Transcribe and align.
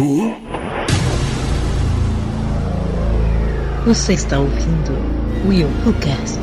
Who? 0.00 0.32
Você 3.84 4.12
está 4.12 4.38
ouvindo 4.38 4.92
Will 5.44 5.66
Who 5.84 5.92
Cast. 5.94 6.38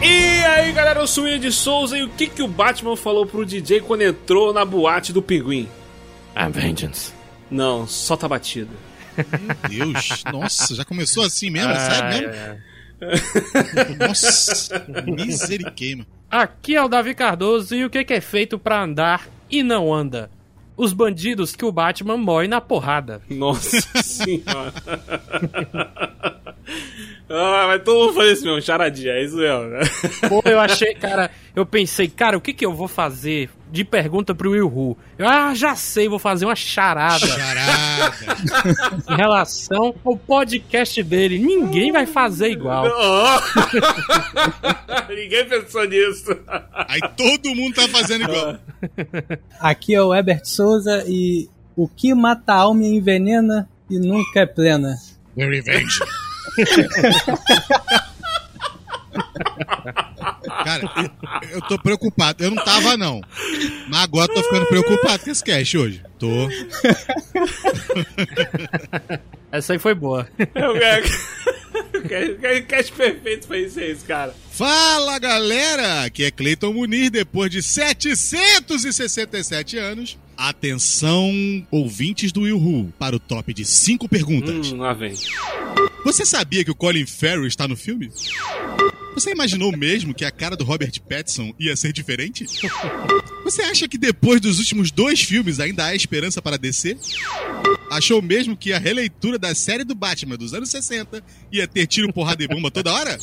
E 0.00 0.44
aí 0.44 0.70
galera, 0.72 1.00
eu 1.00 1.08
sou 1.08 1.24
o 1.24 1.26
William 1.26 1.40
de 1.40 1.50
Souza 1.50 1.98
e 1.98 2.04
o 2.04 2.08
que, 2.10 2.28
que 2.28 2.40
o 2.40 2.46
Batman 2.46 2.96
falou 2.96 3.26
pro 3.26 3.44
DJ 3.44 3.80
quando 3.80 4.02
entrou 4.02 4.52
na 4.52 4.64
boate 4.64 5.12
do 5.12 5.20
pinguim? 5.20 5.68
I'm 6.36 6.52
vengeance. 6.52 7.12
Não, 7.50 7.84
solta 7.84 8.26
a 8.26 8.28
batida. 8.28 8.70
Meu 9.16 9.92
Deus, 9.92 10.22
nossa, 10.32 10.76
já 10.76 10.84
começou 10.84 11.24
assim 11.24 11.50
mesmo? 11.50 11.72
É 11.72 11.90
sério 11.90 12.28
mesmo? 12.28 12.68
Nossa, 13.98 14.86
miseriqueima. 15.06 16.06
Aqui 16.30 16.76
é 16.76 16.82
o 16.82 16.88
Davi 16.88 17.14
Cardoso 17.14 17.74
e 17.74 17.84
o 17.84 17.90
que, 17.90 18.04
é 18.12 18.20
feito 18.20 18.58
pra 18.58 18.82
andar 18.82 19.28
e 19.50 19.62
não 19.62 19.92
anda? 19.92 20.30
Os 20.76 20.92
bandidos 20.92 21.56
que 21.56 21.64
o 21.64 21.72
Batman 21.72 22.16
morre 22.16 22.46
na 22.46 22.60
porrada. 22.60 23.20
Nossa 23.28 23.80
senhora. 24.02 24.72
ah, 27.28 27.64
mas 27.68 27.82
todo 27.82 28.06
mundo 28.06 28.14
faz 28.14 28.32
isso 28.32 28.44
mesmo, 28.44 28.62
charadinha, 28.62 29.12
é 29.12 29.24
isso 29.24 29.36
mesmo. 29.36 29.64
né? 29.64 29.80
Pô, 30.28 30.42
eu 30.44 30.60
achei, 30.60 30.94
cara, 30.94 31.30
eu 31.54 31.66
pensei, 31.66 32.08
cara, 32.08 32.36
o 32.36 32.40
que, 32.40 32.52
que 32.52 32.64
eu 32.64 32.72
vou 32.72 32.86
fazer 32.88 33.50
de 33.70 33.84
pergunta 33.84 34.34
pro 34.34 34.52
Will 34.52 34.66
Who? 34.66 34.96
Eu, 35.18 35.28
ah, 35.28 35.54
já 35.54 35.76
sei, 35.76 36.08
vou 36.08 36.18
fazer 36.18 36.44
uma 36.44 36.56
charada 36.56 37.26
Charada. 37.26 38.14
em 39.08 39.16
relação 39.16 39.94
ao 40.04 40.16
podcast 40.16 41.02
dele. 41.02 41.38
Ninguém 41.38 41.92
vai 41.92 42.06
fazer 42.06 42.50
igual. 42.50 42.86
Oh. 43.00 43.38
Ninguém 45.12 45.48
pensou 45.48 45.86
nisso. 45.86 46.36
Aí 46.72 47.00
todo 47.16 47.54
mundo 47.54 47.74
tá 47.74 47.88
fazendo 47.88 48.24
igual. 48.24 48.58
Aqui 49.60 49.94
é 49.94 50.02
o 50.02 50.14
Herbert 50.14 50.44
Souza 50.44 51.04
e 51.06 51.48
o 51.76 51.88
que 51.88 52.14
mata 52.14 52.52
a 52.52 52.56
alma 52.56 52.84
envenena 52.84 53.68
e 53.88 53.98
nunca 53.98 54.40
é 54.40 54.46
plena. 54.46 54.96
The 55.36 55.46
Revenge. 55.46 56.00
Cara, 60.64 61.12
eu, 61.50 61.60
tô 61.62 61.78
preocupado. 61.78 62.44
Eu 62.44 62.50
não 62.50 62.64
tava, 62.64 62.96
não. 62.96 63.20
Mas 63.88 64.00
agora 64.02 64.30
eu 64.30 64.34
tô 64.34 64.42
ficando 64.42 64.66
preocupado 64.66 65.24
com 65.24 65.30
esse 65.30 65.44
cast 65.44 65.78
hoje. 65.78 66.02
Tô. 66.18 66.48
Essa 69.50 69.72
aí 69.74 69.78
foi 69.78 69.94
boa. 69.94 70.28
Quero. 70.36 71.06
O 71.98 72.66
cast 72.66 72.92
perfeito 72.92 73.52
é 73.52 73.60
isso, 73.60 74.04
cara. 74.06 74.34
Fala 74.58 75.18
galera! 75.20 76.02
Aqui 76.02 76.24
é 76.24 76.32
Cleiton 76.32 76.72
Munir, 76.72 77.12
depois 77.12 77.48
de 77.48 77.62
767 77.62 79.76
anos. 79.76 80.18
Atenção, 80.36 81.30
ouvintes 81.70 82.32
do 82.32 82.40
Will 82.40 82.58
Who, 82.58 82.92
para 82.98 83.14
o 83.14 83.20
top 83.20 83.54
de 83.54 83.64
5 83.64 84.08
perguntas. 84.08 84.72
Hum, 84.72 84.78
lá 84.78 84.92
vem. 84.92 85.14
Você 86.04 86.26
sabia 86.26 86.64
que 86.64 86.72
o 86.72 86.74
Colin 86.74 87.06
Farrell 87.06 87.46
está 87.46 87.68
no 87.68 87.76
filme? 87.76 88.10
Você 89.14 89.30
imaginou 89.30 89.70
mesmo 89.70 90.12
que 90.12 90.24
a 90.24 90.30
cara 90.32 90.56
do 90.56 90.64
Robert 90.64 91.00
Pattinson 91.08 91.54
ia 91.56 91.76
ser 91.76 91.92
diferente? 91.92 92.44
Você 93.44 93.62
acha 93.62 93.86
que 93.86 93.96
depois 93.96 94.40
dos 94.40 94.58
últimos 94.58 94.90
dois 94.90 95.22
filmes 95.22 95.60
ainda 95.60 95.84
há 95.84 95.94
esperança 95.94 96.42
para 96.42 96.58
DC? 96.58 96.98
Achou 97.88 98.20
mesmo 98.20 98.56
que 98.56 98.72
a 98.72 98.78
releitura 98.80 99.38
da 99.38 99.54
série 99.54 99.84
do 99.84 99.94
Batman 99.94 100.36
dos 100.36 100.52
anos 100.52 100.68
60 100.68 101.22
ia 101.52 101.68
ter 101.68 101.86
tiro, 101.86 102.12
porrada 102.12 102.42
e 102.42 102.48
bomba 102.48 102.72
toda 102.72 102.92
hora? 102.92 103.16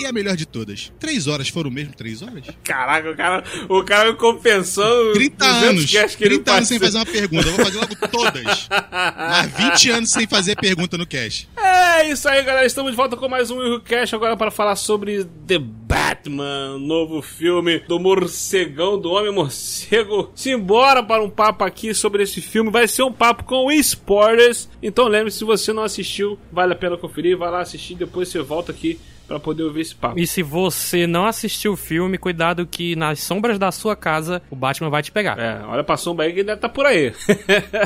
E 0.00 0.06
a 0.06 0.12
melhor 0.12 0.34
de 0.34 0.46
todas, 0.46 0.90
três 0.98 1.26
horas 1.26 1.50
foram 1.50 1.70
mesmo 1.70 1.92
três 1.92 2.22
horas? 2.22 2.46
Caraca, 2.64 3.10
o 3.10 3.14
cara, 3.14 3.44
o 3.68 3.84
cara 3.84 4.14
compensou 4.14 5.12
30 5.12 5.44
200 5.44 5.68
anos, 5.68 6.14
que 6.14 6.24
ele 6.24 6.36
30 6.36 6.52
anos 6.52 6.68
sem 6.68 6.78
fazer 6.78 6.96
uma 6.96 7.04
pergunta, 7.04 7.46
eu 7.46 7.52
vou 7.52 7.64
fazer 7.66 7.78
logo 7.78 8.08
todas. 8.08 8.68
Mas 8.70 9.52
20 9.52 9.90
anos 9.90 10.10
sem 10.10 10.26
fazer 10.26 10.56
pergunta 10.56 10.96
no 10.96 11.06
cast. 11.06 11.50
É 11.54 12.08
isso 12.08 12.26
aí, 12.30 12.42
galera. 12.42 12.66
Estamos 12.66 12.92
de 12.92 12.96
volta 12.96 13.14
com 13.14 13.28
mais 13.28 13.50
um 13.50 13.58
Will 13.58 13.80
Cash 13.82 14.14
agora 14.14 14.38
para 14.38 14.50
falar 14.50 14.74
sobre 14.74 15.22
The 15.46 15.58
Batman, 15.58 16.78
novo 16.78 17.20
filme 17.20 17.80
do 17.80 18.00
morcegão, 18.00 18.98
do 18.98 19.10
homem 19.10 19.30
morcego. 19.30 20.32
Simbora 20.34 21.02
para 21.02 21.22
um 21.22 21.28
papo 21.28 21.62
aqui 21.62 21.92
sobre 21.92 22.22
esse 22.22 22.40
filme. 22.40 22.70
Vai 22.70 22.88
ser 22.88 23.02
um 23.02 23.12
papo 23.12 23.44
com 23.44 23.70
spoilers. 23.70 24.66
Então 24.82 25.08
lembre-se, 25.08 25.38
se 25.38 25.44
você 25.44 25.74
não 25.74 25.82
assistiu, 25.82 26.38
vale 26.50 26.72
a 26.72 26.76
pena 26.76 26.96
conferir. 26.96 27.36
Vai 27.36 27.50
lá 27.50 27.60
assistir, 27.60 27.96
depois 27.96 28.28
você 28.30 28.40
volta 28.40 28.72
aqui 28.72 28.98
para 29.30 29.38
poder 29.38 29.62
ouvir 29.62 29.82
esse 29.82 29.94
papo. 29.94 30.18
E 30.18 30.26
se 30.26 30.42
você 30.42 31.06
não 31.06 31.24
assistiu 31.24 31.74
o 31.74 31.76
filme, 31.76 32.18
cuidado 32.18 32.66
que 32.66 32.96
nas 32.96 33.20
sombras 33.20 33.60
da 33.60 33.70
sua 33.70 33.94
casa 33.94 34.42
o 34.50 34.56
Batman 34.56 34.90
vai 34.90 35.04
te 35.04 35.12
pegar. 35.12 35.38
É, 35.38 35.60
olha 35.68 35.84
pra 35.84 35.96
sombra 35.96 36.26
aí 36.26 36.32
que 36.32 36.40
ele 36.40 36.48
deve 36.48 36.60
tá 36.60 36.68
por 36.68 36.84
aí. 36.84 37.14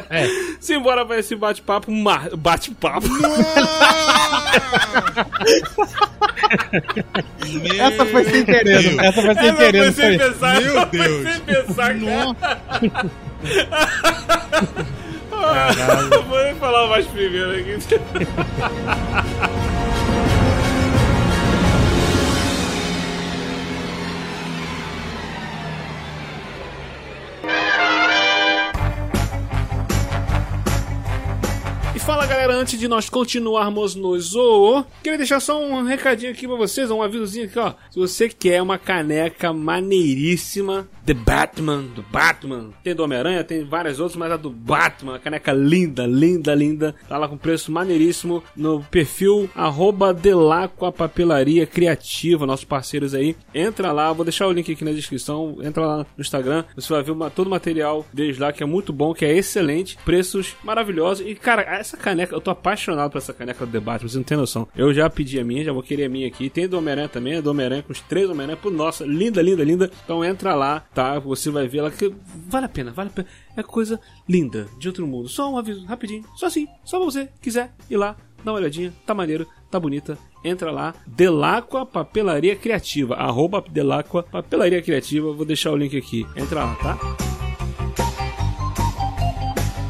É. 0.08 0.26
Simbora 0.58 1.04
para 1.04 1.18
esse 1.18 1.36
bate-papo. 1.36 1.92
Bate-papo. 2.38 3.06
Essa 7.78 8.06
foi 8.06 8.24
sem 8.24 8.44
querer, 8.46 8.82
Deus. 8.82 8.98
essa 8.98 9.20
foi 9.20 9.34
sem 9.34 9.54
querer, 9.54 9.92
foi 9.92 9.92
sem 9.92 10.18
pensar. 10.18 10.60
Meu 10.62 10.78
essa 10.78 10.86
foi 10.86 10.98
Deus. 10.98 11.28
sem 11.28 11.40
pensar, 11.40 12.00
cara. 12.00 12.36
Caralho. 15.30 16.14
Eu 16.14 16.22
vou 16.22 16.42
nem 16.42 16.54
falar 16.54 16.86
mais 16.88 17.06
primeiro 17.06 17.50
aqui. 17.50 17.76
fala 32.14 32.26
galera, 32.26 32.54
antes 32.54 32.78
de 32.78 32.86
nós 32.86 33.08
continuarmos 33.08 33.96
no 33.96 34.16
Zoo, 34.20 34.86
queria 35.02 35.18
deixar 35.18 35.40
só 35.40 35.60
um 35.60 35.82
recadinho 35.82 36.30
aqui 36.30 36.46
pra 36.46 36.54
vocês, 36.54 36.88
um 36.88 37.02
avisozinho 37.02 37.46
aqui, 37.46 37.58
ó. 37.58 37.74
Se 37.90 37.98
você 37.98 38.28
quer 38.28 38.62
uma 38.62 38.78
caneca 38.78 39.52
maneiríssima, 39.52 40.86
The 41.04 41.12
Batman, 41.12 41.82
do 41.82 42.02
Batman, 42.02 42.70
tem 42.84 42.94
do 42.94 43.02
Homem-Aranha, 43.02 43.42
tem 43.42 43.64
várias 43.64 43.98
outras, 43.98 44.16
mas 44.16 44.30
a 44.30 44.36
do 44.36 44.48
Batman, 44.48 45.16
a 45.16 45.18
caneca 45.18 45.52
linda, 45.52 46.06
linda, 46.06 46.54
linda, 46.54 46.94
tá 47.08 47.18
lá 47.18 47.26
com 47.26 47.36
preço 47.36 47.72
maneiríssimo 47.72 48.44
no 48.56 48.80
perfil 48.84 49.50
arroba 49.52 50.14
Delacqua 50.14 50.92
Papelaria 50.92 51.66
Criativa, 51.66 52.46
nossos 52.46 52.64
parceiros 52.64 53.12
aí. 53.12 53.36
Entra 53.52 53.90
lá, 53.90 54.12
vou 54.12 54.24
deixar 54.24 54.46
o 54.46 54.52
link 54.52 54.70
aqui 54.70 54.84
na 54.84 54.92
descrição, 54.92 55.56
entra 55.62 55.84
lá 55.84 55.96
no 55.98 56.20
Instagram, 56.20 56.64
você 56.76 56.92
vai 56.92 57.02
ver 57.02 57.10
uma- 57.10 57.28
todo 57.28 57.48
o 57.48 57.50
material 57.50 58.06
deles 58.12 58.38
lá, 58.38 58.52
que 58.52 58.62
é 58.62 58.66
muito 58.66 58.92
bom, 58.92 59.12
que 59.12 59.24
é 59.24 59.36
excelente, 59.36 59.98
preços 60.04 60.54
maravilhosos. 60.62 61.26
E 61.26 61.34
cara, 61.34 61.62
essa 61.62 62.03
caneca, 62.04 62.34
eu 62.36 62.40
tô 62.40 62.50
apaixonado 62.50 63.10
por 63.10 63.16
essa 63.16 63.32
caneca 63.32 63.64
do 63.64 63.72
The 63.72 63.80
Batman, 63.80 64.08
você 64.10 64.16
não 64.18 64.24
tem 64.24 64.36
noção. 64.36 64.68
Eu 64.76 64.92
já 64.92 65.08
pedi 65.08 65.40
a 65.40 65.44
minha, 65.44 65.64
já 65.64 65.72
vou 65.72 65.82
querer 65.82 66.04
a 66.04 66.08
minha 66.08 66.28
aqui. 66.28 66.50
Tem 66.50 66.68
do 66.68 66.76
Homem-Aranha 66.76 67.08
também, 67.08 67.34
é 67.34 67.42
do 67.42 67.50
Homem-Aranha 67.50 67.82
com 67.82 67.92
os 67.92 68.00
três 68.02 68.28
Homem-Aranha. 68.28 68.58
Nossa, 68.70 69.06
linda, 69.06 69.40
linda, 69.40 69.64
linda. 69.64 69.90
Então 70.04 70.22
entra 70.22 70.54
lá, 70.54 70.80
tá? 70.92 71.18
Você 71.20 71.50
vai 71.50 71.66
ver 71.66 71.78
ela 71.78 71.90
que 71.90 72.12
vale 72.46 72.66
a 72.66 72.68
pena, 72.68 72.90
vale 72.90 73.08
a 73.08 73.12
pena. 73.12 73.28
É 73.56 73.62
coisa 73.62 73.98
linda, 74.28 74.68
de 74.78 74.86
outro 74.88 75.06
mundo. 75.06 75.28
Só 75.28 75.50
um 75.50 75.56
aviso, 75.56 75.86
rapidinho, 75.86 76.24
só 76.36 76.46
assim, 76.46 76.66
só 76.84 76.98
pra 76.98 77.06
você 77.06 77.28
quiser 77.40 77.72
ir 77.88 77.96
lá, 77.96 78.16
dá 78.44 78.52
uma 78.52 78.58
olhadinha, 78.58 78.92
tá 79.06 79.14
maneiro, 79.14 79.46
tá 79.70 79.80
bonita. 79.80 80.18
Entra 80.44 80.70
lá, 80.70 80.94
Delacqua 81.06 81.86
Papelaria 81.86 82.54
Criativa, 82.54 83.14
arroba 83.14 83.64
Delacqua 83.66 84.22
Papelaria 84.24 84.82
Criativa. 84.82 85.32
Vou 85.32 85.46
deixar 85.46 85.72
o 85.72 85.76
link 85.76 85.96
aqui. 85.96 86.26
Entra 86.36 86.64
lá, 86.64 86.74
tá? 86.74 87.33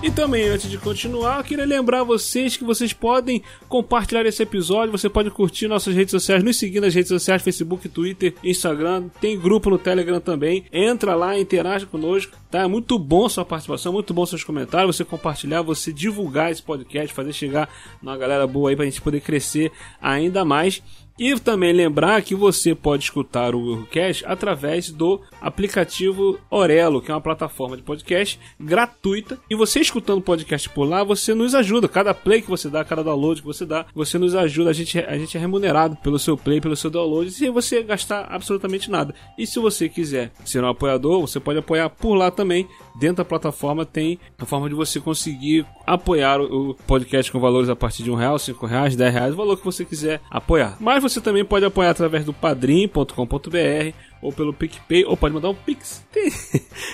E 0.05 0.11
também, 0.11 0.47
antes 0.49 0.71
de 0.71 0.77
continuar, 0.77 1.39
eu 1.39 1.45
queria 1.45 1.65
lembrar 1.65 2.05
vocês 2.05 2.59
que 2.59 2.63
vocês 2.63 2.93
podem 2.93 3.43
compartilhar 3.71 4.27
esse 4.27 4.43
episódio, 4.43 4.93
você 4.93 5.09
pode 5.09 5.31
curtir 5.31 5.67
nossas 5.67 5.95
redes 5.95 6.11
sociais, 6.11 6.45
nos 6.45 6.59
seguir 6.59 6.79
nas 6.79 6.95
redes 6.95 7.09
sociais, 7.09 7.41
Facebook, 7.41 7.89
Twitter, 7.89 8.35
Instagram, 8.45 9.09
tem 9.19 9.41
grupo 9.41 9.71
no 9.71 9.79
Telegram 9.79 10.21
também. 10.21 10.67
Entra 10.71 11.15
lá, 11.15 11.39
interage 11.39 11.87
conosco, 11.87 12.37
tá? 12.51 12.65
É 12.65 12.67
muito 12.67 12.99
bom 12.99 13.27
sua 13.31 13.47
participação, 13.47 13.95
muito 13.95 14.13
bom 14.13 14.27
seus 14.27 14.45
comentários, 14.45 14.95
você 14.95 15.07
compartilhar, 15.07 15.63
você 15.63 15.91
divulgar 15.91 16.53
esse 16.53 16.63
podcast, 16.63 17.15
fazer 17.15 17.33
chegar 17.33 17.71
uma 18.03 18.15
galera 18.19 18.47
boa 18.47 18.69
aí 18.69 18.77
pra 18.77 18.85
gente 18.85 19.01
poder 19.01 19.23
crescer 19.23 19.73
ainda 20.03 20.45
mais. 20.45 20.83
E 21.17 21.39
também 21.39 21.73
lembrar 21.73 22.23
que 22.23 22.35
você 22.35 22.75
pode 22.75 23.05
escutar 23.05 23.55
o 23.55 23.71
Eurocast 23.71 24.25
através 24.27 24.91
do 24.91 25.21
aplicativo 25.41 26.39
Orelo, 26.51 27.01
que 27.01 27.11
é 27.11 27.15
uma 27.15 27.21
plataforma 27.21 27.77
de 27.77 27.83
podcast 27.85 28.41
gratuita. 28.59 29.39
E 29.49 29.55
você 29.55 29.79
escutando 29.79 30.19
o 30.19 30.23
podcast 30.23 30.69
por 30.71 30.85
lá, 30.85 31.05
você 31.05 31.33
nos 31.33 31.55
ajuda. 31.55 31.87
Cada 31.87 32.13
play 32.13 32.43
que 32.43 32.51
você 32.51 32.69
dá, 32.69 32.85
cada 32.85 33.05
download 33.05 33.43
que 33.43 33.47
você 33.47 33.65
dá, 33.65 33.87
você 33.95 34.19
nos 34.19 34.35
ajuda. 34.35 34.71
A 34.71 34.73
gente, 34.73 34.99
a 34.99 35.17
gente 35.17 35.37
é 35.37 35.41
remunerado 35.41 35.97
pelo 35.97 36.19
seu 36.19 36.37
play, 36.37 36.61
pelo 36.61 36.75
seu 36.75 36.91
download, 36.91 37.31
sem 37.31 37.51
você 37.51 37.83
gastar 37.83 38.27
absolutamente 38.29 38.91
nada. 38.91 39.15
E 39.39 39.47
se 39.47 39.61
você 39.61 39.89
quiser 39.89 40.33
ser 40.45 40.65
um 40.65 40.69
apoiador, 40.69 41.21
você 41.21 41.39
pode 41.39 41.61
apoiar 41.61 41.91
por 41.91 42.15
lá 42.15 42.31
também, 42.31 42.67
dentro 42.99 43.19
da 43.19 43.25
plataforma, 43.25 43.87
tem 43.87 44.19
a 44.37 44.45
forma 44.45 44.69
de 44.69 44.75
você 44.75 44.99
conseguir 44.99 45.65
apoiar 45.87 46.41
o 46.41 46.75
podcast 46.87 47.31
com 47.31 47.39
valores 47.39 47.69
a 47.69 47.77
partir 47.77 48.03
de 48.03 48.11
um 48.11 48.17
real, 48.17 48.39
cinco 48.39 48.67
reais, 48.67 48.97
dez 48.97 49.13
reais, 49.13 49.35
o 49.35 49.37
valor 49.37 49.57
que 49.57 49.65
você 49.65 49.85
quiser 49.85 50.21
apoiar. 50.29 50.77
Mas 50.81 51.04
você 51.09 51.21
também 51.21 51.45
pode 51.45 51.65
apoiar 51.65 51.91
através 51.91 52.25
do 52.25 52.33
padrim.com.br 52.33 53.95
ou 54.25 54.33
pelo 54.33 54.55
PicPay, 54.55 55.05
ou 55.05 55.19
pode 55.19 55.35
mandar 55.35 55.51
um 55.51 55.55
Pix. 55.55 56.03
Tem, 56.11 56.31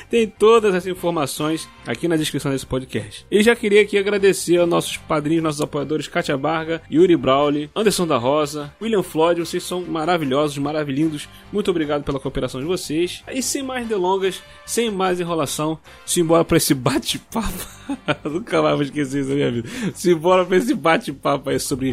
tem 0.08 0.26
todas 0.26 0.74
as 0.74 0.86
informações 0.86 1.68
aqui 1.86 2.08
na 2.08 2.16
descrição 2.16 2.50
desse 2.50 2.66
podcast. 2.66 3.24
E 3.30 3.42
já 3.42 3.54
queria 3.54 3.82
aqui 3.82 3.98
agradecer 3.98 4.56
aos 4.56 4.68
nossos 4.68 4.96
padrinhos, 4.96 5.44
nossos 5.44 5.60
apoiadores, 5.60 6.08
Katia 6.08 6.36
Barga, 6.36 6.82
Yuri 6.90 7.16
Brawley, 7.16 7.70
Anderson 7.76 8.06
da 8.06 8.16
Rosa, 8.16 8.74
William 8.80 9.02
Floyd, 9.02 9.40
vocês 9.40 9.62
são 9.62 9.82
maravilhosos, 9.82 10.56
maravilhindos. 10.58 11.28
Muito 11.52 11.70
obrigado 11.70 12.02
pela 12.02 12.18
cooperação 12.18 12.60
de 12.60 12.66
vocês. 12.66 13.22
E 13.30 13.42
sem 13.42 13.62
mais 13.62 13.86
delongas, 13.86 14.42
sem 14.64 14.90
mais 14.90 15.20
enrolação, 15.20 15.78
simbora 16.06 16.44
pra 16.44 16.56
esse 16.56 16.74
bate-papo. 16.74 17.68
Nunca 18.24 18.62
mais 18.62 18.74
vou 18.74 18.82
esquecer 18.82 19.20
isso 19.20 19.28
na 19.28 19.36
minha 19.36 19.52
vida. 19.52 19.68
Simbora 19.94 20.46
pra 20.46 20.56
esse 20.56 20.74
bate-papo 20.74 21.50
aí 21.50 21.60
sobre 21.60 21.92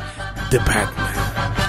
The 0.50 0.60
Batman. 0.60 1.67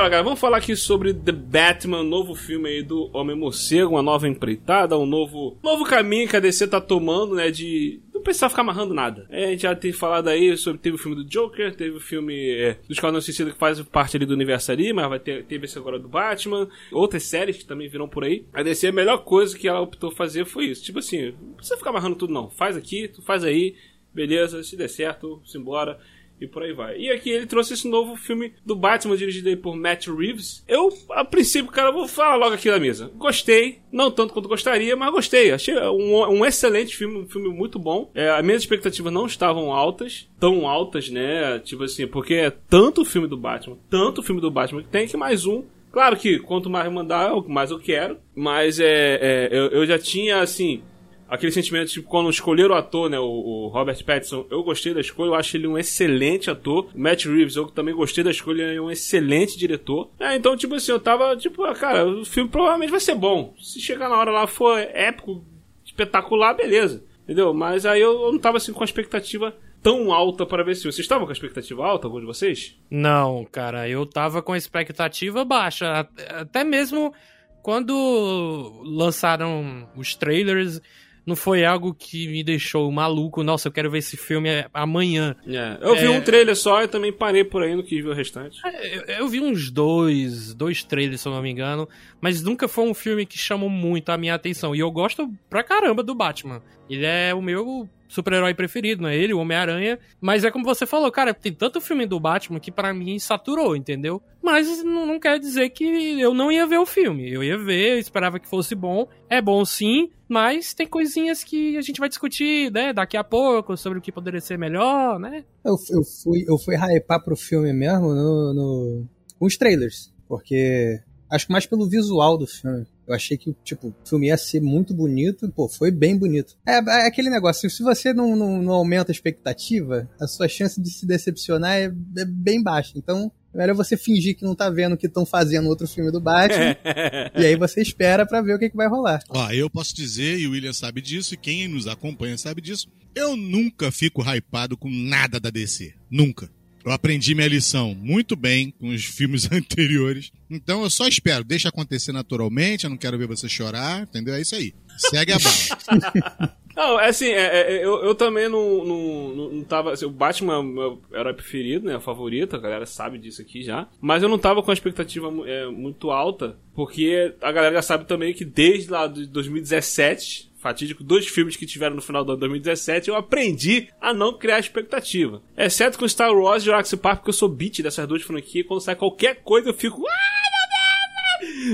Galera. 0.00 0.22
Vamos 0.22 0.40
falar 0.40 0.56
aqui 0.56 0.74
sobre 0.74 1.12
The 1.12 1.30
Batman, 1.30 2.02
novo 2.02 2.34
filme 2.34 2.70
aí 2.70 2.82
do 2.82 3.10
Homem-Morcego, 3.12 3.92
uma 3.92 4.02
nova 4.02 4.26
empreitada, 4.26 4.96
um 4.96 5.04
novo, 5.04 5.58
novo 5.62 5.84
caminho 5.84 6.26
que 6.26 6.34
a 6.34 6.40
DC 6.40 6.68
tá 6.68 6.80
tomando, 6.80 7.34
né, 7.34 7.50
de 7.50 8.00
não 8.12 8.22
precisar 8.22 8.48
ficar 8.48 8.62
amarrando 8.62 8.94
nada. 8.94 9.26
É, 9.28 9.44
a 9.44 9.50
gente 9.50 9.62
já 9.62 9.74
tem 9.74 9.92
falado 9.92 10.28
aí 10.28 10.56
sobre. 10.56 10.80
Teve 10.80 10.96
o 10.96 10.98
filme 10.98 11.16
do 11.16 11.24
Joker, 11.24 11.76
teve 11.76 11.98
o 11.98 12.00
filme 12.00 12.50
é, 12.50 12.78
do 12.88 12.92
Esquadrão 12.92 13.20
Suicida 13.20 13.50
que 13.50 13.58
faz 13.58 13.80
parte 13.82 14.16
ali 14.16 14.24
do 14.24 14.32
universo 14.32 14.72
ali, 14.72 14.90
mas 14.90 15.06
vai 15.06 15.18
ter 15.18 15.44
teve 15.44 15.66
esse 15.66 15.78
agora 15.78 15.98
do 15.98 16.08
Batman. 16.08 16.66
Outras 16.90 17.24
séries 17.24 17.58
que 17.58 17.66
também 17.66 17.88
viram 17.88 18.08
por 18.08 18.24
aí. 18.24 18.46
A 18.54 18.62
DC, 18.62 18.88
a 18.88 18.92
melhor 18.92 19.18
coisa 19.18 19.56
que 19.56 19.68
ela 19.68 19.82
optou 19.82 20.10
fazer 20.10 20.46
foi 20.46 20.64
isso. 20.64 20.82
Tipo 20.82 21.00
assim, 21.00 21.34
não 21.42 21.54
precisa 21.54 21.76
ficar 21.76 21.90
amarrando 21.90 22.16
tudo, 22.16 22.32
não. 22.32 22.48
Faz 22.48 22.74
aqui, 22.74 23.06
tu 23.06 23.20
faz 23.20 23.44
aí, 23.44 23.76
beleza, 24.14 24.62
se 24.62 24.76
der 24.76 24.88
certo, 24.88 25.42
simbora 25.44 25.98
e 26.40 26.46
por 26.46 26.62
aí 26.62 26.72
vai. 26.72 26.98
E 26.98 27.10
aqui 27.10 27.30
ele 27.30 27.46
trouxe 27.46 27.74
esse 27.74 27.88
novo 27.88 28.16
filme 28.16 28.52
do 28.64 28.74
Batman, 28.74 29.16
dirigido 29.16 29.54
por 29.58 29.76
Matt 29.76 30.06
Reeves. 30.06 30.64
Eu, 30.66 30.88
a 31.10 31.24
princípio, 31.24 31.70
cara, 31.70 31.92
vou 31.92 32.08
falar 32.08 32.36
logo 32.36 32.54
aqui 32.54 32.70
da 32.70 32.80
mesa. 32.80 33.10
Gostei, 33.16 33.78
não 33.92 34.10
tanto 34.10 34.32
quanto 34.32 34.48
gostaria, 34.48 34.96
mas 34.96 35.12
gostei. 35.12 35.52
Achei 35.52 35.76
um, 35.76 36.16
um 36.28 36.44
excelente 36.44 36.96
filme, 36.96 37.18
um 37.18 37.28
filme 37.28 37.48
muito 37.48 37.78
bom. 37.78 38.10
É, 38.14 38.30
as 38.30 38.44
minhas 38.44 38.62
expectativas 38.62 39.12
não 39.12 39.26
estavam 39.26 39.72
altas, 39.72 40.28
tão 40.38 40.66
altas, 40.66 41.10
né? 41.10 41.58
Tipo 41.60 41.84
assim, 41.84 42.06
porque 42.06 42.34
é 42.34 42.50
tanto 42.50 43.02
o 43.02 43.04
filme 43.04 43.28
do 43.28 43.36
Batman, 43.36 43.78
tanto 43.88 44.20
o 44.20 44.24
filme 44.24 44.40
do 44.40 44.50
Batman 44.50 44.82
que 44.82 44.88
tem 44.88 45.06
que 45.06 45.16
mais 45.16 45.44
um 45.44 45.64
Claro 45.92 46.16
que 46.16 46.38
quanto 46.38 46.70
mais 46.70 46.90
mandar, 46.92 47.32
mais 47.48 47.70
eu 47.70 47.78
quero. 47.78 48.18
Mas 48.34 48.78
é, 48.78 49.18
é 49.20 49.48
eu, 49.50 49.66
eu, 49.68 49.86
já 49.86 49.98
tinha, 49.98 50.40
assim, 50.40 50.82
aquele 51.30 51.52
sentimento, 51.52 51.90
tipo, 51.90 52.08
quando 52.08 52.28
escolheram 52.28 52.74
o 52.74 52.78
ator, 52.78 53.08
né, 53.08 53.18
o, 53.18 53.24
o, 53.24 53.68
Robert 53.68 54.04
Pattinson, 54.04 54.46
eu 54.50 54.64
gostei 54.64 54.92
da 54.92 55.00
escolha, 55.00 55.28
eu 55.28 55.34
acho 55.34 55.56
ele 55.56 55.68
um 55.68 55.78
excelente 55.78 56.50
ator. 56.50 56.88
Matt 56.94 57.24
Reeves, 57.24 57.54
eu 57.54 57.66
também 57.68 57.94
gostei 57.94 58.24
da 58.24 58.32
escolha, 58.32 58.64
ele 58.64 58.76
é 58.78 58.82
um 58.82 58.90
excelente 58.90 59.56
diretor. 59.56 60.10
É, 60.18 60.34
então, 60.34 60.56
tipo 60.56 60.74
assim, 60.74 60.90
eu 60.90 60.98
tava, 60.98 61.36
tipo, 61.36 61.62
ah, 61.62 61.74
cara, 61.74 62.04
o 62.06 62.24
filme 62.24 62.50
provavelmente 62.50 62.90
vai 62.90 63.00
ser 63.00 63.14
bom. 63.14 63.54
Se 63.62 63.80
chegar 63.80 64.08
na 64.08 64.16
hora 64.16 64.32
lá 64.32 64.46
for 64.48 64.76
épico, 64.78 65.44
espetacular, 65.84 66.54
beleza. 66.54 67.04
Entendeu? 67.22 67.54
Mas 67.54 67.86
aí 67.86 68.00
eu, 68.00 68.22
eu 68.22 68.32
não 68.32 68.38
tava, 68.40 68.56
assim, 68.56 68.72
com 68.72 68.82
a 68.82 68.84
expectativa 68.84 69.54
tão 69.80 70.12
alta 70.12 70.44
para 70.44 70.64
ver 70.64 70.74
se 70.74 70.82
vocês 70.82 70.98
estavam 70.98 71.24
com 71.24 71.30
a 71.30 71.32
expectativa 71.32 71.86
alta, 71.86 72.06
algum 72.06 72.20
de 72.20 72.26
vocês? 72.26 72.76
Não, 72.90 73.46
cara, 73.50 73.88
eu 73.88 74.04
tava 74.04 74.42
com 74.42 74.52
a 74.52 74.58
expectativa 74.58 75.44
baixa, 75.44 76.08
até 76.28 76.64
mesmo 76.64 77.14
quando 77.62 78.82
lançaram 78.84 79.88
os 79.96 80.14
trailers, 80.14 80.80
não 81.24 81.36
foi 81.36 81.64
algo 81.64 81.94
que 81.94 82.28
me 82.28 82.42
deixou 82.42 82.90
maluco. 82.90 83.42
Nossa, 83.42 83.68
eu 83.68 83.72
quero 83.72 83.90
ver 83.90 83.98
esse 83.98 84.16
filme 84.16 84.48
amanhã. 84.72 85.36
É, 85.46 85.78
eu 85.80 85.94
vi 85.96 86.06
é... 86.06 86.10
um 86.10 86.20
trailer 86.20 86.56
só 86.56 86.82
e 86.82 86.88
também 86.88 87.12
parei 87.12 87.44
por 87.44 87.62
aí 87.62 87.74
no 87.74 87.82
que 87.82 88.00
vi 88.00 88.08
o 88.08 88.14
restante. 88.14 88.60
É, 88.64 88.96
eu, 88.96 89.02
eu, 89.02 89.28
vi 89.28 89.40
uns 89.40 89.70
dois, 89.70 90.54
dois 90.54 90.82
trailers, 90.82 91.20
se 91.20 91.28
eu 91.28 91.32
não 91.32 91.42
me 91.42 91.50
engano, 91.50 91.88
mas 92.20 92.42
nunca 92.42 92.68
foi 92.68 92.84
um 92.84 92.94
filme 92.94 93.26
que 93.26 93.38
chamou 93.38 93.68
muito 93.68 94.10
a 94.10 94.18
minha 94.18 94.34
atenção. 94.34 94.74
E 94.74 94.80
eu 94.80 94.90
gosto 94.90 95.30
pra 95.48 95.62
caramba 95.62 96.02
do 96.02 96.14
Batman. 96.14 96.62
Ele 96.88 97.06
é 97.06 97.34
o 97.34 97.42
meu 97.42 97.88
super-herói 98.10 98.52
preferido, 98.52 99.02
não 99.02 99.08
é 99.08 99.16
ele, 99.16 99.32
o 99.32 99.38
Homem-Aranha. 99.38 99.98
Mas 100.20 100.44
é 100.44 100.50
como 100.50 100.64
você 100.64 100.84
falou, 100.84 101.10
cara, 101.10 101.32
tem 101.32 101.52
tanto 101.52 101.80
filme 101.80 102.04
do 102.04 102.18
Batman 102.18 102.58
que 102.58 102.72
para 102.72 102.92
mim 102.92 103.18
saturou, 103.18 103.76
entendeu? 103.76 104.20
Mas 104.42 104.82
não, 104.82 105.06
não, 105.06 105.20
quer 105.20 105.38
dizer 105.38 105.70
que 105.70 106.20
eu 106.20 106.34
não 106.34 106.50
ia 106.50 106.66
ver 106.66 106.78
o 106.78 106.86
filme. 106.86 107.32
Eu 107.32 107.42
ia 107.42 107.56
ver, 107.56 107.92
eu 107.94 107.98
esperava 107.98 108.40
que 108.40 108.48
fosse 108.48 108.74
bom. 108.74 109.06
É 109.28 109.40
bom 109.40 109.64
sim, 109.64 110.10
mas 110.28 110.74
tem 110.74 110.86
coisinhas 110.86 111.44
que 111.44 111.76
a 111.76 111.82
gente 111.82 112.00
vai 112.00 112.08
discutir, 112.08 112.70
né, 112.72 112.92
daqui 112.92 113.16
a 113.16 113.22
pouco, 113.22 113.76
sobre 113.76 113.98
o 113.98 114.02
que 114.02 114.10
poderia 114.10 114.40
ser 114.40 114.58
melhor, 114.58 115.18
né? 115.18 115.44
Eu, 115.64 115.76
eu 115.90 116.02
fui, 116.04 116.44
eu 116.48 116.58
fui 116.58 116.74
hypar 116.76 117.22
pro 117.22 117.36
filme 117.36 117.72
mesmo 117.72 118.12
no, 118.12 118.54
no, 118.54 119.06
nos 119.40 119.56
trailers, 119.56 120.12
porque 120.26 121.00
acho 121.30 121.46
que 121.46 121.52
mais 121.52 121.66
pelo 121.66 121.88
visual 121.88 122.36
do 122.36 122.46
filme. 122.46 122.86
Eu 123.10 123.16
achei 123.16 123.36
que 123.36 123.54
tipo, 123.64 123.88
o 123.88 124.08
filme 124.08 124.28
ia 124.28 124.36
ser 124.36 124.60
muito 124.60 124.94
bonito, 124.94 125.50
pô, 125.50 125.68
foi 125.68 125.90
bem 125.90 126.16
bonito. 126.16 126.56
É, 126.66 126.74
é 126.74 127.06
aquele 127.06 127.28
negócio, 127.28 127.68
se 127.68 127.82
você 127.82 128.12
não, 128.12 128.36
não, 128.36 128.62
não, 128.62 128.72
aumenta 128.72 129.10
a 129.10 129.14
expectativa, 129.14 130.08
a 130.20 130.26
sua 130.26 130.48
chance 130.48 130.80
de 130.80 130.90
se 130.90 131.06
decepcionar 131.06 131.76
é, 131.76 131.92
é 132.18 132.24
bem 132.24 132.62
baixa. 132.62 132.92
Então, 132.96 133.32
é 133.52 133.58
melhor 133.58 133.74
você 133.74 133.96
fingir 133.96 134.36
que 134.36 134.44
não 134.44 134.54
tá 134.54 134.70
vendo 134.70 134.96
que 134.96 135.06
estão 135.06 135.26
fazendo 135.26 135.68
outro 135.68 135.88
filme 135.88 136.12
do 136.12 136.20
Batman. 136.20 136.76
e 137.36 137.44
aí 137.44 137.56
você 137.56 137.82
espera 137.82 138.24
para 138.24 138.40
ver 138.40 138.54
o 138.54 138.58
que, 138.58 138.70
que 138.70 138.76
vai 138.76 138.88
rolar. 138.88 139.22
Ó, 139.28 139.50
eu 139.50 139.68
posso 139.68 139.94
dizer, 139.94 140.38
e 140.38 140.46
o 140.46 140.52
William 140.52 140.72
sabe 140.72 141.00
disso, 141.00 141.34
e 141.34 141.36
quem 141.36 141.66
nos 141.66 141.88
acompanha 141.88 142.38
sabe 142.38 142.60
disso, 142.60 142.88
eu 143.14 143.36
nunca 143.36 143.90
fico 143.90 144.22
hypado 144.22 144.76
com 144.76 144.88
nada 144.88 145.40
da 145.40 145.50
DC. 145.50 145.94
Nunca. 146.08 146.48
Eu 146.84 146.92
aprendi 146.92 147.34
minha 147.34 147.48
lição 147.48 147.94
muito 147.94 148.34
bem 148.34 148.70
com 148.78 148.88
os 148.88 149.04
filmes 149.04 149.50
anteriores. 149.52 150.32
Então 150.50 150.82
eu 150.82 150.90
só 150.90 151.06
espero, 151.06 151.44
deixa 151.44 151.68
acontecer 151.68 152.12
naturalmente, 152.12 152.84
eu 152.84 152.90
não 152.90 152.96
quero 152.96 153.18
ver 153.18 153.26
você 153.26 153.48
chorar, 153.48 154.02
entendeu? 154.02 154.34
É 154.34 154.40
isso 154.40 154.54
aí. 154.54 154.74
Segue 154.96 155.32
a 155.32 155.38
bala. 155.38 156.60
Não, 156.80 156.98
é 156.98 157.08
assim, 157.08 157.26
é, 157.26 157.60
é, 157.60 157.84
eu, 157.84 158.02
eu 158.04 158.14
também 158.14 158.48
não, 158.48 158.84
não, 158.84 159.34
não 159.52 159.64
tava. 159.64 159.92
Assim, 159.92 160.06
o 160.06 160.10
Batman 160.10 160.62
meu 160.62 161.02
herói 161.12 161.34
preferido, 161.34 161.86
né? 161.86 161.98
Favorito, 162.00 162.56
a 162.56 162.58
galera 162.58 162.86
sabe 162.86 163.18
disso 163.18 163.42
aqui 163.42 163.62
já. 163.62 163.88
Mas 164.00 164.22
eu 164.22 164.28
não 164.28 164.38
tava 164.38 164.62
com 164.62 164.70
a 164.70 164.74
expectativa 164.74 165.30
é, 165.46 165.66
muito 165.66 166.10
alta, 166.10 166.56
porque 166.74 167.34
a 167.42 167.52
galera 167.52 167.74
já 167.74 167.82
sabe 167.82 168.06
também 168.06 168.32
que 168.32 168.44
desde 168.44 168.90
lá 168.90 169.06
de 169.06 169.26
2017 169.26 170.49
fatídico, 170.60 171.02
dois 171.02 171.26
filmes 171.26 171.56
que 171.56 171.66
tiveram 171.66 171.96
no 171.96 172.02
final 172.02 172.24
do 172.24 172.32
ano 172.32 172.40
2017, 172.40 173.08
eu 173.08 173.16
aprendi 173.16 173.88
a 174.00 174.12
não 174.12 174.36
criar 174.36 174.58
expectativa. 174.58 175.42
Exceto 175.56 175.98
com 175.98 176.06
Star 176.06 176.32
Wars 176.32 176.62
e 176.62 176.66
Jurassic 176.66 177.00
Park, 177.00 177.18
porque 177.18 177.30
eu 177.30 177.34
sou 177.34 177.48
beat 177.48 177.82
dessas 177.82 178.06
duas 178.06 178.22
franquias, 178.22 178.66
quando 178.66 178.80
sai 178.80 178.94
qualquer 178.94 179.42
coisa 179.42 179.70
eu 179.70 179.74
fico... 179.74 180.02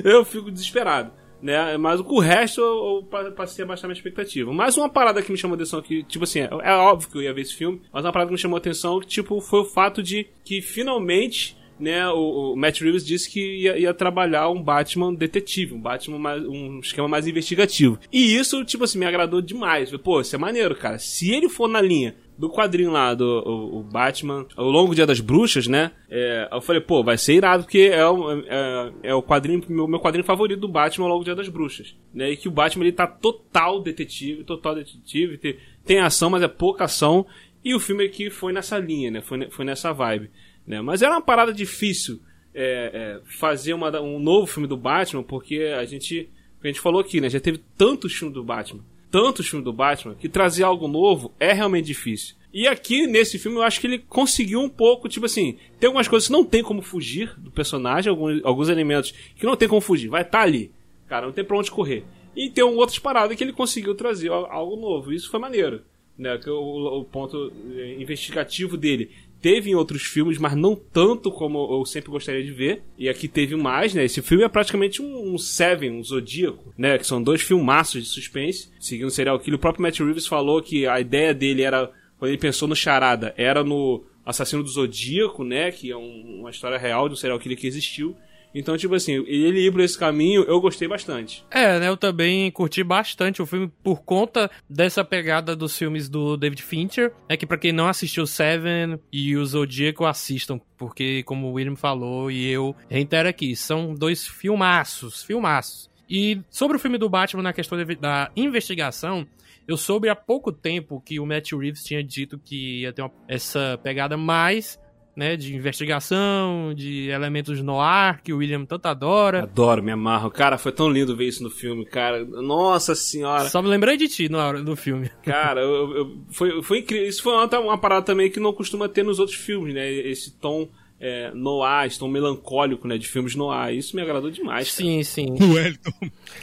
Eu 0.04 0.24
fico 0.24 0.50
desesperado. 0.50 1.12
Né? 1.42 1.76
Mas 1.76 2.00
com 2.00 2.14
o 2.14 2.20
resto 2.20 2.60
eu, 2.60 3.08
eu 3.12 3.32
passei 3.32 3.64
a 3.64 3.68
baixar 3.68 3.86
minha 3.86 3.96
expectativa. 3.96 4.52
Mas 4.52 4.76
uma 4.76 4.88
parada 4.88 5.20
que 5.20 5.30
me 5.30 5.36
chamou 5.36 5.54
atenção 5.54 5.82
que, 5.82 6.02
tipo 6.04 6.24
assim, 6.24 6.40
é, 6.40 6.48
é 6.62 6.72
óbvio 6.72 7.10
que 7.10 7.18
eu 7.18 7.22
ia 7.22 7.34
ver 7.34 7.42
esse 7.42 7.54
filme, 7.54 7.82
mas 7.92 8.04
uma 8.04 8.12
parada 8.12 8.28
que 8.28 8.34
me 8.34 8.38
chamou 8.38 8.56
atenção, 8.56 9.00
tipo, 9.00 9.40
foi 9.40 9.60
o 9.60 9.64
fato 9.64 10.02
de 10.02 10.28
que 10.44 10.62
finalmente 10.62 11.56
né, 11.78 12.08
o, 12.08 12.52
o, 12.52 12.56
Matt 12.56 12.80
Reeves 12.80 13.04
disse 13.04 13.30
que 13.30 13.40
ia, 13.40 13.78
ia, 13.78 13.94
trabalhar 13.94 14.48
um 14.48 14.62
Batman 14.62 15.12
detetive, 15.12 15.74
um 15.74 15.80
Batman 15.80 16.18
mais, 16.18 16.42
um 16.44 16.80
esquema 16.80 17.08
mais 17.08 17.26
investigativo. 17.26 17.98
E 18.12 18.36
isso, 18.36 18.64
tipo 18.64 18.84
assim, 18.84 18.98
me 18.98 19.06
agradou 19.06 19.42
demais. 19.42 19.90
Pô, 19.98 20.20
isso 20.20 20.34
é 20.34 20.38
maneiro, 20.38 20.74
cara. 20.74 20.98
Se 20.98 21.30
ele 21.30 21.48
for 21.48 21.68
na 21.68 21.80
linha 21.80 22.14
do 22.38 22.50
quadrinho 22.50 22.90
lá 22.90 23.14
do 23.14 23.24
o, 23.24 23.78
o 23.78 23.82
Batman, 23.82 24.46
o 24.56 24.62
Longo 24.62 24.94
Dia 24.94 25.06
das 25.06 25.20
Bruxas, 25.20 25.66
né? 25.66 25.92
É, 26.10 26.48
eu 26.52 26.60
falei, 26.60 26.80
pô, 26.80 27.02
vai 27.02 27.16
ser 27.16 27.34
irado, 27.34 27.64
porque 27.64 27.90
é, 27.92 28.06
o, 28.06 28.30
é, 28.32 28.92
é 29.04 29.14
o 29.14 29.22
quadrinho, 29.22 29.62
meu, 29.68 29.88
meu 29.88 30.00
quadrinho 30.00 30.24
favorito 30.24 30.60
do 30.60 30.68
Batman, 30.68 31.06
o 31.06 31.08
Longo 31.08 31.24
Dia 31.24 31.34
das 31.34 31.48
Bruxas. 31.48 31.94
Né? 32.12 32.30
E 32.30 32.36
que 32.36 32.48
o 32.48 32.50
Batman 32.52 32.84
ele 32.84 32.92
tá 32.92 33.06
total 33.06 33.80
detetive, 33.80 34.44
total 34.44 34.74
detetive, 34.74 35.38
tem, 35.38 35.56
tem 35.84 36.00
ação, 36.00 36.30
mas 36.30 36.42
é 36.42 36.48
pouca 36.48 36.84
ação. 36.84 37.26
E 37.64 37.74
o 37.74 37.80
filme 37.80 38.04
aqui 38.04 38.30
foi 38.30 38.52
nessa 38.52 38.78
linha, 38.78 39.10
né? 39.10 39.20
Foi, 39.20 39.50
foi 39.50 39.64
nessa 39.64 39.92
vibe. 39.92 40.30
Né? 40.66 40.80
Mas 40.80 41.02
era 41.02 41.12
uma 41.12 41.20
parada 41.20 41.52
difícil 41.52 42.20
é, 42.54 42.90
é, 42.92 43.20
fazer 43.38 43.74
uma, 43.74 44.00
um 44.00 44.18
novo 44.18 44.46
filme 44.46 44.66
do 44.66 44.76
Batman, 44.76 45.22
porque 45.22 45.74
a 45.78 45.84
gente, 45.84 46.28
a 46.62 46.66
gente 46.66 46.80
falou 46.80 47.00
aqui, 47.00 47.20
né? 47.20 47.28
Já 47.28 47.38
teve 47.38 47.60
tantos 47.76 48.14
filmes 48.14 48.34
do 48.34 48.42
Batman, 48.42 48.82
tantos 49.10 49.46
filmes 49.46 49.64
do 49.64 49.72
Batman, 49.72 50.14
que 50.14 50.28
trazer 50.28 50.64
algo 50.64 50.88
novo 50.88 51.32
é 51.38 51.52
realmente 51.52 51.86
difícil. 51.86 52.34
E 52.52 52.66
aqui, 52.66 53.06
nesse 53.06 53.38
filme, 53.38 53.58
eu 53.58 53.62
acho 53.62 53.78
que 53.78 53.86
ele 53.86 53.98
conseguiu 53.98 54.60
um 54.60 54.68
pouco, 54.68 55.10
tipo 55.10 55.26
assim, 55.26 55.58
tem 55.78 55.88
algumas 55.88 56.08
coisas 56.08 56.26
que 56.26 56.32
não 56.32 56.42
tem 56.42 56.62
como 56.62 56.80
fugir 56.80 57.34
do 57.38 57.50
personagem, 57.50 58.08
alguns, 58.08 58.42
alguns 58.42 58.70
elementos 58.70 59.12
que 59.36 59.44
não 59.44 59.56
tem 59.56 59.68
como 59.68 59.82
fugir, 59.82 60.08
vai 60.08 60.22
estar 60.22 60.38
tá 60.38 60.44
ali. 60.44 60.70
Cara, 61.06 61.26
não 61.26 61.32
tem 61.34 61.44
pra 61.44 61.58
onde 61.58 61.70
correr. 61.70 62.04
E 62.34 62.48
tem 62.48 62.64
um 62.64 62.76
outras 62.76 62.98
paradas 62.98 63.36
que 63.36 63.44
ele 63.44 63.52
conseguiu 63.52 63.94
trazer 63.94 64.30
algo 64.30 64.76
novo. 64.76 65.12
Isso 65.12 65.30
foi 65.30 65.38
maneiro. 65.38 65.82
Né? 66.18 66.36
Que 66.38 66.48
o, 66.48 67.00
o 67.00 67.04
ponto 67.04 67.52
eh, 67.74 67.96
investigativo 67.98 68.76
dele 68.76 69.10
teve 69.46 69.70
em 69.70 69.76
outros 69.76 70.02
filmes, 70.02 70.38
mas 70.38 70.56
não 70.56 70.74
tanto 70.74 71.30
como 71.30 71.78
eu 71.78 71.86
sempre 71.86 72.10
gostaria 72.10 72.42
de 72.42 72.50
ver. 72.50 72.82
E 72.98 73.08
aqui 73.08 73.28
teve 73.28 73.54
mais, 73.54 73.94
né? 73.94 74.04
Esse 74.04 74.20
filme 74.20 74.42
é 74.42 74.48
praticamente 74.48 75.00
um, 75.00 75.34
um 75.34 75.38
Seven, 75.38 75.92
um 75.92 76.02
Zodíaco, 76.02 76.74
né? 76.76 76.98
Que 76.98 77.06
são 77.06 77.22
dois 77.22 77.42
filmaços 77.42 78.02
de 78.02 78.08
suspense, 78.08 78.72
seguindo 78.80 79.06
o 79.06 79.10
serial 79.10 79.38
killer. 79.38 79.56
O 79.56 79.60
próprio 79.60 79.84
Matt 79.84 80.00
Reeves 80.00 80.26
falou 80.26 80.60
que 80.60 80.84
a 80.84 80.98
ideia 80.98 81.32
dele 81.32 81.62
era, 81.62 81.88
quando 82.18 82.30
ele 82.30 82.38
pensou 82.38 82.66
no 82.66 82.74
Charada, 82.74 83.32
era 83.36 83.62
no 83.62 84.02
Assassino 84.24 84.64
do 84.64 84.68
Zodíaco, 84.68 85.44
né? 85.44 85.70
Que 85.70 85.92
é 85.92 85.96
um, 85.96 86.40
uma 86.40 86.50
história 86.50 86.76
real 86.76 87.08
de 87.08 87.14
um 87.14 87.16
serial 87.16 87.38
killer 87.38 87.56
que 87.56 87.68
existiu. 87.68 88.16
Então, 88.58 88.74
tipo 88.74 88.94
assim, 88.94 89.22
ele 89.26 89.66
ir 89.66 89.70
por 89.70 89.82
esse 89.82 89.98
caminho, 89.98 90.42
eu 90.44 90.58
gostei 90.62 90.88
bastante. 90.88 91.44
É, 91.50 91.78
né? 91.78 91.88
Eu 91.88 91.96
também 91.96 92.50
curti 92.50 92.82
bastante 92.82 93.42
o 93.42 93.46
filme 93.46 93.70
por 93.84 94.02
conta 94.02 94.50
dessa 94.66 95.04
pegada 95.04 95.54
dos 95.54 95.76
filmes 95.76 96.08
do 96.08 96.38
David 96.38 96.62
Fincher. 96.62 97.12
É 97.28 97.36
que 97.36 97.44
para 97.44 97.58
quem 97.58 97.70
não 97.70 97.86
assistiu 97.86 98.26
Seven 98.26 98.98
e 99.12 99.36
o 99.36 99.44
Zodíaco, 99.44 100.06
assistam. 100.06 100.58
Porque, 100.78 101.22
como 101.24 101.48
o 101.48 101.52
William 101.52 101.76
falou 101.76 102.30
e 102.30 102.50
eu 102.50 102.74
reitero 102.88 103.28
aqui, 103.28 103.54
são 103.54 103.92
dois 103.92 104.26
filmaços, 104.26 105.22
filmaços. 105.22 105.90
E 106.08 106.40
sobre 106.48 106.78
o 106.78 106.80
filme 106.80 106.96
do 106.96 107.10
Batman 107.10 107.42
na 107.42 107.52
questão 107.52 107.76
da 108.00 108.30
investigação, 108.34 109.26
eu 109.68 109.76
soube 109.76 110.08
há 110.08 110.16
pouco 110.16 110.50
tempo 110.50 111.02
que 111.04 111.20
o 111.20 111.26
Matt 111.26 111.52
Reeves 111.52 111.84
tinha 111.84 112.02
dito 112.02 112.38
que 112.38 112.82
ia 112.82 112.92
ter 112.92 113.02
uma, 113.02 113.12
essa 113.28 113.78
pegada 113.82 114.16
mais 114.16 114.78
né, 115.16 115.34
de 115.34 115.56
investigação, 115.56 116.74
de 116.74 117.08
elementos 117.08 117.62
no 117.62 117.80
ar 117.80 118.20
que 118.20 118.34
o 118.34 118.36
William 118.36 118.66
tanto 118.66 118.86
adora. 118.86 119.44
Adoro, 119.44 119.82
me 119.82 119.90
amarro. 119.90 120.30
Cara, 120.30 120.58
foi 120.58 120.72
tão 120.72 120.90
lindo 120.90 121.16
ver 121.16 121.28
isso 121.28 121.42
no 121.42 121.48
filme, 121.48 121.86
cara. 121.86 122.22
Nossa 122.24 122.94
senhora. 122.94 123.48
Só 123.48 123.62
me 123.62 123.68
lembrei 123.68 123.96
de 123.96 124.08
ti 124.08 124.28
no, 124.28 124.52
no 124.62 124.76
filme. 124.76 125.10
Cara, 125.24 125.62
eu, 125.62 125.96
eu, 125.96 126.18
foi, 126.30 126.62
foi 126.62 126.78
incrível. 126.80 127.08
Isso 127.08 127.22
foi 127.22 127.32
uma, 127.32 127.58
uma 127.60 127.78
parada 127.78 128.04
também 128.04 128.30
que 128.30 128.38
não 128.38 128.52
costuma 128.52 128.88
ter 128.88 129.02
nos 129.02 129.18
outros 129.18 129.38
filmes, 129.38 129.74
né? 129.74 129.90
Esse 129.90 130.30
tom 130.32 130.68
é, 131.00 131.30
noir, 131.32 131.86
esse 131.86 131.98
tom 131.98 132.08
melancólico, 132.08 132.86
né, 132.86 132.98
de 132.98 133.08
filmes 133.08 133.34
noir. 133.34 133.74
Isso 133.74 133.96
me 133.96 134.02
agradou 134.02 134.30
demais. 134.30 134.70
Cara. 134.70 134.88
Sim, 134.88 135.02
sim. 135.02 135.36
O 135.40 135.54
Wellington, 135.54 135.92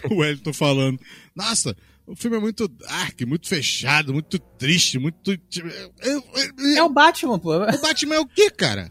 o 0.09 0.15
Wellington 0.15 0.53
falando. 0.53 0.99
Nossa, 1.35 1.75
o 2.05 2.15
filme 2.15 2.35
é 2.35 2.39
muito 2.39 2.67
dark, 2.67 3.21
muito 3.21 3.47
fechado, 3.47 4.13
muito 4.13 4.37
triste, 4.37 4.99
muito. 4.99 5.37
Tipo, 5.49 5.69
é 6.75 6.83
o 6.83 6.89
Batman, 6.89 7.39
pô. 7.39 7.55
O 7.55 7.81
Batman 7.81 8.15
é 8.15 8.19
o 8.19 8.25
quê, 8.25 8.49
cara? 8.49 8.89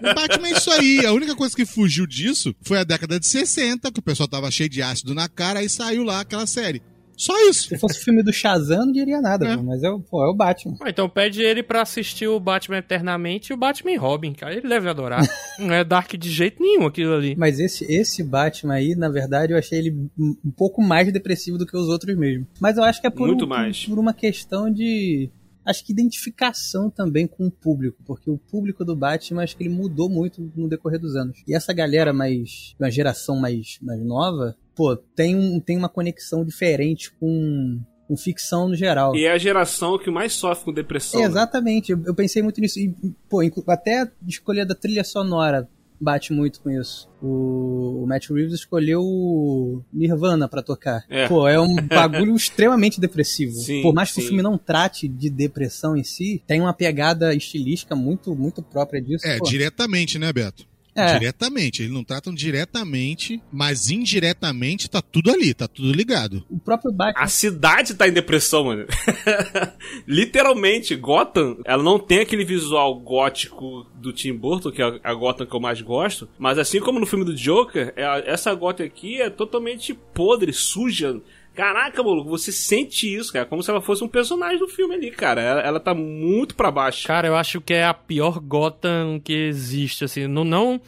o 0.00 0.14
Batman 0.14 0.48
é 0.48 0.52
isso 0.52 0.70
aí. 0.72 1.06
A 1.06 1.12
única 1.12 1.36
coisa 1.36 1.54
que 1.54 1.64
fugiu 1.64 2.06
disso 2.06 2.54
foi 2.62 2.78
a 2.78 2.84
década 2.84 3.20
de 3.20 3.26
60, 3.26 3.92
que 3.92 4.00
o 4.00 4.02
pessoal 4.02 4.28
tava 4.28 4.50
cheio 4.50 4.68
de 4.68 4.82
ácido 4.82 5.14
na 5.14 5.28
cara 5.28 5.62
e 5.62 5.68
saiu 5.68 6.02
lá 6.02 6.20
aquela 6.20 6.46
série. 6.46 6.82
Só 7.20 7.34
isso. 7.50 7.68
Se 7.68 7.76
fosse 7.76 8.00
o 8.00 8.02
filme 8.02 8.22
do 8.22 8.32
Shazam, 8.32 8.86
não 8.86 8.92
diria 8.92 9.20
nada, 9.20 9.46
é. 9.46 9.56
mas 9.58 9.82
é, 9.82 9.90
pô, 10.08 10.24
é 10.24 10.30
o 10.30 10.34
Batman. 10.34 10.78
Ah, 10.80 10.88
então 10.88 11.06
pede 11.06 11.42
ele 11.42 11.62
pra 11.62 11.82
assistir 11.82 12.26
o 12.26 12.40
Batman 12.40 12.78
Eternamente 12.78 13.52
e 13.52 13.54
o 13.54 13.58
Batman 13.58 13.92
e 13.92 13.96
Robin, 13.96 14.32
cara. 14.32 14.54
Ele 14.54 14.66
deve 14.66 14.88
adorar. 14.88 15.20
não 15.60 15.74
é 15.74 15.84
dark 15.84 16.10
de 16.14 16.30
jeito 16.30 16.62
nenhum 16.62 16.86
aquilo 16.86 17.12
ali. 17.12 17.36
Mas 17.36 17.60
esse, 17.60 17.84
esse 17.92 18.24
Batman 18.24 18.72
aí, 18.72 18.94
na 18.94 19.10
verdade, 19.10 19.52
eu 19.52 19.58
achei 19.58 19.80
ele 19.80 20.10
um 20.18 20.50
pouco 20.56 20.80
mais 20.80 21.12
depressivo 21.12 21.58
do 21.58 21.66
que 21.66 21.76
os 21.76 21.88
outros 21.88 22.16
mesmo. 22.16 22.46
Mas 22.58 22.78
eu 22.78 22.84
acho 22.84 23.02
que 23.02 23.06
é 23.06 23.10
por, 23.10 23.26
Muito 23.26 23.44
um, 23.44 23.48
mais. 23.48 23.84
por 23.84 23.98
uma 23.98 24.14
questão 24.14 24.72
de 24.72 25.28
acho 25.62 25.84
que 25.84 25.92
identificação 25.92 26.88
também 26.88 27.26
com 27.26 27.46
o 27.46 27.50
público, 27.50 27.98
porque 28.06 28.30
o 28.30 28.38
público 28.38 28.82
do 28.82 28.96
Batman 28.96 29.42
acho 29.42 29.56
que 29.56 29.62
ele 29.62 29.74
mudou 29.74 30.08
muito 30.08 30.50
no 30.56 30.68
decorrer 30.68 30.98
dos 30.98 31.14
anos. 31.16 31.42
E 31.46 31.54
essa 31.54 31.72
galera 31.74 32.14
mais, 32.14 32.74
uma 32.80 32.90
geração 32.90 33.36
mais, 33.36 33.78
mais 33.82 34.02
nova, 34.02 34.56
pô, 34.74 34.96
tem, 34.96 35.36
um, 35.36 35.60
tem 35.60 35.76
uma 35.76 35.88
conexão 35.88 36.44
diferente 36.44 37.10
com, 37.12 37.80
com 38.08 38.16
ficção 38.16 38.68
no 38.68 38.74
geral. 38.74 39.14
E 39.14 39.24
é 39.24 39.32
a 39.32 39.38
geração 39.38 39.98
que 39.98 40.10
mais 40.10 40.32
sofre 40.32 40.64
com 40.64 40.72
depressão. 40.72 41.20
É, 41.20 41.24
exatamente, 41.24 41.92
eu, 41.92 42.02
eu, 42.06 42.14
pensei 42.14 42.42
muito 42.42 42.60
nisso. 42.60 42.78
E, 42.78 42.94
pô, 43.28 43.40
até 43.68 44.10
escolher 44.26 44.64
da 44.64 44.74
trilha 44.74 45.04
sonora 45.04 45.68
bate 46.00 46.32
muito 46.32 46.60
com 46.60 46.70
isso. 46.70 47.08
O, 47.20 48.02
o 48.02 48.06
Matt 48.06 48.30
Reeves 48.30 48.54
escolheu 48.54 49.02
o 49.02 49.84
Nirvana 49.92 50.48
para 50.48 50.62
tocar. 50.62 51.04
É. 51.10 51.28
Pô, 51.28 51.46
é 51.46 51.60
um 51.60 51.76
bagulho 51.86 52.34
extremamente 52.34 52.98
depressivo. 52.98 53.52
Sim, 53.52 53.82
Por 53.82 53.92
mais 53.92 54.08
que 54.08 54.14
sim. 54.14 54.22
o 54.22 54.24
filme 54.28 54.42
não 54.42 54.56
trate 54.56 55.06
de 55.06 55.28
depressão 55.28 55.96
em 55.96 56.02
si, 56.02 56.42
tem 56.46 56.60
uma 56.60 56.72
pegada 56.72 57.34
estilística 57.34 57.94
muito, 57.94 58.34
muito 58.34 58.62
própria 58.62 59.00
disso. 59.00 59.26
É, 59.26 59.38
pô. 59.38 59.44
diretamente, 59.44 60.18
né, 60.18 60.32
Beto? 60.32 60.69
É. 61.00 61.18
Diretamente. 61.18 61.82
Eles 61.82 61.92
não 61.92 62.04
tratam 62.04 62.34
diretamente, 62.34 63.40
mas 63.52 63.90
indiretamente 63.90 64.88
tá 64.88 65.00
tudo 65.02 65.30
ali, 65.30 65.52
tá 65.54 65.66
tudo 65.68 65.92
ligado. 65.92 66.44
O 66.48 66.58
próprio 66.58 66.92
Batman. 66.92 67.22
A 67.22 67.26
cidade 67.28 67.94
tá 67.94 68.06
em 68.08 68.12
depressão, 68.12 68.64
mano. 68.64 68.86
Literalmente, 70.06 70.94
Gotham, 70.96 71.58
ela 71.64 71.82
não 71.82 71.98
tem 71.98 72.20
aquele 72.20 72.44
visual 72.44 72.98
gótico 72.98 73.86
do 73.94 74.12
Tim 74.12 74.34
Burton, 74.34 74.70
que 74.70 74.82
é 74.82 75.00
a 75.02 75.14
Gotham 75.14 75.46
que 75.46 75.54
eu 75.54 75.60
mais 75.60 75.80
gosto, 75.80 76.28
mas 76.38 76.58
assim 76.58 76.80
como 76.80 76.98
no 77.00 77.06
filme 77.06 77.24
do 77.24 77.34
Joker, 77.34 77.92
é- 77.96 78.24
essa 78.30 78.52
Gotham 78.54 78.84
aqui 78.84 79.20
é 79.20 79.30
totalmente 79.30 79.94
podre, 79.94 80.52
suja. 80.52 81.20
Caraca, 81.60 82.02
maluco, 82.02 82.30
você 82.30 82.50
sente 82.50 83.14
isso, 83.14 83.30
cara, 83.32 83.44
como 83.44 83.62
se 83.62 83.70
ela 83.70 83.82
fosse 83.82 84.02
um 84.02 84.08
personagem 84.08 84.58
do 84.58 84.66
filme 84.66 84.94
ali, 84.94 85.10
cara. 85.10 85.42
Ela, 85.42 85.60
ela 85.60 85.80
tá 85.80 85.92
muito 85.92 86.54
pra 86.54 86.70
baixo. 86.70 87.06
Cara, 87.06 87.28
eu 87.28 87.36
acho 87.36 87.60
que 87.60 87.74
é 87.74 87.84
a 87.84 87.92
pior 87.92 88.40
Gotham 88.40 89.20
que 89.22 89.32
existe, 89.34 90.04
assim. 90.04 90.26
Não, 90.26 90.42
não 90.42 90.80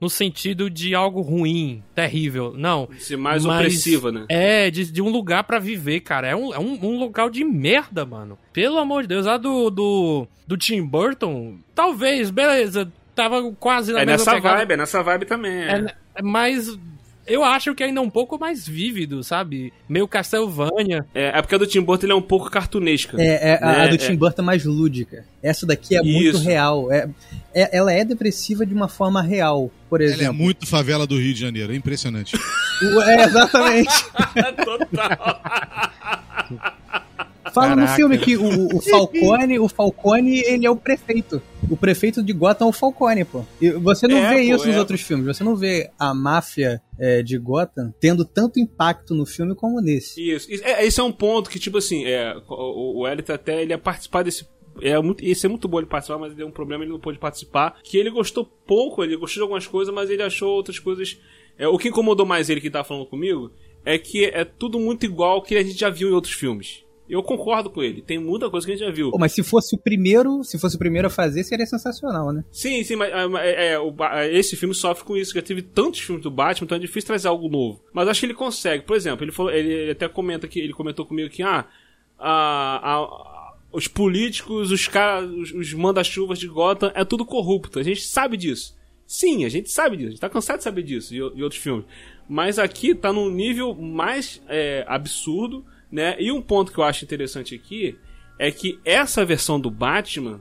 no 0.00 0.10
sentido 0.10 0.68
de 0.68 0.94
algo 0.94 1.20
ruim, 1.20 1.82
terrível, 1.94 2.52
não. 2.56 2.88
Ser 2.98 3.16
mais 3.16 3.44
Mas 3.44 3.56
opressiva, 3.56 4.12
né? 4.12 4.26
É, 4.28 4.70
de, 4.70 4.92
de 4.92 5.02
um 5.02 5.08
lugar 5.08 5.44
pra 5.44 5.58
viver, 5.58 6.00
cara. 6.00 6.28
É, 6.28 6.36
um, 6.36 6.54
é 6.54 6.58
um, 6.58 6.78
um 6.84 6.98
local 6.98 7.30
de 7.30 7.42
merda, 7.44 8.04
mano. 8.04 8.38
Pelo 8.52 8.78
amor 8.78 9.02
de 9.02 9.08
Deus. 9.08 9.26
A 9.26 9.36
do, 9.36 9.70
do, 9.70 10.28
do 10.46 10.56
Tim 10.56 10.82
Burton, 10.84 11.58
talvez, 11.74 12.30
beleza. 12.30 12.92
Tava 13.14 13.50
quase 13.58 13.92
na 13.92 14.00
É 14.02 14.06
mesma 14.06 14.18
nessa 14.18 14.34
pegada. 14.34 14.56
vibe, 14.58 14.72
é 14.72 14.76
nessa 14.76 15.02
vibe 15.02 15.24
também. 15.26 15.52
É. 15.52 15.96
É, 16.16 16.22
mas 16.22 16.78
eu 17.26 17.42
acho 17.44 17.74
que 17.74 17.82
ainda 17.82 18.00
é 18.00 18.02
um 18.02 18.10
pouco 18.10 18.38
mais 18.38 18.66
vívido, 18.66 19.22
sabe? 19.24 19.72
Meio 19.88 20.06
Castlevania. 20.08 21.04
É, 21.14 21.38
é 21.38 21.42
porque 21.42 21.54
a 21.54 21.58
do 21.58 21.66
Tim 21.66 21.80
Burton 21.80 22.06
ele 22.06 22.12
é 22.12 22.16
um 22.16 22.22
pouco 22.22 22.50
cartunesca. 22.50 23.16
É, 23.20 23.50
é, 23.52 23.58
a, 23.62 23.66
né? 23.66 23.84
a 23.84 23.86
do 23.88 23.94
É. 23.94 23.98
Tim 23.98 24.14
Burton 24.16 24.42
é 24.42 24.44
mais 24.44 24.64
lúdica. 24.64 25.24
Essa 25.42 25.66
daqui 25.66 25.96
é 25.96 26.02
muito 26.02 26.36
Isso. 26.36 26.44
real. 26.44 26.90
É, 26.92 27.08
é- 27.54 27.76
ela 27.76 27.92
é 27.92 28.04
depressiva 28.04 28.64
de 28.66 28.74
uma 28.74 28.88
forma 28.88 29.22
real, 29.22 29.70
por 29.88 30.00
Ela 30.00 30.10
é 30.10 30.14
exemplo. 30.14 30.34
muito 30.34 30.66
favela 30.66 31.06
do 31.06 31.18
Rio 31.18 31.32
de 31.34 31.40
Janeiro, 31.40 31.72
é 31.72 31.76
impressionante. 31.76 32.36
É, 33.06 33.24
exatamente. 33.24 34.04
Total. 34.64 35.40
Fala 37.54 37.76
no 37.76 37.86
filme 37.88 38.18
que 38.18 38.36
o, 38.36 38.76
o 38.76 38.80
Falcone, 38.82 39.58
o 39.60 39.68
Falcone, 39.68 40.40
ele 40.40 40.66
é 40.66 40.70
o 40.70 40.76
prefeito. 40.76 41.40
O 41.70 41.76
prefeito 41.76 42.22
de 42.22 42.32
Gotham 42.32 42.66
é 42.66 42.68
o 42.68 42.72
Falcone, 42.72 43.24
pô. 43.24 43.44
E 43.60 43.70
você 43.70 44.08
não 44.08 44.18
É, 44.18 44.30
vê 44.30 44.34
pô, 44.48 44.56
isso 44.56 44.66
nos 44.66 44.76
é. 44.76 44.78
outros 44.78 45.00
filmes. 45.00 45.24
Você 45.26 45.44
não 45.44 45.54
vê 45.56 45.88
a 45.98 46.12
máfia 46.12 46.82
é, 46.98 47.22
de 47.22 47.38
Gotham 47.38 47.94
tendo 48.00 48.24
tanto 48.24 48.58
impacto 48.58 49.14
no 49.14 49.24
filme 49.24 49.54
como 49.54 49.80
nesse. 49.80 50.20
Isso. 50.20 50.48
É, 50.64 50.84
esse 50.84 50.98
é 51.00 51.02
um 51.02 51.12
ponto 51.12 51.48
que, 51.48 51.58
tipo 51.58 51.78
assim, 51.78 52.04
é, 52.04 52.34
o, 52.48 53.02
o 53.02 53.08
Elliot 53.08 53.30
até 53.32 53.62
ele 53.62 53.72
ia 53.72 53.78
participar 53.78 54.22
desse. 54.24 54.46
É 54.82 55.00
muito, 55.00 55.24
isso 55.24 55.46
é 55.46 55.48
muito 55.48 55.68
bom 55.68 55.78
ele 55.78 55.86
participar, 55.86 56.18
mas 56.18 56.30
ele 56.30 56.38
deu 56.38 56.48
um 56.48 56.50
problema, 56.50 56.82
ele 56.82 56.92
não 56.92 56.98
pôde 56.98 57.18
participar. 57.18 57.78
Que 57.84 57.96
ele 57.96 58.10
gostou 58.10 58.44
pouco, 58.44 59.04
ele 59.04 59.16
gostou 59.16 59.40
de 59.40 59.42
algumas 59.42 59.66
coisas, 59.66 59.94
mas 59.94 60.10
ele 60.10 60.22
achou 60.22 60.50
outras 60.50 60.80
coisas. 60.80 61.16
É, 61.56 61.68
o 61.68 61.78
que 61.78 61.88
incomodou 61.88 62.26
mais 62.26 62.50
ele 62.50 62.60
que 62.60 62.68
tá 62.68 62.82
falando 62.82 63.06
comigo 63.06 63.52
é 63.84 63.96
que 63.96 64.24
é 64.24 64.44
tudo 64.44 64.80
muito 64.80 65.04
igual 65.06 65.40
que 65.40 65.56
a 65.56 65.62
gente 65.62 65.78
já 65.78 65.88
viu 65.88 66.08
em 66.08 66.12
outros 66.12 66.34
filmes. 66.34 66.83
Eu 67.14 67.22
concordo 67.22 67.70
com 67.70 67.82
ele, 67.82 68.02
tem 68.02 68.18
muita 68.18 68.50
coisa 68.50 68.66
que 68.66 68.72
a 68.72 68.76
gente 68.76 68.84
já 68.86 68.92
viu. 68.92 69.10
Pô, 69.10 69.18
mas 69.18 69.32
se 69.32 69.42
fosse 69.42 69.74
o 69.74 69.78
primeiro, 69.78 70.42
se 70.44 70.58
fosse 70.58 70.76
o 70.76 70.78
primeiro 70.78 71.06
a 71.08 71.10
fazer, 71.10 71.44
seria 71.44 71.66
sensacional, 71.66 72.32
né? 72.32 72.44
Sim, 72.50 72.82
sim, 72.84 72.96
mas 72.96 73.12
ah, 73.12 73.28
é, 73.44 73.72
é, 73.74 73.90
Ba- 73.90 74.26
esse 74.26 74.56
filme 74.56 74.74
sofre 74.74 75.04
com 75.04 75.16
isso. 75.16 75.32
Já 75.34 75.42
teve 75.42 75.62
tantos 75.62 76.00
filmes 76.00 76.22
do 76.22 76.30
Batman, 76.30 76.64
então 76.66 76.76
é 76.76 76.80
difícil 76.80 77.06
trazer 77.06 77.28
algo 77.28 77.48
novo. 77.48 77.80
Mas 77.92 78.08
acho 78.08 78.20
que 78.20 78.26
ele 78.26 78.34
consegue. 78.34 78.84
Por 78.84 78.96
exemplo, 78.96 79.24
ele, 79.24 79.32
falou, 79.32 79.52
ele, 79.52 79.90
até 79.90 80.08
comenta 80.08 80.46
que 80.48 80.58
ele 80.60 80.72
comentou 80.72 81.06
comigo 81.06 81.30
que 81.30 81.42
ah, 81.42 81.64
a- 82.18 82.80
a- 82.94 83.54
os 83.72 83.88
políticos, 83.88 84.70
os 84.70 84.86
caras, 84.86 85.28
os, 85.30 85.52
os 85.52 85.72
manda-chuvas 85.74 86.38
de 86.38 86.46
Gotham 86.46 86.92
é 86.94 87.04
tudo 87.04 87.24
corrupto. 87.24 87.78
A 87.78 87.82
gente 87.82 88.02
sabe 88.02 88.36
disso. 88.36 88.74
Sim, 89.06 89.44
a 89.44 89.48
gente 89.48 89.70
sabe 89.70 89.96
disso. 89.96 90.08
A 90.08 90.10
gente 90.12 90.20
tá 90.20 90.28
cansado 90.30 90.58
de 90.58 90.64
saber 90.64 90.82
disso 90.82 91.12
e, 91.14 91.18
e 91.18 91.42
outros 91.42 91.60
filmes. 91.60 91.84
Mas 92.28 92.58
aqui 92.58 92.94
tá 92.94 93.12
num 93.12 93.28
nível 93.30 93.74
mais 93.74 94.40
é, 94.48 94.84
absurdo, 94.88 95.64
né? 95.94 96.16
E 96.18 96.32
um 96.32 96.42
ponto 96.42 96.72
que 96.72 96.78
eu 96.78 96.84
acho 96.84 97.04
interessante 97.04 97.54
aqui 97.54 97.96
é 98.36 98.50
que 98.50 98.80
essa 98.84 99.24
versão 99.24 99.60
do 99.60 99.70
Batman 99.70 100.40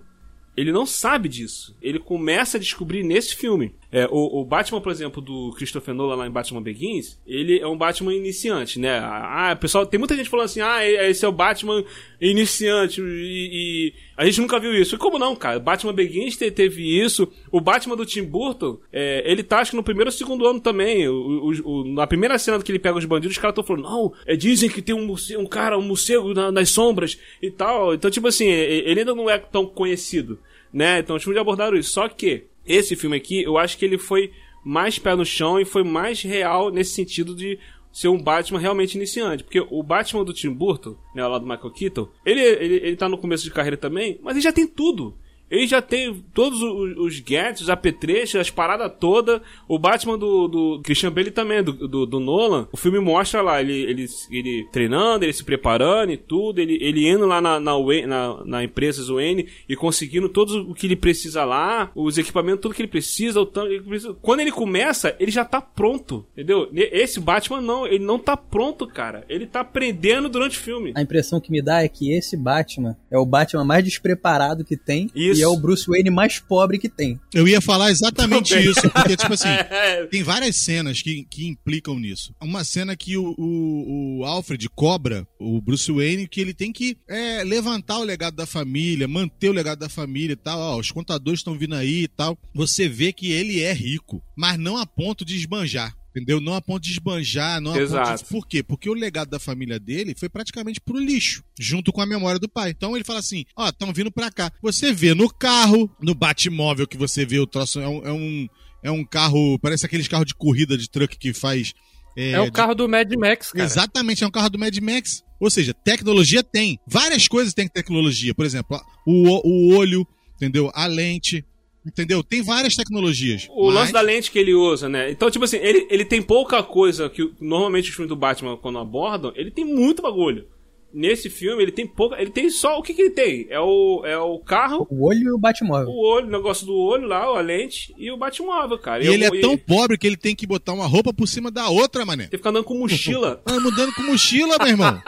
ele 0.58 0.72
não 0.72 0.86
sabe 0.86 1.30
disso. 1.30 1.78
Ele 1.80 2.00
começa 2.00 2.58
a 2.58 2.60
descobrir 2.60 3.04
nesse 3.04 3.36
filme. 3.36 3.76
É, 3.94 4.08
o, 4.10 4.42
o 4.42 4.44
Batman, 4.44 4.82
por 4.82 4.92
exemplo, 4.92 5.22
do 5.22 5.54
Christopher 5.56 5.94
Nolan 5.94 6.16
lá 6.16 6.26
em 6.26 6.32
Batman 6.32 6.64
Begins, 6.64 7.22
ele 7.28 7.60
é 7.60 7.68
um 7.68 7.78
Batman 7.78 8.12
iniciante, 8.16 8.80
né? 8.80 8.98
Ah, 9.00 9.56
pessoal, 9.56 9.86
tem 9.86 10.00
muita 10.00 10.16
gente 10.16 10.32
falando 10.32 10.46
assim, 10.46 10.62
ah, 10.62 10.84
esse 10.84 11.24
é 11.24 11.28
o 11.28 11.32
Batman 11.32 11.86
iniciante 12.20 13.00
e, 13.00 13.94
e 13.94 13.94
a 14.18 14.26
gente 14.26 14.42
nunca 14.42 14.60
viu 14.60 14.74
isso. 14.74 14.96
E 14.96 14.98
como 14.98 15.20
não, 15.20 15.36
cara? 15.36 15.60
Batman 15.60 15.94
Begins 15.94 16.36
te, 16.36 16.50
teve 16.50 16.82
isso. 16.82 17.32
O 17.52 17.62
Batman 17.62 17.96
do 17.96 18.04
Tim 18.04 18.24
Burton, 18.24 18.80
é, 18.92 19.30
ele 19.32 19.44
tá 19.44 19.60
acho 19.60 19.70
que 19.70 19.78
no 19.78 19.84
primeiro 19.84 20.10
ou 20.10 20.12
segundo 20.12 20.48
ano 20.48 20.60
também. 20.60 21.08
O, 21.08 21.14
o, 21.14 21.52
o, 21.64 21.94
na 21.94 22.08
primeira 22.08 22.40
cena 22.40 22.60
que 22.64 22.72
ele 22.72 22.80
pega 22.80 22.98
os 22.98 23.06
bandidos, 23.06 23.38
os 23.38 23.42
caras 23.42 23.54
estão 23.54 23.64
falando, 23.64 23.84
não, 23.84 24.12
é, 24.26 24.36
dizem 24.36 24.72
que 24.72 24.82
tem 24.82 24.96
um, 24.96 25.16
um 25.38 25.46
cara, 25.46 25.78
um 25.78 25.84
morcego 25.84 26.34
na, 26.34 26.52
nas 26.52 26.72
sombras 26.72 27.20
e 27.40 27.52
tal. 27.52 27.94
Então, 27.94 28.10
tipo 28.10 28.28
assim, 28.28 28.48
ele 28.48 29.02
ainda 29.02 29.14
não 29.14 29.30
é 29.30 29.38
tão 29.38 29.68
conhecido, 29.68 30.40
né? 30.74 30.98
Então, 30.98 31.20
tipo, 31.20 31.32
já 31.32 31.42
abordaram 31.42 31.78
isso. 31.78 31.92
Só 31.92 32.10
que, 32.10 32.46
esse 32.66 32.96
filme 32.96 33.18
aqui, 33.18 33.44
eu 33.44 33.58
acho 33.58 33.78
que 33.78 33.86
ele 33.86 33.98
foi 33.98 34.32
mais 34.64 34.98
pé 34.98 35.16
no 35.16 35.26
chão 35.26 35.60
e 35.60 35.66
foi 35.66 35.84
mais 35.84 36.22
real 36.22 36.70
nesse 36.70 36.94
sentido 36.94 37.36
de 37.36 37.60
ser 37.92 38.08
um 38.08 38.22
Batman 38.22 38.60
realmente 38.60 38.96
iniciante. 38.96 39.44
Porque 39.44 39.60
o 39.60 39.84
Batman 39.84 40.24
do 40.24 40.34
Tim 40.34 40.52
Burton, 40.52 40.96
né, 41.14 41.26
lá 41.26 41.38
do 41.38 41.46
Michael 41.46 41.72
Keaton, 41.72 42.10
ele, 42.26 42.42
ele, 42.42 42.76
ele 42.76 42.96
tá 42.96 43.08
no 43.08 43.18
começo 43.18 43.44
de 43.44 43.52
carreira 43.52 43.78
também, 43.78 44.20
mas 44.24 44.36
ele 44.36 44.44
já 44.44 44.52
tem 44.52 44.66
tudo. 44.66 45.16
Ele 45.54 45.68
já 45.68 45.84
tem 45.84 46.26
todos 46.34 46.60
os, 46.64 46.98
os 46.98 47.20
gadgets, 47.20 47.62
os 47.62 47.70
apetrechos, 47.70 48.42
as 48.42 48.50
paradas 48.50 48.92
todas. 49.00 49.40
O 49.68 49.78
Batman 49.78 50.18
do, 50.18 50.48
do 50.48 50.82
Christian 50.84 51.12
Bale 51.12 51.30
também, 51.30 51.62
do, 51.62 51.72
do, 51.88 52.08
do, 52.08 52.20
Nolan. 52.20 52.68
O 52.72 52.78
filme 52.78 53.00
mostra 53.00 53.40
lá, 53.40 53.62
ele, 53.62 53.84
ele, 53.84 54.06
ele 54.32 54.68
treinando, 54.72 55.24
ele 55.24 55.32
se 55.32 55.44
preparando 55.44 56.12
e 56.12 56.18
tudo. 56.18 56.60
Ele, 56.60 56.80
ele 56.82 57.08
indo 57.08 57.28
lá 57.28 57.40
na, 57.40 57.60
na, 57.60 57.74
na, 58.08 58.44
na 58.44 58.64
empresa 58.64 59.14
Wayne 59.14 59.48
e 59.70 59.76
conseguindo 59.76 60.28
tudo 60.28 60.72
o 60.72 60.74
que 60.74 60.88
ele 60.88 60.96
precisa 60.96 61.46
lá. 61.46 61.92
Os 61.94 62.18
equipamentos, 62.18 62.62
tudo 62.62 62.74
que 62.74 62.82
ele 62.82 62.90
precisa, 62.90 63.40
o 63.40 63.46
tanque, 63.46 63.74
ele 63.74 63.84
precisa. 63.84 64.18
Quando 64.24 64.40
ele 64.40 64.52
começa, 64.52 65.16
ele 65.20 65.30
já 65.30 65.46
tá 65.46 65.62
pronto. 65.62 66.26
Entendeu? 66.34 66.68
Esse 66.74 67.20
Batman 67.20 67.62
não, 67.62 67.86
ele 67.86 68.04
não 68.04 68.18
tá 68.18 68.36
pronto, 68.36 68.88
cara. 68.88 69.24
Ele 69.30 69.46
tá 69.46 69.60
aprendendo 69.60 70.28
durante 70.28 70.58
o 70.58 70.62
filme. 70.62 70.94
A 70.96 71.02
impressão 71.04 71.40
que 71.40 71.52
me 71.52 71.62
dá 71.62 71.84
é 71.84 71.88
que 71.88 72.12
esse 72.12 72.36
Batman 72.36 72.98
é 73.12 73.20
o 73.20 73.26
Batman 73.26 73.64
mais 73.64 73.84
despreparado 73.84 74.66
que 74.66 74.76
tem. 74.76 75.12
Isso. 75.14 75.42
E 75.42 75.43
é 75.44 75.48
o 75.48 75.58
Bruce 75.58 75.86
Wayne 75.88 76.10
mais 76.10 76.40
pobre 76.40 76.80
que 76.80 76.90
tem. 76.90 77.20
Eu 77.34 77.48
ia 77.48 77.62
falar 77.62 77.92
exatamente 77.92 78.56
isso, 78.58 78.90
porque, 78.90 79.16
tipo 79.16 79.34
assim, 79.34 79.50
tem 80.10 80.24
várias 80.24 80.58
cenas 80.58 81.02
que, 81.02 81.26
que 81.30 81.48
implicam 81.48 82.00
nisso. 82.00 82.34
Uma 82.42 82.64
cena 82.64 82.96
que 82.96 83.18
o, 83.18 83.36
o, 83.38 84.20
o 84.20 84.26
Alfred 84.26 84.70
cobra 84.70 85.28
o 85.40 85.62
Bruce 85.62 85.92
Wayne 85.92 86.28
que 86.28 86.42
ele 86.42 86.54
tem 86.54 86.72
que 86.72 86.98
é, 87.08 87.44
levantar 87.44 88.00
o 88.00 88.04
legado 88.04 88.36
da 88.36 88.46
família, 88.46 89.08
manter 89.08 89.50
o 89.50 89.54
legado 89.54 89.80
da 89.80 89.90
família 89.90 90.34
e 90.34 90.38
tal. 90.38 90.60
Ó, 90.60 90.80
os 90.80 90.92
contadores 90.92 91.40
estão 91.40 91.58
vindo 91.58 91.76
aí 91.76 92.04
e 92.04 92.08
tal. 92.08 92.38
Você 92.54 92.88
vê 92.88 93.12
que 93.12 93.32
ele 93.32 93.62
é 93.62 93.74
rico, 93.74 94.22
mas 94.36 94.58
não 94.58 94.78
a 94.78 94.86
ponto 94.86 95.26
de 95.26 95.36
esbanjar. 95.36 95.96
Entendeu? 96.16 96.40
Não 96.40 96.54
a 96.54 96.62
ponto 96.62 96.84
de 96.84 96.92
esbanjar, 96.92 97.60
não 97.60 97.74
a 97.74 97.82
Exato. 97.82 98.10
ponto 98.10 98.24
de... 98.24 98.30
Por 98.30 98.48
quê? 98.48 98.62
Porque 98.62 98.88
o 98.88 98.94
legado 98.94 99.30
da 99.30 99.40
família 99.40 99.80
dele 99.80 100.14
foi 100.16 100.30
praticamente 100.30 100.80
pro 100.80 101.00
lixo, 101.00 101.44
junto 101.60 101.92
com 101.92 102.02
a 102.02 102.06
memória 102.06 102.40
do 102.40 102.48
pai. 102.48 102.70
Então 102.70 102.96
ele 102.96 103.04
fala 103.04 103.20
assim: 103.20 103.46
ó, 103.56 103.70
estão 103.70 103.92
vindo 103.92 104.12
pra 104.12 104.32
cá. 104.32 104.52
Você 104.62 104.94
vê 104.94 105.16
no 105.16 105.28
carro, 105.28 105.90
no 106.00 106.14
Batmóvel 106.14 106.88
que 106.88 106.98
você 106.98 107.26
vê 107.26 107.40
o 107.40 107.48
troço, 107.48 107.80
é 107.80 107.88
um, 107.88 108.06
é 108.06 108.12
um, 108.12 108.48
é 108.84 108.92
um 108.92 109.04
carro, 109.04 109.58
parece 109.58 109.86
aqueles 109.88 110.08
carros 110.08 110.28
de 110.28 110.36
corrida 110.36 110.78
de 110.78 110.88
truck 110.88 111.18
que 111.18 111.34
faz. 111.34 111.74
É, 112.16 112.32
é 112.32 112.40
o 112.40 112.46
de... 112.46 112.52
carro 112.52 112.76
do 112.76 112.88
Mad 112.88 113.12
Max, 113.16 113.52
cara. 113.52 113.66
Exatamente, 113.66 114.24
é 114.24 114.28
um 114.28 114.32
carro 114.32 114.52
do 114.52 114.60
Mad 114.60 114.78
Max. 114.78 115.24
Ou 115.40 115.50
seja, 115.50 115.74
tecnologia 115.74 116.44
tem. 116.44 116.80
Várias 116.88 117.28
coisas 117.28 117.54
tem 117.54 117.68
tecnologia. 117.68 118.34
Por 118.36 118.46
exemplo, 118.46 118.80
o, 119.06 119.48
o 119.48 119.76
olho, 119.76 120.08
entendeu? 120.36 120.72
A 120.74 120.86
lente, 120.86 121.44
Entendeu? 121.86 122.24
Tem 122.24 122.42
várias 122.42 122.76
tecnologias. 122.76 123.48
O 123.50 123.68
mas... 123.68 123.76
lance 123.76 123.94
da 123.94 124.02
lente 124.02 124.32
que 124.32 124.40
ele 124.40 124.54
usa, 124.54 124.88
né? 124.88 125.12
Então, 125.12 125.30
tipo 125.30 125.44
assim, 125.44 125.58
ele, 125.58 125.86
ele 125.90 126.06
tem 126.06 126.22
pouca 126.22 126.64
coisa 126.64 127.10
que 127.10 127.34
normalmente 127.40 127.90
os 127.90 127.96
filmes 127.96 128.10
do 128.10 128.16
Batman, 128.16 128.58
quando 128.58 128.80
abordam, 128.80 129.34
ele 129.36 129.52
tem 129.52 129.66
muito 129.66 130.02
bagulho 130.02 130.48
nesse 130.94 131.30
filme 131.30 131.64
ele 131.64 131.72
tem 131.72 131.88
pouca. 131.88 132.22
Ele 132.22 132.30
tem 132.30 132.50
só. 132.50 132.78
O 132.78 132.84
que, 132.84 132.94
que 132.94 133.02
ele 133.02 133.10
tem? 133.12 133.48
É 133.50 133.60
o, 133.60 134.04
é 134.06 134.18
o 134.18 134.40
carro. 134.40 134.88
O 134.90 135.08
olho 135.08 135.22
e 135.22 135.32
o 135.32 135.38
Batmóvel. 135.38 135.88
O 135.88 136.06
olho, 136.06 136.28
o 136.28 136.32
negócio 136.32 136.66
do 136.66 136.76
olho 136.76 137.08
lá, 137.08 137.24
a 137.24 137.42
lente 137.42 137.94
e 137.98 138.12
o 138.12 138.18
Batmóvel, 138.18 138.78
cara. 138.78 139.04
E, 139.04 139.08
e 139.08 139.14
ele 139.14 139.26
eu, 139.26 139.34
é 139.34 139.42
tão 139.42 139.58
pobre 139.58 139.98
que 139.98 140.06
ele 140.06 140.18
tem 140.18 140.36
que 140.36 140.46
botar 140.46 140.74
uma 140.74 140.86
roupa 140.86 141.14
por 141.14 141.28
cima 141.28 141.50
da 141.50 141.70
outra, 141.70 142.06
mané. 142.06 142.26
Ele 142.26 142.38
fica 142.38 142.50
andando 142.50 142.66
com 142.66 142.78
mochila. 142.78 143.42
ah, 143.46 143.60
mudando 143.60 143.94
com 143.94 144.04
mochila, 144.04 144.58
meu 144.60 144.68
irmão. 144.68 145.02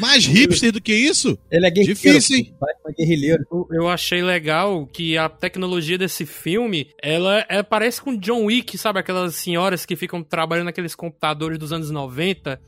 Mais 0.00 0.24
hipster 0.26 0.72
do 0.72 0.80
que 0.80 0.92
isso? 0.92 1.38
Ele 1.50 1.66
é 1.66 1.70
guerrilheiro. 1.70 1.94
Difícil, 1.94 2.36
hein? 2.36 2.54
Batman 2.60 2.94
guerrilheiro. 2.98 3.44
Eu 3.70 3.88
achei 3.88 4.22
legal 4.22 4.86
que 4.86 5.16
a 5.16 5.28
tecnologia 5.28 5.96
desse 5.96 6.26
filme, 6.26 6.88
ela, 7.02 7.44
ela 7.48 7.64
parece 7.64 8.00
com 8.00 8.16
John 8.16 8.44
Wick, 8.44 8.76
sabe? 8.76 8.98
Aquelas 8.98 9.34
senhoras 9.36 9.86
que 9.86 9.96
ficam 9.96 10.22
trabalhando 10.22 10.66
naqueles 10.66 10.94
computadores 10.94 11.58
dos 11.58 11.72
anos 11.72 11.90
90 11.90 12.60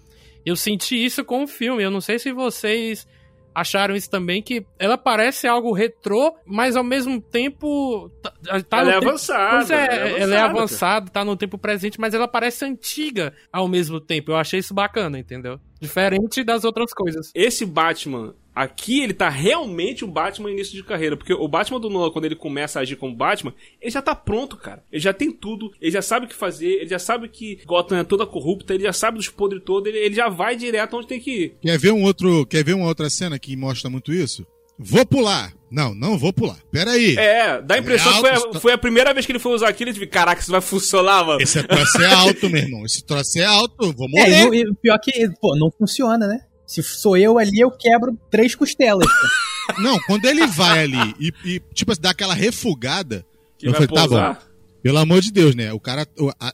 eu 0.45 0.57
senti 0.57 1.03
isso 1.03 1.25
com 1.25 1.45
o 1.45 1.47
filme. 1.47 1.83
Eu 1.83 1.91
não 1.91 2.01
sei 2.01 2.19
se 2.19 2.33
vocês 2.33 3.07
acharam 3.55 3.95
isso 3.95 4.11
também, 4.11 4.43
que 4.43 4.67
ela 4.79 4.99
parece 4.99 5.47
algo 5.47 5.73
retrô, 5.73 6.37
mas 6.45 6.75
ao 6.77 6.83
mesmo 6.83 7.21
tempo. 7.21 8.11
Tá, 8.21 8.33
tá 8.69 8.81
ela, 8.81 8.91
é 8.91 8.95
tempo, 8.95 9.09
avançada, 9.09 9.75
é, 9.75 9.77
ela 9.77 9.95
é 9.95 10.03
avançada. 10.03 10.23
Ela 10.23 10.35
é 10.35 10.41
avançada, 10.41 11.11
tá 11.11 11.25
no 11.25 11.37
tempo 11.37 11.57
presente, 11.57 12.01
mas 12.01 12.13
ela 12.13 12.27
parece 12.27 12.65
antiga 12.65 13.33
ao 13.53 13.69
mesmo 13.69 14.01
tempo. 14.01 14.33
Eu 14.33 14.37
achei 14.37 14.59
isso 14.59 14.75
bacana, 14.75 15.19
entendeu? 15.19 15.61
Diferente 15.81 16.45
das 16.45 16.65
outras 16.65 16.93
coisas. 16.93 17.31
Esse 17.35 17.67
Batman 17.67 18.35
Aqui 18.55 19.03
ele 19.03 19.13
tá 19.13 19.29
realmente 19.29 20.05
o 20.05 20.09
Batman 20.09 20.51
início 20.51 20.75
de 20.75 20.85
carreira. 20.85 21.17
Porque 21.17 21.35
o 21.35 21.49
Batman 21.49 21.81
do 21.81 21.91
Nolan, 21.91 22.11
quando 22.11 22.27
ele 22.27 22.37
começa 22.37 22.79
a 22.79 22.83
agir 22.83 22.95
como 22.97 23.15
Batman, 23.15 23.53
ele 23.81 23.91
já 23.91 24.01
tá 24.01 24.15
pronto, 24.15 24.57
cara. 24.57 24.85
Ele 24.93 25.03
já 25.03 25.13
tem 25.13 25.33
tudo, 25.33 25.73
ele 25.81 25.91
já 25.91 26.01
sabe 26.01 26.27
o 26.27 26.29
que 26.29 26.35
fazer, 26.35 26.69
ele 26.69 26.89
já 26.89 26.99
sabe 26.99 27.29
que 27.29 27.59
Gotham 27.67 27.99
é 27.99 28.05
toda 28.05 28.25
corrupta, 28.25 28.73
ele 28.73 28.85
já 28.85 28.93
sabe 28.93 29.17
dos 29.17 29.29
podres 29.29 29.63
todos, 29.65 29.89
ele, 29.89 29.99
ele 29.99 30.15
já 30.15 30.29
vai 30.29 30.55
direto 30.55 30.97
onde 30.97 31.09
tem 31.09 31.21
que 31.21 31.31
ir. 31.31 31.57
Quer 31.61 31.79
ver 31.79 31.93
um 31.93 32.05
outro. 32.05 32.47
Quer 32.47 32.63
ver 32.63 32.75
uma 32.75 32.87
outra 32.87 33.11
cena 33.11 33.39
que 33.39 33.57
mostra 33.57 33.91
muito 33.91 34.13
isso? 34.13 34.47
Vou 34.79 35.07
pular. 35.07 35.53
Não, 35.71 35.95
não 35.95 36.17
vou 36.17 36.33
pular. 36.33 36.59
Pera 36.71 36.93
aí. 36.93 37.17
É, 37.17 37.61
dá 37.61 37.75
a 37.75 37.79
impressão 37.79 38.13
é 38.13 38.15
que 38.15 38.21
foi 38.21 38.31
a, 38.31 38.61
foi 38.61 38.73
a, 38.73 38.79
primeira 38.79 39.13
vez 39.13 39.27
que 39.27 39.33
ele 39.33 39.39
foi 39.39 39.53
usar 39.53 39.69
aquilo 39.69 39.91
e 39.91 39.93
tive, 39.93 40.07
caraca, 40.07 40.41
isso 40.41 40.51
vai 40.51 40.61
funcionar, 40.61 41.25
mano. 41.25 41.41
Esse 41.41 41.63
troço 41.63 42.01
é 42.01 42.15
alto, 42.15 42.51
meu 42.51 42.63
irmão. 42.63 42.85
Esse 42.85 43.05
troço 43.05 43.39
é 43.39 43.45
alto, 43.45 43.93
vou 43.93 44.09
morrer. 44.09 44.31
É, 44.31 44.55
e 44.55 44.69
o 44.69 44.75
pior 44.75 44.99
que, 44.99 45.29
pô, 45.41 45.57
não 45.57 45.71
funciona, 45.71 46.27
né? 46.27 46.41
Se 46.67 46.83
sou 46.83 47.17
eu 47.17 47.39
ali, 47.39 47.61
eu 47.61 47.71
quebro 47.71 48.19
três 48.31 48.55
costelas. 48.55 49.07
Não, 49.79 49.99
quando 50.01 50.27
ele 50.27 50.47
vai 50.47 50.85
ali 50.85 51.15
e, 51.19 51.33
e 51.45 51.61
tipo, 51.73 51.99
dá 51.99 52.11
aquela 52.11 52.35
refugada, 52.35 53.25
que 53.59 53.67
eu 53.67 53.73
falei, 53.73 53.89
tá 53.89 54.07
bom. 54.07 54.37
Pelo 54.83 54.99
amor 54.99 55.23
de 55.23 55.33
Deus, 55.33 55.55
né? 55.55 55.73
O 55.73 55.81
cara, 55.81 56.07
o, 56.19 56.31
a, 56.39 56.53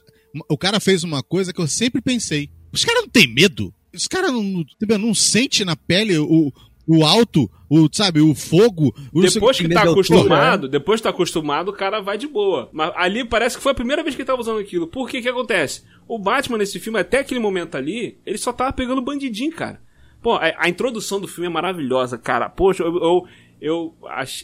o 0.49 0.57
cara 0.57 0.79
fez 0.79 1.03
uma 1.03 1.21
coisa 1.21 1.51
que 1.51 1.59
eu 1.59 1.67
sempre 1.67 2.01
pensei. 2.01 2.49
Os 2.71 2.85
caras 2.85 3.01
não 3.01 3.09
têm 3.09 3.27
medo? 3.27 3.73
Os 3.93 4.07
caras 4.07 4.31
não, 4.31 4.41
não, 4.41 4.97
não 4.97 5.13
sente 5.13 5.65
na 5.65 5.75
pele 5.75 6.17
o, 6.17 6.51
o 6.87 7.05
alto, 7.05 7.51
o, 7.73 7.87
sabe, 7.89 8.19
o 8.19 8.35
fogo. 8.35 8.93
O 9.13 9.21
depois 9.21 9.57
que 9.57 9.69
tá 9.69 9.83
acostumado, 9.83 10.63
né? 10.63 10.71
depois 10.71 10.99
que 10.99 11.03
tá 11.03 11.09
acostumado, 11.09 11.69
o 11.69 11.73
cara 11.73 12.01
vai 12.01 12.17
de 12.17 12.27
boa. 12.27 12.69
Mas 12.73 12.91
ali 12.97 13.23
parece 13.23 13.55
que 13.55 13.63
foi 13.63 13.71
a 13.71 13.75
primeira 13.75 14.03
vez 14.03 14.13
que 14.13 14.21
ele 14.21 14.27
tava 14.27 14.41
usando 14.41 14.59
aquilo. 14.59 14.87
Por 14.87 15.09
que 15.09 15.21
que 15.21 15.29
acontece? 15.29 15.85
O 16.05 16.19
Batman 16.19 16.57
nesse 16.57 16.81
filme, 16.81 16.99
até 16.99 17.19
aquele 17.19 17.39
momento 17.39 17.75
ali, 17.75 18.17
ele 18.25 18.37
só 18.37 18.51
tava 18.51 18.73
pegando 18.73 19.01
bandidinho, 19.01 19.53
cara. 19.53 19.79
Pô, 20.21 20.33
a, 20.33 20.53
a, 20.57 20.67
introdução 20.67 21.21
do 21.21 21.29
filme 21.29 21.47
é 21.47 21.49
maravilhosa, 21.49 22.17
cara. 22.17 22.49
Poxa, 22.49 22.83
eu, 22.83 22.93
eu, 22.93 23.27
eu, 23.61 23.95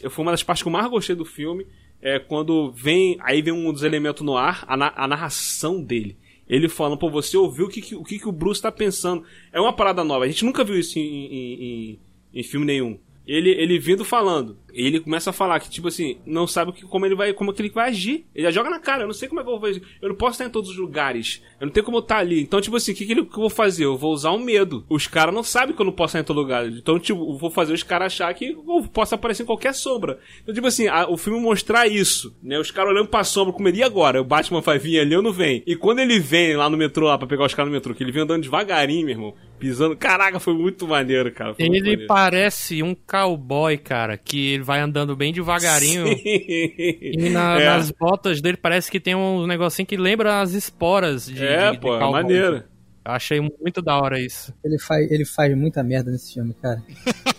eu, 0.02 0.10
foi 0.10 0.24
uma 0.24 0.30
das 0.30 0.42
partes 0.42 0.62
que 0.62 0.68
eu 0.68 0.72
mais 0.72 0.88
gostei 0.88 1.14
do 1.14 1.26
filme. 1.26 1.66
É 2.00 2.18
quando 2.18 2.72
vem. 2.72 3.18
Aí 3.20 3.42
vem 3.42 3.52
um 3.52 3.70
dos 3.70 3.82
elementos 3.82 4.24
no 4.24 4.38
ar, 4.38 4.64
a, 4.66 4.74
na, 4.74 4.90
a 4.96 5.06
narração 5.06 5.82
dele. 5.82 6.16
Ele 6.48 6.66
falando, 6.66 6.96
pô, 6.96 7.10
você 7.10 7.36
ouviu 7.36 7.66
o 7.66 7.68
que, 7.68 7.82
que, 7.82 7.94
o 7.94 8.02
que, 8.02 8.18
que 8.18 8.28
o 8.28 8.32
Bruce 8.32 8.62
tá 8.62 8.72
pensando. 8.72 9.22
É 9.52 9.60
uma 9.60 9.74
parada 9.74 10.02
nova. 10.02 10.24
A 10.24 10.28
gente 10.28 10.46
nunca 10.46 10.64
viu 10.64 10.78
isso 10.78 10.98
em, 10.98 11.02
em, 11.02 11.54
em, 11.62 12.00
em 12.32 12.42
filme 12.42 12.64
nenhum. 12.64 12.98
Ele, 13.28 13.50
ele 13.50 13.78
vindo 13.78 14.04
falando 14.04 14.56
ele 14.72 15.00
começa 15.00 15.30
a 15.30 15.32
falar 15.32 15.58
que, 15.60 15.68
tipo 15.68 15.88
assim, 15.88 16.18
não 16.24 16.46
sabe 16.46 16.72
como 16.82 17.04
ele 17.04 17.14
vai, 17.14 17.32
como 17.32 17.52
que 17.52 17.60
ele 17.60 17.70
vai 17.70 17.88
agir. 17.88 18.26
Ele 18.34 18.44
já 18.44 18.50
joga 18.50 18.70
na 18.70 18.78
cara, 18.78 19.02
eu 19.02 19.06
não 19.06 19.14
sei 19.14 19.28
como 19.28 19.40
é 19.40 19.44
que 19.44 19.50
eu 19.50 19.58
vou 19.58 19.68
fazer. 19.68 19.82
Eu 20.00 20.08
não 20.10 20.16
posso 20.16 20.32
estar 20.32 20.44
em 20.44 20.50
todos 20.50 20.70
os 20.70 20.76
lugares. 20.76 21.42
Eu 21.60 21.66
não 21.66 21.72
tenho 21.72 21.84
como 21.84 21.98
estar 21.98 22.18
ali. 22.18 22.40
Então, 22.40 22.60
tipo 22.60 22.76
assim, 22.76 22.92
o 22.92 22.94
que, 22.94 23.04
que, 23.04 23.12
ele, 23.12 23.22
eu 23.22 23.28
vou 23.28 23.50
fazer? 23.50 23.84
Eu 23.84 23.96
vou 23.96 24.12
usar 24.12 24.30
um 24.30 24.38
medo. 24.38 24.84
Os 24.88 25.06
caras 25.06 25.34
não 25.34 25.42
sabem 25.42 25.74
que 25.74 25.80
eu 25.80 25.86
não 25.86 25.92
posso 25.92 26.12
estar 26.12 26.20
em 26.20 26.24
todo 26.24 26.40
lugar. 26.40 26.66
Então, 26.68 26.98
tipo, 26.98 27.20
eu 27.20 27.36
vou 27.36 27.50
fazer 27.50 27.72
os 27.72 27.82
caras 27.82 28.12
achar 28.12 28.32
que 28.34 28.50
eu 28.50 28.88
posso 28.92 29.14
aparecer 29.14 29.42
em 29.42 29.46
qualquer 29.46 29.74
sombra. 29.74 30.20
Então, 30.42 30.54
tipo 30.54 30.66
assim, 30.66 30.86
a, 30.86 31.08
o 31.08 31.16
filme 31.16 31.40
mostrar 31.40 31.88
isso, 31.88 32.36
né? 32.42 32.58
Os 32.58 32.70
caras 32.70 32.92
olhando 32.92 33.08
pra 33.08 33.24
sombra 33.24 33.52
com 33.52 33.62
medo. 33.62 33.78
E 33.78 33.82
agora? 33.82 34.20
O 34.20 34.24
Batman 34.24 34.60
vai 34.60 34.78
vir 34.78 35.00
ali 35.00 35.16
ou 35.16 35.22
não 35.22 35.32
vem? 35.32 35.62
E 35.66 35.74
quando 35.74 35.98
ele 35.98 36.20
vem 36.20 36.56
lá 36.56 36.70
no 36.70 36.76
metrô, 36.76 37.06
lá 37.06 37.18
pra 37.18 37.26
pegar 37.26 37.46
os 37.46 37.54
caras 37.54 37.70
no 37.70 37.76
metrô, 37.76 37.94
que 37.94 38.02
ele 38.02 38.12
vem 38.12 38.22
andando 38.22 38.42
devagarinho, 38.42 39.06
meu 39.06 39.14
irmão, 39.14 39.34
pisando. 39.58 39.96
Caraca, 39.96 40.38
foi 40.38 40.54
muito 40.54 40.86
maneiro, 40.86 41.32
cara. 41.32 41.54
Foi 41.54 41.64
ele 41.64 42.06
parece 42.06 42.82
um 42.82 42.94
cowboy, 42.94 43.76
cara, 43.76 44.16
que 44.16 44.54
ele 44.54 44.62
vai 44.62 44.80
andando 44.80 45.16
bem 45.16 45.32
devagarinho. 45.32 46.06
Sim. 46.16 46.22
E 46.24 47.30
na, 47.30 47.60
é. 47.60 47.66
nas 47.66 47.90
botas 47.90 48.40
dele 48.40 48.56
parece 48.56 48.90
que 48.90 49.00
tem 49.00 49.14
um 49.14 49.46
negocinho 49.46 49.86
que 49.86 49.96
lembra 49.96 50.40
as 50.40 50.52
esporas 50.52 51.26
de. 51.26 51.44
É, 51.44 51.72
de, 51.72 51.78
pô, 51.78 51.96
de 51.96 52.02
é 52.02 52.10
maneiro. 52.10 52.64
Eu 53.04 53.12
achei 53.12 53.40
muito 53.40 53.80
da 53.80 53.96
hora 53.98 54.20
isso. 54.20 54.52
Ele 54.64 54.78
faz, 54.78 55.10
ele 55.10 55.24
faz 55.24 55.56
muita 55.56 55.82
merda 55.82 56.10
nesse 56.10 56.34
filme, 56.34 56.54
cara. 56.60 56.82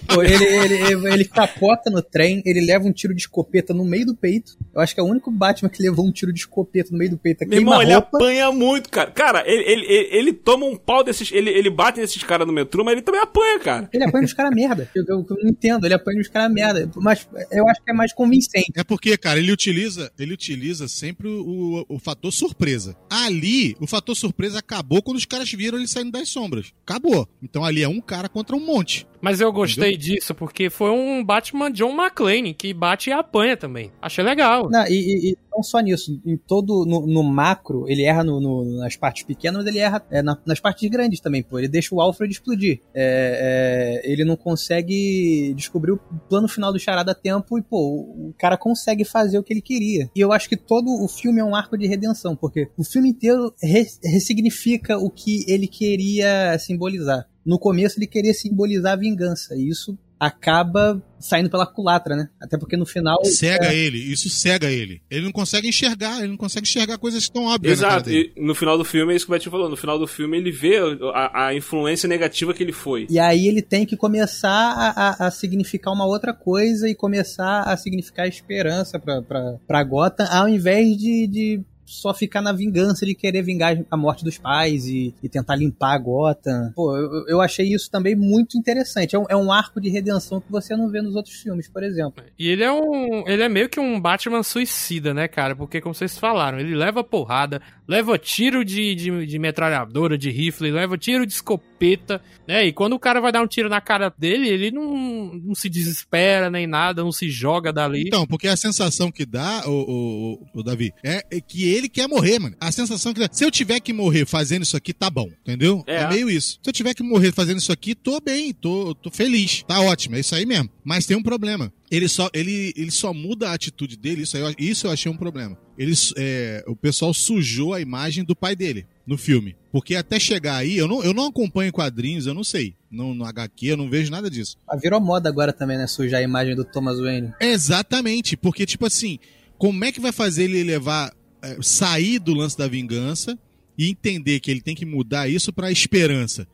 Pô, 0.07 0.23
ele, 0.23 0.43
ele, 0.43 0.73
ele, 0.73 1.13
ele 1.13 1.25
capota 1.25 1.89
no 1.91 2.01
trem, 2.01 2.41
ele 2.43 2.61
leva 2.61 2.87
um 2.87 2.91
tiro 2.91 3.13
de 3.13 3.21
escopeta 3.21 3.73
no 3.73 3.85
meio 3.85 4.07
do 4.07 4.15
peito. 4.15 4.57
Eu 4.73 4.81
acho 4.81 4.95
que 4.95 4.99
é 4.99 5.03
o 5.03 5.05
único 5.05 5.29
Batman 5.29 5.69
que 5.69 5.81
levou 5.83 6.05
um 6.05 6.11
tiro 6.11 6.33
de 6.33 6.39
escopeta 6.39 6.89
no 6.91 6.97
meio 6.97 7.11
do 7.11 7.17
peito. 7.17 7.47
Meu 7.47 7.59
irmão, 7.59 7.81
ele 7.81 7.93
apanha 7.93 8.51
muito, 8.51 8.89
cara. 8.89 9.11
Cara, 9.11 9.43
ele, 9.45 9.63
ele, 9.63 9.85
ele, 9.85 10.17
ele 10.17 10.33
toma 10.33 10.65
um 10.65 10.75
pau 10.75 11.03
desses. 11.03 11.31
Ele, 11.31 11.49
ele 11.49 11.69
bate 11.69 11.99
nesses 11.99 12.23
caras 12.23 12.47
no 12.47 12.53
metrô, 12.53 12.83
mas 12.83 12.93
ele 12.93 13.01
também 13.03 13.21
apanha, 13.21 13.59
cara. 13.59 13.89
Ele 13.93 14.03
apanha 14.03 14.23
nos 14.23 14.33
caras 14.33 14.55
merda. 14.55 14.89
Eu, 14.95 15.03
eu, 15.07 15.25
eu, 15.29 15.37
não 15.43 15.49
entendo, 15.49 15.85
ele 15.85 15.93
apanha 15.93 16.17
nos 16.17 16.27
caras 16.27 16.51
merda. 16.51 16.89
Mas 16.95 17.27
eu 17.51 17.67
acho 17.69 17.83
que 17.83 17.91
é 17.91 17.93
mais 17.93 18.11
convincente. 18.11 18.71
É 18.75 18.83
porque, 18.83 19.15
cara, 19.17 19.39
ele 19.39 19.51
utiliza, 19.51 20.11
ele 20.17 20.33
utiliza 20.33 20.87
sempre 20.87 21.27
o, 21.27 21.85
o, 21.87 21.95
o 21.95 21.99
fator 21.99 22.31
surpresa. 22.31 22.97
Ali, 23.09 23.75
o 23.79 23.85
fator 23.85 24.15
surpresa 24.15 24.57
acabou 24.57 25.03
quando 25.03 25.17
os 25.17 25.25
caras 25.25 25.49
viram 25.59 25.77
ele 25.77 25.89
saindo 25.89 26.11
das 26.11 26.29
sombras. 26.29 26.71
Acabou. 26.87 27.27
Então 27.43 27.65
ali 27.65 27.83
é 27.83 27.89
um 27.89 27.99
cara 27.99 28.29
contra 28.29 28.55
um 28.55 28.65
monte. 28.65 29.05
Mas 29.19 29.41
eu 29.41 29.51
gostei 29.51 29.95
Entendeu? 29.95 30.15
disso, 30.15 30.33
porque 30.33 30.69
foi 30.69 30.89
um 30.89 31.21
Batman 31.21 31.69
John 31.69 31.91
McClane, 31.91 32.53
que 32.53 32.73
bate 32.73 33.09
e 33.09 33.13
apanha 33.13 33.57
também. 33.57 33.91
Achei 34.01 34.23
legal. 34.23 34.69
Não, 34.69 34.87
e, 34.87 35.31
e 35.31 35.37
não 35.59 35.63
só 35.63 35.79
nisso, 35.79 36.19
em 36.25 36.37
todo, 36.37 36.85
no, 36.85 37.05
no 37.05 37.21
macro, 37.21 37.85
ele 37.89 38.03
erra 38.03 38.23
no, 38.23 38.39
no, 38.39 38.77
nas 38.77 38.95
partes 38.95 39.23
pequenas, 39.23 39.57
mas 39.57 39.67
ele 39.67 39.79
erra 39.79 40.01
é, 40.09 40.21
na, 40.21 40.37
nas 40.45 40.59
partes 40.59 40.89
grandes 40.89 41.19
também, 41.19 41.43
pô. 41.43 41.59
Ele 41.59 41.67
deixa 41.67 41.93
o 41.93 41.99
Alfred 41.99 42.31
explodir. 42.31 42.81
É, 42.93 44.01
é, 44.05 44.11
ele 44.11 44.23
não 44.23 44.37
consegue 44.37 45.53
descobrir 45.55 45.91
o 45.91 45.99
plano 46.29 46.47
final 46.47 46.71
do 46.71 46.79
Charada 46.79 47.11
a 47.11 47.15
tempo 47.15 47.57
e, 47.57 47.61
pô, 47.61 47.77
o 47.77 48.33
cara 48.37 48.57
consegue 48.57 49.03
fazer 49.03 49.37
o 49.37 49.43
que 49.43 49.51
ele 49.51 49.61
queria. 49.61 50.09
E 50.15 50.19
eu 50.19 50.31
acho 50.31 50.47
que 50.47 50.55
todo 50.55 50.87
o 51.03 51.07
filme 51.07 51.41
é 51.41 51.43
um 51.43 51.55
arco 51.55 51.77
de 51.77 51.87
redenção, 51.87 52.35
porque 52.35 52.69
o 52.77 52.83
filme 52.83 53.09
inteiro 53.09 53.53
re, 53.61 53.85
ressignifica 54.03 54.97
o 54.97 55.09
que 55.09 55.43
ele 55.47 55.67
queria 55.67 56.57
simbolizar 56.57 57.27
no 57.45 57.57
começo 57.57 57.97
ele 57.97 58.05
queria 58.05 58.33
simbolizar 58.33 58.93
a 58.93 58.95
vingança, 58.95 59.55
e 59.55 59.69
isso 59.69 59.97
acaba 60.19 61.01
saindo 61.19 61.49
pela 61.49 61.65
culatra, 61.65 62.15
né? 62.15 62.29
Até 62.41 62.57
porque 62.57 62.75
no 62.75 62.85
final. 62.85 63.23
Cega 63.25 63.67
é... 63.67 63.75
ele, 63.75 63.97
isso 63.97 64.29
cega 64.29 64.69
ele. 64.69 65.01
Ele 65.09 65.25
não 65.25 65.31
consegue 65.31 65.67
enxergar, 65.67 66.19
ele 66.19 66.29
não 66.29 66.37
consegue 66.37 66.67
enxergar 66.67 66.97
coisas 66.97 67.29
tão 67.29 67.45
óbvias. 67.45 67.79
Exato, 67.79 68.09
e 68.09 68.33
no 68.37 68.55
final 68.55 68.77
do 68.77 68.83
filme 68.83 69.13
é 69.13 69.15
isso 69.15 69.25
que 69.25 69.31
o 69.31 69.35
Betinho 69.35 69.51
falou. 69.51 69.69
No 69.69 69.77
final 69.77 69.97
do 69.97 70.07
filme 70.07 70.37
ele 70.37 70.51
vê 70.51 70.77
a, 71.13 71.47
a, 71.47 71.55
influência 71.55 72.07
negativa 72.07 72.53
que 72.53 72.63
ele 72.63 72.71
foi. 72.71 73.07
E 73.09 73.19
aí 73.19 73.47
ele 73.47 73.61
tem 73.61 73.85
que 73.85 73.95
começar 73.95 74.49
a, 74.49 74.89
a, 74.89 75.27
a 75.27 75.31
significar 75.31 75.93
uma 75.93 76.05
outra 76.05 76.33
coisa 76.33 76.89
e 76.89 76.95
começar 76.95 77.63
a 77.63 77.77
significar 77.77 78.27
esperança 78.27 78.99
pra, 78.99 79.21
pra, 79.21 79.55
pra 79.67 79.83
Gotham, 79.83 80.27
ao 80.29 80.47
invés 80.47 80.97
de, 80.97 81.27
de 81.27 81.61
só 81.89 82.13
ficar 82.13 82.41
na 82.41 82.53
vingança 82.53 83.05
de 83.05 83.15
querer 83.15 83.41
vingar 83.41 83.77
a 83.89 83.97
morte 83.97 84.23
dos 84.23 84.37
pais 84.37 84.85
e, 84.85 85.13
e 85.23 85.27
tentar 85.27 85.55
limpar 85.55 85.95
a 85.95 85.97
Gotham. 85.97 86.71
Pô, 86.75 86.95
eu, 86.95 87.27
eu 87.27 87.41
achei 87.41 87.73
isso 87.73 87.89
também 87.89 88.15
muito 88.15 88.57
interessante. 88.57 89.15
É 89.15 89.19
um, 89.19 89.25
é 89.29 89.35
um, 89.35 89.51
arco 89.51 89.81
de 89.81 89.89
redenção 89.89 90.39
que 90.39 90.51
você 90.51 90.75
não 90.75 90.89
vê 90.89 91.01
nos 91.01 91.15
outros 91.15 91.35
filmes, 91.35 91.67
por 91.67 91.83
exemplo. 91.83 92.23
E 92.37 92.47
ele 92.47 92.63
é 92.63 92.71
um. 92.71 93.27
Ele 93.27 93.41
é 93.41 93.49
meio 93.49 93.67
que 93.67 93.79
um 93.79 93.99
Batman 93.99 94.43
suicida, 94.43 95.13
né, 95.13 95.27
cara? 95.27 95.55
Porque, 95.55 95.81
como 95.81 95.95
vocês 95.95 96.17
falaram, 96.17 96.59
ele 96.59 96.75
leva 96.75 97.03
porrada, 97.03 97.61
leva 97.87 98.17
tiro 98.17 98.63
de, 98.63 98.93
de, 98.93 99.25
de 99.25 99.39
metralhadora, 99.39 100.17
de 100.17 100.29
rifle, 100.29 100.71
leva 100.71 100.97
tiro 100.97 101.25
de 101.25 101.33
escopeta, 101.33 102.21
né? 102.47 102.65
E 102.65 102.71
quando 102.71 102.93
o 102.93 102.99
cara 102.99 103.19
vai 103.19 103.31
dar 103.31 103.41
um 103.41 103.47
tiro 103.47 103.69
na 103.69 103.81
cara 103.81 104.13
dele, 104.15 104.47
ele 104.47 104.71
não, 104.71 105.33
não 105.33 105.55
se 105.55 105.69
desespera 105.69 106.49
nem 106.49 106.67
nada, 106.67 107.03
não 107.03 107.11
se 107.11 107.29
joga 107.29 107.73
dali. 107.73 108.03
Então, 108.07 108.27
porque 108.27 108.47
a 108.47 108.55
sensação 108.55 109.11
que 109.11 109.25
dá, 109.25 109.63
o, 109.65 110.39
o, 110.53 110.59
o 110.59 110.63
Davi, 110.63 110.93
é, 111.03 111.23
é 111.31 111.41
que 111.41 111.67
ele 111.67 111.78
ele 111.79 111.89
quer 111.89 112.07
morrer, 112.07 112.39
mano. 112.39 112.55
A 112.59 112.71
sensação 112.71 113.13
que 113.13 113.27
se 113.31 113.43
eu 113.43 113.51
tiver 113.51 113.79
que 113.79 113.91
morrer 113.91 114.25
fazendo 114.25 114.63
isso 114.63 114.77
aqui, 114.77 114.93
tá 114.93 115.09
bom, 115.09 115.29
entendeu? 115.41 115.83
É, 115.87 115.95
é 115.95 116.09
meio 116.09 116.29
isso. 116.29 116.59
Se 116.61 116.69
eu 116.69 116.73
tiver 116.73 116.93
que 116.93 117.03
morrer 117.03 117.31
fazendo 117.31 117.57
isso 117.57 117.71
aqui, 117.71 117.95
tô 117.95 118.19
bem, 118.19 118.53
tô, 118.53 118.93
tô 118.93 119.09
feliz, 119.09 119.63
tá 119.67 119.79
ótimo, 119.81 120.15
é 120.15 120.19
isso 120.19 120.35
aí 120.35 120.45
mesmo. 120.45 120.69
Mas 120.83 121.05
tem 121.05 121.17
um 121.17 121.23
problema. 121.23 121.73
Ele 121.89 122.07
só, 122.07 122.29
ele, 122.33 122.71
ele 122.77 122.91
só 122.91 123.13
muda 123.13 123.49
a 123.49 123.53
atitude 123.53 123.97
dele, 123.97 124.21
isso, 124.21 124.37
aí, 124.37 124.55
isso 124.59 124.85
eu 124.85 124.91
achei 124.91 125.11
um 125.11 125.17
problema. 125.17 125.57
Ele, 125.77 125.93
é, 126.17 126.63
o 126.67 126.75
pessoal 126.75 127.13
sujou 127.13 127.73
a 127.73 127.81
imagem 127.81 128.23
do 128.23 128.35
pai 128.35 128.55
dele 128.55 128.85
no 129.07 129.17
filme. 129.17 129.55
Porque 129.71 129.95
até 129.95 130.19
chegar 130.19 130.57
aí, 130.57 130.77
eu 130.77 130.87
não, 130.87 131.03
eu 131.03 131.13
não 131.13 131.27
acompanho 131.27 131.71
quadrinhos, 131.71 132.27
eu 132.27 132.33
não 132.33 132.43
sei. 132.43 132.75
No, 132.91 133.13
no 133.13 133.25
HQ, 133.25 133.67
eu 133.67 133.77
não 133.77 133.89
vejo 133.89 134.11
nada 134.11 134.29
disso. 134.29 134.57
Ah, 134.67 134.75
virou 134.75 134.99
moda 134.99 135.29
agora 135.29 135.53
também, 135.53 135.77
né? 135.77 135.87
Sujar 135.87 136.19
a 136.19 136.23
imagem 136.23 136.55
do 136.55 136.65
Thomas 136.65 136.99
Wayne. 136.99 137.33
Exatamente, 137.39 138.35
porque, 138.35 138.65
tipo 138.65 138.85
assim, 138.85 139.19
como 139.57 139.83
é 139.83 139.91
que 139.91 139.99
vai 139.99 140.11
fazer 140.11 140.43
ele 140.43 140.63
levar 140.63 141.11
é, 141.11 141.13
sair 141.61 142.19
do 142.19 142.33
lance 142.33 142.57
da 142.57 142.67
vingança 142.67 143.37
e 143.77 143.89
entender 143.89 144.39
que 144.39 144.51
ele 144.51 144.61
tem 144.61 144.75
que 144.75 144.85
mudar 144.85 145.29
isso 145.29 145.53
para 145.53 145.71
esperança. 145.71 146.47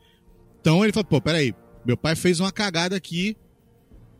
Então 0.60 0.84
ele 0.84 0.92
fala, 0.92 1.04
pô, 1.04 1.20
peraí, 1.20 1.54
meu 1.84 1.96
pai 1.96 2.14
fez 2.14 2.40
uma 2.40 2.52
cagada 2.52 2.96
aqui, 2.96 3.36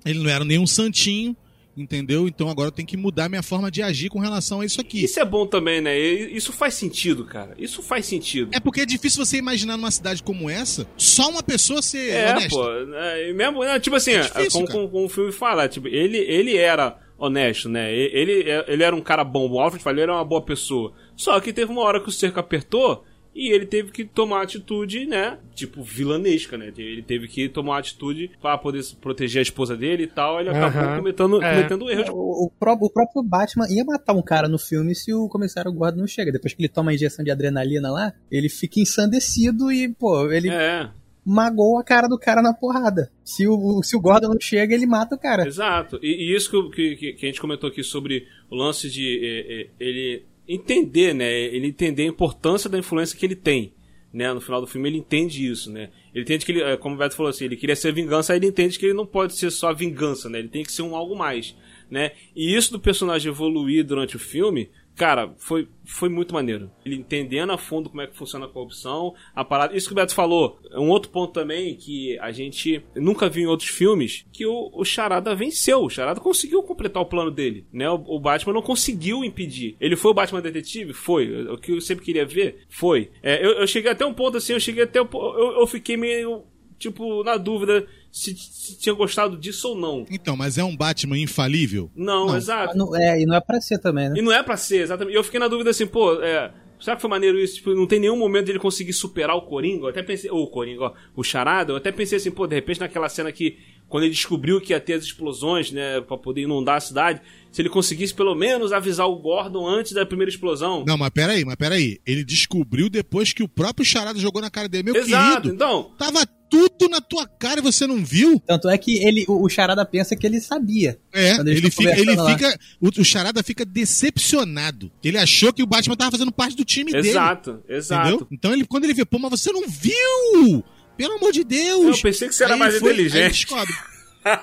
ele 0.04 0.20
não 0.20 0.30
era 0.30 0.44
nenhum 0.44 0.66
santinho, 0.66 1.36
entendeu? 1.76 2.26
Então 2.26 2.48
agora 2.48 2.68
eu 2.68 2.72
tenho 2.72 2.88
que 2.88 2.96
mudar 2.96 3.28
minha 3.28 3.42
forma 3.42 3.70
de 3.70 3.82
agir 3.82 4.08
com 4.08 4.18
relação 4.18 4.60
a 4.60 4.66
isso 4.66 4.80
aqui. 4.80 5.04
Isso 5.04 5.20
é 5.20 5.24
bom 5.24 5.46
também, 5.46 5.80
né? 5.80 5.98
Isso 5.98 6.52
faz 6.52 6.74
sentido, 6.74 7.24
cara. 7.24 7.54
Isso 7.58 7.82
faz 7.82 8.06
sentido. 8.06 8.50
É 8.52 8.60
porque 8.60 8.80
é 8.80 8.86
difícil 8.86 9.24
você 9.24 9.36
imaginar 9.36 9.76
numa 9.76 9.90
cidade 9.90 10.22
como 10.22 10.48
essa, 10.48 10.86
só 10.96 11.28
uma 11.28 11.42
pessoa 11.42 11.82
ser 11.82 12.10
é, 12.10 12.30
honesta. 12.30 12.56
Pô, 12.56 12.70
é, 12.70 13.32
mesmo, 13.32 13.80
tipo 13.80 13.96
assim, 13.96 14.12
é 14.12 14.20
difícil, 14.20 14.66
como, 14.66 14.88
como, 14.88 15.04
o 15.04 15.08
filme 15.08 15.32
fala, 15.32 15.68
tipo, 15.68 15.88
ele, 15.88 16.18
ele 16.18 16.56
era 16.56 16.98
honesto, 17.18 17.68
né? 17.68 17.92
Ele, 17.92 18.44
ele 18.66 18.82
era 18.82 18.94
um 18.94 19.00
cara 19.00 19.24
bom, 19.24 19.48
o 19.50 19.60
Alfred 19.60 19.82
falou, 19.82 19.96
ele 19.96 20.02
era 20.02 20.14
uma 20.14 20.24
boa 20.24 20.42
pessoa. 20.42 20.92
Só 21.16 21.38
que 21.40 21.52
teve 21.52 21.72
uma 21.72 21.82
hora 21.82 22.00
que 22.00 22.08
o 22.08 22.12
cerco 22.12 22.38
apertou 22.38 23.04
e 23.36 23.52
ele 23.52 23.66
teve 23.66 23.92
que 23.92 24.02
tomar 24.02 24.42
atitude, 24.42 25.04
né? 25.04 25.36
Tipo, 25.54 25.82
vilanesca, 25.82 26.56
né? 26.56 26.72
Ele 26.74 27.02
teve 27.02 27.28
que 27.28 27.50
tomar 27.50 27.78
atitude 27.78 28.30
para 28.40 28.56
poder 28.56 28.82
proteger 28.98 29.40
a 29.40 29.42
esposa 29.42 29.76
dele 29.76 30.04
e 30.04 30.06
tal. 30.06 30.40
Ele 30.40 30.48
acabou 30.48 30.82
uhum. 30.82 30.96
cometendo, 30.96 31.42
é. 31.42 31.54
cometendo 31.54 31.90
erro. 31.90 32.14
O, 32.14 32.44
o, 32.44 32.46
o, 32.46 32.90
próprio 32.90 33.22
Batman 33.22 33.66
ia 33.68 33.84
matar 33.84 34.14
um 34.14 34.22
cara 34.22 34.48
no 34.48 34.58
filme 34.58 34.94
se 34.94 35.12
o 35.12 35.28
comissário 35.28 35.70
Gordon 35.70 36.00
não 36.00 36.06
chega. 36.06 36.32
Depois 36.32 36.54
que 36.54 36.62
ele 36.62 36.68
toma 36.70 36.92
a 36.92 36.94
injeção 36.94 37.22
de 37.22 37.30
adrenalina 37.30 37.90
lá, 37.90 38.14
ele 38.30 38.48
fica 38.48 38.80
ensandecido 38.80 39.70
e, 39.70 39.86
pô, 39.86 40.30
ele. 40.32 40.48
É 40.48 40.88
magou 41.26 41.76
a 41.76 41.82
cara 41.82 42.06
do 42.06 42.16
cara 42.16 42.40
na 42.40 42.54
porrada. 42.54 43.10
Se 43.24 43.48
o, 43.48 43.82
se 43.82 43.96
o 43.96 44.00
Gordon 44.00 44.28
não 44.28 44.40
chega, 44.40 44.72
ele 44.72 44.86
mata 44.86 45.16
o 45.16 45.18
cara. 45.18 45.44
Exato. 45.44 45.98
E, 46.00 46.06
e 46.06 46.36
isso 46.36 46.70
que, 46.70 46.94
que, 46.94 47.12
que, 47.14 47.26
a 47.26 47.28
gente 47.28 47.40
comentou 47.40 47.68
aqui 47.68 47.82
sobre 47.82 48.28
o 48.48 48.54
lance 48.54 48.88
de 48.88 49.20
é, 49.24 49.62
é, 49.62 49.68
ele 49.80 50.24
entender, 50.48 51.12
né? 51.12 51.28
Ele 51.28 51.66
entender 51.66 52.04
a 52.04 52.06
importância 52.06 52.70
da 52.70 52.78
influência 52.78 53.18
que 53.18 53.26
ele 53.26 53.34
tem. 53.34 53.74
Né, 54.14 54.32
no 54.32 54.40
final 54.40 54.62
do 54.62 54.66
filme 54.66 54.88
ele 54.88 54.96
entende 54.96 55.46
isso, 55.46 55.70
né? 55.70 55.90
Ele 56.14 56.22
entende 56.22 56.46
que 56.46 56.52
ele, 56.52 56.62
é, 56.62 56.74
como 56.78 56.94
o 56.94 56.98
Beto 56.98 57.14
falou 57.14 57.28
assim, 57.28 57.44
ele 57.44 57.56
queria 57.56 57.76
ser 57.76 57.92
vingança, 57.92 58.32
aí 58.32 58.38
ele 58.38 58.46
entende 58.46 58.78
que 58.78 58.86
ele 58.86 58.94
não 58.94 59.04
pode 59.04 59.36
ser 59.36 59.50
só 59.50 59.74
vingança, 59.74 60.30
né? 60.30 60.38
Ele 60.38 60.48
tem 60.48 60.62
que 60.62 60.72
ser 60.72 60.80
um 60.80 60.96
algo 60.96 61.14
mais, 61.14 61.54
né? 61.90 62.12
E 62.34 62.56
isso 62.56 62.72
do 62.72 62.80
personagem 62.80 63.30
evoluir 63.30 63.84
durante 63.84 64.16
o 64.16 64.18
filme 64.18 64.70
cara, 64.96 65.34
foi, 65.36 65.68
foi 65.84 66.08
muito 66.08 66.34
maneiro. 66.34 66.70
Ele 66.84 66.96
entendendo 66.96 67.52
a 67.52 67.58
fundo 67.58 67.90
como 67.90 68.02
é 68.02 68.06
que 68.06 68.16
funciona 68.16 68.46
a 68.46 68.48
corrupção, 68.48 69.14
a 69.34 69.44
parada. 69.44 69.76
Isso 69.76 69.86
que 69.86 69.92
o 69.92 69.96
Beto 69.96 70.14
falou, 70.14 70.58
é 70.70 70.80
um 70.80 70.88
outro 70.88 71.10
ponto 71.10 71.32
também 71.32 71.76
que 71.76 72.18
a 72.18 72.32
gente 72.32 72.82
nunca 72.94 73.28
viu 73.28 73.44
em 73.44 73.46
outros 73.46 73.68
filmes, 73.68 74.24
que 74.32 74.46
o, 74.46 74.70
o 74.72 74.84
Charada 74.84 75.34
venceu. 75.34 75.82
O 75.82 75.90
Charada 75.90 76.20
conseguiu 76.20 76.62
completar 76.62 77.02
o 77.02 77.06
plano 77.06 77.30
dele, 77.30 77.66
né? 77.72 77.88
O, 77.90 78.02
o 78.06 78.18
Batman 78.18 78.54
não 78.54 78.62
conseguiu 78.62 79.24
impedir. 79.24 79.76
Ele 79.80 79.96
foi 79.96 80.10
o 80.10 80.14
Batman 80.14 80.40
detetive? 80.40 80.92
Foi. 80.92 81.46
O 81.48 81.58
que 81.58 81.72
eu 81.72 81.80
sempre 81.80 82.04
queria 82.04 82.24
ver? 82.24 82.64
Foi. 82.68 83.10
É, 83.22 83.44
eu, 83.44 83.52
eu 83.52 83.66
cheguei 83.66 83.90
até 83.90 84.04
um 84.04 84.14
ponto 84.14 84.38
assim, 84.38 84.54
eu 84.54 84.60
cheguei 84.60 84.84
até 84.84 85.00
um, 85.00 85.08
eu, 85.12 85.60
eu 85.60 85.66
fiquei 85.66 85.96
meio 85.96 86.44
tipo, 86.78 87.22
na 87.24 87.36
dúvida 87.36 87.86
se, 88.10 88.34
se, 88.34 88.78
tinha 88.78 88.94
gostado 88.94 89.36
disso 89.36 89.68
ou 89.68 89.76
não. 89.76 90.06
Então, 90.10 90.36
mas 90.36 90.56
é 90.56 90.64
um 90.64 90.76
Batman 90.76 91.18
infalível? 91.18 91.90
Não, 91.94 92.28
não. 92.28 92.36
exato. 92.36 92.76
Não, 92.76 92.96
é, 92.96 93.20
e 93.20 93.26
não 93.26 93.36
é 93.36 93.40
pra 93.40 93.60
ser 93.60 93.78
também, 93.78 94.08
né? 94.08 94.14
E 94.18 94.22
não 94.22 94.32
é 94.32 94.42
pra 94.42 94.56
ser, 94.56 94.82
exatamente. 94.82 95.14
E 95.14 95.18
eu 95.18 95.24
fiquei 95.24 95.38
na 95.38 95.48
dúvida 95.48 95.70
assim, 95.70 95.86
pô, 95.86 96.22
é, 96.22 96.50
será 96.80 96.96
que 96.96 97.02
foi 97.02 97.10
maneiro 97.10 97.38
isso? 97.38 97.56
Tipo, 97.56 97.74
não 97.74 97.86
tem 97.86 98.00
nenhum 98.00 98.16
momento 98.16 98.46
dele 98.46 98.58
conseguir 98.58 98.92
superar 98.92 99.36
o 99.36 99.42
Coringa? 99.42 99.84
Eu 99.84 99.88
até 99.88 100.02
pensei, 100.02 100.30
ou 100.30 100.44
o 100.44 100.50
Coringa, 100.50 100.84
ó, 100.84 100.92
o 101.14 101.22
Charada, 101.22 101.72
eu 101.72 101.76
até 101.76 101.92
pensei 101.92 102.16
assim, 102.16 102.30
pô, 102.30 102.46
de 102.46 102.54
repente 102.54 102.80
naquela 102.80 103.08
cena 103.08 103.30
que, 103.30 103.58
quando 103.88 104.04
ele 104.04 104.14
descobriu 104.14 104.60
que 104.60 104.72
ia 104.72 104.80
ter 104.80 104.94
as 104.94 105.04
explosões, 105.04 105.70
né, 105.70 106.00
pra 106.00 106.16
poder 106.16 106.42
inundar 106.42 106.76
a 106.76 106.80
cidade, 106.80 107.20
se 107.52 107.62
ele 107.62 107.68
conseguisse 107.68 108.14
pelo 108.14 108.34
menos 108.34 108.72
avisar 108.72 109.06
o 109.08 109.16
Gordon 109.16 109.66
antes 109.66 109.92
da 109.92 110.04
primeira 110.04 110.30
explosão. 110.30 110.84
Não, 110.86 110.96
mas 110.96 111.10
peraí, 111.10 111.44
mas 111.44 111.56
peraí. 111.56 111.98
Ele 112.06 112.24
descobriu 112.24 112.88
depois 112.88 113.32
que 113.32 113.42
o 113.42 113.48
próprio 113.48 113.84
Charada 113.84 114.18
jogou 114.18 114.42
na 114.42 114.50
cara 114.50 114.68
dele. 114.68 114.84
Meu 114.84 114.96
Exato, 114.96 115.42
querido, 115.42 115.54
então. 115.54 115.90
Tava 115.96 116.26
tudo 116.50 116.88
na 116.88 117.00
tua 117.00 117.26
cara 117.26 117.60
e 117.60 117.62
você 117.62 117.86
não 117.86 118.04
viu? 118.04 118.40
Tanto 118.46 118.68
é 118.68 118.78
que 118.78 118.98
ele, 119.04 119.24
o, 119.28 119.48
Charada 119.48 119.84
pensa 119.84 120.16
que 120.16 120.26
ele 120.26 120.40
sabia. 120.40 120.98
É, 121.12 121.36
ele 121.40 121.70
fica, 121.70 121.98
ele 121.98 122.16
fica 122.16 122.58
o, 122.80 122.88
o, 122.88 123.04
Charada 123.04 123.42
fica 123.42 123.64
decepcionado. 123.64 124.90
Ele 125.02 125.18
achou 125.18 125.52
que 125.52 125.62
o 125.62 125.66
Batman 125.66 125.96
tava 125.96 126.12
fazendo 126.12 126.32
parte 126.32 126.56
do 126.56 126.64
time 126.64 126.90
exato, 126.94 127.52
dele. 127.52 127.64
Exato, 127.68 128.08
exato. 128.08 128.28
Então 128.30 128.52
ele, 128.52 128.64
quando 128.64 128.84
ele 128.84 128.94
vê, 128.94 129.04
pô, 129.04 129.18
mas 129.18 129.30
você 129.40 129.52
não 129.52 129.68
viu? 129.68 130.64
Pelo 130.96 131.14
amor 131.14 131.32
de 131.32 131.44
Deus! 131.44 131.96
Eu 131.96 132.02
pensei 132.02 132.28
que 132.28 132.34
você 132.34 132.44
era 132.44 132.54
aí 132.54 132.58
mais 132.58 132.78
foi, 132.78 132.92
inteligente. 132.92 133.46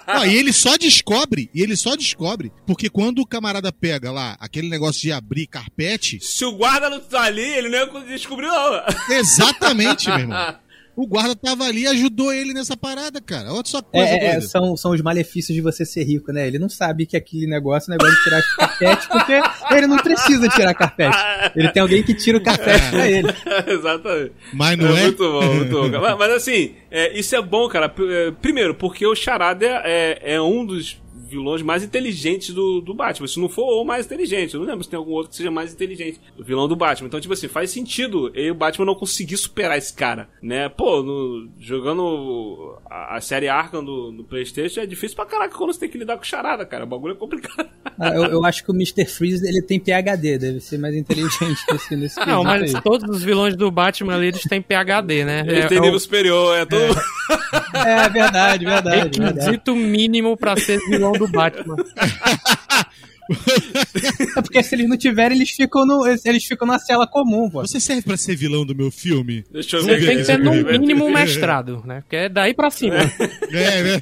Não, 0.08 0.26
e 0.26 0.38
ele 0.38 0.54
só 0.54 0.78
descobre, 0.78 1.50
e 1.54 1.62
ele 1.62 1.76
só 1.76 1.96
descobre, 1.96 2.52
porque 2.66 2.90
quando 2.90 3.20
o 3.20 3.28
camarada 3.28 3.72
pega 3.72 4.12
lá 4.12 4.38
aquele 4.40 4.70
negócio 4.70 5.02
de 5.02 5.12
abrir 5.12 5.46
carpete, 5.46 6.20
Se 6.22 6.46
o 6.46 6.54
guarda 6.54 6.90
não 6.90 7.02
tá 7.02 7.24
ali, 7.24 7.42
ele 7.42 7.68
não 7.68 7.80
ia 7.80 8.16
descobrir, 8.16 8.48
não. 8.48 8.82
exatamente, 9.10 10.08
meu 10.08 10.20
irmão. 10.20 10.56
O 10.96 11.08
guarda 11.08 11.36
tava 11.36 11.64
ali 11.66 11.82
e 11.82 11.88
ajudou 11.88 12.32
ele 12.32 12.54
nessa 12.54 12.78
parada, 12.78 13.20
cara. 13.20 13.52
Olha 13.52 13.64
só 13.66 13.82
coisa 13.82 14.08
É, 14.08 14.36
é, 14.36 14.42
são, 14.42 14.78
são 14.78 14.92
os 14.92 15.02
malefícios 15.02 15.56
de 15.56 15.62
você 15.62 15.86
ser 15.86 16.04
rico, 16.04 16.32
né? 16.32 16.48
Ele 16.48 16.60
não 16.60 16.70
sabe 16.70 17.06
que 17.06 17.18
aquele 17.18 17.48
negócio 17.48 17.92
é 17.92 17.96
um 17.96 17.98
negócio 17.98 18.16
de 18.18 18.24
tirar 18.24 18.44
carpete, 18.58 19.08
porque 19.08 19.42
ele 19.76 19.88
não 19.88 19.98
precisa 19.98 20.48
tirar 20.50 20.74
carpete. 20.74 21.18
Ele 21.56 21.70
tem 21.70 21.82
alguém 21.82 22.04
que 22.04 22.14
tira 22.14 22.38
o 22.38 22.44
carpete 22.44 22.90
pra 22.92 23.10
ele. 23.10 23.28
Exatamente. 23.68 24.32
Mas 24.54 24.78
não 24.78 24.96
é? 24.98 25.04
Muito 25.04 25.32
bom, 25.32 25.54
muito 25.54 25.72
bom. 25.72 26.02
Mas, 26.02 26.18
mas 26.18 26.32
assim, 26.32 26.76
é, 26.92 27.18
isso 27.18 27.36
é 27.36 27.42
bom, 27.42 27.68
cara. 27.68 27.94
É, 28.10 28.32
Primeiro, 28.32 28.76
porque 28.76 29.06
o 29.06 29.16
Charada 29.16 29.66
é, 29.66 30.36
é 30.36 30.42
um 30.42 30.66
dos 30.66 31.02
vilões 31.34 31.62
mais 31.62 31.84
inteligentes 31.84 32.54
do, 32.54 32.80
do 32.82 32.94
Batman. 32.94 33.28
Se 33.28 33.40
não 33.40 33.50
for 33.50 33.82
o 33.82 33.84
mais 33.84 34.06
inteligente. 34.06 34.54
Eu 34.54 34.60
não 34.62 34.68
lembro 34.68 34.84
se 34.84 34.90
tem 34.90 34.98
algum 34.98 35.12
outro 35.12 35.30
que 35.32 35.36
seja 35.36 35.52
mais 35.52 35.74
inteligente. 35.74 36.20
O 36.40 36.44
vilão 36.44 36.68
do 36.68 36.76
Batman. 36.76 37.08
Então, 37.08 37.20
tipo 37.20 37.34
assim, 37.34 37.48
faz 37.48 37.72
sentido 37.72 38.32
e 38.36 38.50
o 38.52 38.56
Batman 38.56 38.86
não 38.86 38.96
conseguir 38.96 39.38
superar 39.38 39.78
esse 39.78 39.94
cara, 39.94 40.30
né? 40.42 40.70
Pô, 40.70 41.02
no- 41.04 41.50
jogando 41.60 42.78
a, 42.90 43.18
a 43.18 43.22
série 43.22 43.48
Arkham 43.48 43.84
do, 43.84 44.12
do 44.12 44.24
Playstation 44.24 44.82
é 44.82 44.86
difícil 44.86 45.16
pra 45.16 45.26
caraca 45.26 45.56
quando 45.56 45.74
você 45.74 45.80
tem 45.82 45.90
que 45.90 45.98
lidar 45.98 46.18
com 46.18 46.24
Charada, 46.24 46.66
cara. 46.66 46.84
O 46.84 46.88
bagulho 46.88 47.14
é 47.14 47.18
complicado. 47.18 47.68
Ah, 48.00 48.10
Eu, 48.10 48.24
eu 48.26 48.46
acho 48.46 48.64
que 48.64 48.72
o 48.72 48.76
Mr. 48.76 49.06
Freeze 49.06 49.48
ele 49.48 49.62
tem 49.62 49.80
PHD, 49.80 50.38
deve 50.38 50.60
ser 50.60 50.78
mais 50.78 50.96
inteligente 50.96 51.60
nesse, 51.72 51.96
nesse 51.96 52.20
Ah, 52.24 52.26
Não, 52.26 52.44
mas 52.44 52.74
aí. 52.76 52.82
todos 52.82 53.10
os 53.18 53.24
vilões 53.24 53.56
do 53.56 53.70
Batman 53.72 54.16
ali, 54.16 54.28
eles 54.28 54.44
têm 54.44 54.62
PHD, 54.62 55.26
né? 55.26 55.42
Ele 55.48 55.60
É- 55.60 55.68
tem 55.68 55.78
é 55.78 55.82
nível 55.82 55.98
o 55.98 56.00
superior, 56.00 56.58
é 56.58 56.66
todo. 56.66 56.94
É 57.74 58.08
verdade, 58.10 58.66
verdade. 58.66 59.20
verdade. 59.20 59.20
requisito 59.20 59.76
mínimo 59.76 60.38
pra 60.38 60.56
ser 60.56 60.78
vilão 60.88 61.12
do 61.14 61.23
Batman. 61.28 61.76
É 64.36 64.42
porque 64.42 64.62
se 64.62 64.76
eles 64.76 64.88
não 64.88 64.98
tiverem, 64.98 65.38
eles 65.38 65.52
ficam, 65.52 65.86
no, 65.86 66.06
eles 66.06 66.44
ficam 66.46 66.68
na 66.68 66.78
cela 66.78 67.08
comum, 67.08 67.50
pô. 67.50 67.62
Você 67.62 67.80
serve 67.80 68.02
pra 68.02 68.18
ser 68.18 68.36
vilão 68.36 68.66
do 68.66 68.76
meu 68.76 68.92
filme? 68.92 69.44
Deixa 69.52 69.78
eu 69.78 69.86
ver. 69.86 70.00
ver 70.00 70.08
Tem 70.08 70.18
que 70.18 70.26
ter 70.26 70.40
no 70.40 70.52
mínimo 70.52 71.06
um 71.06 71.12
mestrado, 71.12 71.82
né? 71.86 72.02
Porque 72.02 72.16
é 72.16 72.30
daí 72.30 72.54
pra 72.54 72.70
cima. 72.70 72.98
É, 73.54 73.84
né? 73.84 74.02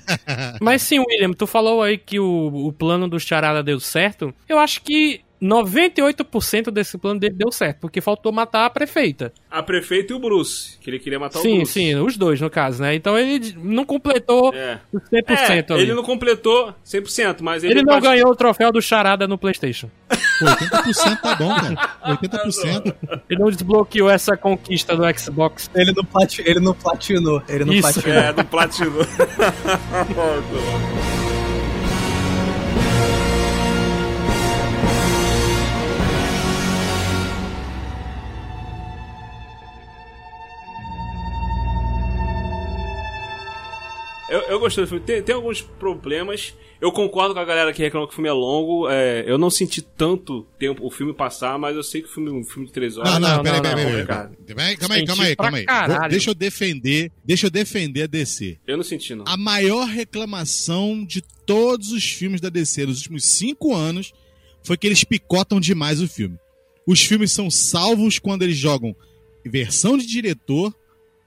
Mas 0.59 0.81
sim, 0.81 0.99
William, 0.99 1.33
tu 1.33 1.45
falou 1.45 1.83
aí 1.83 1.97
que 1.97 2.19
o, 2.19 2.67
o 2.67 2.73
plano 2.73 3.07
do 3.07 3.19
Charada 3.19 3.61
deu 3.61 3.79
certo. 3.79 4.33
Eu 4.47 4.57
acho 4.57 4.81
que 4.81 5.21
98% 5.41 6.69
desse 6.71 6.97
plano 6.97 7.19
dele 7.19 7.35
deu 7.35 7.51
certo, 7.51 7.79
porque 7.79 7.99
faltou 7.99 8.31
matar 8.31 8.65
a 8.65 8.69
prefeita. 8.69 9.33
A 9.49 9.61
prefeita 9.63 10.13
e 10.13 10.15
o 10.15 10.19
Bruce, 10.19 10.77
que 10.79 10.89
ele 10.89 10.99
queria 10.99 11.19
matar 11.19 11.39
o 11.39 11.41
sim, 11.41 11.57
Bruce. 11.57 11.73
sim, 11.73 11.95
os 11.95 12.15
dois, 12.15 12.39
no 12.39 12.49
caso, 12.49 12.81
né? 12.81 12.93
Então 12.95 13.17
ele 13.17 13.53
não 13.57 13.83
completou 13.83 14.53
É. 14.53 14.79
os 14.93 15.01
100% 15.09 15.71
É, 15.71 15.73
ali. 15.73 15.81
ele 15.83 15.93
não 15.93 16.03
completou 16.03 16.73
100%, 16.85 17.41
mas 17.41 17.63
ele, 17.63 17.73
Ele 17.73 17.83
não 17.83 17.95
bate- 17.95 18.07
ganhou 18.07 18.29
o 18.31 18.35
troféu 18.35 18.71
do 18.71 18.81
Charada 18.81 19.27
no 19.27 19.37
PlayStation. 19.37 19.89
Pô, 20.39 20.45
80% 20.45 21.21
tá 21.21 21.35
bom, 21.35 21.53
cara. 21.55 22.17
80%. 22.21 22.95
Ele 23.29 23.39
não 23.39 23.49
desbloqueou 23.49 24.09
essa 24.09 24.37
conquista 24.37 24.95
do 24.95 25.03
Xbox. 25.19 25.69
Ele 25.75 25.91
não, 25.95 26.03
plati, 26.05 26.41
ele 26.45 26.59
não 26.59 26.73
platinou. 26.73 27.41
Ele 27.47 27.65
não 27.65 27.73
Isso, 27.73 27.93
platinou. 27.93 28.17
É, 28.17 28.33
do 28.33 28.45
platino. 28.45 28.91
Eu, 44.31 44.39
eu 44.43 44.59
gostei 44.59 44.83
do 44.83 44.87
filme. 44.87 45.03
Tem, 45.05 45.21
tem 45.21 45.35
alguns 45.35 45.61
problemas. 45.61 46.53
Eu 46.79 46.91
concordo 46.91 47.33
com 47.33 47.39
a 47.39 47.45
galera 47.45 47.71
que 47.73 47.81
reclama 47.83 48.07
que 48.07 48.13
o 48.13 48.15
filme 48.15 48.29
é 48.29 48.33
longo. 48.33 48.89
É, 48.89 49.23
eu 49.27 49.37
não 49.37 49.49
senti 49.49 49.81
tanto 49.81 50.43
tempo 50.57 50.85
o 50.85 50.89
filme 50.89 51.13
passar, 51.13 51.59
mas 51.59 51.75
eu 51.75 51.83
sei 51.83 52.01
que 52.01 52.07
o 52.07 52.11
filme, 52.11 52.31
um 52.31 52.43
filme 52.43 52.65
de 52.65 52.73
três 52.73 52.97
horas. 52.97 53.11
Não, 53.13 53.19
não, 53.19 53.35
não, 53.37 53.43
peraí, 53.43 53.55
não, 53.57 53.61
peraí, 53.61 54.05
peraí. 54.05 54.05
peraí. 54.47 54.77
Calma 54.77 54.95
aí, 54.95 55.05
calma 55.05 55.23
aí, 55.25 55.35
calma 55.35 55.57
aí. 55.57 55.65
pra 55.65 55.79
Vou- 55.81 55.87
caralho. 55.95 56.11
deixa 56.11 56.29
eu 56.29 56.33
defender, 56.33 57.11
deixa 57.23 57.45
eu 57.47 57.51
defender 57.51 58.03
a 58.03 58.07
DC. 58.07 58.57
Eu 58.65 58.77
não 58.77 58.83
senti, 58.83 59.13
não. 59.13 59.25
A 59.27 59.35
maior 59.37 59.85
reclamação 59.87 61.03
de 61.05 61.21
todos 61.45 61.91
os 61.91 62.03
filmes 62.09 62.39
da 62.41 62.49
DC 62.49 62.85
nos 62.85 62.97
últimos 62.97 63.25
cinco 63.25 63.75
anos 63.75 64.13
foi 64.63 64.77
que 64.77 64.87
eles 64.87 65.03
picotam 65.03 65.59
demais 65.59 66.01
o 66.01 66.07
filme. 66.07 66.37
Os 66.87 67.01
filmes 67.03 67.31
são 67.31 67.51
salvos 67.51 68.17
quando 68.17 68.43
eles 68.43 68.57
jogam 68.57 68.95
versão 69.45 69.97
de 69.97 70.05
diretor, 70.05 70.73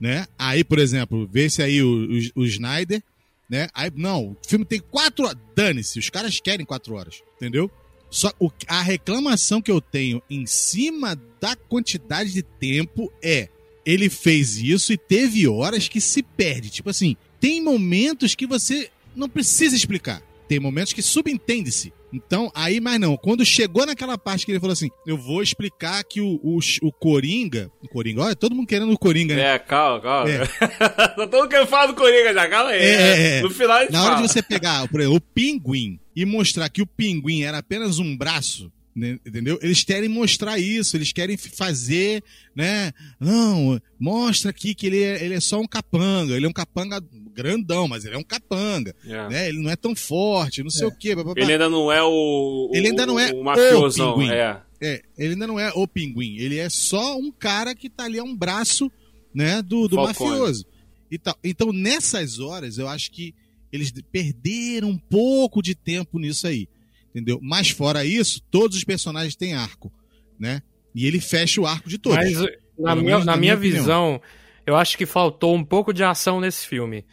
né? 0.04 0.26
Aí, 0.38 0.62
por 0.62 0.78
exemplo, 0.78 1.26
vê-se 1.32 1.62
aí 1.62 1.82
o, 1.82 2.04
o, 2.36 2.42
o 2.42 2.44
Snyder, 2.44 3.02
né? 3.48 3.68
Aí, 3.72 3.90
não, 3.96 4.32
o 4.32 4.36
filme 4.46 4.62
tem 4.62 4.78
quatro 4.78 5.24
horas. 5.24 5.38
Dane-se, 5.56 5.98
os 5.98 6.10
caras 6.10 6.38
querem 6.40 6.66
quatro 6.66 6.94
horas, 6.94 7.22
entendeu? 7.36 7.70
Só 8.10 8.30
o, 8.38 8.50
a 8.68 8.82
reclamação 8.82 9.62
que 9.62 9.70
eu 9.70 9.80
tenho 9.80 10.22
em 10.28 10.44
cima 10.44 11.18
da 11.40 11.56
quantidade 11.56 12.34
de 12.34 12.42
tempo 12.42 13.10
é 13.22 13.48
ele 13.86 14.10
fez 14.10 14.58
isso 14.58 14.92
e 14.92 14.98
teve 14.98 15.48
horas 15.48 15.88
que 15.88 16.02
se 16.02 16.22
perde. 16.22 16.68
Tipo 16.68 16.90
assim, 16.90 17.16
tem 17.40 17.62
momentos 17.62 18.34
que 18.34 18.46
você 18.46 18.90
não 19.16 19.26
precisa 19.26 19.74
explicar. 19.74 20.22
Tem 20.46 20.60
momentos 20.60 20.92
que 20.92 21.00
subentende-se. 21.00 21.94
Então, 22.14 22.48
aí, 22.54 22.80
mas 22.80 23.00
não. 23.00 23.16
Quando 23.16 23.44
chegou 23.44 23.84
naquela 23.84 24.16
parte 24.16 24.46
que 24.46 24.52
ele 24.52 24.60
falou 24.60 24.72
assim: 24.72 24.88
eu 25.04 25.18
vou 25.18 25.42
explicar 25.42 26.04
que 26.04 26.20
o, 26.20 26.38
o, 26.42 26.58
o 26.82 26.92
Coringa. 26.92 27.70
O 27.82 27.88
Coringa, 27.88 28.22
olha, 28.22 28.36
todo 28.36 28.54
mundo 28.54 28.68
querendo 28.68 28.92
o 28.92 28.98
Coringa, 28.98 29.34
né? 29.34 29.54
É, 29.54 29.58
calma, 29.58 30.00
calma. 30.00 30.30
É. 30.30 30.46
tá 30.46 31.08
todo 31.26 31.36
mundo 31.38 31.48
querendo 31.48 31.66
falar 31.66 31.86
do 31.86 31.94
Coringa 31.94 32.32
já, 32.32 32.48
calma 32.48 32.70
aí. 32.70 32.78
É, 32.80 32.84
é, 32.84 33.38
é. 33.38 33.42
No 33.42 33.50
final 33.50 33.78
Na 33.90 34.02
hora 34.02 34.14
fala. 34.14 34.22
de 34.26 34.32
você 34.32 34.42
pegar, 34.42 34.86
por 34.88 35.00
exemplo, 35.00 35.16
o 35.16 35.20
pinguim 35.20 35.98
e 36.14 36.24
mostrar 36.24 36.68
que 36.68 36.80
o 36.80 36.86
pinguim 36.86 37.42
era 37.42 37.58
apenas 37.58 37.98
um 37.98 38.16
braço, 38.16 38.70
entendeu? 38.96 39.58
Eles 39.60 39.82
querem 39.82 40.08
mostrar 40.08 40.58
isso, 40.58 40.96
eles 40.96 41.12
querem 41.12 41.36
fazer, 41.36 42.22
né? 42.54 42.92
Não, 43.18 43.80
mostra 43.98 44.50
aqui 44.50 44.74
que 44.74 44.86
ele 44.86 45.02
é, 45.02 45.24
ele 45.24 45.34
é 45.34 45.40
só 45.40 45.60
um 45.60 45.66
capanga, 45.66 46.36
ele 46.36 46.46
é 46.46 46.48
um 46.48 46.52
capanga 46.52 47.02
grandão, 47.34 47.88
mas 47.88 48.04
ele 48.04 48.14
é 48.14 48.18
um 48.18 48.22
capanga, 48.22 48.94
É. 49.04 49.28
né? 49.28 49.48
Ele 49.48 49.58
não 49.60 49.70
é 49.70 49.76
tão 49.76 49.96
forte, 49.96 50.62
não 50.62 50.70
sei 50.70 50.86
o 50.86 50.92
quê. 50.96 51.14
blá, 51.14 51.24
blá, 51.24 51.34
blá. 51.34 51.42
Ele 51.42 51.52
ainda 51.52 51.68
não 51.68 51.90
é 51.90 52.02
o. 52.02 52.70
Ele 52.72 52.86
o- 52.86 52.90
ainda 52.90 53.06
não 53.06 53.18
é 53.18 53.32
o 53.32 53.40
o 53.40 53.44
mafiosão. 53.44 54.14
pinguim. 54.14 54.30
é. 54.30 54.60
É, 54.80 55.02
ele 55.16 55.32
ainda 55.32 55.46
não 55.46 55.58
é 55.58 55.72
o 55.74 55.88
pinguim, 55.88 56.36
ele 56.36 56.58
é 56.58 56.68
só 56.68 57.16
um 57.18 57.32
cara 57.32 57.74
que 57.74 57.88
tá 57.88 58.04
ali, 58.04 58.18
é 58.18 58.22
um 58.22 58.36
braço, 58.36 58.90
né, 59.34 59.62
do, 59.62 59.88
do 59.88 59.96
Falcone. 59.96 60.30
mafioso. 60.30 60.66
E 61.10 61.18
tal. 61.18 61.36
Então, 61.42 61.72
nessas 61.72 62.38
horas, 62.38 62.76
eu 62.76 62.86
acho 62.86 63.10
que 63.10 63.34
eles 63.72 63.90
de- 63.90 64.02
perderam 64.02 64.90
um 64.90 64.98
pouco 64.98 65.62
de 65.62 65.74
tempo 65.74 66.18
nisso 66.18 66.46
aí, 66.46 66.68
entendeu? 67.14 67.38
Mas 67.42 67.70
fora 67.70 68.04
isso, 68.04 68.42
todos 68.50 68.76
os 68.76 68.84
personagens 68.84 69.36
têm 69.36 69.54
arco, 69.54 69.92
né? 70.38 70.62
E 70.94 71.06
ele 71.06 71.20
fecha 71.20 71.60
o 71.60 71.66
arco 71.66 71.88
de 71.88 71.98
todos. 71.98 72.18
Mas 72.18 72.34
na 72.78 72.94
minha, 72.96 73.18
na 73.18 73.24
minha 73.24 73.36
minha 73.36 73.54
opinião. 73.54 73.78
visão, 73.82 74.22
eu 74.66 74.74
acho 74.76 74.96
que 74.98 75.06
faltou 75.06 75.54
um 75.54 75.64
pouco 75.64 75.92
de 75.92 76.02
ação 76.02 76.40
nesse 76.40 76.66
filme. 76.66 77.04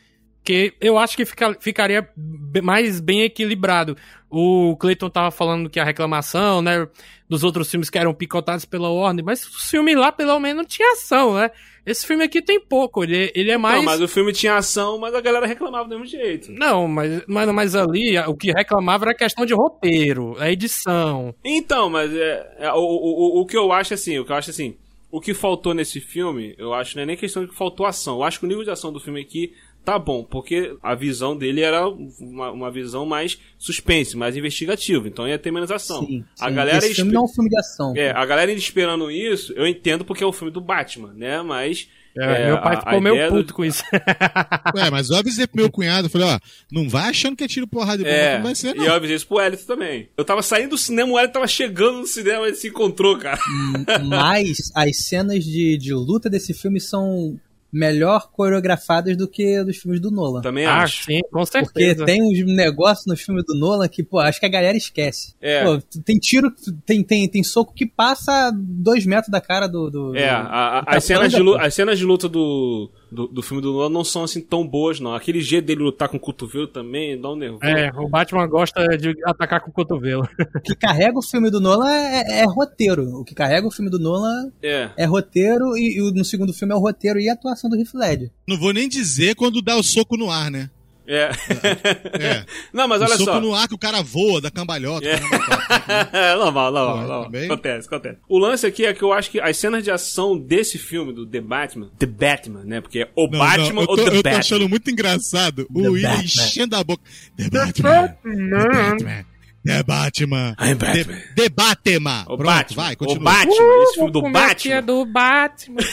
Que 0.43 0.73
eu 0.81 0.97
acho 0.97 1.15
que 1.15 1.23
fica- 1.23 1.55
ficaria 1.59 2.09
mais 2.63 2.99
bem 2.99 3.21
equilibrado. 3.21 3.95
O 4.27 4.75
Clayton 4.77 5.09
tava 5.09 5.29
falando 5.29 5.69
que 5.69 5.79
a 5.79 5.83
reclamação, 5.83 6.63
né, 6.63 6.87
dos 7.29 7.43
outros 7.43 7.69
filmes 7.69 7.91
que 7.91 7.97
eram 7.99 8.11
picotados 8.13 8.65
pela 8.65 8.89
Warner, 8.89 9.23
mas 9.23 9.45
o 9.45 9.59
filme 9.67 9.93
lá 9.93 10.11
pelo 10.11 10.39
menos 10.39 10.65
tinha 10.67 10.93
ação, 10.93 11.35
né? 11.35 11.51
Esse 11.85 12.05
filme 12.05 12.23
aqui 12.23 12.41
tem 12.41 12.59
pouco, 12.59 13.03
ele, 13.03 13.31
ele 13.33 13.49
é 13.49 13.57
mais... 13.57 13.77
Não, 13.77 13.83
mas 13.83 14.01
o 14.01 14.07
filme 14.07 14.31
tinha 14.31 14.55
ação, 14.55 14.99
mas 14.99 15.15
a 15.15 15.21
galera 15.21 15.47
reclamava 15.47 15.85
do 15.85 15.97
mesmo 15.97 16.05
jeito. 16.05 16.51
Não, 16.51 16.87
mas, 16.87 17.23
mas, 17.27 17.49
mas 17.49 17.75
ali 17.75 18.17
o 18.19 18.35
que 18.35 18.51
reclamava 18.51 19.05
era 19.05 19.15
questão 19.15 19.45
de 19.45 19.53
roteiro, 19.53 20.35
a 20.39 20.51
edição. 20.51 21.33
Então, 21.43 21.89
mas 21.89 22.13
é, 22.13 22.55
é, 22.59 22.71
o, 22.71 22.77
o, 22.77 23.39
o, 23.39 23.41
o 23.41 23.45
que 23.45 23.57
eu 23.57 23.71
acho 23.71 23.93
assim, 23.95 24.19
o 24.19 24.25
que 24.25 24.31
eu 24.31 24.35
acho 24.35 24.51
assim, 24.51 24.75
o 25.11 25.19
que 25.19 25.33
faltou 25.33 25.73
nesse 25.73 25.99
filme, 25.99 26.55
eu 26.57 26.73
acho 26.73 26.95
não 26.95 27.03
é 27.03 27.05
nem 27.05 27.17
questão 27.17 27.43
de 27.43 27.49
que 27.49 27.57
faltou 27.57 27.85
ação. 27.85 28.17
Eu 28.17 28.23
acho 28.23 28.39
que 28.39 28.45
o 28.45 28.47
nível 28.47 28.63
de 28.63 28.71
ação 28.71 28.93
do 28.93 28.99
filme 28.99 29.19
aqui 29.19 29.53
tá 29.83 29.97
bom, 29.97 30.23
porque 30.23 30.75
a 30.83 30.93
visão 30.95 31.35
dele 31.35 31.61
era 31.61 31.87
uma, 31.87 32.51
uma 32.51 32.71
visão 32.71 33.05
mais 33.05 33.37
suspense, 33.57 34.15
mais 34.15 34.37
investigativa, 34.37 35.07
então 35.07 35.27
ia 35.27 35.39
ter 35.39 35.51
menos 35.51 35.71
ação. 35.71 36.05
Sim, 36.05 36.23
a 36.39 36.49
sim. 36.49 36.55
galera 36.55 36.77
Esse 36.77 36.95
filme 36.95 37.11
não 37.11 37.21
é 37.21 37.23
um 37.25 37.27
filme 37.27 37.49
de 37.49 37.57
ação. 37.57 37.93
é, 37.97 38.11
a 38.11 38.25
galera 38.25 38.51
ainda 38.51 38.61
esperando 38.61 39.09
isso, 39.09 39.53
eu 39.53 39.65
entendo 39.67 40.05
porque 40.05 40.23
é 40.23 40.27
o 40.27 40.31
filme 40.33 40.51
do 40.53 40.61
Batman, 40.61 41.13
né? 41.15 41.41
Mas 41.41 41.87
É, 42.17 42.43
é, 42.43 42.45
meu 42.47 42.61
pai 42.61 42.75
a- 42.75 42.79
ficou 42.79 42.97
a 42.97 43.01
meio 43.01 43.15
ideia 43.15 43.29
do- 43.31 43.37
puto 43.37 43.53
com 43.53 43.63
isso. 43.65 43.83
Ué, 44.75 44.89
mas 44.91 45.09
eu 45.09 45.17
avisei 45.17 45.47
pro 45.47 45.57
meu 45.61 45.71
cunhado, 45.71 46.07
eu 46.07 46.09
falei, 46.11 46.27
ó, 46.27 46.39
não 46.71 46.87
vai 46.89 47.09
achando 47.09 47.35
que 47.35 47.43
é 47.43 47.47
tiro 47.47 47.65
porrada 47.67 47.97
de 47.99 48.03
bomba, 48.03 48.15
É, 48.15 48.35
não 48.37 48.43
vai 48.43 48.55
ser, 48.55 48.75
não. 48.75 48.83
e 48.83 48.87
eu 48.87 48.93
avisei 48.93 49.15
isso 49.15 49.27
pro 49.27 49.39
Elito 49.41 49.65
também. 49.65 50.09
Eu 50.17 50.23
tava 50.25 50.41
saindo 50.43 50.71
do 50.71 50.77
cinema, 50.77 51.11
o 51.13 51.17
Elito 51.19 51.33
tava 51.33 51.47
chegando 51.47 51.99
no 51.99 52.05
cinema 52.07 52.47
e 52.49 52.53
se 52.55 52.67
encontrou, 52.67 53.17
cara. 53.17 53.39
Mas 54.07 54.57
as 54.75 54.97
cenas 55.05 55.43
de, 55.43 55.77
de 55.77 55.93
luta 55.93 56.29
desse 56.29 56.53
filme 56.53 56.79
são 56.79 57.39
melhor 57.71 58.29
coreografadas 58.31 59.15
do 59.15 59.27
que 59.27 59.63
dos 59.63 59.77
filmes 59.77 59.99
do 60.01 60.11
Nolan. 60.11 60.41
Também 60.41 60.65
ah, 60.65 60.81
acho. 60.83 61.03
sim, 61.05 61.21
com 61.31 61.39
Porque 61.39 61.51
certeza. 61.51 62.05
tem 62.05 62.21
uns 62.21 62.45
negócios 62.55 63.05
nos 63.07 63.21
filmes 63.21 63.45
do 63.45 63.55
Nolan 63.57 63.87
que, 63.87 64.03
pô, 64.03 64.19
acho 64.19 64.39
que 64.39 64.45
a 64.45 64.49
galera 64.49 64.75
esquece. 64.77 65.33
É. 65.41 65.63
Pô, 65.63 65.79
tem 66.03 66.17
tiro, 66.17 66.51
tem, 66.85 67.03
tem, 67.03 67.27
tem 67.29 67.43
soco 67.43 67.73
que 67.73 67.85
passa 67.85 68.51
dois 68.53 69.05
metros 69.05 69.31
da 69.31 69.39
cara 69.39 69.67
do. 69.67 69.89
do 69.89 70.15
É, 70.15 70.27
do- 70.29 70.33
a- 70.35 70.79
a- 70.79 70.81
do 70.81 70.97
as, 70.97 71.03
cenas 71.03 71.31
de 71.31 71.41
as 71.59 71.73
cenas 71.73 71.97
de 71.97 72.05
luta 72.05 72.27
do, 72.27 72.91
do, 73.11 73.27
do 73.27 73.41
filme 73.41 73.61
do 73.61 73.73
Nolan 73.73 73.89
não 73.89 74.03
são 74.03 74.23
assim 74.23 74.39
tão 74.41 74.65
boas, 74.65 74.99
não. 74.99 75.13
Aquele 75.13 75.41
jeito 75.41 75.65
dele 75.65 75.83
lutar 75.83 76.07
com 76.07 76.17
o 76.17 76.19
cotovelo 76.19 76.65
também 76.67 77.19
dá 77.19 77.29
um 77.31 77.35
nervoso. 77.35 77.65
É, 77.65 77.91
o 77.95 78.07
Batman 78.07 78.47
gosta 78.47 78.85
de 78.97 79.13
atacar 79.25 79.59
com 79.61 79.69
o 79.69 79.73
cotovelo. 79.73 80.27
O 80.55 80.61
que 80.61 80.75
carrega 80.75 81.19
o 81.19 81.21
filme 81.21 81.51
do 81.51 81.59
Nolan 81.59 81.89
é, 81.89 82.39
é 82.41 82.45
roteiro. 82.45 83.03
O 83.19 83.23
que 83.25 83.35
carrega 83.35 83.67
o 83.67 83.71
filme 83.71 83.91
do 83.91 83.99
Nolan 83.99 84.49
É. 84.63 84.89
é 84.97 85.05
roteiro 85.05 85.75
e, 85.77 85.97
e 85.97 86.01
o- 86.01 86.11
no 86.11 86.23
segundo 86.23 86.53
filme 86.53 86.73
é 86.73 86.77
o 86.77 86.79
roteiro 86.79 87.19
e 87.19 87.29
a 87.29 87.33
atuação 87.33 87.69
do 87.69 87.75
Heath 87.77 87.93
Ledger. 87.93 88.31
Não 88.47 88.57
vou 88.57 88.71
nem 88.73 88.87
dizer 88.87 89.35
quando 89.35 89.61
dá 89.61 89.75
o 89.75 89.83
soco 89.83 90.15
no 90.15 90.29
ar, 90.29 90.49
né? 90.49 90.69
É. 91.13 91.29
É. 92.19 92.45
não, 92.71 92.87
mas 92.87 93.01
olha 93.01 93.17
soco 93.17 93.25
só. 93.25 93.39
no 93.41 93.53
ar 93.53 93.67
que 93.67 93.75
o 93.75 93.77
cara 93.77 94.01
voa 94.01 94.39
da 94.39 94.49
cambalhota. 94.49 95.05
É. 95.05 95.17
caramba, 95.19 95.39
quatro. 95.45 96.39
normal, 96.39 96.71
normal, 96.71 96.97
normal. 96.97 97.31
Acontece, 97.45 97.87
acontece. 97.87 98.17
O 98.29 98.37
lance 98.37 98.65
aqui 98.65 98.85
é 98.85 98.93
que 98.93 99.03
eu 99.03 99.11
acho 99.11 99.29
que 99.29 99.39
as 99.39 99.57
cenas 99.57 99.83
de 99.83 99.91
ação 99.91 100.37
desse 100.37 100.77
filme, 100.77 101.11
do 101.13 101.25
The 101.25 101.41
Batman, 101.41 101.89
The 101.99 102.05
Batman, 102.05 102.63
né? 102.63 102.79
Porque 102.81 102.99
é 102.99 103.09
o 103.15 103.27
Não, 103.27 103.39
Batman 103.39 103.73
não, 103.73 103.81
eu 103.83 103.89
ou 103.89 103.95
tô, 103.97 104.03
The 104.03 104.09
eu 104.09 104.11
tô 104.11 104.23
Batman. 104.23 104.39
achando 104.39 104.69
muito 104.69 104.89
engraçado 104.89 105.67
o 105.73 105.79
William 105.91 106.09
Batman. 106.09 106.23
enchendo 106.23 106.75
a 106.75 106.83
boca. 106.83 107.03
The 107.35 107.49
Batman. 107.49 107.89
The 107.89 108.07
Batman. 108.23 108.47
The 108.61 108.67
Batman. 109.03 109.30
I'm 109.65 109.83
Batman. 109.83 110.55
The, 110.55 111.03
The 111.35 111.49
Batman. 111.49 112.21
O 112.23 112.37
Pronto, 112.37 112.43
Batman. 112.43 112.83
vai, 112.83 112.93
o 112.93 112.97
continua. 112.97 113.23
Batman, 113.23 113.83
esse 113.83 113.93
filme 113.93 114.11
do 114.11 114.25
é 114.25 114.29
é 114.29 114.31
Batman. 114.31 114.81
do 114.83 115.05
Batman. 115.05 115.81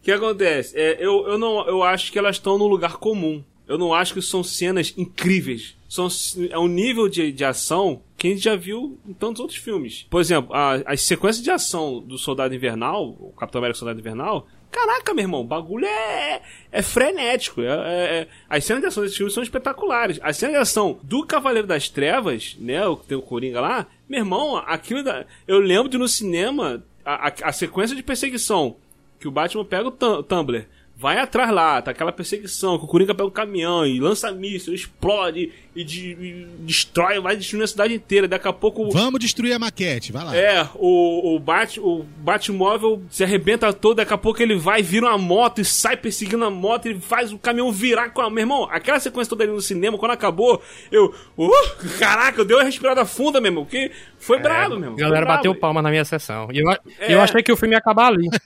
O 0.00 0.02
que 0.02 0.12
acontece? 0.12 0.76
É, 0.78 0.96
eu, 0.98 1.28
eu, 1.28 1.38
não, 1.38 1.66
eu 1.68 1.82
acho 1.82 2.10
que 2.10 2.18
elas 2.18 2.36
estão 2.36 2.56
num 2.56 2.66
lugar 2.66 2.96
comum. 2.96 3.44
Eu 3.68 3.76
não 3.76 3.92
acho 3.92 4.14
que 4.14 4.22
são 4.22 4.42
cenas 4.42 4.94
incríveis. 4.96 5.76
São, 5.88 6.08
é 6.50 6.58
um 6.58 6.66
nível 6.66 7.06
de, 7.08 7.30
de 7.30 7.44
ação 7.44 8.02
que 8.16 8.26
a 8.26 8.30
gente 8.30 8.42
já 8.42 8.56
viu 8.56 8.98
em 9.06 9.12
tantos 9.12 9.40
outros 9.40 9.58
filmes. 9.58 10.06
Por 10.08 10.20
exemplo, 10.20 10.54
a, 10.54 10.76
as 10.86 11.02
sequências 11.02 11.44
de 11.44 11.50
ação 11.50 12.00
do 12.00 12.16
Soldado 12.16 12.54
Invernal, 12.54 13.10
o 13.10 13.32
Capitão 13.36 13.60
América 13.60 13.78
Soldado 13.78 14.00
Invernal, 14.00 14.46
caraca, 14.70 15.12
meu 15.14 15.24
irmão, 15.24 15.40
o 15.40 15.44
bagulho 15.44 15.84
é, 15.86 16.40
é 16.70 16.82
frenético. 16.82 17.60
É, 17.62 17.66
é- 17.66 18.14
é- 18.22 18.28
as 18.48 18.64
cenas 18.64 18.80
de 18.82 18.88
ação 18.88 19.02
desse 19.02 19.16
filme 19.16 19.30
são 19.32 19.42
espetaculares. 19.42 20.18
As 20.22 20.36
cenas 20.36 20.54
de 20.56 20.62
ação 20.62 20.98
do 21.02 21.24
Cavaleiro 21.26 21.66
das 21.66 21.88
Trevas, 21.88 22.56
né, 22.58 22.86
o 22.86 22.96
que 22.96 23.06
tem 23.06 23.16
o 23.18 23.22
Coringa 23.22 23.60
lá, 23.60 23.86
meu 24.08 24.20
irmão, 24.20 24.56
aquilo 24.66 25.02
da, 25.02 25.24
eu 25.46 25.58
lembro 25.58 25.88
de 25.88 25.98
no 25.98 26.08
cinema 26.08 26.82
a, 27.04 27.28
a, 27.28 27.32
a 27.44 27.52
sequência 27.52 27.96
de 27.96 28.02
perseguição 28.02 28.76
que 29.18 29.28
o 29.28 29.30
Batman 29.30 29.64
pega 29.64 29.88
o 29.88 29.90
Tum- 29.90 30.22
Tumblr, 30.22 30.66
vai 30.96 31.18
atrás 31.18 31.50
lá, 31.50 31.80
tá 31.80 31.90
aquela 31.90 32.12
perseguição, 32.12 32.78
que 32.78 32.84
o 32.84 32.88
Coringa 32.88 33.14
pega 33.14 33.26
o 33.26 33.30
caminhão 33.30 33.86
e 33.86 33.98
lança 34.00 34.30
míssil, 34.32 34.74
explode 34.74 35.52
e, 35.74 35.84
de- 35.84 36.12
e 36.12 36.46
destrói, 36.60 37.20
vai 37.20 37.36
destruindo 37.36 37.64
a 37.64 37.68
cidade 37.68 37.94
inteira. 37.94 38.26
Daqui 38.28 38.48
a 38.48 38.52
pouco. 38.52 38.90
Vamos 38.90 39.20
destruir 39.20 39.52
a 39.52 39.58
maquete, 39.58 40.12
vai 40.12 40.24
lá. 40.24 40.36
É, 40.36 40.68
o, 40.74 41.34
o, 41.36 41.38
Bat, 41.38 41.78
o 41.80 42.04
Batmóvel 42.18 43.02
se 43.10 43.22
arrebenta 43.24 43.72
todo, 43.72 43.96
daqui 43.96 44.12
a 44.12 44.18
pouco 44.18 44.42
ele 44.42 44.56
vai, 44.56 44.82
vira 44.82 45.06
uma 45.06 45.18
moto 45.18 45.60
e 45.60 45.64
sai 45.64 45.96
perseguindo 45.96 46.44
a 46.44 46.50
moto 46.50 46.88
e 46.88 46.98
faz 47.00 47.32
o 47.32 47.38
caminhão 47.38 47.70
virar 47.72 48.10
com 48.10 48.20
a. 48.20 48.30
Meu 48.30 48.42
irmão, 48.42 48.68
aquela 48.70 48.98
sequência 49.00 49.28
toda 49.30 49.44
ali 49.44 49.52
no 49.52 49.60
cinema, 49.60 49.98
quando 49.98 50.12
acabou, 50.12 50.62
eu. 50.90 51.14
Uh, 51.36 51.50
caraca, 51.98 52.40
eu 52.40 52.44
dei 52.44 52.56
uma 52.56 52.64
respirada 52.64 53.04
funda, 53.04 53.40
meu 53.40 53.50
irmão, 53.50 53.64
que 53.64 53.90
foi 54.18 54.38
brabo, 54.38 54.74
meu 54.76 54.90
irmão. 54.90 54.94
A 54.94 55.00
galera 55.00 55.26
bateu 55.26 55.54
palma 55.54 55.80
na 55.82 55.90
minha 55.90 56.04
sessão. 56.04 56.48
E 56.52 56.58
eu, 56.58 56.70
É. 56.70 57.14
eu 57.14 57.20
achei 57.20 57.42
que 57.42 57.52
o 57.52 57.56
filme 57.56 57.74
ia 57.74 57.78
acabar 57.78 58.06
ali. 58.08 58.28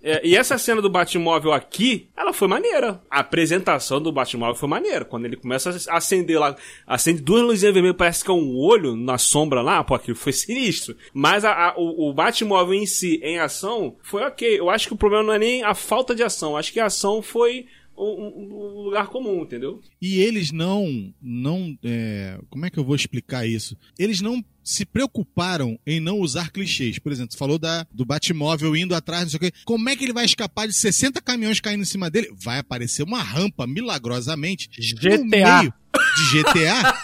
É, 0.00 0.20
e 0.24 0.36
essa 0.36 0.56
cena 0.56 0.80
do 0.80 0.88
Batmóvel 0.88 1.52
aqui, 1.52 2.08
ela 2.16 2.32
foi 2.32 2.46
maneira. 2.46 3.00
A 3.10 3.18
apresentação 3.18 4.00
do 4.00 4.12
Batmóvel 4.12 4.54
foi 4.54 4.68
maneira. 4.68 5.04
Quando 5.04 5.24
ele 5.26 5.36
começa 5.36 5.70
a 5.90 5.96
acender 5.96 6.38
lá, 6.38 6.54
acende 6.86 7.22
duas 7.22 7.42
luzinhas 7.42 7.72
vermelhas, 7.74 7.96
parece 7.96 8.24
que 8.24 8.30
é 8.30 8.34
um 8.34 8.56
olho 8.56 8.94
na 8.96 9.18
sombra 9.18 9.60
lá, 9.62 9.82
pô, 9.84 9.94
aquilo 9.94 10.16
foi 10.16 10.32
sinistro. 10.34 10.96
Mas 11.12 11.44
a- 11.44 11.68
a- 11.70 11.74
o, 11.76 12.08
o 12.08 12.12
Batmóvel 12.14 12.74
em 12.74 12.86
si, 12.86 13.20
em 13.22 13.38
ação, 13.38 13.96
foi 14.02 14.22
ok. 14.22 14.58
Eu 14.58 14.70
acho 14.70 14.88
que 14.88 14.94
o 14.94 14.98
problema 14.98 15.24
não 15.24 15.32
é 15.34 15.38
nem 15.38 15.62
a 15.62 15.74
falta 15.74 16.14
de 16.14 16.22
ação, 16.22 16.56
acho 16.56 16.72
que 16.72 16.80
a 16.80 16.86
ação 16.86 17.20
foi 17.22 17.66
um, 17.96 18.04
um- 18.04 18.82
lugar 18.84 19.08
comum, 19.08 19.42
entendeu? 19.42 19.80
E 20.00 20.20
eles 20.20 20.52
não, 20.52 21.12
não, 21.20 21.76
é, 21.84 22.38
como 22.48 22.64
é 22.64 22.70
que 22.70 22.78
eu 22.78 22.84
vou 22.84 22.94
explicar 22.94 23.44
isso? 23.46 23.76
Eles 23.98 24.20
não 24.20 24.42
se 24.68 24.84
preocuparam 24.84 25.78
em 25.86 25.98
não 25.98 26.18
usar 26.18 26.50
clichês. 26.50 26.98
Por 26.98 27.10
exemplo, 27.10 27.32
você 27.32 27.38
falou 27.38 27.58
da, 27.58 27.86
do 27.90 28.04
Batmóvel 28.04 28.76
indo 28.76 28.94
atrás, 28.94 29.22
não 29.22 29.30
sei 29.30 29.36
o 29.38 29.40
quê. 29.40 29.52
Como 29.64 29.88
é 29.88 29.96
que 29.96 30.04
ele 30.04 30.12
vai 30.12 30.26
escapar 30.26 30.68
de 30.68 30.74
60 30.74 31.22
caminhões 31.22 31.58
caindo 31.58 31.80
em 31.80 31.86
cima 31.86 32.10
dele? 32.10 32.30
Vai 32.36 32.58
aparecer 32.58 33.02
uma 33.02 33.22
rampa, 33.22 33.66
milagrosamente, 33.66 34.68
no 34.78 35.00
GTA. 35.00 35.24
meio 35.24 35.74
de 36.16 36.42
GTA. 36.42 36.97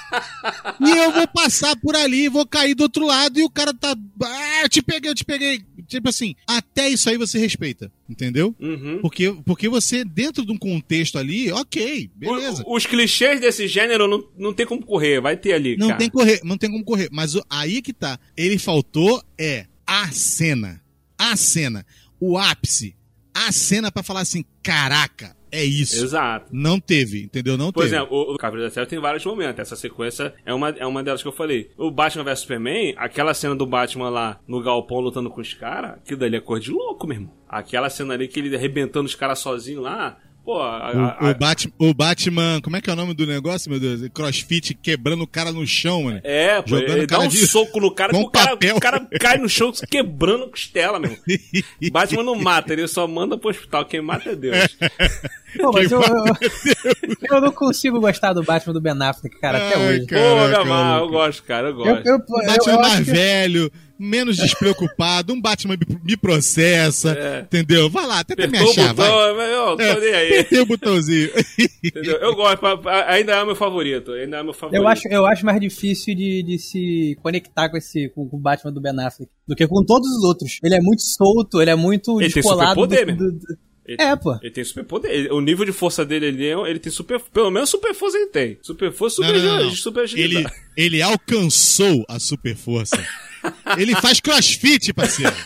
E 0.81 0.91
eu 0.91 1.13
vou 1.13 1.27
passar 1.29 1.77
por 1.77 1.95
ali, 1.97 2.29
vou 2.29 2.47
cair 2.47 2.75
do 2.75 2.83
outro 2.85 3.07
lado 3.07 3.39
e 3.39 3.43
o 3.45 3.51
cara 3.51 3.73
tá... 3.75 3.97
Ah, 4.23 4.63
eu 4.63 4.69
te 4.69 4.83
peguei, 4.83 5.11
eu 5.11 5.15
te 5.15 5.25
peguei. 5.25 5.63
Tipo 5.87 6.09
assim, 6.09 6.35
até 6.47 6.89
isso 6.89 7.09
aí 7.11 7.17
você 7.19 7.39
respeita, 7.39 7.93
entendeu? 8.09 8.55
Uhum. 8.59 9.01
Porque, 9.03 9.31
porque 9.45 9.69
você, 9.69 10.05
dentro 10.05 10.45
de 10.47 10.53
um 10.53 10.57
contexto 10.59 11.19
ali, 11.19 11.53
ok, 11.53 12.11
beleza. 12.15 12.63
O- 12.67 12.77
os 12.77 12.87
clichês 12.87 13.41
desse 13.41 13.69
gênero 13.69 14.09
não, 14.09 14.25
não 14.37 14.53
tem 14.55 14.65
como 14.67 14.85
correr, 14.85 15.21
vai 15.21 15.37
ter 15.37 15.53
ali, 15.53 15.77
Não 15.77 15.89
cara. 15.89 15.99
tem 15.99 16.09
correr, 16.11 16.41
não 16.43 16.57
tem 16.57 16.71
como 16.71 16.85
correr. 16.85 17.09
Mas 17.13 17.35
aí 17.51 17.83
que 17.83 17.93
tá. 17.93 18.19
Ele 18.37 18.59
faltou 18.59 19.23
é 19.39 19.67
a 19.87 20.11
cena. 20.11 20.81
A 21.19 21.37
cena. 21.37 21.85
O 22.19 22.39
ápice. 22.39 22.97
A 23.35 23.53
cena 23.53 23.91
pra 23.93 24.03
falar 24.03 24.21
assim, 24.21 24.45
caraca, 24.63 25.37
é 25.55 25.65
isso. 25.65 26.03
Exato. 26.05 26.47
Não 26.53 26.79
teve, 26.81 27.23
entendeu? 27.23 27.57
Não 27.57 27.73
Por 27.73 27.83
teve. 27.85 27.95
exemplo, 27.97 28.17
o, 28.17 28.35
o 28.35 28.37
Cavaleiro 28.39 28.69
da 28.69 28.75
Terra 28.75 28.87
tem 28.87 28.99
vários 28.99 29.25
momentos. 29.25 29.59
Essa 29.61 29.77
sequência 29.77 30.35
é 30.45 30.53
uma, 30.53 30.71
é 30.71 30.87
uma 30.87 31.03
delas 31.03 31.23
que 31.23 31.29
eu 31.29 31.33
falei. 31.33 31.71
O 31.77 31.91
Batman 31.91 32.25
vs 32.25 32.41
Superman, 32.41 32.95
aquela 32.97 33.33
cena 33.35 33.55
do 33.55 33.67
Batman 33.67 34.09
lá 34.11 34.41
no 34.47 34.63
galpão 34.63 35.01
lutando 35.01 35.31
com 35.31 35.41
os 35.41 35.55
caras, 35.55 35.93
aquilo 35.93 36.21
dali 36.21 36.37
é 36.37 36.41
cor 36.41 36.61
de 36.61 36.71
louco, 36.71 37.07
meu 37.07 37.17
irmão. 37.17 37.33
Aquela 37.49 37.89
cena 37.91 38.15
ali 38.15 38.29
que 38.29 38.41
ele 38.41 38.55
arrebentando 38.55 39.07
os 39.07 39.15
caras 39.15 39.39
sozinho 39.39 39.81
lá. 39.81 40.19
Pô, 40.45 40.61
a, 40.61 40.93
O, 40.93 41.27
a- 41.27 41.31
o, 41.31 41.35
Bat- 41.39 41.73
o 41.79 41.95
Batman, 41.95 42.61
como 42.63 42.77
é 42.77 42.81
que 42.83 42.91
é 42.91 42.93
o 42.93 42.97
nome 42.97 43.15
do 43.15 43.27
negócio, 43.27 43.71
meu 43.71 43.81
Deus? 43.81 44.07
Crossfit 44.13 44.75
quebrando 44.75 45.23
o 45.23 45.27
cara 45.27 45.51
no 45.51 45.67
chão, 45.67 46.03
mano. 46.03 46.21
é, 46.23 46.61
pô, 46.61 46.69
jogando 46.69 46.99
ele 46.99 47.07
dá 47.07 47.19
um 47.21 47.29
de- 47.29 47.47
soco 47.47 47.81
no 47.81 47.91
cara 47.91 48.13
com 48.13 48.19
que 48.21 48.27
o 48.27 48.31
cara, 48.31 48.51
papel. 48.51 48.77
o 48.77 48.81
cara 48.81 49.01
cai 49.19 49.39
no 49.39 49.49
chão 49.49 49.73
quebrando 49.91 50.51
costela, 50.51 50.99
meu. 51.01 51.17
Batman 51.91 52.23
não 52.25 52.35
mata, 52.35 52.75
ele 52.75 52.87
só 52.87 53.09
manda 53.09 53.39
pro 53.39 53.49
hospital. 53.49 53.87
Quem 53.87 54.03
mata 54.03 54.33
é 54.33 54.37
Deus. 54.37 54.77
Pô, 55.59 55.71
mas 55.73 55.91
eu, 55.93 56.01
eu, 56.01 56.25
eu 57.37 57.41
não 57.41 57.53
consigo 57.53 58.01
gostar 58.01 58.33
do 58.33 58.43
Batman 58.43 58.73
do 58.75 58.81
Ben 58.81 58.93
Affleck, 59.01 59.39
cara, 59.41 59.59
até 59.67 59.77
Ai, 59.77 59.89
hoje. 59.89 60.07
Pô, 60.07 60.15
Caraca, 60.15 60.59
Gamar, 60.65 61.01
eu 61.01 61.09
gosto, 61.09 61.43
cara, 61.45 61.69
eu 61.69 61.75
gosto. 61.75 62.07
eu, 62.07 62.15
eu, 62.15 62.19
Batman 62.47 62.73
eu 62.73 62.81
mais 62.81 62.95
que- 62.97 63.03
velho, 63.13 63.73
menos 63.99 64.37
despreocupado, 64.37 65.33
um 65.33 65.41
Batman 65.41 65.77
me, 66.03 66.17
processa, 66.17 67.13
É. 67.17 67.41
entendeu? 67.43 67.89
Vai 67.89 68.07
lá, 68.07 68.25
tenta 68.25 68.47
me 68.49 68.59
Apertou 68.59 68.69
o 68.69 68.71
achar, 68.73 68.95
vai. 68.95 69.09
botão, 69.09 69.37
mas 69.37 69.51
eu 69.51 69.77
tô 69.95 70.01
nem 70.01 70.15
aí. 70.15 70.33
Apertei 70.33 70.61
o 70.61 70.67
botãozinho. 70.67 71.31
Entendeu? 71.85 72.17
Eu 72.17 72.35
gosto, 72.35 72.61
ainda 73.09 73.33
é 73.35 73.43
o 73.43 73.47
meu 73.47 73.55
favorito. 73.57 74.13
Ainda 74.13 74.39
é 74.39 74.41
o 74.43 74.45
meu 74.45 74.55
favorito. 74.55 74.83
Eu 74.83 74.89
acho, 74.89 75.09
eu 75.09 75.25
acho 75.27 75.47
mais 75.47 75.61
difícil 75.61 76.15
de, 76.15 76.43
de 76.43 76.59
se 76.59 77.17
conectar 77.23 77.69
com 77.69 77.77
esse 77.77 78.09
com, 78.11 78.29
com 78.29 78.37
o 78.37 78.41
Batman 78.41 78.73
do 78.73 78.81
Ben 78.81 78.93
Affleck 78.99 79.31
do 79.47 79.55
que 79.55 79.67
com 79.69 79.85
todos 79.85 80.09
os 80.09 80.25
outros. 80.25 80.59
Ele 80.65 80.75
é 80.75 80.81
muito 80.81 81.03
solto, 81.03 81.61
ele 81.63 81.71
é 81.71 81.77
muito 81.77 82.21
Ele 82.21 82.31
tem 82.33 82.43
descolado. 82.43 82.81
superpoder, 82.81 83.17
do- 83.17 83.31
do- 83.31 83.39
do- 83.39 83.59
Ele, 83.87 84.01
É, 84.01 84.17
pô. 84.17 84.35
ele 84.41 84.51
tem 84.51 84.65
super 84.65 84.85
poder. 84.85 85.11
Ele- 85.13 85.31
o 85.31 85.41
nível 85.41 85.65
de 85.65 85.73
força 85.73 86.05
dele, 86.05 86.27
ele, 86.27 86.47
é- 86.47 86.71
ele 86.71 86.79
tem 86.79 86.91
super. 86.91 87.21
Pelo 87.21 87.51
menos 87.51 87.69
super 87.69 87.95
força 87.95 88.17
ele 88.17 88.29
tem. 88.29 88.59
Super 88.63 88.91
força, 88.93 89.17
super, 89.17 89.33
não, 89.43 89.57
não, 89.59 89.65
não. 89.65 89.71
super 89.73 90.01
Ele, 90.05 90.25
agilidade. 90.39 90.55
ele 90.77 91.03
alcançou 91.03 92.05
a 92.09 92.19
super 92.19 92.57
força. 92.57 92.97
ele 93.77 93.95
faz 93.97 94.21
crossfit, 94.21 94.93
parceiro. 94.93 95.33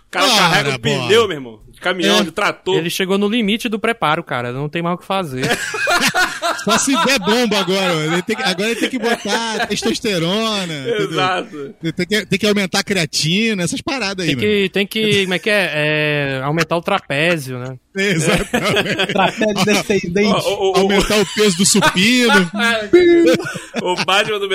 O 0.00 0.12
cara 0.12 0.26
Ora, 0.26 0.36
carrega 0.38 0.74
o 0.74 0.78
bola. 0.80 1.06
pneu, 1.06 1.28
meu 1.28 1.36
irmão. 1.36 1.62
De 1.70 1.80
caminhão, 1.80 2.18
É. 2.18 2.24
de 2.24 2.32
trator. 2.32 2.76
Ele 2.76 2.90
chegou 2.90 3.16
no 3.16 3.28
limite 3.28 3.68
do 3.68 3.78
preparo, 3.78 4.24
cara. 4.24 4.50
Não 4.52 4.68
tem 4.68 4.82
mais 4.82 4.96
o 4.96 4.98
que 4.98 5.06
fazer. 5.06 5.44
Só 6.64 6.78
se 6.78 6.92
der 7.04 7.18
bomba 7.18 7.58
agora. 7.58 7.94
Ele 8.04 8.22
tem 8.22 8.36
que- 8.36 8.42
agora 8.42 8.70
ele 8.70 8.80
tem 8.80 8.90
que 8.90 8.98
botar 8.98 9.66
testosterona. 9.66 10.74
Exato. 10.98 11.74
Tem 11.96 12.06
que, 12.06 12.26
tem 12.26 12.38
que 12.38 12.46
aumentar 12.46 12.80
a 12.80 12.84
creatina, 12.84 13.62
essas 13.62 13.80
paradas 13.80 14.24
aí, 14.26 14.34
Tem 14.36 14.38
que, 14.38 14.68
tem 14.70 14.86
que, 14.86 15.22
como 15.22 15.34
é 15.34 15.38
que 15.38 15.50
é? 15.50 15.70
É, 15.74 16.40
Aumentar 16.44 16.76
o 16.76 16.82
trapézio, 16.82 17.58
né? 17.58 17.64
mano. 17.66 17.80
Exatamente. 17.96 19.06
Trapézio 19.12 19.64
descendente. 19.64 20.46
O, 20.46 20.50
o, 20.50 20.72
o, 20.72 20.76
Aumentar 20.78 21.18
o 21.20 21.26
peso 21.34 21.56
do 21.56 21.66
supino. 21.66 22.50
o 23.82 24.04
Batman 24.04 24.38
do 24.38 24.48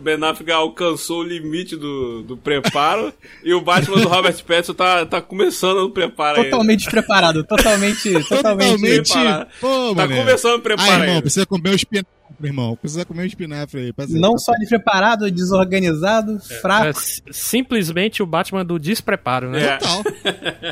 Ben 0.00 0.24
Affleck 0.24 0.50
alcançou 0.52 1.20
o 1.20 1.22
limite 1.24 1.76
do, 1.76 2.22
do 2.22 2.36
preparo 2.36 3.12
e 3.42 3.54
o 3.54 3.60
Batman 3.60 3.98
do 4.00 4.08
Robert 4.08 4.36
Pattinson 4.44 4.74
tá, 4.74 5.06
tá 5.06 5.20
começando 5.22 5.80
no 5.80 5.90
preparo 5.90 6.38
ainda. 6.38 6.50
Totalmente 6.50 6.80
despreparado. 6.80 7.44
Totalmente. 7.44 8.12
Totalmente. 8.12 8.28
Totalmente. 8.28 9.02
preparado. 9.12 9.46
Pô, 9.60 9.94
Tá 9.94 10.06
mané. 10.06 10.16
começando 10.16 10.54
o 10.56 10.60
preparo 10.60 10.90
Ah, 10.90 10.94
irmão, 10.94 11.08
ainda. 11.10 11.22
precisa 11.22 11.46
comer 11.58 11.70
um 11.70 11.74
espinafre, 11.74 12.06
irmão. 12.42 12.76
Precisa 12.76 13.04
comer 13.04 13.22
um 13.22 13.26
espinafre 13.26 13.80
aí. 13.98 14.08
Não 14.10 14.36
só 14.38 14.52
despreparado, 14.54 15.30
desorganizado, 15.30 16.36
É, 16.50 16.54
fraco. 16.60 16.98
s- 16.98 17.22
simplesmente 17.30 18.22
o 18.22 18.26
Batman 18.26 18.64
do 18.64 18.78
despreparo, 18.78 19.50
né? 19.50 19.62
É. 19.64 19.76
Total. 19.76 20.02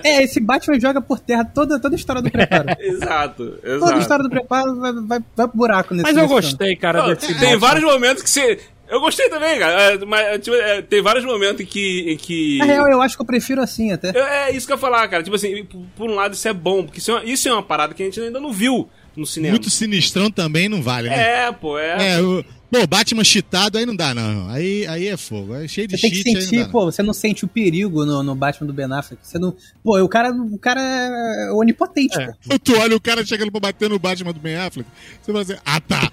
É, 0.04 0.22
esse 0.22 0.40
Batman 0.40 0.80
joga 0.80 1.00
por 1.00 1.20
terra 1.20 1.44
toda, 1.44 1.78
toda 1.80 1.94
a 1.94 1.98
história 1.98 2.22
do 2.22 2.30
preparo. 2.30 2.68
Exato, 2.80 3.44
Toda 3.46 3.66
a 3.72 3.76
exato. 3.76 3.98
história 3.98 4.24
do 4.24 4.30
preparo 4.30 4.76
vai, 4.80 4.92
vai, 4.92 5.20
vai 5.36 5.48
pro 5.48 5.56
buraco 5.58 5.94
nesse 5.94 6.04
Mas 6.04 6.16
eu 6.16 6.28
gostei, 6.28 6.76
cara, 6.76 7.02
Não, 7.02 7.08
desse 7.14 7.26
tem 7.28 7.34
Batman. 7.36 7.58
vários 7.58 7.84
momentos 7.84 8.22
que 8.22 8.30
você. 8.30 8.58
Eu 8.88 9.00
gostei 9.00 9.28
também, 9.28 9.56
cara. 9.56 9.80
É, 9.94 10.04
Mas 10.04 10.40
tipo, 10.42 10.56
é, 10.56 10.82
tem 10.82 11.00
vários 11.00 11.24
momentos 11.24 11.60
em 11.60 11.64
que. 11.66 12.10
Em 12.12 12.16
que... 12.16 12.58
Na 12.58 12.64
real, 12.64 12.88
eu 12.88 13.00
acho 13.00 13.14
que 13.14 13.22
eu 13.22 13.26
prefiro 13.26 13.62
assim 13.62 13.92
até. 13.92 14.10
É 14.48 14.50
isso 14.50 14.66
que 14.66 14.72
eu 14.72 14.76
ia 14.76 14.80
falar, 14.80 15.06
cara. 15.06 15.22
Tipo 15.22 15.36
assim, 15.36 15.64
por, 15.64 15.80
por 15.96 16.10
um 16.10 16.14
lado 16.16 16.34
isso 16.34 16.48
é 16.48 16.52
bom, 16.52 16.82
porque 16.84 16.98
isso 16.98 17.12
é, 17.12 17.14
uma, 17.14 17.24
isso 17.24 17.48
é 17.48 17.52
uma 17.52 17.62
parada 17.62 17.94
que 17.94 18.02
a 18.02 18.06
gente 18.06 18.18
ainda 18.20 18.40
não 18.40 18.50
viu 18.52 18.88
no 19.16 19.26
cinema. 19.26 19.52
Muito 19.52 19.70
sinistrão 19.70 20.30
também 20.30 20.68
não 20.68 20.82
vale, 20.82 21.08
né? 21.08 21.46
É, 21.46 21.52
pô, 21.52 21.78
é. 21.78 22.14
É, 22.14 22.20
o, 22.22 22.44
pô, 22.70 22.86
Batman 22.86 23.24
cheatado 23.24 23.76
aí 23.78 23.84
não 23.84 23.94
dá, 23.96 24.14
não. 24.14 24.48
Aí, 24.50 24.86
aí 24.86 25.08
é 25.08 25.16
fogo. 25.16 25.54
É 25.54 25.66
cheio 25.68 25.86
de 25.88 25.96
Você 25.96 26.02
tem 26.02 26.10
que 26.10 26.16
cheat 26.22 26.36
aí 26.36 26.42
sentir, 26.42 26.56
não 26.58 26.64
dá. 26.66 26.70
pô, 26.70 26.84
você 26.86 27.02
não 27.02 27.12
sente 27.12 27.44
o 27.44 27.48
perigo 27.48 28.04
no, 28.06 28.22
no 28.22 28.34
Batman 28.34 28.66
do 28.66 28.72
Ben 28.72 28.86
Affleck. 28.92 29.20
Você 29.26 29.38
não. 29.38 29.54
Pô, 29.82 30.00
o 30.00 30.08
cara, 30.08 30.30
o 30.32 30.58
cara 30.58 30.80
é 30.80 31.52
onipotente, 31.52 32.18
É. 32.20 32.26
pô. 32.48 32.58
Tu 32.58 32.76
olha 32.78 32.96
o 32.96 33.00
cara 33.00 33.24
chegando 33.26 33.50
pra 33.50 33.60
bater 33.60 33.88
no 33.90 33.98
Batman 33.98 34.32
do 34.32 34.40
Ben 34.40 34.56
Affleck, 34.56 34.88
você 35.20 35.32
fala 35.32 35.42
assim, 35.42 35.56
ah 35.64 35.80
tá, 35.80 36.10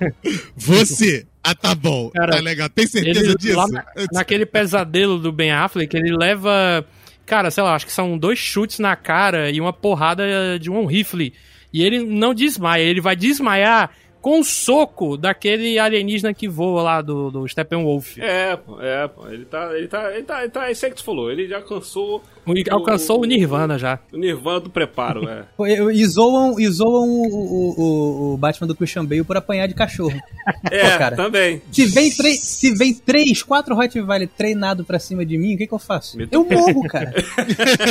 você, 0.55 1.25
ah 1.43 1.55
tá 1.55 1.73
bom, 1.75 2.09
Cara, 2.11 2.33
tá 2.33 2.39
legal, 2.39 2.69
tem 2.69 2.87
certeza 2.87 3.19
Ele, 3.19 3.35
disso? 3.35 3.67
na- 3.67 3.85
naquele 4.13 4.45
pesadelo 4.45 5.19
do 5.19 5.31
Ben 5.31 5.51
Affleck, 5.51 5.95
ele 5.95 6.15
leva. 6.15 6.85
Cara, 7.25 7.51
sei 7.51 7.61
lá, 7.61 7.75
acho 7.75 7.85
que 7.85 7.91
são 7.91 8.17
dois 8.17 8.39
chutes 8.39 8.79
na 8.79 8.95
cara 8.95 9.51
e 9.51 9.59
uma 9.59 9.73
porrada 9.73 10.23
de 10.59 10.69
um 10.71 10.85
rifle. 10.85 11.33
E 11.71 11.83
ele 11.83 11.99
não 11.99 12.33
desmaia, 12.33 12.83
ele 12.83 13.01
vai 13.01 13.15
desmaiar 13.15 13.91
com 14.21 14.39
o 14.39 14.43
soco 14.43 15.15
daquele 15.17 15.77
alienígena 15.79 16.33
que 16.33 16.47
voa 16.47 16.81
lá 16.81 17.01
do, 17.01 17.29
do 17.31 17.47
Steppenwolf. 17.47 18.17
É, 18.17 18.55
pô, 18.55 18.81
é, 18.81 19.07
pô. 19.07 19.27
Ele 19.29 19.45
tá. 19.45 19.75
Ele 19.77 19.87
tá. 19.87 20.13
Ele 20.13 20.23
tá. 20.23 20.41
Ele 20.41 20.49
tá. 20.51 20.71
Isso 20.71 20.85
aí 20.85 20.91
que 20.91 20.97
tu 20.97 21.03
falou. 21.03 21.31
Ele 21.31 21.47
já 21.47 21.57
alcançou 21.57 22.21
E 22.47 22.63
Alcançou 22.69 23.21
o 23.21 23.25
Nirvana 23.25 23.77
já. 23.77 23.99
o 24.11 24.17
Nirvana 24.17 24.59
do 24.61 24.69
preparo, 24.69 25.27
é. 25.29 25.43
Pô, 25.55 25.65
eu- 25.67 25.91
E 25.91 26.05
zoam, 26.05 26.59
e 26.59 26.67
zoam 26.67 27.07
o, 27.09 27.23
o, 27.27 27.81
o- 27.81 28.33
o 28.33 28.37
Batman 28.37 28.67
do 28.67 28.75
Christian 28.75 29.05
Bale 29.05 29.23
por 29.23 29.37
apanhar 29.37 29.67
de 29.67 29.73
cachorro. 29.73 30.17
É, 30.71 30.97
cara. 30.97 31.15
também. 31.15 31.61
Se 31.71 31.85
vem, 31.85 32.09
três, 32.09 32.39
se 32.39 32.73
vem 32.73 32.93
três, 32.93 33.43
quatro 33.43 33.75
Rottweiler 33.75 34.29
treinado 34.29 34.85
pra 34.85 34.97
cima 34.97 35.25
de 35.25 35.37
mim, 35.37 35.55
o 35.55 35.57
que, 35.57 35.67
que 35.67 35.73
eu 35.73 35.79
faço? 35.79 36.17
Meto 36.17 36.33
Eu 36.33 36.45
morro, 36.45 36.83
cara. 36.87 37.13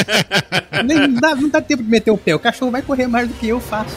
Nem 0.84 1.12
dá, 1.14 1.34
não 1.34 1.48
dá 1.50 1.60
tempo 1.60 1.82
de 1.82 1.88
meter 1.90 2.10
o 2.10 2.16
pé. 2.18 2.34
O 2.34 2.38
cachorro 2.38 2.70
vai 2.70 2.80
correr 2.82 3.06
mais 3.06 3.28
do 3.28 3.34
que 3.34 3.48
eu 3.48 3.60
faço. 3.60 3.94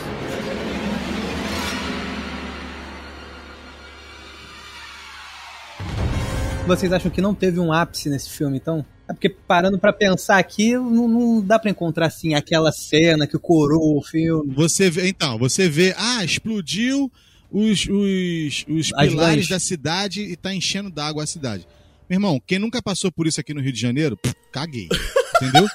Vocês 6.70 6.93
acham 6.93 7.09
que 7.09 7.20
não 7.20 7.34
teve 7.34 7.59
um 7.59 7.74
ápice 7.74 8.09
nesse 8.09 8.30
filme, 8.30 8.57
então? 8.57 8.86
É 9.07 9.13
porque 9.13 9.28
parando 9.28 9.80
pra 9.80 9.91
pensar 9.91 10.38
aqui, 10.38 10.74
não, 10.74 11.07
não 11.07 11.41
dá 11.41 11.57
pra 11.57 11.72
encontrar 11.72 12.05
assim 12.05 12.36
aquela 12.36 12.72
cena 12.72 13.26
que 13.26 13.39
coroa 13.39 13.97
o 13.97 14.03
filme. 14.03 14.53
Você 14.53 14.88
vê, 14.88 15.07
então, 15.07 15.39
você 15.39 15.67
vê, 15.67 15.95
ah, 15.97 16.24
explodiu 16.24 17.11
os, 17.51 17.88
os, 17.88 18.65
os 18.70 18.93
As 18.93 19.09
pilares 19.09 19.49
da 19.49 19.59
cidade 19.59 20.22
e 20.22 20.36
tá 20.36 20.53
enchendo 20.53 20.91
d'água 20.91 21.24
a 21.24 21.28
cidade. 21.28 21.67
Meu 22.07 22.17
irmão, 22.17 22.39
quem 22.45 22.59
nunca 22.59 22.84
passou 22.84 23.11
por 23.11 23.26
isso 23.26 23.39
aqui 23.39 23.51
no 23.51 23.61
Rio 23.61 23.74
de 23.74 23.82
Janeiro, 23.82 24.15
pff, 24.15 24.36
caguei. 24.51 24.88
Entendeu? 25.41 25.67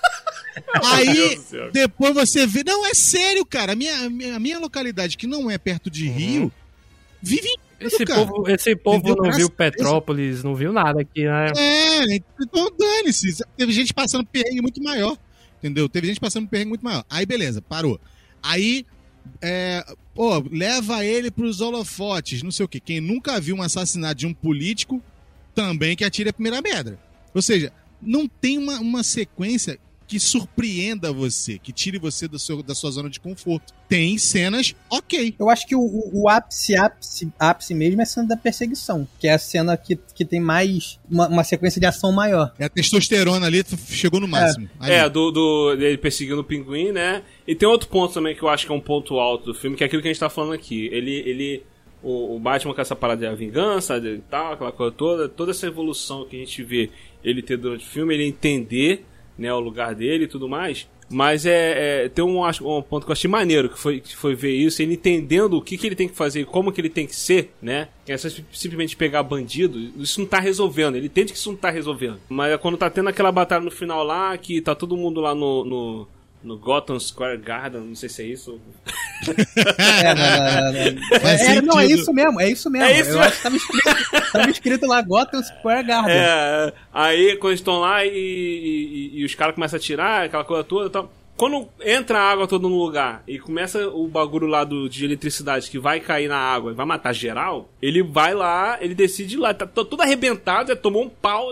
Aí, 0.85 1.41
depois 1.73 2.15
você 2.15 2.47
vê. 2.47 2.63
Não, 2.65 2.87
é 2.87 2.95
sério, 2.95 3.45
cara. 3.45 3.73
A 3.73 3.77
minha, 3.77 3.97
a 3.99 4.09
minha, 4.09 4.37
a 4.37 4.39
minha 4.39 4.61
localidade, 4.61 5.17
que 5.17 5.27
não 5.27 5.51
é 5.51 5.59
perto 5.59 5.91
de 5.91 6.09
Rio, 6.09 6.53
vive 7.21 7.49
em 7.49 7.59
Esse 7.87 8.05
cara. 8.05 8.27
povo, 8.27 8.51
esse 8.51 8.77
povo 8.77 8.99
Entendeu? 8.99 9.25
não 9.25 9.33
viu. 9.33 9.51
Petrópolis, 9.51 10.43
não 10.43 10.55
viu 10.55 10.73
nada 10.73 11.01
aqui, 11.01 11.25
né? 11.25 11.53
É, 11.57 12.15
então 12.15 12.71
dane-se. 12.79 13.45
Teve 13.57 13.73
gente 13.73 13.93
passando 13.93 14.27
perrengue 14.27 14.63
muito 14.63 14.83
maior. 14.83 15.17
Entendeu? 15.59 15.89
Teve 15.89 16.09
gente 16.09 16.21
passando 16.21 16.49
perrengue 16.49 16.71
muito 16.71 16.85
maior. 16.85 17.05
Aí, 17.09 17.25
beleza, 17.25 17.63
parou. 17.63 17.99
Aí, 18.43 18.85
é, 19.41 19.85
pô, 20.15 20.45
leva 20.51 21.05
ele 21.05 21.31
pros 21.31 21.61
holofotes, 21.61 22.43
não 22.43 22.51
sei 22.51 22.67
o 22.67 22.69
quê. 22.69 22.81
Quem 22.81 23.01
nunca 23.01 23.41
viu 23.41 23.57
um 23.57 23.63
assassinato 23.63 24.17
de 24.17 24.27
um 24.27 24.35
político, 24.35 25.03
também 25.55 25.97
que 25.97 26.05
atire 26.05 26.29
a 26.29 26.33
primeira 26.33 26.63
pedra. 26.63 26.99
Ou 27.35 27.41
seja, 27.41 27.73
não 28.01 28.29
tem 28.29 28.59
uma, 28.59 28.79
uma 28.79 29.03
sequência 29.03 29.79
que 30.07 30.21
surpreenda 30.21 31.13
você, 31.13 31.59
que 31.59 31.73
tire 31.73 31.99
você 31.99 32.29
do 32.29 32.39
seu, 32.39 32.63
da 32.63 32.75
sua 32.75 32.91
zona 32.91 33.09
de 33.09 33.19
conforto. 33.21 33.73
Tem 33.89 34.17
cenas 34.19 34.75
ok. 34.91 35.35
Eu 35.39 35.49
acho 35.49 35.67
que 35.67 35.75
o, 35.75 35.81
o- 35.81 36.23
o 36.23 36.29
ápice, 36.29 36.77
ápice, 36.77 37.33
ápice 37.39 37.75
mesmo 37.75 38.01
é 38.01 38.05
a 38.05 38.07
cena 38.07 38.29
da 38.29 38.37
perseguição, 38.37 39.07
que 39.19 39.27
é 39.29 39.33
a 39.33 39.39
cena 39.39 39.77
que, 39.77 39.97
que 40.15 40.25
tem 40.25 40.41
mais. 40.41 40.99
Uma, 41.11 41.29
uma 41.29 41.45
sequência 41.45 41.81
de 41.81 41.87
ação 41.87 42.13
maior. 42.13 42.53
É 42.59 42.65
a 42.65 42.69
testosterona 42.69 43.47
ali, 43.47 43.63
chegou 43.89 44.21
no 44.21 44.29
máximo. 44.29 44.69
Ali. 44.79 44.93
É, 44.93 45.09
do, 45.09 45.31
do 45.31 45.73
ele 45.73 45.99
perseguindo 45.99 46.41
o 46.41 46.45
pinguim, 46.45 46.93
né? 46.93 47.23
E 47.47 47.55
tem 47.55 47.69
outro 47.69 47.89
ponto 47.89 48.13
também 48.15 48.35
que 48.35 48.43
eu 48.43 48.49
acho 48.49 48.67
que 48.67 48.73
é 48.73 48.75
um 48.75 48.81
ponto 48.81 49.19
alto 49.19 49.47
do 49.47 49.55
filme, 49.55 49.77
que 49.77 49.83
é 49.85 49.87
aquilo 49.87 50.03
que 50.03 50.09
a 50.09 50.13
gente 50.13 50.21
tá 50.21 50.29
falando 50.31 50.53
aqui. 50.53 50.87
Ele. 50.93 51.13
ele 51.27 51.63
o, 52.03 52.37
o 52.37 52.39
Batman 52.39 52.75
com 52.75 52.81
essa 52.83 52.95
parada 52.95 53.27
de 53.31 53.35
vingança 53.37 53.97
e 53.97 54.19
tal, 54.31 54.53
aquela 54.53 54.71
coisa 54.71 54.93
toda, 54.93 55.27
toda 55.27 55.53
essa 55.53 55.67
evolução 55.67 56.27
que 56.27 56.37
a 56.37 56.39
gente 56.39 56.63
vê 56.63 56.91
ele 57.25 57.41
ter 57.43 57.57
durante 57.57 57.83
o 57.87 57.89
filme, 57.89 58.13
ele 58.13 58.25
entender 58.27 59.07
né, 59.39 59.53
o 59.53 59.61
lugar 59.61 59.95
dele 59.95 60.25
e 60.25 60.29
tudo 60.29 60.49
mais. 60.49 60.87
Mas 61.11 61.45
é, 61.45 62.05
é- 62.05 62.09
tem 62.09 62.25
um, 62.25 62.43
um 62.45 62.83
ponto 62.83 63.05
que 63.05 63.11
eu 63.11 63.13
achei 63.13 63.29
maneiro, 63.31 63.69
que 63.69 63.79
foi, 63.79 64.01
que 64.01 64.17
foi 64.17 64.35
ver 64.35 64.53
isso, 64.55 64.81
ele 64.81 64.95
entendendo 64.95 65.55
o 65.59 65.63
que, 65.63 65.77
que 65.77 65.87
ele 65.87 65.95
tem 65.95 66.09
que 66.09 66.17
fazer 66.17 66.47
como 66.47 66.73
que 66.73 66.81
ele 66.81 66.89
tem 66.89 67.07
que 67.07 67.15
ser, 67.15 67.53
né? 67.61 67.89
É 68.09 68.17
só 68.17 68.29
sim- 68.31 68.45
simplesmente 68.51 68.97
pegar 68.97 69.23
bandido, 69.23 69.79
isso 70.03 70.19
não 70.19 70.27
tá 70.27 70.41
resolvendo, 70.41 70.97
ele 70.97 71.07
entende 71.07 71.33
que 71.33 71.39
isso 71.39 71.51
não 71.51 71.59
tá 71.59 71.69
resolvendo. 71.69 72.19
Mas 72.29 72.53
é 72.53 72.59
quando 72.59 72.79
tá 72.79 72.89
tendo 72.89 73.11
aquela 73.11 73.31
batalha 73.31 73.63
no 73.63 73.71
final 73.71 74.03
lá, 74.03 74.37
que 74.39 74.63
tá 74.63 74.75
todo 74.75 74.97
mundo 74.97 75.21
lá 75.21 75.35
no, 75.35 75.65
no, 75.65 76.09
no 76.45 76.59
Gotham 76.59 77.01
Square 77.01 77.39
Garden, 77.39 77.81
não 77.81 77.95
sei 77.95 78.09
se 78.09 78.23
é 78.23 78.27
isso. 78.27 78.61
É, 79.27 80.15
não, 80.15 80.25
não, 80.25 80.73
não. 80.73 81.05
É, 81.25 81.63
não, 81.63 81.79
é 81.79 81.83
sentido. 81.85 82.01
isso 82.01 82.13
mesmo, 82.13 82.41
é 82.41 82.51
isso 82.51 82.71
mesmo. 82.71 82.87
É 82.87 83.01
isso 83.01 83.11
eu 83.11 83.19
mesmo. 83.19 83.23
acho 83.23 83.37
que 83.37 83.43
tava 83.43 83.57
escrito, 83.57 84.33
tava 84.33 84.51
escrito 84.51 84.87
lá 84.87 85.03
Gotham 85.03 85.43
Square 85.43 85.87
Garden. 85.87 86.15
É, 86.15 86.73
aí 86.93 87.37
quando 87.37 87.51
eles 87.53 87.61
estão 87.61 87.81
lá 87.81 88.05
e, 88.05 88.11
e- 88.11 89.11
e- 89.21 89.25
os 89.25 89.35
caras 89.35 89.55
começam 89.55 89.77
a 89.77 89.81
tirar, 89.81 90.25
aquela 90.25 90.45
coisa 90.45 90.63
toda 90.65 90.87
e 90.87 90.91
tal. 90.91 91.11
Quando 91.37 91.67
entra 91.85 92.21
a 92.21 92.31
água 92.31 92.47
toda 92.47 92.69
no 92.69 92.79
lugar 92.79 93.25
e 93.27 93.41
começa 93.41 93.89
o 93.89 94.07
bagulho 94.07 94.47
lá 94.47 94.63
do, 94.63 94.89
de 94.89 95.05
eletricidade 95.05 95.69
que 95.69 95.81
vai 95.81 95.99
cair 95.99 96.29
na 96.29 96.37
água 96.39 96.71
e 96.71 96.75
vai 96.77 96.87
matar 96.87 97.13
geral, 97.13 97.69
ele 97.83 98.05
vai 98.05 98.33
lá, 98.35 98.79
ele 98.81 98.95
decide 98.95 99.35
ir 99.35 99.39
lá, 99.39 99.53
tá 99.53 99.67
to- 99.67 99.85
todo 99.85 100.01
arrebentado, 100.01 100.69
já 100.69 100.77
tomou 100.77 101.03
um 101.03 101.09
pau, 101.09 101.49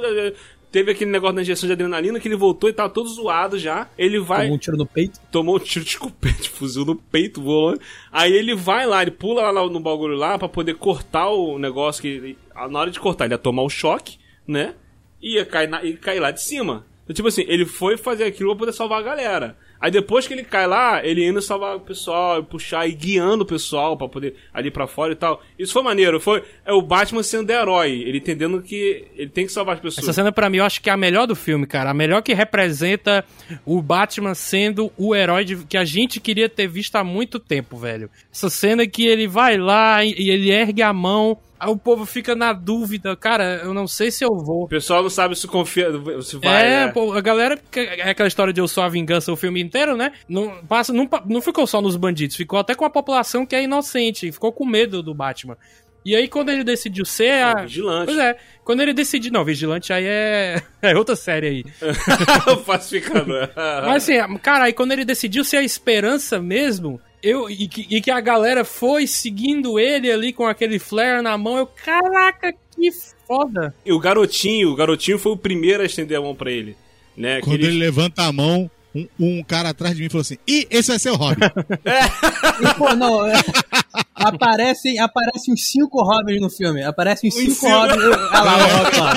teve 0.73 0.91
aquele 0.91 1.11
negócio 1.11 1.37
da 1.37 1.43
injeção 1.43 1.66
de 1.66 1.75
adrenalina 1.75 2.18
que 2.18 2.27
ele 2.27 2.35
voltou 2.35 2.70
e 2.70 2.73
tava 2.73 2.89
todo 2.89 3.09
zoado 3.09 3.59
já. 3.59 3.89
Ele 3.97 4.18
vai 4.18 4.45
Tomou 4.45 4.57
um 4.57 4.59
tiro 4.59 4.77
no 4.79 4.87
peito. 4.87 5.20
tomou 5.31 5.57
um 5.57 5.59
tiro 5.59 5.85
de 6.41 6.49
fuzil 6.49 6.85
no 6.87 6.97
peito, 6.97 7.43
voou. 7.43 7.79
Aí 8.11 8.33
ele 8.33 8.55
vai 8.55 8.87
lá, 8.87 9.03
ele 9.03 9.11
pula 9.11 9.51
lá 9.51 9.68
no 9.68 9.79
bagulho 9.79 10.16
lá 10.16 10.39
pra 10.39 10.49
poder 10.49 10.75
cortar 10.77 11.29
o 11.29 11.59
negócio 11.59 12.01
que 12.01 12.37
na 12.70 12.79
hora 12.81 12.91
de 12.91 12.99
cortar 12.99 13.27
ele 13.27 13.35
ia 13.35 13.39
tomar 13.39 13.62
o 13.62 13.68
choque, 13.68 14.18
né? 14.49 14.75
E 15.20 15.37
ia 15.37 15.45
cair, 15.45 15.68
na, 15.68 15.85
ia 15.85 15.97
cair 15.97 16.18
lá 16.18 16.31
de 16.31 16.43
cima. 16.43 16.87
Então, 17.05 17.14
tipo 17.14 17.29
assim, 17.29 17.45
ele 17.47 17.66
foi 17.66 17.97
fazer 17.97 18.25
aquilo 18.25 18.51
pra 18.51 18.61
poder 18.61 18.73
salvar 18.73 19.01
a 19.01 19.03
galera. 19.03 19.57
Aí 19.83 19.91
depois 19.91 20.28
que 20.28 20.33
ele 20.33 20.45
cai 20.45 20.64
lá, 20.66 21.05
ele 21.05 21.26
indo 21.26 21.43
salvar 21.43 21.74
o 21.74 21.80
pessoal, 21.80 22.43
puxar 22.45 22.87
e 22.89 22.93
guiando 22.93 23.43
o 23.43 23.47
pessoal 23.47 23.97
pra 23.97 24.09
poder 24.09 24.37
ali 24.55 24.70
pra 24.70 24.87
fora 24.87 25.12
e 25.12 25.16
tal. 25.16 25.43
Isso 25.59 25.72
foi 25.72 25.83
maneiro, 25.83 26.20
foi 26.20 26.45
é 26.64 26.72
o 26.72 26.80
Batman 26.80 27.22
sendo 27.24 27.51
herói, 27.51 27.91
ele 28.07 28.18
entendendo 28.18 28.62
que 28.62 29.07
ele 29.16 29.28
tem 29.28 29.45
que 29.45 29.51
salvar 29.53 29.74
as 29.74 29.80
pessoas. 29.80 30.05
Essa 30.05 30.12
cena 30.12 30.30
pra 30.30 30.49
mim 30.49 30.59
eu 30.59 30.64
acho 30.64 30.80
que 30.80 30.89
é 30.89 30.93
a 30.93 30.97
melhor 30.97 31.26
do 31.26 31.35
filme, 31.35 31.66
cara. 31.66 31.91
A 31.91 31.95
melhor 31.95 32.22
que 32.22 32.33
representa 32.33 33.24
o 33.66 33.83
Batman 33.83 34.35
sendo 34.37 34.93
o 34.97 35.14
herói 35.16 35.45
de- 35.45 35.57
que 35.66 35.76
a 35.76 35.85
gente 35.85 36.20
queria 36.20 36.49
ter 36.49 36.68
visto 36.68 36.95
há 36.95 37.03
muito 37.03 37.41
tempo, 37.41 37.76
velho. 37.76 38.09
Essa 38.33 38.49
cena 38.49 38.87
que 38.87 39.05
ele 39.05 39.26
vai 39.26 39.57
lá 39.59 40.05
e 40.05 40.30
ele 40.30 40.51
ergue 40.53 40.80
a 40.83 40.93
mão, 40.93 41.37
aí 41.63 41.71
o 41.71 41.77
povo 41.77 42.05
fica 42.05 42.35
na 42.35 42.53
dúvida, 42.53 43.15
cara, 43.15 43.61
eu 43.63 43.73
não 43.73 43.87
sei 43.87 44.11
se 44.11 44.25
eu 44.25 44.31
vou. 44.31 44.65
O 44.65 44.69
pessoal 44.69 45.01
não 45.03 45.11
sabe 45.11 45.37
se 45.37 45.47
confia, 45.47 45.89
se 46.21 46.37
vai. 46.39 46.67
é, 46.67 46.87
né? 46.87 46.93
pô, 46.93 47.13
a 47.13 47.21
galera. 47.21 47.57
É 47.75 48.11
aquela 48.11 48.27
história 48.27 48.53
de 48.53 48.61
eu 48.61 48.67
sou 48.67 48.83
a 48.83 48.89
vingança 48.89 49.33
o 49.33 49.37
filme 49.37 49.63
inteiro, 49.63 49.97
né? 49.97 50.13
Não, 50.29 50.65
passa, 50.67 50.93
não, 50.93 51.09
não 51.25 51.41
ficou 51.41 51.65
só 51.67 51.81
nos 51.81 51.97
bandidos, 51.97 52.35
ficou 52.35 52.59
até 52.59 52.75
com 52.75 52.85
a 52.85 52.91
população 52.91 53.47
que 53.47 53.55
é 53.55 53.63
inocente, 53.63 54.33
ficou 54.33 54.53
com 54.53 54.67
medo 54.67 55.03
do 55.03 55.15
Batman. 55.15 55.57
E 56.05 56.17
aí, 56.17 56.27
quando 56.27 56.51
ele 56.51 56.65
decidiu 56.65 57.05
ser 57.05 57.45
a. 57.45 57.63
Vigilante. 57.63 58.07
Pois 58.07 58.19
é, 58.19 58.37
quando 58.65 58.81
ele 58.81 58.93
decidiu. 58.93 59.31
Não, 59.31 59.45
Vigilante 59.45 59.93
aí 59.93 60.05
é. 60.05 60.63
É 60.83 60.97
outra 60.97 61.15
série 61.15 61.47
aí. 61.47 61.65
o 62.53 62.57
pacificador. 62.57 63.51
Mas 63.55 64.03
assim, 64.03 64.39
cara, 64.39 64.65
aí 64.65 64.73
quando 64.73 64.91
ele 64.91 65.05
decidiu 65.05 65.45
ser 65.45 65.59
a 65.59 65.63
esperança 65.63 66.41
mesmo, 66.41 67.01
eu, 67.23 67.49
e, 67.49 67.68
que, 67.68 67.87
e 67.89 68.01
que 68.01 68.11
a 68.11 68.20
galera 68.20 68.64
foi 68.64 69.07
seguindo 69.07 69.79
ele 69.79 70.11
ali 70.11 70.33
com 70.33 70.47
aquele 70.47 70.79
flare 70.79 71.23
na 71.23 71.37
mão, 71.39 71.57
eu, 71.59 71.66
caraca, 71.66 72.53
que 72.75 72.91
foda. 73.27 73.75
E 73.87 73.93
o 73.93 73.99
garotinho, 73.99 74.70
o 74.70 74.75
garotinho 74.77 75.18
foi 75.18 75.33
o 75.33 75.37
primeiro 75.37 75.83
a 75.83 75.87
estender 75.87 76.18
a 76.18 76.20
mão 76.23 76.35
pra 76.35 76.51
ele. 76.51 76.77
Né? 77.16 77.41
Quando 77.41 77.55
ele- 77.57 77.66
ele 77.68 77.79
levanta 77.79 78.23
a 78.25 78.33
mão, 78.33 78.70
um, 78.95 79.07
um 79.18 79.43
cara 79.43 79.70
atrás 79.70 79.97
de 79.97 80.03
mim 80.03 80.09
falou 80.11 80.20
assim: 80.23 80.37
Ih, 80.47 80.66
esse 80.70 80.89
vai 80.91 80.99
ser 80.99 81.11
o 81.11 81.16
Robin. 81.16 81.41
E, 82.62 82.75
pô, 82.75 82.95
não, 82.95 83.25
é, 83.27 83.33
aparecem, 84.14 84.99
aparecem 84.99 85.53
uns 85.55 85.66
cinco 85.70 86.03
Robins 86.03 86.41
no 86.41 86.51
filme. 86.51 86.83
Aparecem 86.83 87.31
cinco 87.31 87.53
cinco. 87.53 87.68
Robins. 87.68 87.97
Olha 88.05 88.43
lá 88.43 88.57
o 88.57 88.85
Robin 88.85 88.99
lá. 89.01 89.14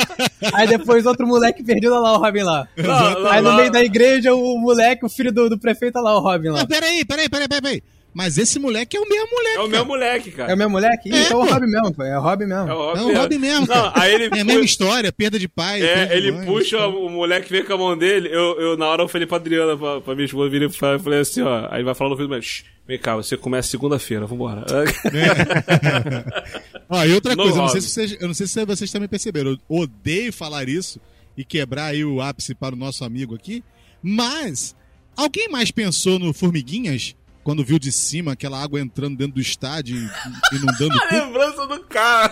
Aí 0.53 0.67
depois 0.67 1.05
outro 1.05 1.27
moleque 1.27 1.63
perdido, 1.63 1.93
olha 1.93 2.01
lá 2.01 2.13
o 2.13 2.21
Robin 2.21 2.43
lá. 2.43 2.67
Lá, 2.77 3.17
lá, 3.17 3.33
Aí 3.33 3.41
no 3.41 3.49
lá. 3.49 3.55
meio 3.57 3.71
da 3.71 3.83
igreja, 3.83 4.33
o 4.33 4.57
moleque, 4.57 5.05
o 5.05 5.09
filho 5.09 5.31
do, 5.31 5.49
do 5.49 5.59
prefeito, 5.59 5.97
olha 5.97 6.05
lá 6.05 6.17
o 6.17 6.21
Robin 6.21 6.49
lá. 6.49 6.59
Não, 6.59 6.65
peraí, 6.67 7.03
peraí, 7.05 7.29
peraí, 7.29 7.47
peraí, 7.47 7.61
peraí. 7.61 7.83
Mas 8.17 8.37
esse 8.37 8.57
moleque 8.59 8.95
é 8.95 8.99
o 9.01 9.09
mesmo 9.09 9.27
moleque. 9.29 9.57
É 9.57 9.61
o 9.61 9.67
meu 9.67 9.83
moleque, 9.85 10.31
cara. 10.31 10.49
É 10.49 10.55
o 10.55 10.57
meu 10.57 10.69
moleque? 10.69 11.13
É, 11.13 11.23
então 11.25 11.41
é 11.41 11.49
o. 11.49 11.53
Rob 11.53 11.67
mesmo, 11.67 11.93
pô. 11.93 12.01
É 12.03 12.17
o 12.17 12.21
Rob 12.21 12.45
mesmo. 12.45 12.69
É 12.69 12.73
o 12.73 12.95
É 12.95 12.99
Rob, 12.99 13.11
o 13.11 13.17
Rob 13.17 13.37
mesmo, 13.37 13.67
Não, 13.67 13.75
cara. 13.75 13.91
aí 14.01 14.13
ele 14.13 14.23
É 14.23 14.27
a 14.27 14.29
pu- 14.29 14.45
mesma 14.45 14.63
história, 14.63 15.11
perda 15.11 15.37
de 15.37 15.49
pai. 15.49 15.81
É, 15.83 16.15
ele 16.15 16.31
mãe, 16.31 16.45
puxa, 16.45 16.77
história. 16.77 16.87
o 16.97 17.09
moleque 17.09 17.51
vem 17.51 17.65
com 17.65 17.73
a 17.73 17.77
mão 17.77 17.97
dele, 17.97 18.29
eu, 18.31 18.57
eu 18.61 18.77
na 18.77 18.87
hora 18.87 19.03
eu 19.03 19.09
falei 19.09 19.27
pra 19.27 19.35
Adriana, 19.35 19.75
pra, 19.77 19.99
pra 19.99 20.15
minha 20.15 20.23
esposa, 20.25 20.49
virei 20.49 20.69
e 20.69 20.71
falei 20.71 20.97
falei 20.99 21.19
assim, 21.19 21.41
ó, 21.41 21.67
aí 21.69 21.83
vai 21.83 21.93
falar 21.93 22.11
no 22.11 22.15
vídeo, 22.15 22.29
mas, 22.29 22.45
"Shh, 22.45 22.63
vem 22.87 22.97
cá, 22.97 23.17
você 23.17 23.35
começa 23.35 23.67
segunda-feira, 23.69 24.25
vambora. 24.25 24.63
Ó, 26.89 27.03
e 27.03 27.13
outra 27.13 27.35
No 27.35 27.43
coisa, 27.43 27.57
eu 27.57 27.61
não, 27.63 27.69
sei 27.69 27.81
se 27.81 27.89
vocês, 27.89 28.17
eu 28.19 28.27
não 28.27 28.33
sei 28.33 28.47
se 28.47 28.65
vocês 28.65 28.91
também 28.91 29.09
perceberam. 29.09 29.51
Eu 29.51 29.57
odeio 29.67 30.31
falar 30.31 30.69
isso 30.69 30.99
e 31.35 31.43
quebrar 31.43 31.87
aí 31.87 32.05
o 32.05 32.21
ápice 32.21 32.53
para 32.55 32.75
o 32.75 32.77
nosso 32.77 33.03
amigo 33.03 33.35
aqui. 33.35 33.63
Mas, 34.01 34.75
alguém 35.17 35.49
mais 35.49 35.71
pensou 35.71 36.19
no 36.19 36.33
Formiguinhas? 36.33 37.15
Quando 37.45 37.63
viu 37.63 37.77
de 37.77 37.91
cima 37.91 38.31
aquela 38.31 38.59
água 38.59 38.81
entrando 38.81 39.15
dentro 39.15 39.35
do 39.35 39.39
estádio 39.39 39.95
e 39.95 40.55
inundando 40.55 40.97
A 40.99 41.07
tudo? 41.07 41.25
lembrança 41.25 41.67
do 41.67 41.79
cara. 41.81 42.29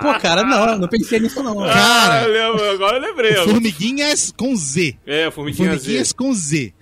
Pô, 0.00 0.14
cara, 0.20 0.44
não, 0.44 0.78
não 0.78 0.86
pensei 0.88 1.18
nisso 1.18 1.42
não. 1.42 1.56
Cara, 1.56 2.20
Ah, 2.20 2.22
eu 2.22 2.32
lembro, 2.32 2.70
agora 2.70 2.96
eu 2.98 3.02
lembrei. 3.02 3.34
Formiguinhas 3.44 4.32
com 4.36 4.54
Z. 4.54 4.96
É, 5.04 5.28
formiguinha 5.32 5.70
Formiguinhas 5.70 6.08
Z. 6.08 6.14
com 6.14 6.32
Z. 6.32 6.72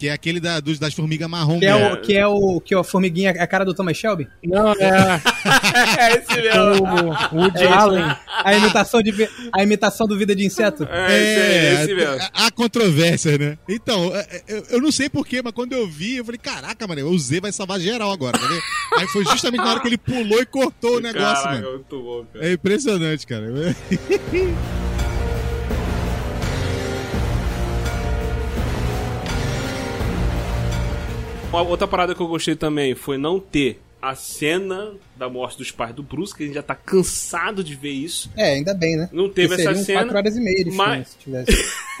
Que 0.00 0.08
é 0.08 0.12
aquele 0.12 0.40
da, 0.40 0.60
dos, 0.60 0.78
das 0.78 0.94
formigas 0.94 1.28
marrom. 1.28 1.58
Que 1.60 1.66
é, 1.66 1.76
o, 1.76 1.96
que 2.00 2.16
é 2.16 2.26
o 2.26 2.58
que 2.58 2.74
é 2.74 2.78
a 2.78 2.82
formiguinha, 2.82 3.32
a 3.32 3.46
cara 3.46 3.66
do 3.66 3.74
Thomas 3.74 3.98
Shelby? 3.98 4.26
Não, 4.42 4.72
é 4.72 5.20
é 6.00 6.16
esse 6.16 6.40
mesmo. 6.40 6.86
o 7.32 7.36
Woody 7.36 7.64
Allen. 7.66 8.16
A 8.42 8.54
imitação, 8.54 9.02
de, 9.02 9.28
a 9.52 9.62
imitação 9.62 10.06
do 10.06 10.16
Vida 10.16 10.34
de 10.34 10.42
Inseto? 10.46 10.88
É, 10.90 11.06
esse, 11.18 11.40
é, 11.40 11.82
esse 11.84 11.94
mesmo. 11.94 12.14
há- 12.32 12.46
há 12.46 12.50
controvérsia, 12.50 13.36
né? 13.36 13.58
Então, 13.68 14.10
é, 14.16 14.20
é, 14.20 14.42
eu, 14.48 14.64
eu 14.70 14.80
não 14.80 14.90
sei 14.90 15.10
porquê, 15.10 15.42
mas 15.44 15.52
quando 15.52 15.74
eu 15.74 15.86
vi, 15.86 16.16
eu 16.16 16.24
falei, 16.24 16.38
caraca, 16.38 16.88
mano, 16.88 17.06
o 17.06 17.18
Z 17.18 17.38
vai 17.42 17.52
salvar 17.52 17.78
geral 17.78 18.10
agora, 18.10 18.38
tá 18.38 18.46
vendo? 18.46 18.62
Aí 18.96 19.06
foi 19.08 19.22
justamente 19.26 19.60
na 19.62 19.70
hora 19.70 19.80
que 19.80 19.86
ele 19.88 19.98
pulou 19.98 20.40
e 20.40 20.46
cortou 20.46 20.96
o 20.96 21.00
negócio, 21.00 21.44
Caraca, 21.44 21.60
mano. 21.60 21.72
muito 21.74 22.02
bom, 22.02 22.24
cara. 22.32 22.48
É 22.48 22.52
impressionante, 22.54 23.26
cara. 23.26 23.44
Uma 31.50 31.62
outra 31.62 31.88
parada 31.88 32.14
que 32.14 32.20
eu 32.22 32.28
gostei 32.28 32.54
também 32.54 32.94
foi 32.94 33.18
não 33.18 33.40
ter 33.40 33.80
a 34.00 34.14
cena 34.14 34.92
da 35.20 35.28
morte 35.28 35.58
dos 35.58 35.70
pais 35.70 35.94
do 35.94 36.02
Bruce, 36.02 36.34
que 36.34 36.42
a 36.42 36.46
gente 36.46 36.54
já 36.54 36.62
tá 36.62 36.74
cansado 36.74 37.62
de 37.62 37.74
ver 37.74 37.90
isso. 37.92 38.30
É, 38.36 38.54
ainda 38.54 38.74
bem, 38.74 38.96
né? 38.96 39.08
Não 39.12 39.28
teve 39.28 39.54
essa 39.54 39.74
cena. 39.74 40.00
quatro 40.00 40.16
horas 40.16 40.36
e 40.36 40.40
meia 40.40 40.64
de 40.64 40.70
mas- 40.72 41.14
filme, 41.22 41.44
se 41.44 41.46
tivesse. 41.46 41.80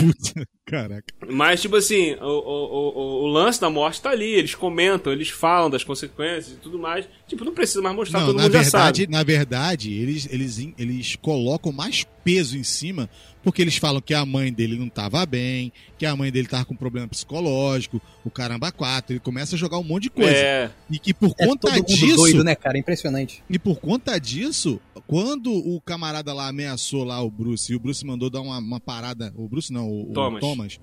Puta, 0.00 0.48
caraca. 0.66 1.14
Mas, 1.30 1.60
tipo 1.62 1.76
assim, 1.76 2.14
o, 2.14 2.24
o, 2.24 2.98
o, 2.98 3.22
o 3.24 3.26
lance 3.28 3.60
da 3.60 3.70
morte 3.70 4.00
tá 4.02 4.10
ali, 4.10 4.26
eles 4.34 4.54
comentam, 4.54 5.12
eles 5.12 5.28
falam 5.30 5.70
das 5.70 5.84
consequências 5.84 6.48
e 6.54 6.56
tudo 6.56 6.78
mais. 6.78 7.06
Tipo, 7.28 7.44
não 7.44 7.54
precisa 7.54 7.80
mais 7.80 7.94
mostrar, 7.94 8.20
Não, 8.20 8.26
todo 8.26 8.36
na 8.36 8.42
mundo 8.44 8.52
já 8.52 8.62
verdade, 8.62 9.02
sabe. 9.02 9.12
na 9.12 9.22
verdade, 9.22 9.92
eles, 9.92 10.28
eles, 10.30 10.58
eles 10.76 11.16
colocam 11.16 11.72
mais 11.72 12.04
peso 12.24 12.56
em 12.58 12.64
cima 12.64 13.08
porque 13.42 13.60
eles 13.60 13.76
falam 13.76 14.00
que 14.00 14.14
a 14.14 14.24
mãe 14.24 14.52
dele 14.52 14.78
não 14.78 14.88
tava 14.88 15.26
bem, 15.26 15.72
que 15.98 16.06
a 16.06 16.14
mãe 16.14 16.30
dele 16.30 16.46
tava 16.46 16.64
com 16.64 16.76
problema 16.76 17.08
psicológico, 17.08 18.00
o 18.24 18.30
caramba 18.30 18.70
quatro, 18.70 19.12
ele 19.14 19.18
começa 19.20 19.56
a 19.56 19.58
jogar 19.58 19.78
um 19.78 19.82
monte 19.82 20.04
de 20.04 20.10
coisa. 20.10 20.30
É, 20.30 20.70
E 20.88 20.96
que 20.96 21.12
por 21.12 21.34
É 21.36 21.44
conta 21.46 21.68
disso, 21.82 22.31
doido, 22.32 22.44
né, 22.44 22.54
cara? 22.54 22.78
Impressionante. 22.78 23.42
E 23.48 23.58
por 23.58 23.78
conta 23.80 24.18
disso, 24.18 24.80
quando 25.06 25.52
o 25.52 25.80
camarada 25.80 26.32
lá 26.32 26.48
ameaçou 26.48 27.04
lá 27.04 27.20
o 27.20 27.30
Bruce, 27.30 27.72
e 27.72 27.76
o 27.76 27.80
Bruce 27.80 28.04
mandou 28.04 28.30
dar 28.30 28.40
uma, 28.40 28.58
uma 28.58 28.80
parada, 28.80 29.32
o 29.36 29.48
Bruce 29.48 29.72
não, 29.72 29.88
o 29.88 30.10
o 30.10 30.12
Thomas. 30.12 30.40
Thomas, 30.40 30.80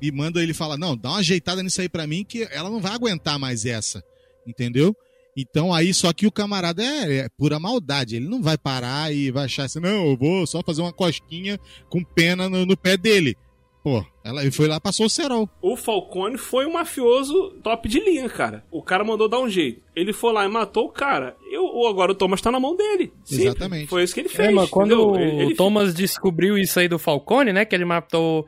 e 0.00 0.12
manda 0.12 0.42
ele 0.42 0.54
falar, 0.54 0.76
não, 0.76 0.96
dá 0.96 1.10
uma 1.10 1.18
ajeitada 1.18 1.62
nisso 1.62 1.80
aí 1.80 1.88
pra 1.88 2.06
mim 2.06 2.24
que 2.24 2.46
ela 2.50 2.68
não 2.68 2.80
vai 2.80 2.92
aguentar 2.92 3.38
mais 3.38 3.64
essa, 3.64 4.02
entendeu? 4.46 4.94
Então 5.36 5.72
aí, 5.72 5.92
só 5.92 6.12
que 6.12 6.26
o 6.26 6.32
camarada 6.32 6.82
é, 6.82 7.18
é 7.18 7.28
pura 7.28 7.60
maldade, 7.60 8.16
ele 8.16 8.26
não 8.26 8.42
vai 8.42 8.56
parar 8.56 9.12
e 9.12 9.30
vai 9.30 9.44
achar 9.44 9.64
assim, 9.64 9.80
não, 9.80 10.06
eu 10.06 10.16
vou 10.16 10.46
só 10.46 10.62
fazer 10.62 10.80
uma 10.80 10.92
cosquinha 10.92 11.58
com 11.90 12.02
pena 12.02 12.48
no, 12.48 12.64
no 12.64 12.76
pé 12.76 12.96
dele. 12.96 13.36
Pô, 13.86 14.04
ela, 14.24 14.42
foi 14.50 14.66
lá, 14.66 14.80
passou 14.80 15.06
o 15.06 15.08
cerol. 15.08 15.48
o 15.62 15.76
Falcone 15.76 16.36
foi 16.36 16.66
um 16.66 16.72
mafioso 16.72 17.50
top 17.62 17.88
de 17.88 18.00
linha, 18.00 18.28
cara. 18.28 18.64
O 18.68 18.82
cara 18.82 19.04
mandou 19.04 19.28
dar 19.28 19.38
um 19.38 19.48
jeito. 19.48 19.80
Ele 19.94 20.12
foi 20.12 20.32
lá 20.32 20.44
e 20.44 20.48
matou 20.48 20.86
o 20.86 20.90
cara. 20.90 21.36
Eu, 21.52 21.62
ou 21.66 21.86
agora 21.86 22.10
o 22.10 22.14
Thomas 22.16 22.40
tá 22.40 22.50
na 22.50 22.58
mão 22.58 22.74
dele. 22.74 23.12
Simples. 23.22 23.46
Exatamente. 23.46 23.86
Foi 23.86 24.02
isso 24.02 24.12
que 24.12 24.18
ele 24.22 24.28
fez. 24.28 24.48
É, 24.48 24.50
mas 24.50 24.68
quando 24.70 24.86
entendeu? 24.92 25.10
o 25.12 25.16
Ele- 25.16 25.42
ele- 25.44 25.54
Thomas 25.54 25.94
descobriu 25.94 26.58
isso 26.58 26.80
aí 26.80 26.88
do 26.88 26.98
Falcone, 26.98 27.52
né? 27.52 27.64
Que 27.64 27.76
ele 27.76 27.84
matou 27.84 28.44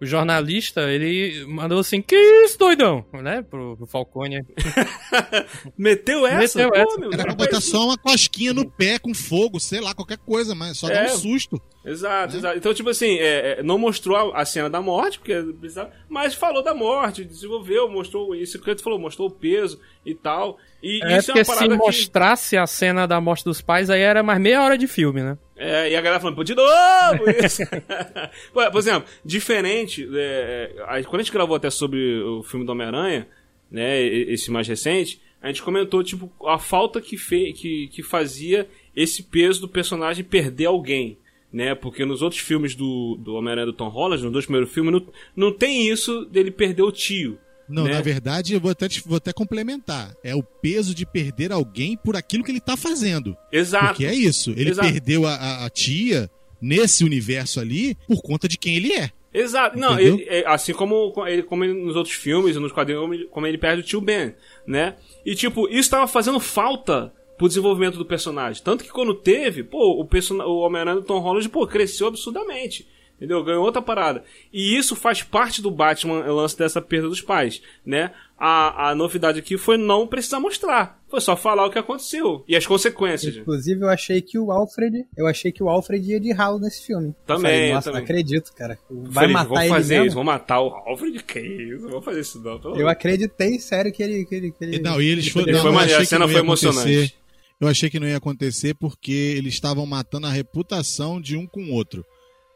o 0.00 0.06
jornalista, 0.06 0.82
ele 0.90 1.44
mandou 1.46 1.78
assim, 1.78 2.00
que 2.00 2.16
isso, 2.44 2.58
doidão? 2.58 3.04
Né? 3.12 3.42
Pro, 3.42 3.76
pro 3.76 3.86
Falcone. 3.86 4.40
Meteu 5.76 6.26
essa? 6.26 6.58
Meteu 6.58 6.70
Pô, 6.70 6.76
essa. 6.76 7.00
meu, 7.00 7.12
Era 7.12 7.24
pra 7.24 7.34
botar 7.34 7.60
só 7.60 7.84
uma 7.86 7.98
cosquinha 7.98 8.52
no 8.52 8.68
pé 8.68 8.98
com 8.98 9.14
fogo, 9.14 9.58
sei 9.60 9.80
lá, 9.80 9.94
qualquer 9.94 10.18
coisa, 10.18 10.54
mas 10.54 10.78
só 10.78 10.88
É. 10.88 11.04
um 11.06 11.08
susto. 11.16 11.60
Exato, 11.84 12.36
exato. 12.36 12.58
Então, 12.58 12.74
tipo 12.74 12.90
assim, 12.90 13.16
é, 13.18 13.60
é, 13.60 13.62
não 13.62 13.78
mostrou 13.78 14.16
a, 14.34 14.42
a 14.42 14.44
cena 14.44 14.68
da 14.68 14.82
morte, 14.82 15.18
porque 15.18 15.34
precisava, 15.58 15.90
mas 16.08 16.34
falou 16.34 16.62
da 16.62 16.74
morte, 16.74 17.24
desenvolveu, 17.24 17.88
mostrou 17.88 18.34
isso 18.34 18.60
que 18.60 18.74
tu 18.74 18.82
falou, 18.82 18.98
mostrou 18.98 19.28
o 19.28 19.30
peso 19.30 19.80
e 20.04 20.14
tal. 20.14 20.58
E 20.82 21.00
É 21.04 21.18
isso 21.18 21.30
é 21.30 21.34
porque 21.34 21.38
uma 21.40 21.44
se 21.44 21.50
parada 21.54 21.78
que. 21.78 21.86
mostrasse 21.86 22.56
a 22.56 22.66
cena 22.66 23.06
da 23.06 23.20
morte 23.20 23.44
dos 23.44 23.60
pais, 23.62 23.88
aí 23.88 24.00
era 24.00 24.22
mais 24.22 24.40
meia 24.40 24.62
hora 24.62 24.76
de 24.76 24.86
filme, 24.86 25.22
né? 25.22 25.38
É, 25.62 25.90
e 25.90 25.94
a 25.94 26.00
galera 26.00 26.18
falando, 26.18 26.36
pô, 26.36 26.42
de 26.42 26.54
novo! 26.54 27.30
Isso. 27.44 27.60
Por 28.52 28.78
exemplo, 28.78 29.06
diferente, 29.22 30.08
é, 30.14 30.72
é, 30.78 30.82
a- 30.84 31.04
quando 31.04 31.20
a 31.20 31.22
gente 31.22 31.32
gravou 31.32 31.54
até 31.54 31.68
sobre 31.68 32.18
o 32.22 32.42
filme 32.42 32.64
do 32.64 32.72
Homem-Aranha, 32.72 33.28
né, 33.70 34.00
esse 34.02 34.50
mais 34.50 34.66
recente, 34.66 35.20
a 35.42 35.48
gente 35.48 35.62
comentou, 35.62 36.02
tipo, 36.02 36.32
a 36.46 36.58
falta 36.58 36.98
que, 37.00 37.18
fe, 37.18 37.52
que, 37.52 37.88
que 37.88 38.02
fazia 38.02 38.66
esse 38.96 39.22
peso 39.22 39.60
do 39.60 39.68
personagem 39.68 40.24
perder 40.24 40.64
alguém. 40.66 41.18
Né, 41.52 41.74
porque 41.74 42.04
nos 42.04 42.22
outros 42.22 42.40
filmes 42.40 42.76
do, 42.76 43.16
do 43.20 43.34
Homem-Aranha 43.34 43.66
do 43.66 43.72
Tom 43.72 43.88
Holland, 43.88 44.22
nos 44.22 44.32
dois 44.32 44.46
primeiros 44.46 44.72
filmes, 44.72 44.92
não, 44.94 45.06
não 45.34 45.52
tem 45.52 45.88
isso 45.88 46.24
dele 46.26 46.50
perder 46.50 46.82
o 46.82 46.92
tio. 46.92 47.38
Não, 47.70 47.84
né? 47.84 47.92
na 47.94 48.00
verdade, 48.00 48.54
eu 48.54 48.60
vou 48.60 48.70
até, 48.70 48.86
vou 49.06 49.16
até 49.16 49.32
complementar. 49.32 50.14
É 50.22 50.34
o 50.34 50.42
peso 50.42 50.94
de 50.94 51.06
perder 51.06 51.52
alguém 51.52 51.96
por 51.96 52.16
aquilo 52.16 52.42
que 52.44 52.50
ele 52.50 52.60
tá 52.60 52.76
fazendo. 52.76 53.36
Exato. 53.52 53.86
Porque 53.88 54.06
é 54.06 54.14
isso. 54.14 54.50
Ele 54.50 54.70
Exato. 54.70 54.88
perdeu 54.90 55.26
a, 55.26 55.34
a- 55.34 55.66
a 55.66 55.70
tia 55.70 56.30
nesse 56.60 57.04
universo 57.04 57.60
ali 57.60 57.96
por 58.06 58.20
conta 58.22 58.46
de 58.48 58.58
quem 58.58 58.76
ele 58.76 58.92
é. 58.92 59.10
Exato. 59.32 59.78
Não, 59.78 59.98
ele- 59.98 60.24
é, 60.28 60.44
assim 60.46 60.72
como, 60.72 61.12
ele, 61.26 61.42
como 61.44 61.64
ele- 61.64 61.72
nos 61.74 61.94
outros 61.96 62.14
filmes 62.16 62.56
nos 62.56 62.72
quadrinhos, 62.72 63.26
como 63.30 63.46
ele- 63.46 63.56
perde 63.58 63.82
o 63.82 63.84
tio 63.84 64.00
Ben, 64.00 64.34
né? 64.66 64.96
E, 65.24 65.34
tipo, 65.36 65.68
isso 65.68 65.88
tava 65.90 66.06
fazendo 66.08 66.40
falta 66.40 67.12
pro 67.38 67.46
desenvolvimento 67.48 67.96
do 67.96 68.04
personagem. 68.04 68.62
Tanto 68.62 68.82
que 68.84 68.90
quando 68.90 69.14
teve, 69.14 69.62
pô, 69.62 70.00
o, 70.00 70.04
person- 70.04 70.42
o 70.42 70.58
Homem-Aranha 70.58 70.96
do 70.96 71.06
Tom 71.06 71.20
Holland, 71.20 71.48
pô, 71.48 71.66
cresceu 71.66 72.08
absurdamente. 72.08 72.86
Entendeu? 73.20 73.44
Ganhou 73.44 73.62
outra 73.62 73.82
parada. 73.82 74.24
E 74.50 74.74
isso 74.78 74.96
faz 74.96 75.22
parte 75.22 75.60
do 75.60 75.70
Batman, 75.70 76.20
o 76.24 76.34
lance 76.36 76.56
dessa 76.56 76.80
perda 76.80 77.06
dos 77.06 77.20
pais, 77.20 77.60
né? 77.84 78.12
A, 78.38 78.88
a 78.88 78.94
novidade 78.94 79.38
aqui 79.38 79.58
foi 79.58 79.76
não 79.76 80.06
precisar 80.06 80.40
mostrar. 80.40 80.98
Foi 81.06 81.20
só 81.20 81.36
falar 81.36 81.66
o 81.66 81.70
que 81.70 81.78
aconteceu. 81.78 82.42
E 82.48 82.56
as 82.56 82.66
consequências. 82.66 83.36
Inclusive, 83.36 83.82
eu 83.82 83.90
achei 83.90 84.22
que 84.22 84.38
o 84.38 84.50
Alfred. 84.50 85.04
Eu 85.14 85.26
achei 85.26 85.52
que 85.52 85.62
o 85.62 85.68
Alfred 85.68 86.10
ia 86.10 86.18
de 86.18 86.32
ralo 86.32 86.58
nesse 86.58 86.86
filme. 86.86 87.14
Também, 87.26 87.36
Eu 87.36 87.40
falei, 87.58 87.72
Nossa, 87.74 87.90
também. 87.90 87.98
não 88.00 88.04
acredito, 88.04 88.52
cara. 88.54 88.78
Vai 88.90 89.12
Falei, 89.28 89.32
matar 89.34 89.60
ele 89.66 89.68
fazer 89.74 89.94
mesmo? 89.96 90.06
isso, 90.06 90.14
vão 90.14 90.24
matar 90.24 90.60
o 90.62 90.68
Alfred, 90.68 91.22
que 91.22 91.38
isso? 91.40 91.88
Vou 91.90 92.00
fazer 92.00 92.20
isso 92.20 92.40
não. 92.40 92.74
Eu 92.76 92.88
acreditei, 92.88 93.58
sério, 93.58 93.92
que 93.92 94.02
ele. 94.02 94.24
Que 94.24 94.34
ele, 94.34 94.50
que 94.52 94.64
ele... 94.64 94.76
E, 94.76 94.80
não, 94.80 95.02
e 95.02 95.06
eles 95.08 95.28
foram. 95.28 95.46
Ele 95.46 95.56
não, 95.58 95.62
foi 95.74 95.84
achei 95.84 95.96
a 95.96 96.04
cena 96.06 96.06
que 96.06 96.18
não 96.18 96.26
foi 96.28 96.34
ia 96.36 96.40
acontecer. 96.40 96.68
emocionante. 96.68 97.14
Eu 97.60 97.68
achei 97.68 97.90
que 97.90 98.00
não 98.00 98.08
ia 98.08 98.16
acontecer 98.16 98.72
porque 98.72 99.12
eles 99.12 99.52
estavam 99.52 99.84
matando 99.84 100.26
a 100.26 100.30
reputação 100.30 101.20
de 101.20 101.36
um 101.36 101.46
com 101.46 101.62
o 101.64 101.72
outro. 101.74 102.06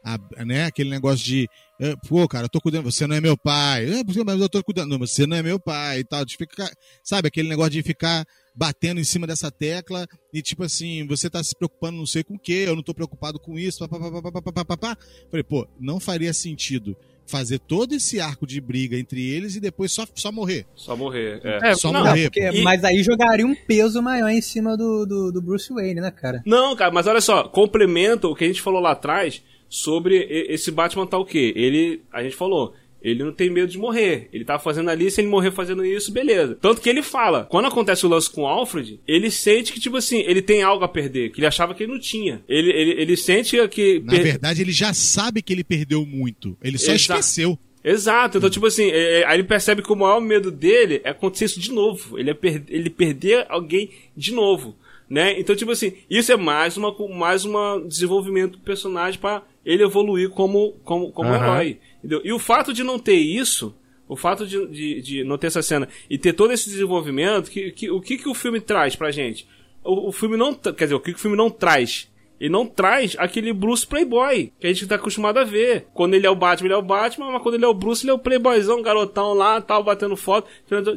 A- 0.05 0.45
né? 0.45 0.65
Aquele 0.65 0.89
negócio 0.91 1.25
de, 1.25 1.47
eh, 1.81 1.95
pô, 2.07 2.27
cara, 2.27 2.45
eu 2.45 2.49
tô 2.49 2.61
cuidando, 2.61 2.83
você 2.91 3.07
não 3.07 3.15
é 3.15 3.19
meu 3.21 3.35
pai. 3.35 3.85
"É, 3.85 4.03
mas 4.23 4.39
eu 4.39 4.47
tô 4.47 4.63
cuidando, 4.63 4.91
não, 4.91 4.99
você 4.99 5.25
não 5.25 5.35
é 5.35 5.41
meu 5.41 5.59
pai 5.59 5.99
e 5.99 6.03
tal. 6.03 6.23
De 6.23 6.37
ficar, 6.37 6.69
sabe, 7.03 7.27
aquele 7.27 7.49
negócio 7.49 7.71
de 7.71 7.81
ficar 7.81 8.23
batendo 8.55 8.99
em 9.01 9.03
cima 9.03 9.25
dessa 9.25 9.49
tecla 9.51 10.05
e 10.33 10.41
tipo 10.41 10.63
assim, 10.63 11.05
você 11.07 11.29
tá 11.29 11.43
se 11.43 11.55
preocupando 11.57 11.97
não 11.97 12.05
sei 12.05 12.23
com 12.23 12.35
o 12.35 12.39
que, 12.39 12.53
eu 12.53 12.75
não 12.75 12.83
tô 12.83 12.93
preocupado 12.93 13.39
com 13.39 13.57
isso, 13.57 13.79
papapá, 13.79 14.21
papapá, 14.21 14.51
papapá. 14.53 14.97
Falei, 15.31 15.43
pô, 15.43 15.67
não 15.79 15.99
faria 15.99 16.33
sentido 16.33 16.95
fazer 17.27 17.57
todo 17.57 17.95
esse 17.95 18.19
arco 18.19 18.45
de 18.45 18.61
briga 18.61 18.95
entre 18.95 19.27
eles 19.27 19.55
e 19.55 19.59
depois 19.59 19.91
só, 19.91 20.05
só 20.13 20.31
morrer. 20.31 20.67
Só 20.75 20.95
morrer. 20.95 21.41
É. 21.43 21.71
É, 21.71 21.75
Só 21.75 21.91
não, 21.91 22.05
morrer. 22.05 22.29
Porque- 22.29 22.39
E- 22.51 22.63
Mas 22.63 22.83
aí 22.83 23.01
jogaria 23.01 23.45
um 23.47 23.55
peso 23.55 23.99
maior 24.03 24.29
em 24.29 24.39
cima 24.41 24.77
do, 24.77 25.03
do, 25.07 25.31
do 25.31 25.41
Bruce 25.41 25.73
Wayne, 25.73 25.99
né, 25.99 26.11
cara? 26.11 26.43
Não, 26.45 26.75
cara, 26.75 26.91
mas 26.91 27.07
olha 27.07 27.19
só, 27.21 27.45
complementa 27.49 28.27
o 28.27 28.35
que 28.35 28.43
a 28.43 28.47
gente 28.47 28.61
falou 28.61 28.79
lá 28.79 28.91
atrás 28.91 29.41
sobre 29.69 30.27
esse 30.49 30.71
Batman 30.71 31.07
tá 31.07 31.17
o 31.17 31.25
quê? 31.25 31.53
Ele, 31.55 32.01
a 32.11 32.23
gente 32.23 32.35
falou, 32.35 32.73
ele 33.01 33.23
não 33.23 33.31
tem 33.31 33.51
medo 33.51 33.71
de 33.71 33.77
morrer. 33.77 34.29
Ele 34.33 34.43
tá 34.43 34.57
fazendo 34.57 34.89
ali, 34.89 35.11
se 35.11 35.21
ele 35.21 35.27
morrer 35.27 35.51
fazendo 35.51 35.85
isso, 35.85 36.11
beleza. 36.11 36.57
Tanto 36.59 36.81
que 36.81 36.89
ele 36.89 37.03
fala, 37.03 37.45
quando 37.45 37.67
acontece 37.67 38.05
o 38.05 38.09
lance 38.09 38.29
com 38.29 38.41
o 38.41 38.47
Alfred, 38.47 38.99
ele 39.07 39.29
sente 39.29 39.71
que, 39.71 39.79
tipo 39.79 39.97
assim, 39.97 40.21
ele 40.21 40.41
tem 40.41 40.63
algo 40.63 40.83
a 40.83 40.87
perder, 40.87 41.31
que 41.31 41.39
ele 41.39 41.45
achava 41.45 41.75
que 41.75 41.83
ele 41.83 41.91
não 41.91 41.99
tinha. 41.99 42.43
Ele, 42.49 42.71
ele, 42.71 43.01
ele 43.01 43.15
sente 43.15 43.55
que... 43.67 43.99
Na 43.99 44.13
per- 44.13 44.23
verdade, 44.23 44.61
ele 44.61 44.71
já 44.71 44.91
sabe 44.93 45.41
que 45.43 45.53
ele 45.53 45.63
perdeu 45.63 46.03
muito. 46.05 46.57
Ele 46.63 46.77
só 46.79 46.93
Exa- 46.93 47.13
esqueceu. 47.13 47.59
Exato, 47.83 48.39
então, 48.39 48.49
tipo 48.49 48.65
assim, 48.65 48.89
é, 48.89 49.19
é, 49.19 49.25
aí 49.27 49.35
ele 49.35 49.43
percebe 49.43 49.83
que 49.83 49.93
o 49.93 49.95
maior 49.95 50.19
medo 50.19 50.49
dele 50.49 51.01
é 51.03 51.11
acontecer 51.11 51.45
isso 51.45 51.59
de 51.59 51.71
novo. 51.71 52.17
Ele 52.17 52.31
é 52.31 52.33
per 52.33 52.63
ele 52.67 52.89
perder 52.89 53.45
alguém 53.47 53.91
de 54.17 54.33
novo. 54.33 54.75
Né? 55.07 55.39
Então, 55.39 55.55
tipo 55.55 55.69
assim, 55.69 55.93
isso 56.09 56.31
é 56.31 56.35
mais 56.35 56.77
uma 56.77 56.91
mais 57.15 57.45
uma 57.45 57.79
desenvolvimento 57.87 58.53
do 58.53 58.63
personagem 58.63 59.19
para 59.19 59.43
ele 59.65 59.83
evoluir 59.83 60.29
como, 60.29 60.73
como, 60.83 61.11
como 61.11 61.29
Aham. 61.29 61.43
herói. 61.43 61.79
Entendeu? 61.99 62.21
E 62.23 62.31
o 62.31 62.39
fato 62.39 62.71
de 62.73 62.83
não 62.83 62.99
ter 62.99 63.15
isso, 63.15 63.75
o 64.07 64.15
fato 64.15 64.45
de, 64.45 64.67
de, 64.67 65.01
de 65.01 65.23
não 65.23 65.37
ter 65.37 65.47
essa 65.47 65.61
cena 65.61 65.89
e 66.09 66.17
ter 66.17 66.33
todo 66.33 66.53
esse 66.53 66.69
desenvolvimento, 66.69 67.49
que, 67.49 67.71
que, 67.71 67.89
o 67.89 67.99
que, 67.99 68.17
que 68.17 68.29
o 68.29 68.33
filme 68.33 68.61
traz 68.61 68.95
pra 68.95 69.11
gente? 69.11 69.47
O, 69.83 70.09
o 70.09 70.11
filme 70.11 70.37
não. 70.37 70.53
Quer 70.53 70.85
dizer, 70.85 70.95
o 70.95 70.99
que, 70.99 71.11
que 71.11 71.17
o 71.17 71.21
filme 71.21 71.37
não 71.37 71.49
traz? 71.49 72.09
Ele 72.39 72.49
não 72.49 72.65
traz 72.65 73.15
aquele 73.17 73.53
Bruce 73.53 73.87
Playboy 73.87 74.51
que 74.59 74.67
a 74.67 74.73
gente 74.73 74.87
tá 74.87 74.95
acostumado 74.95 75.37
a 75.37 75.43
ver. 75.43 75.87
Quando 75.93 76.15
ele 76.15 76.27
é 76.27 76.29
o 76.29 76.35
Batman, 76.35 76.67
ele 76.67 76.73
é 76.73 76.77
o 76.77 76.81
Batman, 76.81 77.31
mas 77.31 77.41
quando 77.41 77.55
ele 77.55 77.65
é 77.65 77.67
o 77.67 77.73
Bruce, 77.73 78.03
ele 78.03 78.11
é 78.11 78.13
o 78.13 78.19
Playboyzão, 78.19 78.81
garotão 78.81 79.33
lá, 79.33 79.61
tal, 79.61 79.83
batendo 79.83 80.17
foto. 80.17 80.47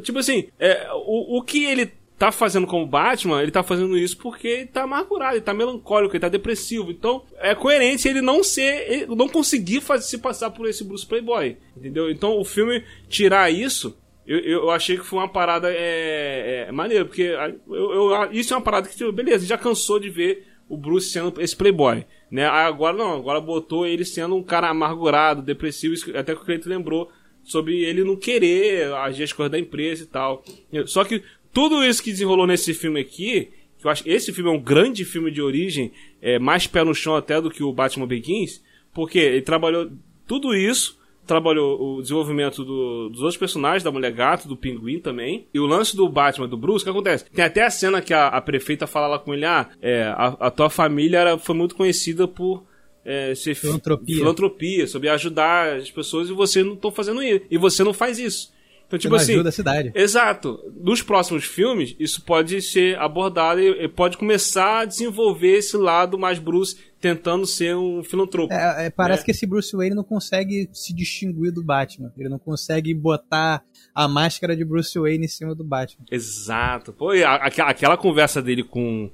Tipo 0.02 0.18
assim, 0.18 0.48
é, 0.58 0.88
o, 0.92 1.38
o 1.38 1.42
que 1.42 1.64
ele 1.64 1.92
tá 2.18 2.32
fazendo 2.32 2.66
como 2.66 2.84
Batman, 2.86 3.40
ele 3.42 3.52
tá 3.52 3.62
fazendo 3.62 3.96
isso 3.96 4.16
porque 4.18 4.48
ele 4.48 4.66
tá 4.66 4.82
amargurado, 4.82 5.36
ele 5.36 5.40
tá 5.40 5.54
melancólico, 5.54 6.12
ele 6.14 6.20
tá 6.20 6.28
depressivo. 6.28 6.90
Então, 6.90 7.22
é 7.38 7.54
coerente 7.54 8.08
ele 8.08 8.20
não 8.20 8.42
ser, 8.42 8.90
ele 8.90 9.14
não 9.14 9.28
conseguir 9.28 9.80
fazer, 9.80 10.04
se 10.04 10.18
passar 10.18 10.50
por 10.50 10.68
esse 10.68 10.82
Bruce 10.82 11.06
Playboy, 11.06 11.56
entendeu? 11.76 12.10
Então, 12.10 12.38
o 12.38 12.44
filme 12.44 12.82
tirar 13.08 13.50
isso, 13.52 13.96
eu, 14.26 14.40
eu 14.40 14.70
achei 14.70 14.98
que 14.98 15.04
foi 15.04 15.20
uma 15.20 15.28
parada 15.28 15.70
é, 15.72 16.66
é, 16.68 16.72
maneira, 16.72 17.04
porque 17.04 17.22
eu, 17.68 17.92
eu- 17.92 18.32
isso 18.32 18.52
é 18.52 18.56
uma 18.56 18.62
parada 18.62 18.88
que, 18.88 18.96
tipo, 18.96 19.12
beleza, 19.12 19.46
já 19.46 19.56
cansou 19.56 20.00
de 20.00 20.10
ver 20.10 20.44
o 20.68 20.76
Bruce 20.76 21.10
sendo 21.10 21.40
esse 21.40 21.56
playboy, 21.56 22.04
né? 22.30 22.46
Agora 22.46 22.96
não, 22.96 23.14
agora 23.14 23.40
botou 23.40 23.86
ele 23.86 24.04
sendo 24.04 24.34
um 24.36 24.42
cara 24.42 24.68
amargurado, 24.68 25.40
depressivo, 25.40 25.94
até 26.14 26.34
que 26.34 26.42
o 26.42 26.44
Cleiton 26.44 26.68
lembrou 26.68 27.10
sobre 27.42 27.82
ele 27.82 28.04
não 28.04 28.14
querer 28.14 28.92
agir 28.96 29.22
as 29.22 29.32
coisas 29.32 29.50
da 29.50 29.58
empresa 29.58 30.02
e 30.02 30.06
tal. 30.06 30.44
Só 30.84 31.02
que 31.04 31.22
tudo 31.58 31.84
isso 31.84 32.02
que 32.02 32.10
desenrolou 32.12 32.46
nesse 32.46 32.72
filme 32.72 33.00
aqui, 33.00 33.48
que 33.78 33.86
eu 33.86 33.90
acho 33.90 34.04
que 34.04 34.10
esse 34.10 34.32
filme 34.32 34.48
é 34.50 34.52
um 34.52 34.60
grande 34.60 35.04
filme 35.04 35.30
de 35.30 35.42
origem, 35.42 35.90
é 36.22 36.38
mais 36.38 36.66
pé 36.66 36.84
no 36.84 36.94
chão 36.94 37.16
até 37.16 37.40
do 37.40 37.50
que 37.50 37.62
o 37.62 37.72
Batman 37.72 38.06
Begins, 38.06 38.62
porque 38.92 39.18
ele 39.18 39.42
trabalhou 39.42 39.90
tudo 40.26 40.54
isso, 40.54 40.96
trabalhou 41.26 41.96
o 41.98 42.02
desenvolvimento 42.02 42.64
do- 42.64 43.08
dos 43.10 43.20
outros 43.20 43.36
personagens, 43.36 43.82
da 43.82 43.90
Mulher 43.90 44.12
Gato, 44.12 44.48
do 44.48 44.56
Pinguim 44.56 44.98
também, 44.98 45.46
e 45.52 45.58
o 45.60 45.66
lance 45.66 45.94
do 45.96 46.08
Batman, 46.08 46.48
do 46.48 46.56
Bruce, 46.56 46.82
o 46.82 46.84
que 46.84 46.90
acontece? 46.90 47.24
Tem 47.30 47.44
até 47.44 47.64
a 47.64 47.70
cena 47.70 48.00
que 48.00 48.14
a, 48.14 48.28
a 48.28 48.40
prefeita 48.40 48.86
fala 48.86 49.06
lá 49.08 49.18
com 49.18 49.34
ele, 49.34 49.44
ah, 49.44 49.68
é, 49.82 50.04
a, 50.04 50.36
a 50.40 50.50
tua 50.50 50.70
família 50.70 51.18
era, 51.18 51.38
foi 51.38 51.54
muito 51.54 51.74
conhecida 51.74 52.26
por 52.26 52.64
é, 53.04 53.34
Filantropia. 53.54 54.16
filantropia, 54.16 54.86
sobre 54.86 55.08
ajudar 55.08 55.76
as 55.76 55.90
pessoas, 55.90 56.28
e 56.28 56.32
você 56.32 56.62
não 56.62 56.74
estão 56.74 56.90
fazendo 56.90 57.22
isso, 57.22 57.42
e 57.50 57.56
você 57.58 57.82
não 57.84 57.92
faz 57.92 58.18
isso. 58.18 58.52
Então, 58.88 58.98
tipo 58.98 59.14
assim, 59.14 59.34
ajuda 59.34 59.50
a 59.50 59.52
cidade. 59.52 59.92
Exato. 59.94 60.58
Nos 60.80 61.02
próximos 61.02 61.44
filmes, 61.44 61.94
isso 62.00 62.22
pode 62.24 62.62
ser 62.62 62.98
abordado 62.98 63.60
e 63.60 63.86
pode 63.86 64.16
começar 64.16 64.80
a 64.80 64.84
desenvolver 64.86 65.58
esse 65.58 65.76
lado 65.76 66.18
mais 66.18 66.38
Bruce 66.38 66.74
tentando 66.98 67.46
ser 67.46 67.76
um 67.76 68.02
filantropo. 68.02 68.52
É, 68.52 68.86
é, 68.86 68.90
parece 68.90 69.20
né? 69.20 69.24
que 69.26 69.30
esse 69.30 69.46
Bruce 69.46 69.76
Wayne 69.76 69.94
não 69.94 70.02
consegue 70.02 70.70
se 70.72 70.94
distinguir 70.94 71.52
do 71.52 71.62
Batman. 71.62 72.10
Ele 72.16 72.30
não 72.30 72.38
consegue 72.38 72.94
botar 72.94 73.62
a 73.94 74.08
máscara 74.08 74.56
de 74.56 74.64
Bruce 74.64 74.98
Wayne 74.98 75.26
em 75.26 75.28
cima 75.28 75.54
do 75.54 75.62
Batman. 75.62 76.06
Exato. 76.10 76.90
Pô, 76.90 77.12
e 77.12 77.22
a- 77.22 77.34
aquela, 77.34 77.68
aquela 77.70 77.96
conversa 77.98 78.40
dele 78.40 78.64
com, 78.64 79.10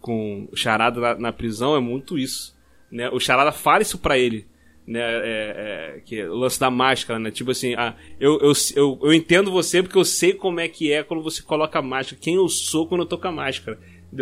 com 0.00 0.48
o 0.50 0.56
Charada 0.56 1.00
na, 1.00 1.14
na 1.14 1.32
prisão 1.32 1.76
é 1.76 1.80
muito 1.80 2.18
isso. 2.18 2.56
Né? 2.90 3.08
O 3.08 3.20
Charada 3.20 3.52
fala 3.52 3.82
isso 3.82 3.98
pra 3.98 4.18
ele. 4.18 4.50
Né? 4.86 5.00
É, 5.00 5.94
é, 5.96 6.00
que 6.04 6.18
é 6.18 6.28
o 6.28 6.34
lance 6.34 6.58
da 6.58 6.70
máscara, 6.70 7.18
né? 7.18 7.30
Tipo 7.30 7.52
assim, 7.52 7.74
ah, 7.74 7.94
eu, 8.18 8.40
eu, 8.40 8.52
eu, 8.74 8.98
eu 9.02 9.14
entendo 9.14 9.50
você 9.50 9.80
porque 9.82 9.96
eu 9.96 10.04
sei 10.04 10.32
como 10.32 10.58
é 10.58 10.66
que 10.66 10.92
é 10.92 11.04
quando 11.04 11.22
você 11.22 11.40
coloca 11.40 11.78
a 11.78 11.82
máscara, 11.82 12.20
quem 12.20 12.34
eu 12.34 12.48
sou 12.48 12.86
quando 12.86 13.02
eu 13.02 13.06
tô 13.06 13.16
com 13.16 13.28
a 13.28 13.32
máscara. 13.32 13.78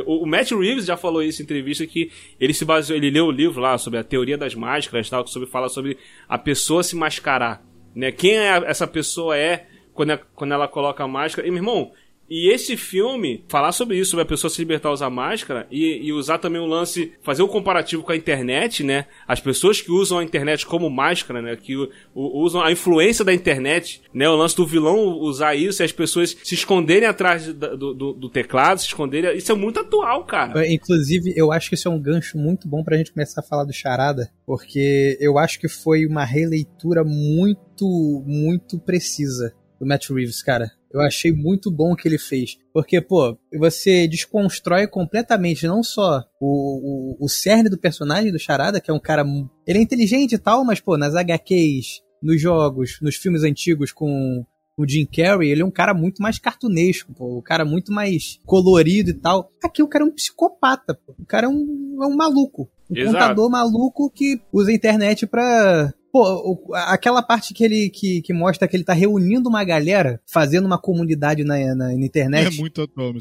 O, 0.07 0.23
o 0.23 0.27
Matt 0.27 0.53
Reeves 0.53 0.85
já 0.85 0.97
falou 0.97 1.23
isso 1.23 1.43
em 1.43 1.45
entrevista 1.45 1.87
que 1.87 2.13
ele 2.39 2.53
se 2.53 2.65
baseou, 2.65 2.97
ele 2.97 3.11
leu 3.11 3.27
o 3.27 3.31
livro 3.31 3.61
lá 3.61 3.77
sobre 3.79 3.99
a 3.99 4.05
teoria 4.05 4.37
das 4.39 4.55
máscaras, 4.55 5.09
tal, 5.09 5.25
que 5.25 5.31
sobre 5.31 5.49
fala 5.49 5.69
sobre 5.69 5.97
a 6.29 6.39
pessoa 6.39 6.83
se 6.83 6.95
mascarar, 6.95 7.65
né? 7.95 8.13
Quem 8.13 8.37
é 8.37 8.63
essa 8.67 8.87
pessoa 8.87 9.37
é 9.37 9.67
quando, 9.95 10.13
é- 10.13 10.21
quando 10.35 10.53
ela 10.53 10.69
coloca 10.69 11.03
a 11.03 11.09
máscara. 11.09 11.49
E 11.49 11.51
meu 11.51 11.59
irmão, 11.59 11.93
e 12.31 12.49
esse 12.53 12.77
filme, 12.77 13.45
falar 13.49 13.73
sobre 13.73 13.99
isso, 13.99 14.13
sobre 14.13 14.23
a 14.23 14.27
pessoa 14.29 14.49
se 14.51 14.61
libertar 14.61 14.93
usar 14.93 15.11
máscara 15.11 15.67
e, 15.71 15.99
e 16.07 16.13
usar 16.13 16.39
também 16.39 16.61
o 16.61 16.67
lance, 16.67 17.13
fazer 17.23 17.43
o 17.43 17.49
comparativo 17.49 18.03
com 18.05 18.13
a 18.13 18.17
internet, 18.17 18.85
né? 18.85 19.07
As 19.27 19.41
pessoas 19.41 19.81
que 19.81 19.91
usam 19.91 20.19
a 20.19 20.25
internet 20.25 20.65
como 20.65 20.89
máscara, 20.89 21.43
né? 21.43 21.57
Que 21.57 21.77
o- 21.77 21.89
usam 22.15 22.63
a 22.63 22.71
influência 22.71 23.25
da 23.25 23.35
internet, 23.35 24.01
né? 24.15 24.29
O 24.29 24.37
lance 24.37 24.57
do 24.57 24.65
vilão 24.67 24.99
usar 25.19 25.55
isso 25.57 25.83
e 25.83 25.85
as 25.85 25.93
pessoas 25.93 26.37
se 26.45 26.55
esconderem 26.55 27.09
atrás 27.09 27.53
do, 27.53 27.95
do- 27.95 28.13
do 28.13 28.29
teclado, 28.31 28.79
se 28.81 28.87
esconderem. 28.87 29.37
Isso 29.37 29.51
é 29.51 29.55
muito 29.57 29.81
atual, 29.81 30.25
cara. 30.25 30.65
É, 30.65 30.73
Inclusive, 30.73 31.33
eu 31.37 31.51
acho 31.51 31.69
que 31.69 31.75
isso 31.75 31.89
é 31.89 31.91
um 31.91 32.01
gancho 32.01 32.39
muito 32.39 32.69
bom 32.69 32.85
pra 32.85 32.97
gente 32.97 33.13
começar 33.13 33.41
a 33.41 33.45
falar 33.45 33.65
do 33.65 33.73
Charada, 33.73 34.31
porque 34.47 35.19
eu 35.21 35.37
acho 35.37 35.59
que 35.59 35.69
foi 35.69 36.07
uma 36.07 36.25
releitura 36.25 37.03
muito, 37.05 38.23
muito 38.27 38.79
precisa 38.79 39.53
do 39.81 39.87
Matt 39.87 40.09
Reeves, 40.11 40.43
cara. 40.43 40.71
Eu 40.93 41.01
achei 41.01 41.33
muito 41.33 41.71
bom 41.71 41.93
o 41.93 41.97
que 41.97 42.09
ele 42.09 42.19
fez. 42.19 42.59
Porque, 42.73 43.01
pô, 43.01 43.39
você 43.57 44.09
desconstrói 44.09 44.87
completamente 44.87 45.67
não 45.67 45.83
só 45.83 46.25
o, 46.41 47.17
o, 47.21 47.25
o 47.25 47.29
cerne 47.29 47.69
do 47.69 47.79
personagem 47.79 48.33
do 48.33 48.39
Charada, 48.39 48.81
que 48.81 48.91
é 48.91 48.95
um 48.95 49.01
cara. 49.01 49.25
Ele 49.67 49.79
é 49.79 49.83
inteligente 49.83 50.35
e 50.35 50.39
tal, 50.39 50.65
mas, 50.65 50.81
pô, 50.81 50.97
nas 50.97 51.15
HQs, 51.15 52.03
nos 52.23 52.41
jogos, 52.41 52.99
nos 53.01 53.17
filmes 53.17 53.45
antigos 53.45 53.93
com 53.93 54.45
o 54.77 54.89
Jim 54.89 55.05
Carrey, 55.05 55.51
ele 55.51 55.63
é 55.63 55.65
um 55.65 55.71
cara 55.71 55.93
muito 55.93 56.23
mais 56.23 56.39
cartunesco, 56.39 57.13
pô, 57.13 57.39
um 57.39 57.43
cara 57.43 57.65
muito 57.65 57.93
mais 57.93 58.41
colorido 58.47 59.11
e 59.11 59.15
tal. 59.15 59.53
Aqui 59.63 59.83
o 59.83 59.89
cara 59.89 60.05
é 60.05 60.09
um 60.09 60.13
psicopata, 60.13 60.95
pô. 60.95 61.15
O 61.19 61.27
cara 61.27 61.47
é 61.47 61.49
um, 61.49 61.99
é 62.03 62.07
um 62.07 62.17
maluco. 62.17 62.69
Um 62.91 62.97
Exato. 62.97 63.15
contador 63.15 63.51
maluco 63.51 64.11
que 64.11 64.41
usa 64.53 64.71
a 64.71 64.75
internet 64.75 65.27
pra. 65.27 65.93
Pô, 66.13 66.23
o- 66.69 66.75
aquela 66.75 67.23
parte 67.23 67.55
que 67.55 67.63
ele 67.65 67.89
que, 67.89 68.21
que 68.23 68.33
mostra 68.33 68.67
que 68.67 68.77
ele 68.77 68.85
tá 68.85 68.93
reunindo 68.93 69.49
uma 69.49 69.63
galera, 69.63 70.21
fazendo 70.27 70.65
uma 70.67 70.79
comunidade 70.79 71.45
na, 71.45 71.57
na, 71.59 71.75
na 71.75 71.93
É 71.93 71.95
internet 71.95 72.59
muito 72.59 72.83
atual 72.83 73.13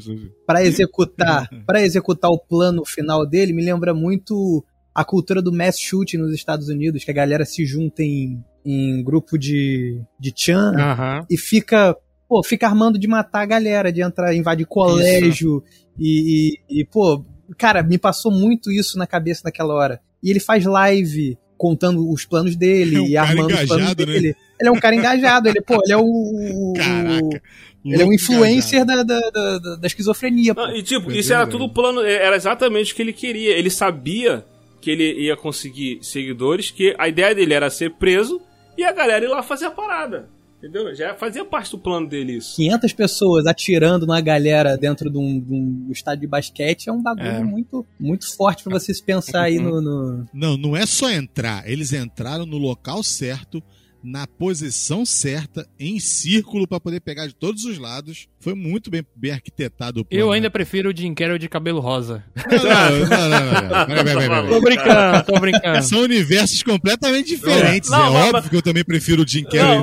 para 0.46 0.64
executar 0.64 1.48
para 1.66 1.82
executar 1.82 2.30
o 2.30 2.38
plano 2.38 2.84
final 2.84 3.24
dele 3.26 3.52
me 3.52 3.64
lembra 3.64 3.94
muito 3.94 4.64
a 4.92 5.04
cultura 5.04 5.40
do 5.40 5.52
mass 5.52 5.78
shooting 5.78 6.16
nos 6.16 6.34
Estados 6.34 6.68
Unidos, 6.68 7.04
que 7.04 7.10
a 7.12 7.14
galera 7.14 7.44
se 7.44 7.64
junta 7.64 8.02
em, 8.02 8.42
em 8.64 9.02
grupo 9.04 9.38
de, 9.38 10.02
de 10.18 10.32
chan 10.34 10.72
Aham. 10.76 11.24
e 11.30 11.38
fica 11.38 11.96
pô, 12.28 12.42
fica 12.42 12.66
armando 12.66 12.98
de 12.98 13.06
matar 13.08 13.42
a 13.42 13.46
galera, 13.46 13.92
de 13.92 14.02
entrar, 14.02 14.34
invadir 14.34 14.66
colégio 14.66 15.62
e, 15.98 16.58
e, 16.70 16.80
e, 16.80 16.84
pô, 16.84 17.24
cara, 17.58 17.82
me 17.82 17.98
passou 17.98 18.30
muito 18.32 18.70
isso 18.70 18.96
na 18.98 19.06
cabeça 19.06 19.42
naquela 19.44 19.74
hora. 19.74 20.00
E 20.22 20.30
ele 20.30 20.38
faz 20.40 20.64
live 20.64 21.36
contando 21.60 22.10
os 22.10 22.24
planos 22.24 22.56
dele 22.56 22.96
É 22.96 23.00
um 23.02 23.06
e 23.06 23.16
armando 23.18 23.54
os 23.54 23.64
planos 23.66 23.88
né? 23.88 23.94
dele. 23.94 24.34
Ele 24.58 24.68
é 24.68 24.72
um 24.72 24.80
cara 24.80 24.96
engajado, 24.96 25.46
ele, 25.48 25.60
pô, 25.60 25.78
ele 25.84 25.92
é 25.92 25.96
o, 25.98 26.72
Caraca. 26.74 27.42
ele 27.84 28.02
é 28.02 28.04
um 28.04 28.12
influencer 28.12 28.84
da, 28.86 29.02
da, 29.02 29.20
da, 29.30 29.58
da- 29.76 29.86
esquizofrenia. 29.86 30.54
Não, 30.54 30.74
e 30.74 30.82
tipo, 30.82 31.12
isso 31.12 31.32
era 31.34 31.46
tudo 31.46 31.68
plano, 31.68 32.00
é, 32.02 32.14
era 32.14 32.36
exatamente 32.36 32.92
o 32.92 32.96
que 32.96 33.02
ele 33.02 33.12
queria. 33.12 33.52
Ele 33.58 33.70
sabia 33.70 34.44
que 34.80 34.90
ele 34.90 35.20
ia 35.24 35.36
conseguir 35.36 35.98
seguidores, 36.02 36.70
que 36.70 36.94
a 36.98 37.06
ideia 37.08 37.34
dele 37.34 37.52
era 37.52 37.68
ser 37.68 37.90
preso 37.92 38.40
e 38.78 38.82
a 38.84 38.92
galera 38.92 39.24
ir 39.24 39.28
lá 39.28 39.42
fazer 39.42 39.66
a 39.66 39.70
parada. 39.70 40.28
Entendeu? 40.62 40.94
Já 40.94 41.14
fazia 41.14 41.42
parte 41.42 41.70
do 41.70 41.78
plano 41.78 42.06
dele 42.06 42.36
isso. 42.36 42.54
500 42.56 42.92
pessoas 42.92 43.46
atirando 43.46 44.06
na 44.06 44.20
galera 44.20 44.76
dentro 44.76 45.08
de 45.10 45.16
um, 45.16 45.40
de 45.40 45.54
um 45.54 45.88
estádio 45.90 46.20
de 46.20 46.26
basquete 46.26 46.88
é 46.88 46.92
um 46.92 47.02
bagulho 47.02 47.26
É. 47.26 47.42
muito, 47.42 47.86
muito 47.98 48.36
forte 48.36 48.62
pra 48.62 48.78
você 48.78 48.92
se 48.92 49.02
pensar 49.02 49.44
aí 49.44 49.58
no, 49.58 49.80
no- 49.80 50.28
Não, 50.34 50.58
não 50.58 50.76
é 50.76 50.84
só 50.84 51.10
entrar. 51.10 51.66
Eles 51.66 51.94
entraram 51.94 52.44
no 52.44 52.58
local 52.58 53.02
certo, 53.02 53.62
na 54.02 54.26
posição 54.26 55.04
certa, 55.04 55.68
em 55.78 56.00
círculo 56.00 56.66
pra 56.66 56.80
poder 56.80 57.00
pegar 57.00 57.26
de 57.26 57.34
todos 57.34 57.64
os 57.64 57.78
lados. 57.78 58.28
Foi 58.38 58.54
muito 58.54 58.90
bem, 58.90 59.04
bem 59.14 59.32
arquitetado 59.32 60.00
o 60.00 60.04
plano. 60.04 60.22
Eu 60.22 60.32
ainda 60.32 60.50
prefiro 60.50 60.90
o 60.90 60.96
Jim 60.96 61.12
Carrey 61.14 61.38
de 61.38 61.48
cabelo 61.48 61.80
rosa. 61.80 62.24
Não, 62.50 63.28
não, 63.28 64.42
não, 64.42 64.48
Tô 64.48 64.60
brincando, 64.60 65.24
tô 65.24 65.40
brincando. 65.40 65.82
São 65.82 66.00
universos 66.00 66.62
completamente 66.62 67.28
diferentes. 67.36 67.90
Não, 67.90 68.06
é 68.06 68.10
mas- 68.10 68.34
óbvio 68.34 68.50
que 68.50 68.56
eu 68.56 68.62
também 68.62 68.84
prefiro 68.84 69.22
o 69.22 69.28
Jim 69.28 69.44
Carrey. 69.44 69.82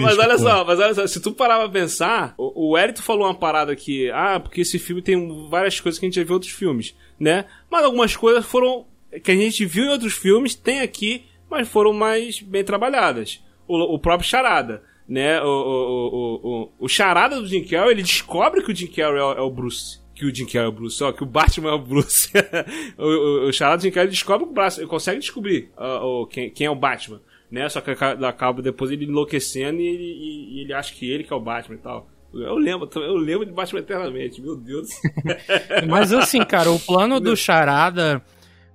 Mas, 0.00 0.18
olha 0.18 0.38
só, 0.38 0.64
mas 0.64 0.78
olha 0.78 0.94
só, 0.94 1.06
se 1.06 1.20
tu 1.20 1.32
parar 1.32 1.58
pra 1.58 1.68
pensar, 1.68 2.34
o, 2.36 2.74
o 2.74 2.92
falou 2.96 3.26
uma 3.26 3.34
parada 3.34 3.74
que, 3.76 4.10
ah, 4.10 4.40
porque 4.40 4.62
esse 4.62 4.78
filme 4.78 5.02
tem 5.02 5.48
várias 5.48 5.78
coisas 5.78 5.98
que 5.98 6.06
a 6.06 6.08
gente 6.08 6.16
já 6.16 6.22
viu 6.22 6.30
em 6.30 6.34
outros 6.34 6.52
filmes, 6.52 6.94
né? 7.18 7.44
Mas 7.70 7.84
algumas 7.84 8.16
coisas 8.16 8.44
foram 8.44 8.86
que 9.22 9.30
a 9.30 9.36
gente 9.36 9.64
viu 9.66 9.84
em 9.84 9.90
outros 9.90 10.14
filmes, 10.14 10.54
tem 10.54 10.80
aqui, 10.80 11.24
mas 11.52 11.68
foram 11.68 11.92
mais 11.92 12.40
bem 12.40 12.64
trabalhadas. 12.64 13.40
O, 13.68 13.94
o 13.94 13.98
próprio 13.98 14.28
Charada, 14.28 14.82
né? 15.08 15.40
O, 15.40 15.46
o, 15.46 16.40
o, 16.64 16.72
o, 16.80 16.88
Charada 16.88 17.40
do 17.40 17.46
Jim 17.46 17.62
Carrey, 17.64 17.92
ele 17.92 18.02
descobre 18.02 18.62
que 18.62 18.72
o 18.72 18.74
Jim 18.74 18.88
Carrey 18.88 19.20
é, 19.20 19.22
o- 19.24 19.32
é 19.34 19.40
o 19.40 19.50
Bruce. 19.50 20.00
Que 20.14 20.26
o 20.26 20.34
Jim 20.34 20.46
Carrey 20.46 20.64
é 20.66 20.68
o 20.68 20.72
Bruce, 20.72 21.02
ó, 21.02 21.12
que 21.12 21.22
o 21.22 21.26
Batman 21.26 21.70
é 21.70 21.74
o 21.74 21.78
Bruce. 21.78 22.30
o, 22.98 23.04
o, 23.04 23.48
o 23.48 23.52
Charada 23.52 23.78
do 23.78 23.82
Jim 23.82 23.90
Carrey 23.92 24.10
descobre 24.10 24.44
o 24.46 24.50
Bruce, 24.52 24.80
ele 24.80 24.88
consegue 24.88 25.20
descobrir 25.20 25.70
o- 25.78 26.26
quem, 26.26 26.50
quem 26.50 26.66
é 26.66 26.70
o 26.70 26.74
Batman. 26.74 27.20
né? 27.50 27.68
Só 27.68 27.80
que 27.80 27.90
acaba 27.90 28.60
depois 28.62 28.90
ele 28.90 29.04
enlouquecendo 29.04 29.80
e 29.80 29.86
ele, 29.86 30.02
e, 30.04 30.56
e 30.58 30.60
ele 30.62 30.72
acha 30.72 30.92
que 30.94 31.08
ele 31.10 31.22
que 31.24 31.32
é 31.32 31.36
o 31.36 31.40
Batman 31.40 31.76
e 31.76 31.78
tal. 31.78 32.08
Eu 32.34 32.56
lembro, 32.56 32.88
eu 32.96 33.14
lembro 33.16 33.44
de 33.44 33.52
Batman 33.52 33.80
eternamente, 33.80 34.40
meu 34.40 34.56
Deus. 34.56 34.88
Mas 35.88 36.12
assim, 36.14 36.42
cara, 36.44 36.70
o 36.70 36.80
plano 36.80 37.20
do 37.20 37.36
Charada, 37.36 38.22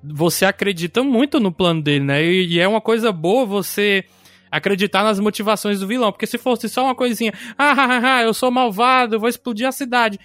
você 0.04 0.46
acredita 0.46 1.04
muito 1.04 1.40
no 1.40 1.52
plano 1.52 1.82
dele, 1.82 2.06
né? 2.06 2.24
E, 2.24 2.56
e 2.56 2.60
é 2.60 2.68
uma 2.68 2.82
coisa 2.82 3.12
boa 3.12 3.46
você 3.46 4.04
acreditar 4.52 5.04
nas 5.04 5.20
motivações 5.20 5.80
do 5.80 5.88
vilão, 5.88 6.12
porque 6.12 6.26
se 6.28 6.38
fosse 6.38 6.70
só 6.70 6.86
uma 6.86 6.96
coisinha, 6.96 7.34
ah, 7.58 7.72
ah, 7.72 8.16
ah, 8.16 8.24
eu 8.24 8.34
sou 8.34 8.50
malvado, 8.50 9.20
vou 9.20 9.28
explodir 9.30 9.68
a 9.68 9.72
cidade, 9.72 10.20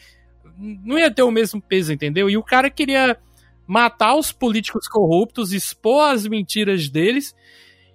não 0.56 0.98
ia 0.98 1.10
ter 1.10 1.22
o 1.22 1.30
mesmo 1.30 1.60
peso, 1.60 1.92
entendeu? 1.92 2.30
E 2.30 2.36
o 2.36 2.42
cara 2.42 2.70
queria 2.70 3.18
matar 3.66 4.14
os 4.14 4.32
políticos 4.32 4.86
corruptos, 4.86 5.52
expor 5.52 6.10
as 6.10 6.26
mentiras 6.26 6.88
deles. 6.88 7.34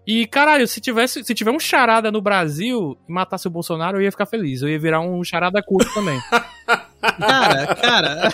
E, 0.07 0.25
caralho, 0.25 0.65
se 0.65 0.79
tivesse, 0.79 1.21
se 1.21 1.35
tiver 1.35 1.51
um 1.51 1.59
charada 1.59 2.09
no 2.09 2.21
Brasil 2.21 2.97
e 3.09 3.11
matasse 3.11 3.45
o 3.45 3.51
Bolsonaro, 3.51 3.97
eu 3.97 4.03
ia 4.03 4.11
ficar 4.11 4.25
feliz. 4.25 4.61
Eu 4.61 4.69
ia 4.69 4.79
virar 4.79 5.01
um 5.01 5.21
charada 5.21 5.61
curto 5.61 5.93
também. 5.93 6.17
Cara, 6.99 7.75
cara. 7.75 8.31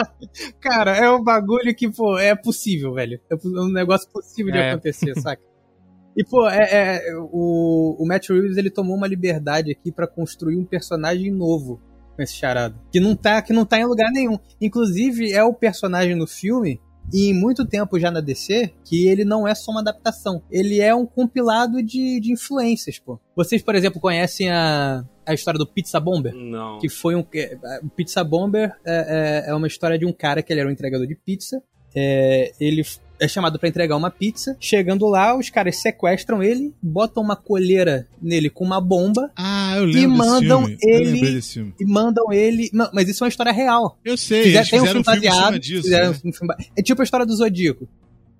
cara, 0.60 0.96
é 0.96 1.10
um 1.10 1.22
bagulho 1.22 1.74
que, 1.74 1.88
pô, 1.88 2.18
é 2.18 2.34
possível, 2.34 2.92
velho. 2.92 3.20
É 3.30 3.34
um 3.34 3.72
negócio 3.72 4.10
possível 4.10 4.52
de 4.52 4.58
é. 4.58 4.72
acontecer, 4.72 5.14
saca? 5.20 5.42
E, 6.16 6.24
pô, 6.24 6.48
é, 6.48 6.68
é, 7.08 7.16
o, 7.16 7.96
o 7.98 8.06
Matt 8.06 8.28
Reeves, 8.28 8.56
ele 8.56 8.70
tomou 8.70 8.96
uma 8.96 9.06
liberdade 9.06 9.70
aqui 9.70 9.92
para 9.92 10.06
construir 10.06 10.56
um 10.56 10.64
personagem 10.64 11.30
novo 11.30 11.80
com 12.16 12.22
esse 12.22 12.34
charada. 12.34 12.74
Que 12.90 12.98
não, 12.98 13.14
tá, 13.14 13.40
que 13.40 13.52
não 13.52 13.64
tá 13.64 13.78
em 13.78 13.84
lugar 13.84 14.10
nenhum. 14.10 14.38
Inclusive, 14.60 15.32
é 15.32 15.44
o 15.44 15.54
personagem 15.54 16.16
no 16.16 16.26
filme 16.26 16.80
e 17.12 17.32
muito 17.32 17.64
tempo 17.64 17.98
já 17.98 18.10
na 18.10 18.20
DC, 18.20 18.72
que 18.84 19.06
ele 19.08 19.24
não 19.24 19.46
é 19.46 19.54
só 19.54 19.70
uma 19.70 19.80
adaptação. 19.80 20.42
Ele 20.50 20.80
é 20.80 20.94
um 20.94 21.06
compilado 21.06 21.82
de, 21.82 22.20
de 22.20 22.32
influências, 22.32 22.98
pô. 22.98 23.18
Vocês, 23.34 23.62
por 23.62 23.74
exemplo, 23.74 24.00
conhecem 24.00 24.50
a, 24.50 25.04
a 25.24 25.34
história 25.34 25.58
do 25.58 25.66
Pizza 25.66 26.00
Bomber? 26.00 26.34
Não. 26.34 26.78
Que 26.78 26.88
foi 26.88 27.14
um. 27.14 27.24
O 27.82 27.88
Pizza 27.90 28.22
Bomber 28.24 28.72
é, 28.84 29.44
é, 29.46 29.50
é 29.50 29.54
uma 29.54 29.66
história 29.66 29.98
de 29.98 30.06
um 30.06 30.12
cara 30.12 30.42
que 30.42 30.52
ele 30.52 30.60
era 30.60 30.68
um 30.68 30.72
entregador 30.72 31.06
de 31.06 31.14
pizza. 31.14 31.62
É, 31.94 32.52
ele 32.60 32.82
é 33.18 33.28
chamado 33.28 33.58
para 33.58 33.68
entregar 33.68 33.96
uma 33.96 34.10
pizza. 34.10 34.56
Chegando 34.60 35.06
lá, 35.06 35.36
os 35.36 35.50
caras 35.50 35.76
sequestram 35.76 36.42
ele, 36.42 36.74
botam 36.82 37.22
uma 37.22 37.36
colheira 37.36 38.08
nele 38.20 38.50
com 38.50 38.64
uma 38.64 38.80
bomba. 38.80 39.30
Ah, 39.36 39.76
eu 39.76 39.84
lembro 39.84 40.00
e 40.00 40.06
mandam 40.06 40.64
filme. 40.64 40.78
ele 40.82 41.40
e 41.80 41.84
mandam 41.84 42.32
ele. 42.32 42.70
Não, 42.72 42.88
mas 42.92 43.08
isso 43.08 43.22
é 43.22 43.26
uma 43.26 43.30
história 43.30 43.52
real. 43.52 43.98
Eu 44.04 44.16
sei. 44.16 44.44
Fizer, 44.44 44.58
eles 44.58 44.70
tem 44.70 44.80
um 44.80 44.84
filme 44.84 45.04
filme 45.04 45.20
baseado. 45.20 45.52
né? 45.52 46.20
um 46.24 46.32
filme 46.32 46.54
É 46.76 46.82
tipo 46.82 47.00
a 47.00 47.04
história 47.04 47.26
do 47.26 47.34
Zodíaco. 47.34 47.88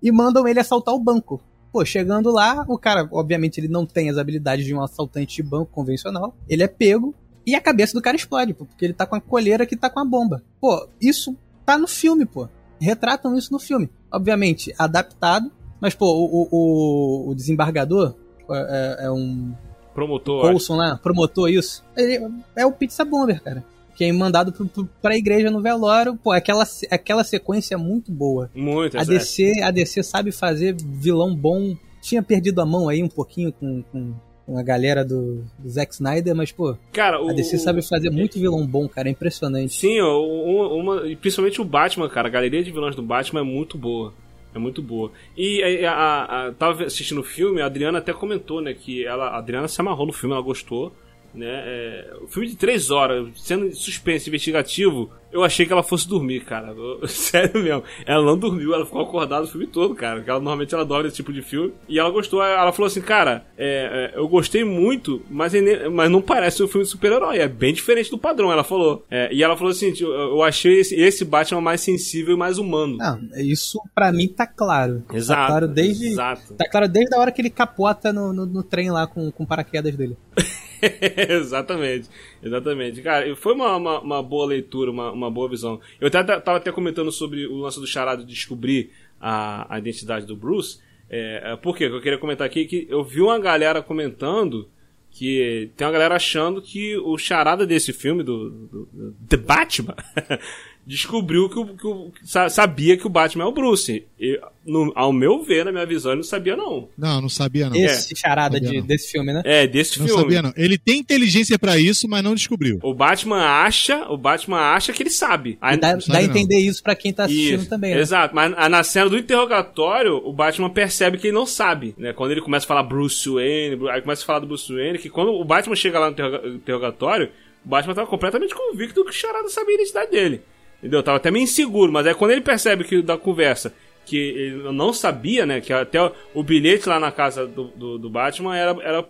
E 0.02 0.12
mandam 0.12 0.46
ele 0.46 0.60
assaltar 0.60 0.94
o 0.94 1.00
banco. 1.00 1.40
Pô, 1.72 1.84
chegando 1.84 2.30
lá, 2.30 2.64
o 2.68 2.78
cara, 2.78 3.08
obviamente, 3.12 3.58
ele 3.58 3.68
não 3.68 3.84
tem 3.84 4.08
as 4.08 4.18
habilidades 4.18 4.64
de 4.64 4.74
um 4.74 4.82
assaltante 4.82 5.36
de 5.36 5.42
banco 5.42 5.70
convencional. 5.72 6.34
Ele 6.48 6.62
é 6.62 6.68
pego 6.68 7.14
e 7.46 7.54
a 7.54 7.60
cabeça 7.60 7.94
do 7.94 8.02
cara 8.02 8.16
explode, 8.16 8.54
pô, 8.54 8.64
porque 8.64 8.84
ele 8.84 8.92
tá 8.92 9.06
com 9.06 9.14
a 9.14 9.20
colheira 9.20 9.64
que 9.64 9.76
tá 9.76 9.88
com 9.88 10.00
a 10.00 10.04
bomba. 10.04 10.42
Pô, 10.60 10.88
isso 11.00 11.36
tá 11.64 11.78
no 11.78 11.86
filme, 11.86 12.26
pô. 12.26 12.48
Retratam 12.80 13.36
isso 13.36 13.52
no 13.52 13.58
filme. 13.58 13.88
Obviamente, 14.12 14.74
adaptado, 14.78 15.50
mas, 15.80 15.94
pô, 15.94 16.06
o, 16.06 16.48
o, 16.50 17.30
o 17.30 17.34
desembargador 17.34 18.14
é, 18.50 19.06
é 19.06 19.10
um 19.10 19.52
Promotor. 19.94 20.42
Coulson 20.50 20.76
lá, 20.76 20.96
promotor 20.96 21.48
isso. 21.48 21.82
Ele 21.96 22.30
é 22.54 22.66
o 22.66 22.72
Pizza 22.72 23.02
Bomber, 23.04 23.42
cara. 23.42 23.64
Que 23.94 24.04
é 24.04 24.12
mandado 24.12 24.52
pro, 24.52 24.66
pro, 24.68 24.84
pra 25.00 25.16
igreja 25.16 25.50
no 25.50 25.62
velório. 25.62 26.16
Pô, 26.16 26.32
aquela, 26.32 26.64
aquela 26.90 27.24
sequência 27.24 27.74
é 27.74 27.78
muito 27.78 28.12
boa. 28.12 28.50
Muito, 28.54 28.94
A 28.98 29.00
essa- 29.00 29.10
DC, 29.10 29.62
a 29.62 29.70
DC 29.70 30.02
sabe 30.02 30.32
fazer 30.32 30.76
vilão 30.78 31.34
bom. 31.34 31.74
Tinha 32.02 32.22
perdido 32.22 32.60
a 32.60 32.66
mão 32.66 32.90
aí 32.90 33.02
um 33.02 33.08
pouquinho 33.08 33.50
com, 33.52 33.82
com, 33.90 34.12
com 34.46 34.56
a 34.56 34.62
galera 34.62 35.04
do, 35.04 35.44
do 35.58 35.68
Zack 35.68 35.92
Snyder, 35.92 36.34
mas, 36.34 36.52
pô, 36.52 36.76
Cara, 36.92 37.20
o, 37.20 37.28
a 37.28 37.32
DC 37.32 37.58
sabe 37.58 37.82
fazer 37.86 38.10
muito 38.10 38.38
vilão 38.38 38.64
bom, 38.66 38.88
cara. 38.88 39.08
É 39.08 39.10
impressionante. 39.10 39.74
Sim, 39.74 40.00
uma, 40.00 40.68
uma- 40.68 41.16
principalmente 41.20 41.60
o 41.60 41.64
Batman, 41.64 42.08
cara. 42.08 42.28
A 42.28 42.30
galeria 42.30 42.62
de 42.62 42.70
vilões 42.70 42.94
do 42.94 43.02
Batman 43.02 43.40
é 43.40 43.42
muito 43.44 43.76
boa. 43.76 44.14
É 44.54 44.58
muito 44.58 44.80
boa. 44.80 45.10
E 45.36 45.84
a, 45.84 45.92
a- 45.92 46.46
a- 46.46 46.52
tava 46.52 46.84
assistindo 46.84 47.20
o 47.20 47.24
filme, 47.24 47.60
a 47.60 47.66
Adriana 47.66 47.98
até 47.98 48.12
comentou, 48.12 48.60
né, 48.62 48.72
que 48.72 49.04
ela, 49.04 49.26
a 49.30 49.38
Adriana 49.38 49.68
se 49.68 49.80
amarrou 49.80 50.06
no 50.06 50.12
filme, 50.12 50.34
ela 50.34 50.42
gostou. 50.44 50.92
Né? 51.36 51.46
É, 51.48 52.14
o 52.22 52.26
filme 52.26 52.48
de 52.48 52.56
três 52.56 52.90
horas, 52.90 53.28
sendo 53.36 53.74
suspense 53.74 54.28
investigativo, 54.28 55.10
eu 55.30 55.44
achei 55.44 55.66
que 55.66 55.72
ela 55.72 55.82
fosse 55.82 56.08
dormir, 56.08 56.40
cara. 56.44 56.68
Eu- 56.68 57.06
sério 57.08 57.62
mesmo. 57.62 57.82
Ela 58.06 58.24
não 58.24 58.38
dormiu, 58.38 58.72
ela 58.72 58.86
ficou 58.86 59.02
acordada 59.02 59.44
o 59.44 59.48
filme 59.48 59.66
todo, 59.66 59.94
cara. 59.94 60.24
Ela, 60.26 60.38
normalmente 60.38 60.74
ela 60.74 60.84
dorme 60.84 61.04
nesse 61.04 61.16
tipo 61.16 61.32
de 61.32 61.42
filme. 61.42 61.74
E 61.88 61.98
ela 61.98 62.10
gostou, 62.10 62.42
ela 62.42 62.72
falou 62.72 62.86
assim, 62.86 63.02
cara, 63.02 63.44
é, 63.58 64.12
é, 64.14 64.18
eu 64.18 64.26
gostei 64.28 64.64
muito, 64.64 65.22
mas, 65.30 65.54
é 65.54 65.88
mas 65.88 66.10
não 66.10 66.22
parece 66.22 66.62
um 66.62 66.68
filme 66.68 66.84
de 66.84 66.90
super-herói. 66.90 67.38
É 67.38 67.48
bem 67.48 67.74
diferente 67.74 68.10
do 68.10 68.16
padrão, 68.18 68.50
ela 68.50 68.64
falou. 68.64 69.04
É, 69.10 69.32
e 69.32 69.42
ela 69.42 69.56
falou 69.56 69.72
assim: 69.72 69.92
eu, 70.00 70.10
eu 70.10 70.42
achei 70.42 70.80
esse, 70.80 70.94
esse 70.94 71.24
Batman 71.24 71.60
mais 71.60 71.82
sensível 71.82 72.34
e 72.34 72.38
mais 72.38 72.56
humano. 72.56 72.96
Não, 72.96 73.20
isso 73.36 73.78
pra 73.94 74.10
mim 74.12 74.28
tá 74.28 74.46
claro. 74.46 75.04
Exato. 75.12 75.40
Tá 75.40 75.46
claro 75.48 75.68
desde, 75.68 76.06
Exato. 76.06 76.54
tá 76.54 76.68
claro 76.70 76.88
desde 76.88 77.14
a 77.14 77.18
hora 77.18 77.30
que 77.30 77.42
ele 77.42 77.50
capota 77.50 78.12
no, 78.12 78.32
no, 78.32 78.46
no 78.46 78.62
trem 78.62 78.90
lá 78.90 79.06
com, 79.06 79.30
com 79.30 79.44
paraquedas 79.44 79.94
dele. 79.94 80.16
exatamente, 81.28 82.08
exatamente. 82.42 83.02
Cara, 83.02 83.34
foi 83.36 83.54
uma, 83.54 83.76
uma, 83.76 84.00
uma 84.00 84.22
boa 84.22 84.46
leitura, 84.46 84.90
uma, 84.90 85.12
uma 85.12 85.30
boa 85.30 85.48
visão. 85.48 85.80
Eu 86.00 86.08
até, 86.08 86.22
tava 86.22 86.58
até 86.58 86.72
comentando 86.72 87.10
sobre 87.10 87.46
o 87.46 87.56
lance 87.56 87.80
do 87.80 87.86
charado 87.86 88.24
de 88.24 88.32
descobrir 88.32 88.90
a, 89.20 89.74
a 89.74 89.78
identidade 89.78 90.26
do 90.26 90.36
Bruce. 90.36 90.80
É, 91.08 91.52
é, 91.52 91.56
por 91.56 91.76
quê? 91.76 91.84
Eu 91.84 92.00
queria 92.00 92.18
comentar 92.18 92.46
aqui 92.46 92.64
que 92.64 92.86
eu 92.90 93.04
vi 93.04 93.20
uma 93.20 93.38
galera 93.38 93.82
comentando 93.82 94.68
que 95.10 95.70
tem 95.76 95.86
uma 95.86 95.92
galera 95.92 96.16
achando 96.16 96.60
que 96.60 96.94
o 96.98 97.16
charada 97.16 97.66
desse 97.66 97.90
filme, 97.90 98.22
do, 98.22 98.50
do, 98.50 98.88
do 98.92 99.12
The 99.26 99.38
Batman, 99.38 99.96
descobriu 100.86 101.48
que, 101.48 101.58
o, 101.58 101.66
que 101.76 101.86
o- 101.86 102.12
sa- 102.22 102.48
sabia 102.48 102.96
que 102.96 103.06
o 103.06 103.10
Batman 103.10 103.44
é 103.44 103.46
o 103.48 103.52
Bruce. 103.52 104.06
E, 104.20 104.40
no- 104.64 104.92
ao 104.94 105.12
meu 105.12 105.42
ver, 105.42 105.64
na 105.64 105.72
minha 105.72 105.84
visão, 105.84 106.12
ele 106.12 106.18
não 106.20 106.24
sabia 106.24 106.54
não. 106.56 106.88
Não, 106.96 107.20
não 107.22 107.28
sabia 107.28 107.68
não. 107.68 107.76
Esse 107.76 108.14
charada 108.14 108.54
Sabia 108.56 108.70
de, 108.70 108.78
não. 108.80 108.86
desse 108.86 109.10
filme, 109.10 109.32
né? 109.32 109.42
É, 109.44 109.66
desse 109.66 109.98
Não 109.98 110.06
filme. 110.06 110.22
sabia 110.22 110.42
não. 110.42 110.52
Ele 110.56 110.78
tem 110.78 110.98
inteligência 111.00 111.58
pra 111.58 111.76
isso, 111.76 112.06
mas 112.08 112.22
não 112.22 112.34
descobriu. 112.36 112.78
O 112.84 112.94
Batman 112.94 113.42
acha, 113.44 114.06
o 114.08 114.16
Batman 114.16 114.58
acha 114.60 114.92
que 114.92 115.02
ele 115.02 115.10
sabe. 115.10 115.58
Aí, 115.60 115.76
dá, 115.76 115.98
sabe 116.00 116.06
dá 116.12 116.18
a 116.18 116.22
não. 116.22 116.28
entender 116.30 116.58
isso 116.58 116.80
pra 116.82 116.94
quem 116.94 117.12
tá 117.12 117.24
assistindo 117.24 117.60
Isso, 117.62 117.68
também, 117.68 117.92
né? 117.94 118.00
Exato, 118.00 118.32
mas 118.34 118.52
a- 118.56 118.68
na 118.68 118.82
cena 118.84 119.10
do 119.10 119.18
interrogatório, 119.18 120.16
o 120.24 120.32
Batman 120.32 120.70
percebe 120.70 121.18
que 121.18 121.26
ele 121.26 121.34
não 121.34 121.46
sabe, 121.46 121.94
né? 121.98 122.12
Quando 122.12 122.30
ele 122.30 122.40
começa 122.40 122.64
a 122.64 122.68
falar 122.68 122.82
Bruce 122.84 123.28
Wayne, 123.28 123.88
aí 123.90 124.00
começa 124.02 124.22
a 124.22 124.26
falar 124.26 124.38
do 124.38 124.46
Bruce 124.46 124.72
Wayne, 124.72 124.98
que 124.98 125.10
quando 125.10 125.32
o 125.32 125.44
Batman 125.44 125.74
chega 125.74 125.98
lá 125.98 126.06
no 126.06 126.12
interroga- 126.12 126.48
interrogatório, 126.48 127.30
o 127.64 127.68
Batman 127.68 127.94
tava 127.94 128.06
completamente 128.06 128.54
convicto 128.54 129.02
que 129.04 129.10
o 129.10 129.12
Charada 129.12 129.48
sabia 129.48 129.72
a 129.72 129.78
identidade 129.78 130.10
dele. 130.12 130.42
Entendeu? 130.78 131.02
Tava 131.02 131.16
até 131.16 131.30
meio 131.30 131.44
inseguro, 131.44 131.92
mas 131.92 132.06
aí 132.06 132.14
quando 132.14 132.32
ele 132.32 132.40
percebe 132.40 132.84
que 132.84 133.02
da 133.02 133.16
conversa 133.16 133.74
que 134.06 134.16
ele 134.16 134.72
não 134.72 134.92
sabia, 134.92 135.44
né? 135.44 135.60
Que 135.60 135.72
até 135.72 136.00
o, 136.00 136.12
o 136.32 136.42
bilhete 136.42 136.88
lá 136.88 136.98
na 136.98 137.10
casa 137.10 137.46
do, 137.46 137.64
do, 137.64 137.98
do 137.98 138.08
Batman 138.08 138.56
era, 138.56 138.70
era 138.80 139.08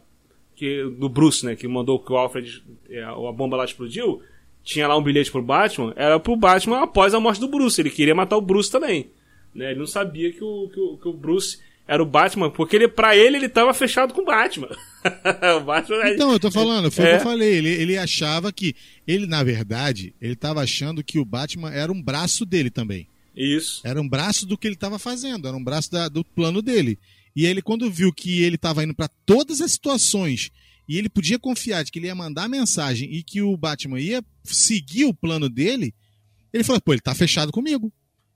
que, 0.56 0.82
do 0.98 1.08
Bruce, 1.08 1.44
né? 1.44 1.54
Que 1.54 1.68
mandou 1.68 1.98
que 1.98 2.10
o 2.10 2.16
Alfred, 2.16 2.64
é, 2.88 3.02
a 3.02 3.32
bomba 3.32 3.58
lá 3.58 3.64
explodiu. 3.64 4.22
Tinha 4.64 4.88
lá 4.88 4.96
um 4.96 5.02
bilhete 5.02 5.30
pro 5.30 5.42
Batman. 5.42 5.92
Era 5.94 6.18
pro 6.18 6.34
Batman 6.34 6.82
após 6.82 7.12
a 7.12 7.20
morte 7.20 7.38
do 7.40 7.46
Bruce. 7.46 7.80
Ele 7.80 7.90
queria 7.90 8.14
matar 8.14 8.38
o 8.38 8.40
Bruce 8.40 8.72
também. 8.72 9.10
Né? 9.54 9.70
Ele 9.70 9.80
não 9.80 9.86
sabia 9.86 10.32
que 10.32 10.42
o, 10.42 10.68
que 10.72 10.80
o, 10.80 10.96
que 10.96 11.08
o 11.08 11.12
Bruce 11.12 11.58
era 11.88 12.02
o 12.02 12.06
Batman, 12.06 12.50
porque 12.50 12.74
ele, 12.76 12.88
pra 12.88 13.16
ele 13.16 13.36
ele 13.36 13.48
tava 13.48 13.72
fechado 13.72 14.12
com 14.12 14.22
o 14.22 14.24
Batman. 14.24 14.68
o 15.60 15.64
Batman 15.64 16.08
Então, 16.10 16.32
eu 16.32 16.40
tô 16.40 16.50
falando, 16.50 16.90
foi 16.90 17.04
o 17.04 17.06
É. 17.08 17.10
que 17.12 17.16
eu 17.16 17.24
falei. 17.24 17.54
Ele, 17.54 17.68
ele 17.70 17.96
achava 17.98 18.52
que. 18.52 18.74
Ele, 19.06 19.26
na 19.26 19.42
verdade, 19.44 20.14
ele 20.20 20.34
tava 20.34 20.62
achando 20.62 21.04
que 21.04 21.18
o 21.18 21.24
Batman 21.24 21.70
era 21.72 21.92
um 21.92 22.02
braço 22.02 22.44
dele 22.44 22.70
também. 22.70 23.06
Isso. 23.36 23.82
Era 23.84 24.00
um 24.00 24.08
braço 24.08 24.46
do 24.46 24.56
que 24.58 24.66
ele 24.66 24.76
tava 24.76 24.98
fazendo, 24.98 25.46
era 25.46 25.56
um 25.56 25.62
braço 25.62 25.90
da- 25.92 26.08
do 26.08 26.24
plano 26.24 26.60
dele. 26.62 26.98
E 27.36 27.44
ele, 27.44 27.60
quando 27.60 27.90
viu 27.90 28.10
que 28.12 28.42
ele 28.42 28.56
tava 28.56 28.82
indo 28.82 28.94
pra 28.94 29.08
todas 29.26 29.60
as 29.60 29.70
situações 29.72 30.50
e 30.88 30.96
ele 30.96 31.08
podia 31.08 31.38
confiar 31.38 31.84
de 31.84 31.92
que 31.92 31.98
ele 31.98 32.06
ia 32.06 32.14
mandar 32.14 32.48
mensagem 32.48 33.12
e 33.12 33.22
que 33.22 33.42
o 33.42 33.54
Batman 33.56 34.00
ia 34.00 34.24
seguir 34.42 35.04
o 35.04 35.12
plano 35.12 35.48
dele, 35.50 35.94
ele 36.52 36.64
falou: 36.64 36.80
pô, 36.80 36.94
ele 36.94 37.00
tá 37.02 37.14
fechado 37.14 37.52
comigo. 37.52 37.92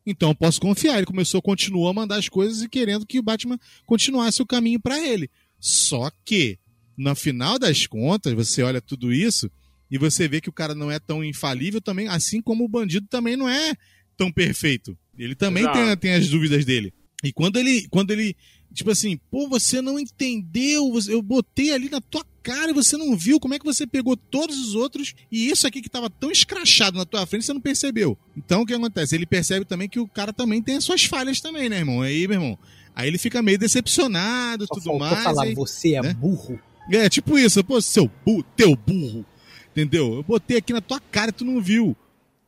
Então 0.06 0.30
eu 0.30 0.34
posso 0.34 0.60
confiar. 0.60 0.96
Ele 0.96 1.06
começou, 1.06 1.42
continuou 1.42 1.88
a 1.88 1.94
mandar 1.94 2.16
as 2.16 2.28
coisas 2.28 2.62
e 2.62 2.68
querendo 2.68 3.06
que 3.06 3.18
o 3.18 3.22
Batman 3.22 3.58
continuasse 3.86 4.42
o 4.42 4.46
caminho 4.46 4.80
pra 4.80 4.98
ele. 4.98 5.30
Só 5.58 6.10
que, 6.24 6.58
no 6.96 7.14
final 7.14 7.58
das 7.58 7.86
contas, 7.86 8.32
você 8.32 8.62
olha 8.62 8.80
tudo 8.80 9.12
isso 9.12 9.50
e 9.90 9.98
você 9.98 10.28
vê 10.28 10.40
que 10.40 10.48
o 10.48 10.52
cara 10.52 10.74
não 10.74 10.90
é 10.90 10.98
tão 10.98 11.24
infalível 11.24 11.80
também, 11.80 12.08
assim 12.08 12.40
como 12.40 12.64
o 12.64 12.68
bandido 12.68 13.06
também 13.08 13.36
não 13.36 13.48
é 13.48 13.74
tão 14.16 14.30
perfeito. 14.30 14.96
Ele 15.18 15.34
também 15.34 15.70
tem, 15.72 15.96
tem 15.96 16.14
as 16.14 16.28
dúvidas 16.28 16.64
dele. 16.64 16.94
E 17.22 17.32
quando 17.32 17.58
ele, 17.58 17.86
quando 17.88 18.10
ele, 18.12 18.34
tipo 18.72 18.90
assim, 18.90 19.18
pô, 19.30 19.48
você 19.48 19.82
não 19.82 19.98
entendeu, 19.98 20.90
eu 21.08 21.20
botei 21.20 21.72
ali 21.72 21.90
na 21.90 22.00
tua 22.00 22.24
cara 22.42 22.72
você 22.72 22.96
não 22.96 23.16
viu, 23.16 23.38
como 23.38 23.54
é 23.54 23.58
que 23.58 23.64
você 23.64 23.86
pegou 23.86 24.16
todos 24.16 24.56
os 24.58 24.74
outros 24.74 25.14
e 25.30 25.48
isso 25.50 25.66
aqui 25.66 25.80
que 25.82 25.88
tava 25.88 26.08
tão 26.10 26.30
escrachado 26.30 26.96
na 26.98 27.04
tua 27.04 27.26
frente, 27.26 27.44
você 27.44 27.52
não 27.52 27.60
percebeu. 27.60 28.16
Então 28.36 28.62
o 28.62 28.66
que 28.66 28.72
acontece? 28.74 29.14
Ele 29.14 29.26
percebe 29.26 29.64
também 29.64 29.88
que 29.88 30.00
o 30.00 30.08
cara 30.08 30.32
também 30.32 30.60
tem 30.62 30.76
as 30.76 30.84
suas 30.84 31.04
falhas 31.04 31.40
também, 31.40 31.68
né, 31.68 31.78
irmão? 31.78 32.00
Aí, 32.02 32.26
meu 32.26 32.36
irmão, 32.40 32.58
Aí 32.94 33.06
ele 33.08 33.18
fica 33.18 33.40
meio 33.40 33.56
decepcionado 33.58 34.64
e 34.64 34.66
tudo 34.66 34.98
mais. 34.98 35.22
falar, 35.22 35.44
aí- 35.44 35.54
você 35.54 35.94
é 35.94 36.02
né? 36.02 36.12
burro. 36.12 36.58
É, 36.92 37.08
tipo 37.08 37.38
isso, 37.38 37.62
pô, 37.62 37.80
seu 37.80 38.10
burro, 38.26 38.42
teu 38.56 38.74
burro. 38.74 39.24
Entendeu? 39.70 40.14
Eu 40.14 40.22
botei 40.24 40.56
aqui 40.56 40.72
na 40.72 40.80
tua 40.80 40.98
cara 41.00 41.30
e 41.30 41.32
tu 41.32 41.44
não 41.44 41.62
viu. 41.62 41.96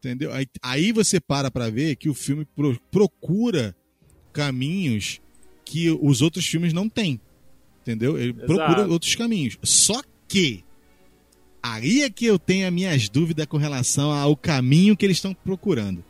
Entendeu? 0.00 0.32
Aí, 0.32 0.46
aí 0.60 0.90
você 0.92 1.20
para 1.20 1.48
pra 1.48 1.70
ver 1.70 1.94
que 1.94 2.08
o 2.08 2.14
filme 2.14 2.44
pro- 2.44 2.78
procura 2.90 3.74
caminhos 4.32 5.20
que 5.64 5.90
os 5.90 6.20
outros 6.22 6.44
filmes 6.46 6.72
não 6.72 6.88
têm. 6.88 7.20
Entendeu? 7.82 8.18
Ele 8.18 8.30
Exato. 8.30 8.46
procura 8.46 8.86
outros 8.86 9.14
caminhos. 9.14 9.58
Só 9.62 10.00
que 10.26 10.64
aí 11.62 12.02
é 12.02 12.10
que 12.10 12.24
eu 12.24 12.38
tenho 12.38 12.66
as 12.66 12.72
minhas 12.72 13.08
dúvidas 13.08 13.46
com 13.46 13.56
relação 13.56 14.10
ao 14.10 14.36
caminho 14.36 14.96
que 14.96 15.04
eles 15.04 15.18
estão 15.18 15.34
procurando. 15.34 16.04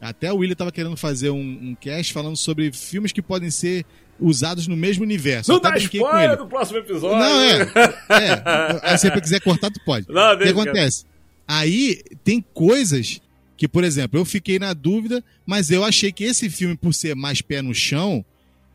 Até 0.00 0.30
o 0.32 0.36
William 0.36 0.52
estava 0.52 0.70
querendo 0.70 0.96
fazer 0.96 1.30
um, 1.30 1.38
um 1.40 1.74
cast 1.74 2.12
falando 2.12 2.36
sobre 2.36 2.70
filmes 2.72 3.10
que 3.10 3.22
podem 3.22 3.50
ser 3.50 3.86
usados 4.20 4.66
no 4.66 4.76
mesmo 4.76 5.02
universo. 5.02 5.50
Não 5.50 5.60
dá 5.60 5.76
spoiler 5.76 6.36
do 6.36 6.46
próximo 6.46 6.78
episódio. 6.78 7.18
Não, 7.18 7.40
é. 7.40 7.62
é. 8.10 8.80
Aí 8.82 8.98
se 8.98 9.08
você 9.08 9.20
quiser 9.20 9.40
cortar, 9.40 9.70
tu 9.70 9.80
pode. 9.84 10.06
Não, 10.08 10.34
O 10.34 10.38
que 10.38 10.48
acontece? 10.48 11.06
Aí 11.46 12.02
tem 12.22 12.44
coisas 12.52 13.20
que, 13.56 13.68
por 13.68 13.84
exemplo, 13.84 14.18
eu 14.18 14.24
fiquei 14.24 14.58
na 14.58 14.72
dúvida, 14.72 15.22
mas 15.46 15.70
eu 15.70 15.84
achei 15.84 16.12
que 16.12 16.24
esse 16.24 16.50
filme, 16.50 16.76
por 16.76 16.92
ser 16.92 17.14
mais 17.14 17.40
pé 17.40 17.62
no 17.62 17.74
chão, 17.74 18.24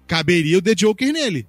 caberia 0.07 0.57
o 0.57 0.61
The 0.61 0.75
Joker 0.75 1.11
nele. 1.11 1.47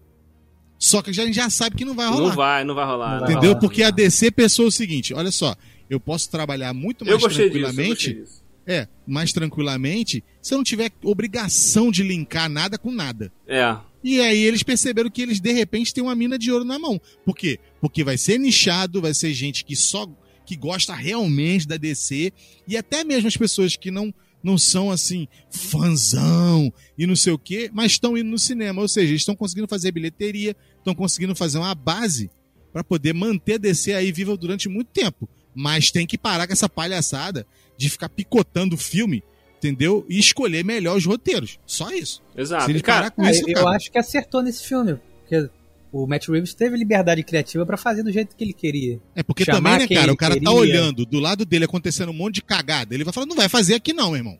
Só 0.80 1.02
que 1.02 1.10
a 1.10 1.12
gente 1.12 1.34
já 1.34 1.50
sabe 1.50 1.76
que 1.76 1.84
não 1.84 1.94
vai 1.94 2.08
rolar. 2.08 2.28
Não 2.28 2.34
vai, 2.36 2.64
não 2.64 2.74
vai 2.74 2.86
rolar. 2.86 3.10
Não 3.12 3.20
vai 3.20 3.30
Entendeu? 3.32 3.50
rolar. 3.50 3.60
Porque 3.60 3.82
a 3.82 3.90
DC 3.90 4.30
pensou 4.30 4.66
o 4.66 4.72
seguinte: 4.72 5.12
olha 5.12 5.30
só, 5.30 5.54
eu 5.90 6.00
posso 6.00 6.30
trabalhar 6.30 6.72
muito 6.72 7.04
mais 7.04 7.12
Eu 7.12 7.20
gostei 7.20 7.50
disso, 7.50 7.58
eu 7.58 7.62
tranquilamente. 7.64 8.14
disso. 8.14 8.40
É, 8.66 8.88
mais 9.06 9.32
tranquilamente, 9.32 10.24
se 10.40 10.54
eu 10.54 10.58
não 10.58 10.64
tiver 10.64 10.90
obrigação 11.02 11.90
de 11.90 12.02
linkar 12.02 12.48
nada 12.48 12.78
com 12.78 12.90
nada. 12.90 13.30
É. 13.46 13.76
E 14.02 14.20
aí 14.20 14.42
eles 14.42 14.62
perceberam 14.62 15.10
que 15.10 15.20
eles 15.20 15.38
de 15.40 15.52
repente 15.52 15.92
têm 15.92 16.02
uma 16.02 16.14
mina 16.14 16.38
de 16.38 16.50
ouro 16.50 16.64
na 16.64 16.78
mão. 16.78 16.98
Por 17.24 17.36
quê? 17.36 17.58
Porque 17.80 18.02
vai 18.02 18.16
ser 18.16 18.38
nichado, 18.38 19.02
vai 19.02 19.12
ser 19.12 19.34
gente 19.34 19.64
que 19.64 19.76
só 19.76 20.08
que 20.46 20.56
gosta 20.56 20.94
realmente 20.94 21.68
da 21.68 21.76
DC 21.76 22.32
e 22.66 22.76
até 22.76 23.04
mesmo 23.04 23.28
as 23.28 23.36
pessoas 23.36 23.76
que 23.76 23.90
não 23.90 24.12
não 24.42 24.56
são 24.56 24.90
assim 24.90 25.28
fanzão 25.50 26.72
e 26.96 27.06
não 27.06 27.14
sei 27.14 27.32
o 27.32 27.38
quê, 27.38 27.70
mas 27.72 27.92
estão 27.92 28.16
indo 28.16 28.30
no 28.30 28.38
cinema, 28.38 28.80
ou 28.80 28.88
seja, 28.88 29.08
eles 29.10 29.20
estão 29.22 29.36
conseguindo 29.36 29.68
fazer 29.68 29.92
bilheteria, 29.92 30.56
estão 30.80 30.94
conseguindo 30.94 31.34
fazer 31.34 31.58
uma 31.58 31.74
base 31.74 32.30
para 32.72 32.82
poder 32.84 33.12
manter 33.14 33.54
a 33.54 33.58
DC 33.58 33.92
aí 33.94 34.10
viva 34.12 34.36
durante 34.36 34.68
muito 34.68 34.88
tempo. 34.88 35.28
Mas 35.54 35.90
tem 35.90 36.06
que 36.06 36.18
parar 36.18 36.46
com 36.46 36.52
essa 36.52 36.68
palhaçada 36.68 37.46
de 37.76 37.88
ficar 37.90 38.08
picotando 38.08 38.74
o 38.76 38.78
filme, 38.78 39.22
entendeu? 39.56 40.04
E 40.08 40.18
escolher 40.18 40.64
melhor 40.64 40.96
os 40.96 41.04
roteiros. 41.04 41.58
Só 41.66 41.90
isso. 41.90 42.22
Exato. 42.36 42.66
Se 42.66 42.70
ele 42.72 42.80
Cara, 42.82 42.98
parar 42.98 43.10
com 43.10 43.22
Ah, 43.22 43.30
isso, 43.30 43.44
eu, 43.48 43.68
acho 43.68 43.90
que 43.90 43.98
acertou 43.98 44.42
nesse 44.42 44.64
filme. 44.64 44.96
Porque 45.20 45.50
o 45.92 46.06
Matt 46.06 46.28
Reeves 46.28 46.54
teve 46.54 46.76
liberdade 46.76 47.22
criativa 47.24 47.66
pra 47.66 47.76
fazer 47.76 48.04
do 48.04 48.12
jeito 48.12 48.36
que 48.36 48.44
ele 48.44 48.52
queria. 48.52 49.00
É 49.14 49.22
porque 49.24 49.44
chamar 49.44 49.80
também, 49.80 49.88
né, 49.88 49.94
cara, 50.00 50.12
o 50.12 50.16
cara 50.16 50.34
tá 50.34 50.40
queria. 50.40 50.54
olhando 50.54 51.04
do 51.04 51.18
lado 51.18 51.44
dele 51.44 51.64
acontecendo 51.64 52.10
um 52.10 52.14
monte 52.14 52.36
de 52.36 52.42
cagada. 52.42 52.94
Ele 52.94 53.02
vai 53.02 53.12
falar, 53.12 53.26
não 53.26 53.34
vai 53.36 53.48
fazer 53.48 53.74
aqui 53.74 53.92
não, 53.92 54.10
meu 54.10 54.18
irmão. 54.18 54.38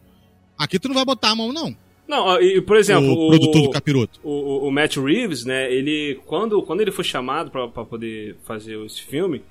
Aqui 0.57 0.79
tu 0.79 0.87
não 0.89 0.95
vai 0.95 1.05
botar 1.05 1.31
a 1.31 1.35
mão, 1.35 1.53
não. 1.53 1.77
Não, 2.11 2.25
ó, 2.27 2.41
e, 2.41 2.61
por 2.61 2.77
exemplo, 2.77 3.09
o, 3.09 3.27
o, 3.27 3.29
produtor 3.29 3.63
do 3.63 3.71
capiroto. 3.71 4.19
o, 4.25 4.67
o- 4.67 4.71
Matt 4.73 4.97
Reeves, 4.97 5.45
né, 5.45 5.73
ele 5.73 6.19
quando, 6.27 6.61
quando 6.61 6.81
ele 6.81 6.91
foi 6.91 7.05
chamado 7.05 7.53
pra 7.53 7.69
poder 7.69 8.35
fazer 8.45 8.85
esse 8.85 9.01
filme, 9.01 9.43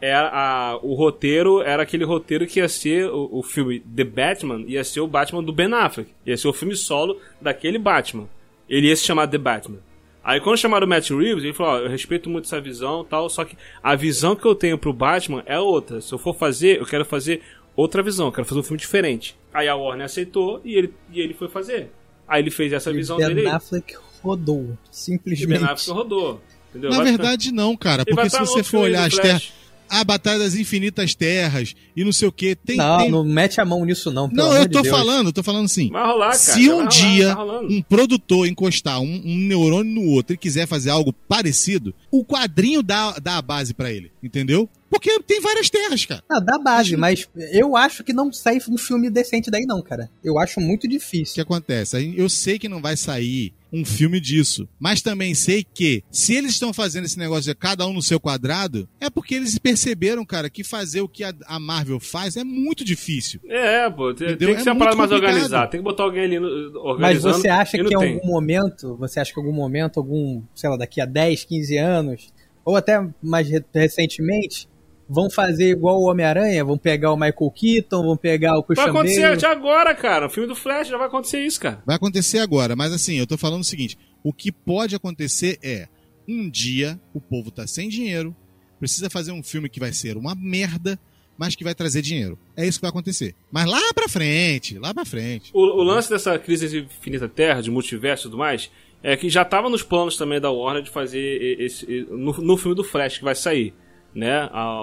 era 0.00 0.28
a, 0.32 0.78
o 0.82 0.94
roteiro 0.94 1.62
era 1.62 1.84
aquele 1.84 2.04
roteiro 2.04 2.44
que 2.44 2.58
ia 2.58 2.68
ser 2.68 3.08
o, 3.08 3.28
o 3.38 3.42
filme 3.44 3.78
The 3.78 4.02
Batman, 4.02 4.64
ia 4.66 4.82
ser 4.82 4.98
o 4.98 5.06
Batman 5.06 5.44
do 5.44 5.52
Ben 5.52 5.72
Affleck, 5.72 6.10
ia 6.26 6.36
ser 6.36 6.48
o 6.48 6.52
filme 6.52 6.74
solo 6.74 7.20
daquele 7.40 7.78
Batman. 7.78 8.28
Ele 8.68 8.88
ia 8.88 8.96
se 8.96 9.04
chamar 9.04 9.28
The 9.28 9.38
Batman. 9.38 9.78
Aí 10.24 10.40
quando 10.40 10.58
chamaram 10.58 10.86
o 10.86 10.90
Matt 10.90 11.08
Reeves, 11.10 11.44
ele 11.44 11.52
falou, 11.52 11.74
ó, 11.74 11.78
eu 11.84 11.88
respeito 11.88 12.28
muito 12.28 12.46
essa 12.46 12.60
visão, 12.60 13.02
e 13.02 13.06
tal, 13.06 13.30
só 13.30 13.44
que 13.44 13.56
a 13.80 13.94
visão 13.94 14.34
que 14.34 14.44
eu 14.44 14.56
tenho 14.56 14.76
pro 14.76 14.92
Batman 14.92 15.44
é 15.46 15.60
outra. 15.60 16.00
Se 16.00 16.12
eu 16.12 16.18
for 16.18 16.34
fazer, 16.34 16.80
eu 16.80 16.86
quero 16.86 17.04
fazer 17.04 17.42
outra 17.76 18.02
visão, 18.02 18.26
eu 18.26 18.32
quero 18.32 18.46
fazer 18.46 18.60
um 18.60 18.62
filme 18.62 18.78
diferente. 18.78 19.36
Aí 19.52 19.68
a 19.68 19.76
Warner 19.76 20.06
aceitou 20.06 20.60
e 20.64 20.74
ele, 20.74 20.94
e 21.12 21.20
ele 21.20 21.34
foi 21.34 21.48
fazer. 21.48 21.90
Aí 22.26 22.42
ele 22.42 22.50
fez 22.50 22.72
essa 22.72 22.92
visão 22.92 23.16
Ben 23.16 23.28
dele 23.28 23.40
aí. 23.42 23.46
Affleck 23.48 23.94
rodou. 24.22 24.62
E 24.62 24.66
Ben 24.66 24.76
Simplesmente. 24.90 25.64
Affleck 25.64 25.90
rodou. 25.90 26.40
Entendeu? 26.70 26.90
Na 26.90 26.96
Vai 26.96 27.06
verdade, 27.06 27.52
não, 27.52 27.76
cara. 27.76 28.02
Ele 28.06 28.14
Porque 28.14 28.30
se 28.30 28.38
você 28.38 28.62
for 28.62 28.80
olhar 28.80 29.06
as 29.06 29.14
terras. 29.14 29.52
A 29.92 30.04
Batalha 30.04 30.38
das 30.38 30.54
Infinitas 30.54 31.14
Terras 31.14 31.74
e 31.94 32.02
não 32.04 32.12
sei 32.12 32.26
o 32.26 32.32
que. 32.32 32.54
Tem, 32.56 32.76
não, 32.76 32.98
tem... 32.98 33.10
não 33.10 33.22
mete 33.24 33.60
a 33.60 33.64
mão 33.64 33.84
nisso, 33.84 34.10
não. 34.10 34.28
pelo 34.28 34.42
Não, 34.48 34.56
eu 34.56 34.66
de 34.66 34.72
tô 34.72 34.82
Deus. 34.82 34.96
falando, 34.96 35.26
eu 35.28 35.32
tô 35.32 35.42
falando 35.42 35.66
assim. 35.66 35.90
Vai 35.90 36.04
rolar, 36.06 36.30
cara. 36.30 36.38
Se 36.38 36.68
um 36.70 36.76
rolar, 36.76 36.88
dia 36.88 37.36
tá 37.36 37.44
um 37.60 37.82
produtor 37.82 38.46
encostar 38.46 39.00
um, 39.00 39.22
um 39.24 39.36
neurônio 39.36 39.94
no 40.02 40.10
outro 40.10 40.34
e 40.34 40.38
quiser 40.38 40.66
fazer 40.66 40.90
algo 40.90 41.12
parecido, 41.12 41.94
o 42.10 42.24
quadrinho 42.24 42.82
dá, 42.82 43.12
dá 43.22 43.36
a 43.36 43.42
base 43.42 43.74
pra 43.74 43.92
ele, 43.92 44.10
entendeu? 44.22 44.68
Porque 44.88 45.18
tem 45.20 45.40
várias 45.40 45.70
terras, 45.70 46.04
cara. 46.04 46.22
Ah, 46.30 46.38
dá 46.40 46.58
base, 46.58 46.96
mas 46.96 47.26
eu 47.52 47.76
acho 47.76 48.04
que 48.04 48.12
não 48.12 48.30
sai 48.32 48.58
um 48.68 48.76
filme 48.76 49.08
decente 49.08 49.50
daí, 49.50 49.64
não, 49.66 49.80
cara. 49.82 50.10
Eu 50.22 50.38
acho 50.38 50.60
muito 50.60 50.80
O 50.84 50.88
que 50.88 50.96
difícil. 50.96 51.42
acontece? 51.42 52.14
Eu 52.16 52.28
sei 52.28 52.58
que 52.58 52.68
não 52.68 52.80
vai 52.80 52.96
sair 52.96 53.52
um 53.72 53.84
filme 53.84 54.20
disso, 54.20 54.68
mas 54.78 55.00
também 55.00 55.34
sei 55.34 55.64
que 55.64 56.04
se 56.10 56.34
eles 56.34 56.50
estão 56.52 56.72
fazendo 56.72 57.04
esse 57.06 57.18
negócio 57.18 57.44
de 57.44 57.54
cada 57.54 57.86
um 57.86 57.92
no 57.94 58.02
seu 58.02 58.20
quadrado, 58.20 58.88
é 59.00 59.08
porque 59.08 59.34
eles 59.34 59.58
perceberam, 59.58 60.24
cara, 60.26 60.50
que 60.50 60.62
fazer 60.62 61.00
o 61.00 61.08
que 61.08 61.24
a, 61.24 61.32
a 61.46 61.58
Marvel 61.58 61.98
faz 61.98 62.36
é 62.36 62.44
muito 62.44 62.84
difícil. 62.84 63.40
É, 63.48 63.88
pô, 63.88 64.12
tem, 64.12 64.28
Entendeu? 64.28 64.48
tem 64.48 64.54
que 64.56 64.60
É 64.60 64.64
ser 64.64 64.70
uma 64.70 64.78
parada 64.78 64.96
mais 64.96 65.10
organizada. 65.12 65.66
Tem 65.70 65.80
que 65.80 65.84
botar 65.84 66.02
alguém 66.02 66.24
ali 66.24 66.38
no, 66.38 66.48
Mas 66.48 66.74
organizando. 66.84 67.34
você 67.38 67.48
acha 67.48 67.72
que 67.78 67.82
em 67.82 67.86
tem. 67.88 68.14
algum 68.14 68.26
momento, 68.26 68.96
você 68.96 69.20
acha 69.20 69.32
que 69.32 69.40
em 69.40 69.42
algum 69.42 69.54
momento, 69.56 69.98
algum, 69.98 70.42
sei 70.54 70.68
lá, 70.68 70.76
daqui 70.76 71.00
a 71.00 71.06
10, 71.06 71.44
15 71.44 71.76
anos, 71.78 72.32
ou 72.64 72.76
até 72.76 73.02
mais 73.22 73.48
re- 73.48 73.64
recentemente, 73.74 74.68
vão 75.08 75.30
fazer 75.30 75.70
igual 75.70 76.00
o 76.00 76.08
Homem-Aranha? 76.10 76.64
Vão 76.64 76.78
pegar 76.78 77.12
o 77.12 77.16
Michael 77.16 77.50
Keaton, 77.54 78.02
vão 78.02 78.16
pegar 78.16 78.52
o 78.52 78.56
Vai 78.60 78.62
Christian 78.64 78.90
acontecer 78.90 79.22
Bale? 79.22 79.40
já 79.40 79.50
agora, 79.50 79.94
cara. 79.94 80.26
O 80.26 80.30
filme 80.30 80.48
do 80.48 80.54
Flash 80.54 80.88
já 80.88 80.96
vai 80.96 81.06
acontecer 81.06 81.44
isso, 81.44 81.60
cara. 81.60 81.82
Vai 81.86 81.96
acontecer 81.96 82.38
agora, 82.38 82.74
mas 82.76 82.92
assim, 82.92 83.16
eu 83.16 83.26
tô 83.26 83.36
falando 83.36 83.60
o 83.60 83.64
seguinte: 83.64 83.98
o 84.22 84.32
que 84.32 84.50
pode 84.50 84.94
acontecer 84.94 85.58
é 85.62 85.88
um 86.28 86.48
dia 86.48 87.00
o 87.12 87.20
povo 87.20 87.50
tá 87.50 87.66
sem 87.66 87.88
dinheiro, 87.88 88.34
precisa 88.78 89.10
fazer 89.10 89.32
um 89.32 89.42
filme 89.42 89.68
que 89.68 89.80
vai 89.80 89.92
ser 89.92 90.16
uma 90.16 90.34
merda, 90.34 90.98
mas 91.36 91.54
que 91.54 91.64
vai 91.64 91.74
trazer 91.74 92.02
dinheiro. 92.02 92.38
É 92.56 92.66
isso 92.66 92.78
que 92.78 92.82
vai 92.82 92.90
acontecer. 92.90 93.34
Mas 93.50 93.66
lá 93.66 93.80
pra 93.94 94.08
frente, 94.08 94.78
lá 94.78 94.94
pra 94.94 95.04
frente. 95.04 95.50
O, 95.52 95.60
o 95.60 95.82
lance 95.82 96.08
dessa 96.08 96.38
crise 96.38 96.68
de 96.68 96.78
Infinita 96.84 97.28
Terra, 97.28 97.60
de 97.60 97.70
multiverso 97.70 98.24
e 98.24 98.30
tudo 98.30 98.38
mais, 98.38 98.70
é 99.02 99.16
que 99.16 99.28
já 99.28 99.44
tava 99.44 99.68
nos 99.68 99.82
planos 99.82 100.16
também 100.16 100.40
da 100.40 100.50
Warner 100.50 100.82
de 100.82 100.90
fazer 100.90 101.60
esse, 101.60 102.06
no, 102.08 102.32
no 102.40 102.56
filme 102.56 102.76
do 102.76 102.84
Flash 102.84 103.18
que 103.18 103.24
vai 103.24 103.34
sair, 103.34 103.74
né? 104.14 104.48
A, 104.52 104.62
a- 104.62 104.82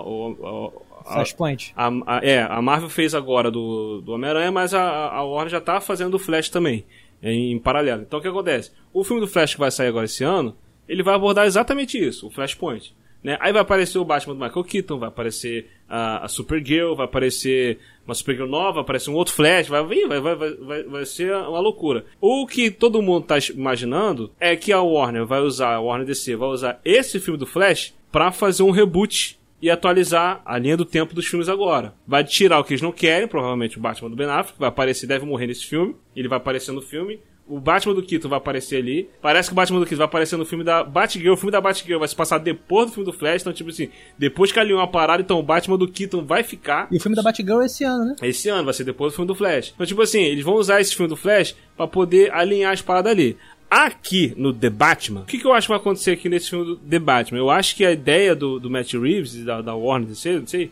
a- 1.06 1.14
Flashpoint. 1.14 1.74
É, 2.22 2.42
a 2.42 2.62
Marvel 2.62 2.90
fez 2.90 3.16
agora 3.16 3.50
do, 3.50 4.02
do 4.02 4.12
Homem-Aranha, 4.12 4.52
mas 4.52 4.74
a, 4.74 5.10
a 5.10 5.24
Warner 5.24 5.50
já 5.52 5.62
tá 5.62 5.82
fazendo 5.82 6.14
o 6.16 6.20
Flash 6.20 6.50
também, 6.50 6.86
em, 7.24 7.52
em 7.54 7.60
paralelo. 7.60 8.02
Então 8.04 8.20
o 8.20 8.22
que 8.22 8.28
acontece? 8.28 8.72
O 8.94 9.04
filme 9.04 9.22
do 9.22 9.28
Flash 9.28 9.54
que 9.54 9.60
vai 9.60 9.72
sair 9.72 9.88
agora 9.88 10.06
esse 10.06 10.24
ano, 10.24 10.56
ele 10.88 11.02
vai 11.02 11.16
abordar 11.16 11.46
exatamente 11.46 11.98
isso, 11.98 12.28
o 12.28 12.30
Flashpoint. 12.30 12.94
Né? 13.24 13.38
Aí 13.42 13.52
vai 13.52 13.62
aparecer 13.62 13.98
o 13.98 14.06
Batman 14.06 14.34
do 14.36 14.40
Michael 14.46 14.64
Keaton, 14.64 14.98
vai 14.98 15.10
aparecer 15.10 15.70
a, 15.90 16.24
a 16.26 16.28
Supergirl, 16.28 16.96
vai 16.96 17.06
aparecer 17.06 17.78
uma 18.06 18.14
Supergirl 18.16 18.48
nova, 18.48 18.74
vai 18.74 18.82
aparecer 18.84 19.10
um 19.10 19.16
outro 19.16 19.34
Flash, 19.34 19.68
vai, 19.68 19.84
vai, 19.84 20.20
vai, 20.22 20.36
vai, 20.36 20.84
vai, 20.84 21.06
ser 21.06 21.34
uma 21.36 21.60
loucura. 21.60 22.06
O 22.22 22.48
que 22.48 22.72
todo 22.72 23.02
mundo 23.02 23.26
tá 23.26 23.36
imaginando 23.54 24.32
é 24.40 24.56
que 24.56 24.72
a 24.72 24.82
Warner 24.82 25.26
vai 25.26 25.42
usar, 25.42 25.76
a 25.76 25.82
Warner 25.82 26.08
DC 26.08 26.36
vai 26.36 26.50
usar 26.50 26.80
esse 26.86 27.20
filme 27.20 27.38
do 27.38 27.46
Flash 27.46 27.94
pra 28.12 28.32
fazer 28.32 28.64
um 28.64 28.72
reboot 28.72 29.40
e 29.62 29.70
atualizar 29.70 30.42
a 30.46 30.58
linha 30.58 30.78
do 30.78 30.86
tempo 30.86 31.14
dos 31.14 31.28
filmes 31.28 31.50
agora. 31.50 31.94
Vai 32.08 32.24
tirar 32.24 32.60
o 32.60 32.64
que 32.64 32.74
eles 32.74 32.82
não 32.82 32.92
querem, 32.92 33.28
provavelmente 33.28 33.78
o 33.78 33.82
Batman 33.82 34.10
do 34.10 34.16
Ben 34.16 34.28
Affleck, 34.28 34.60
vai 34.60 34.70
aparecer, 34.70 35.08
deve 35.08 35.26
morrer 35.26 35.48
nesse 35.48 35.66
filme, 35.66 35.96
ele 36.16 36.28
vai 36.28 36.38
aparecer 36.38 36.72
no 36.72 36.82
filme. 36.82 37.20
O 37.48 37.60
Batman 37.60 37.96
do 37.96 38.04
Keaton 38.04 38.30
vai 38.30 38.38
aparecer 38.38 38.76
ali. 38.76 39.10
Parece 39.20 39.50
que 39.50 39.54
o 39.54 39.56
Batman 39.56 39.80
do 39.80 39.86
Keaton 39.88 39.98
vai 39.98 40.06
aparecer 40.06 40.38
no 40.38 40.46
filme 40.46 40.64
da 40.64 40.84
Batgirl. 40.84 41.34
O 41.34 41.36
filme 41.36 41.52
da 41.52 41.60
Batgirl 41.60 41.98
vai 41.98 42.08
se 42.08 42.16
passar 42.16 42.38
depois 42.38 42.86
do 42.86 42.92
filme 42.92 43.12
do 43.12 43.18
Flash. 43.18 43.42
Então, 43.42 43.52
tipo 43.52 43.72
assim, 43.72 43.90
depois 44.20 44.52
que 44.52 44.60
ali 44.60 44.72
uma 44.72 44.88
parada, 44.88 45.24
então 45.24 45.40
o 45.40 45.42
Batman 45.42 45.76
do 45.76 45.88
Keaton 45.88 46.24
vai 46.24 46.44
ficar. 46.44 46.88
E 46.92 46.98
o 46.98 47.00
filme 47.00 47.16
da 47.16 47.24
Batgirl 47.24 47.62
é 47.62 47.66
esse 47.66 47.84
ano, 47.84 48.06
né? 48.06 48.16
Esse 48.22 48.50
ano, 48.50 48.66
vai 48.66 48.74
ser 48.76 48.84
depois 48.84 49.14
do 49.14 49.16
filme 49.16 49.28
do 49.28 49.34
Flash. 49.34 49.72
Então, 49.74 49.84
tipo 49.84 50.00
assim, 50.00 50.22
eles 50.22 50.46
vão 50.46 50.54
usar 50.54 50.80
esse 50.80 50.96
filme 50.96 51.10
do 51.10 51.16
Flash 51.16 51.56
pra 51.76 51.88
poder 51.88 52.32
alinhar 52.32 52.72
as 52.72 52.84
paradas 52.84 53.12
ali. 53.12 53.36
Aqui 53.70 54.34
no 54.36 54.52
The 54.52 54.70
Batman, 54.70 55.22
o 55.22 55.26
que, 55.26 55.38
que 55.38 55.46
eu 55.46 55.54
acho 55.54 55.68
que 55.68 55.72
vai 55.74 55.80
acontecer 55.80 56.12
aqui 56.12 56.28
nesse 56.28 56.50
filme 56.50 56.66
do 56.66 56.76
The 56.78 56.98
Batman? 57.00 57.38
Eu 57.38 57.50
acho 57.52 57.76
que 57.76 57.86
a 57.86 57.92
ideia 57.92 58.36
do, 58.36 58.60
do 58.60 58.70
Matt 58.70 58.94
Reeves 58.94 59.36
e 59.36 59.44
da, 59.44 59.62
da 59.62 59.76
Warner 59.76 60.10
não 60.10 60.16
sei, 60.16 60.72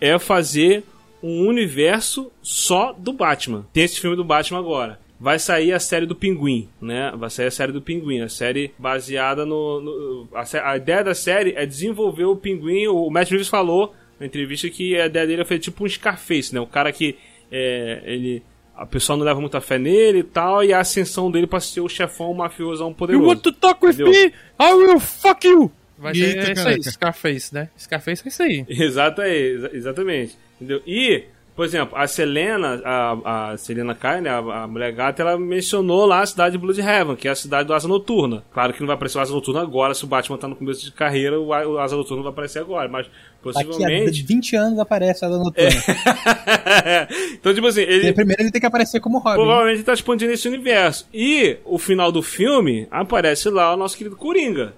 é 0.00 0.18
fazer 0.18 0.82
um 1.22 1.46
universo 1.46 2.32
só 2.42 2.92
do 2.92 3.12
Batman. 3.12 3.64
Tem 3.72 3.84
esse 3.84 4.00
filme 4.00 4.16
do 4.16 4.24
Batman 4.24 4.58
agora. 4.58 4.98
Vai 5.20 5.38
sair 5.38 5.72
a 5.72 5.78
série 5.78 6.04
do 6.04 6.16
Pinguim, 6.16 6.68
né? 6.80 7.12
Vai 7.16 7.30
sair 7.30 7.46
a 7.46 7.50
série 7.52 7.70
do 7.70 7.80
Pinguim, 7.80 8.20
a 8.22 8.28
série 8.28 8.72
baseada 8.76 9.46
no. 9.46 9.80
no- 9.80 10.28
a, 10.34 10.70
a 10.72 10.76
ideia 10.76 11.04
da 11.04 11.14
série 11.14 11.52
é 11.56 11.64
desenvolver 11.64 12.24
o 12.24 12.34
Pinguim. 12.34 12.88
O 12.88 13.08
Matt 13.08 13.30
Reeves 13.30 13.46
falou 13.46 13.94
na 14.18 14.26
entrevista 14.26 14.68
que 14.68 14.96
a 15.00 15.06
ideia 15.06 15.24
dele 15.28 15.42
é 15.42 15.44
fazer 15.44 15.60
tipo 15.60 15.84
um 15.84 15.88
Scarface, 15.88 16.52
né? 16.52 16.60
Um 16.60 16.66
cara 16.66 16.90
que 16.90 17.14
é, 17.52 18.02
ele 18.04 18.42
a 18.76 18.86
pessoa 18.86 19.16
não 19.16 19.24
leva 19.24 19.40
muita 19.40 19.60
fé 19.60 19.78
nele 19.78 20.20
e 20.20 20.24
tal, 20.24 20.64
e 20.64 20.72
a 20.72 20.80
ascensão 20.80 21.30
dele 21.30 21.46
pra 21.46 21.60
ser 21.60 21.80
o 21.80 21.88
chefão 21.88 22.32
mafiosão 22.34 22.88
You 22.88 22.94
poderoso. 22.94 23.26
want 23.28 23.40
to 23.42 23.52
talk 23.52 23.84
with 23.84 23.94
Entendeu? 23.94 24.12
me? 24.12 24.32
I 24.60 24.72
will 24.74 24.98
fuck 25.00 25.46
you! 25.46 25.70
Vai 25.98 26.14
ser 26.14 26.36
Eita, 26.38 26.52
isso 26.52 26.68
aí. 26.68 26.82
Scarface, 26.82 27.54
né? 27.54 27.68
Scarface 27.78 28.22
é 28.24 28.28
isso 28.28 28.42
aí. 28.42 28.66
Exato, 28.68 29.22
é, 29.22 29.36
exa- 29.36 29.70
exatamente. 29.72 30.36
Entendeu? 30.60 30.82
E, 30.84 31.24
por 31.54 31.64
exemplo, 31.64 31.96
a 31.96 32.08
Selena, 32.08 32.80
a, 32.84 33.50
a 33.52 33.56
Selena 33.56 33.94
Kai, 33.94 34.20
né, 34.20 34.30
a, 34.30 34.38
a 34.38 34.66
mulher 34.66 34.90
gata, 34.92 35.22
ela 35.22 35.38
mencionou 35.38 36.04
lá 36.04 36.20
a 36.22 36.26
cidade 36.26 36.52
de 36.52 36.58
Bloodhaven, 36.58 37.14
que 37.14 37.28
é 37.28 37.30
a 37.30 37.36
cidade 37.36 37.68
do 37.68 37.74
Asa 37.74 37.86
Noturna. 37.86 38.42
Claro 38.52 38.72
que 38.72 38.80
não 38.80 38.86
vai 38.88 38.96
aparecer 38.96 39.18
o 39.18 39.20
Asa 39.20 39.32
Noturna 39.32 39.60
agora, 39.60 39.94
se 39.94 40.02
o 40.02 40.08
Batman 40.08 40.38
tá 40.38 40.48
no 40.48 40.56
começo 40.56 40.84
de 40.84 40.90
carreira, 40.90 41.38
o, 41.38 41.48
o 41.48 41.78
Asa 41.78 41.94
Noturna 41.94 42.22
vai 42.24 42.32
aparecer 42.32 42.58
agora, 42.58 42.88
mas 42.88 43.06
Daqui 43.50 43.68
a 43.68 43.72
possivelmente... 43.72 44.22
20 44.22 44.56
anos 44.56 44.78
aparece 44.78 45.24
a 45.24 45.28
Dona 45.28 45.44
Noturna. 45.44 45.70
então, 47.34 47.54
tipo 47.54 47.66
assim, 47.66 47.80
ele, 47.80 48.12
Primeiro 48.12 48.42
ele 48.42 48.50
tem 48.50 48.60
que 48.60 48.66
aparecer 48.66 49.00
como 49.00 49.18
Robin. 49.18 49.36
provavelmente 49.36 49.82
tá 49.82 49.92
expandindo 49.92 50.32
esse 50.32 50.46
universo. 50.48 51.06
E 51.12 51.56
o 51.64 51.78
final 51.78 52.12
do 52.12 52.22
filme 52.22 52.86
aparece 52.90 53.48
lá 53.50 53.74
o 53.74 53.76
nosso 53.76 53.96
querido 53.96 54.16
Coringa. 54.16 54.74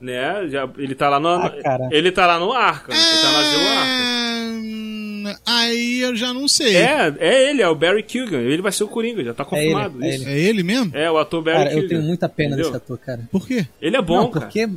Né? 0.00 0.48
Já, 0.48 0.68
ele 0.76 0.94
tá 0.94 1.08
lá 1.08 1.18
no. 1.18 1.28
Ah, 1.28 1.50
cara. 1.62 1.88
ele 1.90 2.12
tá 2.12 2.26
lá 2.26 2.38
no 2.38 2.52
Arkham. 2.52 2.94
Ele 2.94 3.22
tá 3.22 3.30
lá 3.30 3.42
no. 3.42 3.58
É, 3.58 4.50
hum, 4.50 5.34
Aí 5.46 6.00
eu 6.00 6.14
já 6.14 6.34
não 6.34 6.46
sei. 6.46 6.76
É, 6.76 7.14
é 7.18 7.50
ele, 7.50 7.62
é 7.62 7.68
o 7.68 7.74
Barry 7.74 8.02
Keoghan. 8.02 8.40
Ele 8.40 8.60
vai 8.60 8.70
ser 8.72 8.84
o 8.84 8.88
Coringa, 8.88 9.24
já 9.24 9.32
tá 9.32 9.46
É 9.52 9.56
ele, 9.64 9.72
confirmado 9.72 10.04
é 10.04 10.08
isso. 10.10 10.28
ele. 10.28 10.30
É 10.32 10.40
ele 10.40 10.62
mesmo? 10.62 10.90
É, 10.94 11.10
o 11.10 11.16
ator 11.16 11.42
Barry 11.42 11.64
Cara, 11.70 11.74
eu 11.74 11.88
tenho 11.88 12.02
muita 12.02 12.28
pena 12.28 12.48
Entendeu? 12.50 12.66
desse 12.66 12.76
ator, 12.76 12.98
cara. 12.98 13.28
Por 13.30 13.46
quê? 13.46 13.66
Ele 13.80 13.96
é 13.96 14.02
bom, 14.02 14.16
não, 14.16 14.30
cara. 14.30 14.44
porque 14.46 14.68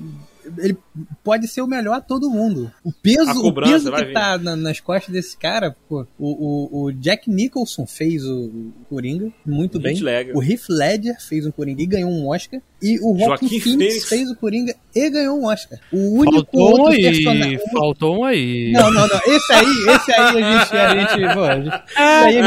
ele 0.58 0.78
pode 1.24 1.48
ser 1.48 1.62
o 1.62 1.68
melhor 1.68 1.94
ator 1.96 2.20
do 2.20 2.30
mundo. 2.30 2.72
O 2.84 2.92
peso, 2.92 3.30
A 3.30 3.34
o 3.34 3.42
cobrança 3.42 3.72
peso 3.72 3.92
que 3.92 4.06
vir. 4.06 4.14
tá 4.14 4.38
na- 4.38 4.56
nas 4.56 4.80
costas 4.80 5.14
desse 5.14 5.38
cara, 5.38 5.76
pô. 5.90 6.06
O, 6.18 6.80
o, 6.80 6.84
o 6.86 6.92
Jack 6.94 7.30
Nicholson 7.30 7.86
fez 7.86 8.24
o, 8.26 8.46
o 8.46 8.74
Coringa 8.90 9.32
muito 9.46 9.80
bem. 9.80 9.98
Ledger. 10.00 10.36
O 10.38 10.44
Heath 10.44 10.70
Ledger 10.70 11.16
fez 11.22 11.46
um 11.46 11.52
Coringa 11.52 11.82
e 11.82 11.86
ganhou 11.86 12.10
um 12.12 12.28
Oscar. 12.30 12.62
E 12.82 13.00
o 13.00 13.18
Joaquin 13.18 13.48
Joaquin 13.48 13.48
Phoenix, 13.60 13.64
Phoenix. 13.94 14.10
fez 14.10 14.30
o 14.30 14.36
Coringa 14.36 14.76
e 14.96 15.10
ganhou 15.10 15.40
um 15.40 15.46
Oscar. 15.46 15.80
O 15.92 16.20
único 16.20 16.36
Faltou 16.36 16.62
outro 16.62 16.88
aí, 16.88 17.02
personagem. 17.02 17.60
faltou 17.72 18.20
um 18.20 18.24
aí. 18.24 18.72
Não, 18.72 18.92
não, 18.92 19.08
não. 19.08 19.18
Esse 19.26 19.54
aí, 19.54 19.66
esse 19.96 20.12
aí 20.12 20.20
a 20.20 20.34
gente. 20.34 20.78
A 20.78 20.96
gente, 20.96 21.34
pô, 21.34 21.44
a 21.44 21.60
gente 21.60 21.68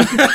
isso 0.07 0.17
daí 0.17 0.31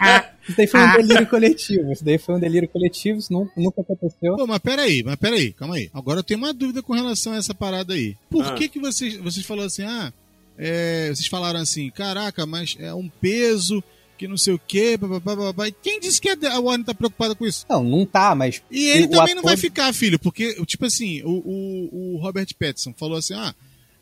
a 0.00 0.20
gente. 0.20 0.35
Isso 0.48 0.56
daí 0.56 0.66
foi 0.66 0.80
um 0.80 0.92
delírio 0.96 1.26
coletivo. 1.28 1.92
Isso 1.92 2.04
daí 2.04 2.18
foi 2.18 2.34
um 2.36 2.40
delírio 2.40 2.68
coletivo, 2.68 3.18
isso 3.18 3.32
nu- 3.32 3.50
nunca 3.56 3.80
aconteceu. 3.80 4.36
Pô, 4.36 4.46
mas 4.46 4.58
peraí, 4.58 5.02
mas 5.04 5.16
peraí, 5.16 5.52
calma 5.52 5.74
aí. 5.76 5.90
Agora 5.92 6.20
eu 6.20 6.24
tenho 6.24 6.38
uma 6.38 6.52
dúvida 6.54 6.82
com 6.82 6.92
relação 6.92 7.32
a 7.32 7.36
essa 7.36 7.54
parada 7.54 7.94
aí. 7.94 8.14
Por 8.30 8.44
Ah. 8.44 8.54
que 8.54 8.68
que 8.68 8.78
vocês, 8.78 9.16
vocês 9.16 9.44
falaram 9.44 9.66
assim, 9.66 9.82
ah, 9.82 10.12
é, 10.58 11.08
vocês 11.14 11.26
falaram 11.26 11.60
assim, 11.60 11.90
caraca, 11.90 12.46
mas 12.46 12.76
é 12.78 12.94
um 12.94 13.08
peso 13.08 13.82
que 14.16 14.26
não 14.26 14.36
sei 14.38 14.54
o 14.54 14.58
quê, 14.66 14.96
bababá, 14.96 15.36
bababá. 15.36 15.70
Quem 15.82 16.00
disse 16.00 16.18
que 16.20 16.30
a 16.30 16.58
Warner 16.58 16.86
tá 16.86 16.94
preocupada 16.94 17.34
com 17.34 17.44
isso? 17.46 17.66
Não, 17.68 17.84
não 17.84 18.06
tá, 18.06 18.34
mas. 18.34 18.62
E 18.70 18.86
ele 18.86 19.08
também 19.08 19.34
não 19.34 19.40
ator- 19.40 19.50
vai 19.50 19.56
ficar, 19.58 19.92
filho, 19.92 20.18
porque, 20.18 20.54
tipo 20.64 20.86
assim, 20.86 21.22
o, 21.22 21.28
o, 21.44 22.14
o 22.14 22.16
Robert 22.18 22.46
Pattinson 22.58 22.94
falou 22.96 23.18
assim, 23.18 23.34
ah, 23.34 23.54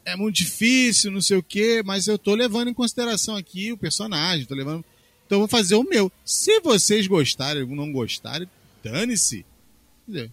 é 0.04 0.14
muito 0.14 0.36
difícil, 0.36 1.10
não 1.10 1.20
sei 1.20 1.36
o 1.38 1.42
quê, 1.42 1.82
mas 1.84 2.06
eu 2.06 2.16
tô 2.16 2.34
levando 2.34 2.68
em 2.68 2.74
consideração 2.74 3.34
aqui 3.34 3.72
o 3.72 3.76
personagem, 3.78 4.44
tô 4.46 4.54
levando... 4.54 4.84
Então 5.34 5.42
eu 5.42 5.48
vou 5.48 5.48
fazer 5.48 5.74
o 5.74 5.82
meu. 5.82 6.10
Se 6.24 6.60
vocês 6.60 7.06
gostarem 7.06 7.62
ou 7.62 7.68
não 7.70 7.90
gostarem, 7.92 8.48
dane-se. 8.82 9.44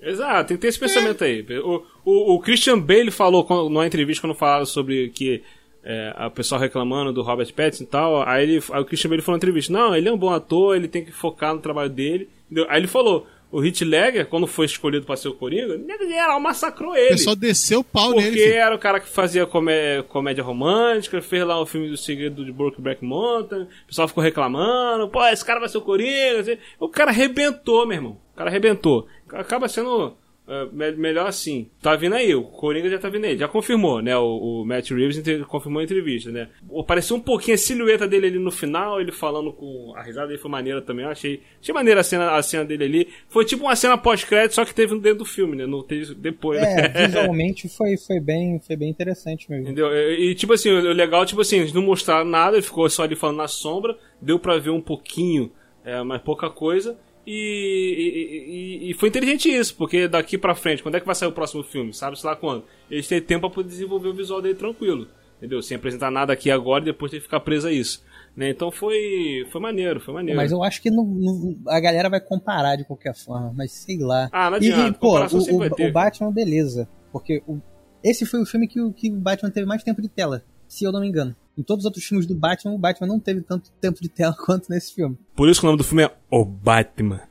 Exato, 0.01 0.49
tem 0.49 0.57
que 0.57 0.61
ter 0.61 0.67
esse 0.67 0.79
pensamento 0.79 1.23
aí. 1.23 1.45
O, 1.63 1.83
o, 2.05 2.35
o 2.35 2.39
Christian 2.39 2.77
Bale 2.79 3.09
falou 3.09 3.43
quando- 3.45 3.69
numa 3.69 3.87
entrevista 3.87 4.21
quando 4.21 4.35
falaram 4.35 4.65
sobre 4.65 5.09
que 5.09 5.41
é, 5.83 6.13
a 6.15 6.29
pessoa 6.29 6.59
reclamando 6.59 7.11
do 7.13 7.21
Robert 7.23 7.51
Pattinson 7.53 7.83
e 7.85 7.87
tal, 7.87 8.27
aí, 8.27 8.43
ele, 8.43 8.63
aí 8.71 8.81
o 8.81 8.85
Christian 8.85 9.09
Bale 9.09 9.21
falou 9.21 9.35
na 9.37 9.39
entrevista, 9.39 9.71
não, 9.73 9.95
ele 9.95 10.07
é 10.09 10.11
um 10.13 10.17
bom 10.17 10.29
ator, 10.29 10.75
ele 10.75 10.87
tem 10.87 11.03
que 11.03 11.11
focar 11.11 11.55
no 11.55 11.61
trabalho 11.61 11.89
dele. 11.89 12.29
Aí 12.69 12.79
ele 12.79 12.87
falou, 12.87 13.25
o 13.51 13.59
Ledger, 13.83 14.27
quando 14.27 14.47
foi 14.47 14.65
escolhido 14.65 15.05
pra 15.05 15.17
ser 15.17 15.27
o 15.27 15.33
Coringa, 15.33 15.77
geral 16.07 16.39
massacrou 16.39 16.91
O 16.91 16.95
ele. 16.95 17.09
pessoal 17.09 17.35
desceu 17.35 17.81
o 17.81 17.83
pau 17.83 18.09
Porque 18.13 18.21
nele, 18.23 18.37
filho. 18.41 18.53
era 18.53 18.73
o 18.75 18.79
cara 18.79 18.99
que 18.99 19.09
fazia 19.09 19.45
comé- 19.45 20.01
comédia 20.03 20.43
romântica, 20.43 21.21
fez 21.21 21.45
lá 21.45 21.59
o 21.59 21.65
filme 21.65 21.89
do 21.89 21.97
Segredo 21.97 22.45
de 22.45 22.51
Brokeback 22.51 23.03
Mountain, 23.03 23.63
o 23.63 23.87
pessoal 23.87 24.07
ficou 24.07 24.23
reclamando, 24.23 25.09
pô, 25.09 25.25
esse 25.27 25.43
cara 25.43 25.59
vai 25.59 25.67
ser 25.69 25.77
o 25.77 25.81
Coringa. 25.81 26.39
assim. 26.39 26.57
O 26.79 26.87
cara 26.87 27.11
arrebentou, 27.11 27.85
meu 27.85 27.97
irmão. 27.97 28.17
O 28.33 28.37
cara 28.37 28.49
arrebentou. 28.49 29.05
Acaba 29.29 29.67
sendo 29.67 30.15
melhor 30.95 31.27
assim. 31.27 31.69
Tá 31.81 31.95
vindo 31.95 32.15
aí, 32.15 32.33
o 32.35 32.43
Coringa 32.43 32.89
já 32.89 32.99
tá 32.99 33.09
vindo 33.09 33.25
aí. 33.25 33.37
Já 33.37 33.47
confirmou, 33.47 34.01
né? 34.01 34.17
O, 34.17 34.61
o 34.61 34.65
Matt 34.65 34.89
Reeves 34.91 35.21
confirmou 35.47 35.79
a 35.79 35.83
entrevista, 35.83 36.31
né? 36.31 36.49
Apareceu 36.77 37.15
um 37.15 37.19
pouquinho 37.19 37.55
a 37.55 37.57
silhueta 37.57 38.07
dele 38.07 38.27
ali 38.27 38.39
no 38.39 38.51
final, 38.51 38.99
ele 38.99 39.11
falando 39.11 39.53
com. 39.53 39.93
A 39.95 40.01
risada 40.01 40.27
dele 40.27 40.39
foi 40.39 40.51
maneira 40.51 40.81
também. 40.81 41.05
Eu 41.05 41.11
achei, 41.11 41.41
achei 41.61 41.73
maneira 41.73 42.01
a 42.01 42.03
cena, 42.03 42.35
a 42.35 42.43
cena 42.43 42.65
dele 42.65 42.83
ali. 42.83 43.07
Foi 43.29 43.45
tipo 43.45 43.63
uma 43.63 43.75
cena 43.75 43.97
pós-crédito, 43.97 44.55
só 44.55 44.65
que 44.65 44.73
teve 44.73 44.97
dentro 44.99 45.19
do 45.19 45.25
filme, 45.25 45.55
né? 45.55 45.65
Não 45.65 45.83
teve 45.83 46.13
depois, 46.15 46.59
né? 46.61 46.91
É, 46.93 47.07
visualmente 47.07 47.69
foi, 47.69 47.95
foi, 47.97 48.19
bem, 48.19 48.59
foi 48.59 48.75
bem 48.75 48.89
interessante 48.89 49.49
mesmo. 49.49 49.65
Entendeu? 49.65 49.93
E, 49.93 50.31
e, 50.31 50.35
tipo 50.35 50.53
assim, 50.53 50.69
o 50.69 50.93
legal, 50.93 51.25
tipo 51.25 51.41
assim, 51.41 51.59
eles 51.59 51.73
não 51.73 51.81
mostraram 51.81 52.25
nada, 52.25 52.57
ele 52.57 52.65
ficou 52.65 52.89
só 52.89 53.03
ali 53.03 53.15
falando 53.15 53.37
na 53.37 53.47
sombra, 53.47 53.97
deu 54.21 54.39
pra 54.39 54.57
ver 54.57 54.71
um 54.71 54.81
pouquinho, 54.81 55.51
é, 55.85 56.01
mas 56.03 56.21
pouca 56.21 56.49
coisa. 56.49 56.97
E, 57.25 58.81
e, 58.85 58.91
e- 58.91 58.93
foi 58.95 59.09
inteligente 59.09 59.49
isso, 59.49 59.75
porque 59.75 60.07
daqui 60.07 60.37
pra 60.37 60.55
frente, 60.55 60.81
quando 60.83 60.95
é 60.95 60.99
que 60.99 61.05
vai 61.05 61.15
sair 61.15 61.29
o 61.29 61.31
próximo 61.33 61.63
filme? 61.63 61.93
Sabe-se 61.93 62.25
lá 62.25 62.35
quando? 62.35 62.63
Eles 62.89 63.07
têm 63.07 63.21
tempo 63.21 63.41
pra 63.41 63.49
poder 63.55 63.69
desenvolver 63.69 64.09
o 64.09 64.13
visual 64.13 64.41
dele 64.41 64.55
tranquilo. 64.55 65.07
Entendeu? 65.37 65.61
Sem 65.63 65.75
apresentar 65.75 66.11
nada 66.11 66.31
aqui 66.33 66.51
agora 66.51 66.83
e 66.83 66.85
depois 66.85 67.09
ter 67.11 67.17
que 67.17 67.23
ficar 67.23 67.39
preso 67.39 67.67
a 67.67 67.71
isso. 67.71 68.03
Né? 68.35 68.51
Então 68.51 68.71
foi, 68.71 69.45
foi 69.51 69.59
maneiro, 69.59 69.99
foi 69.99 70.13
maneiro. 70.13 70.37
Mas 70.37 70.51
eu 70.51 70.63
acho 70.63 70.79
que 70.81 70.91
não, 70.91 71.03
não- 71.03 71.57
a 71.67 71.79
galera 71.79 72.09
vai 72.09 72.21
comparar 72.21 72.75
de 72.75 72.85
qualquer 72.85 73.15
forma, 73.15 73.51
mas 73.55 73.71
sei 73.71 73.97
lá. 73.97 74.29
Ah, 74.31 74.49
não 74.51 74.57
adianta, 74.57 74.97
e, 74.97 74.99
pô, 74.99 75.17
o, 75.19 75.87
o- 75.89 75.91
Batman, 75.91 76.31
beleza. 76.31 76.87
Porque 77.11 77.41
o- 77.47 77.59
esse 78.03 78.23
foi 78.25 78.39
o 78.41 78.45
filme 78.45 78.67
que, 78.67 78.79
que 78.93 79.09
o 79.11 79.15
Batman 79.15 79.49
teve 79.49 79.65
mais 79.65 79.83
tempo 79.83 79.99
de 80.01 80.09
tela, 80.09 80.43
se 80.67 80.85
eu 80.85 80.91
não 80.91 81.01
me 81.01 81.07
engano. 81.07 81.35
Em 81.61 81.63
todos 81.63 81.83
os 81.83 81.85
outros 81.85 82.03
filmes 82.03 82.25
do 82.25 82.33
Batman, 82.33 82.73
o 82.73 82.77
Batman 82.79 83.07
não 83.07 83.19
teve 83.19 83.41
tanto 83.41 83.69
tempo 83.79 84.01
de 84.01 84.09
tela 84.09 84.33
quanto 84.45 84.67
nesse 84.69 84.95
filme. 84.95 85.15
Por 85.35 85.47
isso 85.47 85.59
que 85.59 85.65
o 85.65 85.69
nome 85.69 85.77
do 85.77 85.83
filme 85.83 86.01
é 86.03 86.11
O 86.31 86.43
Batman. 86.43 87.21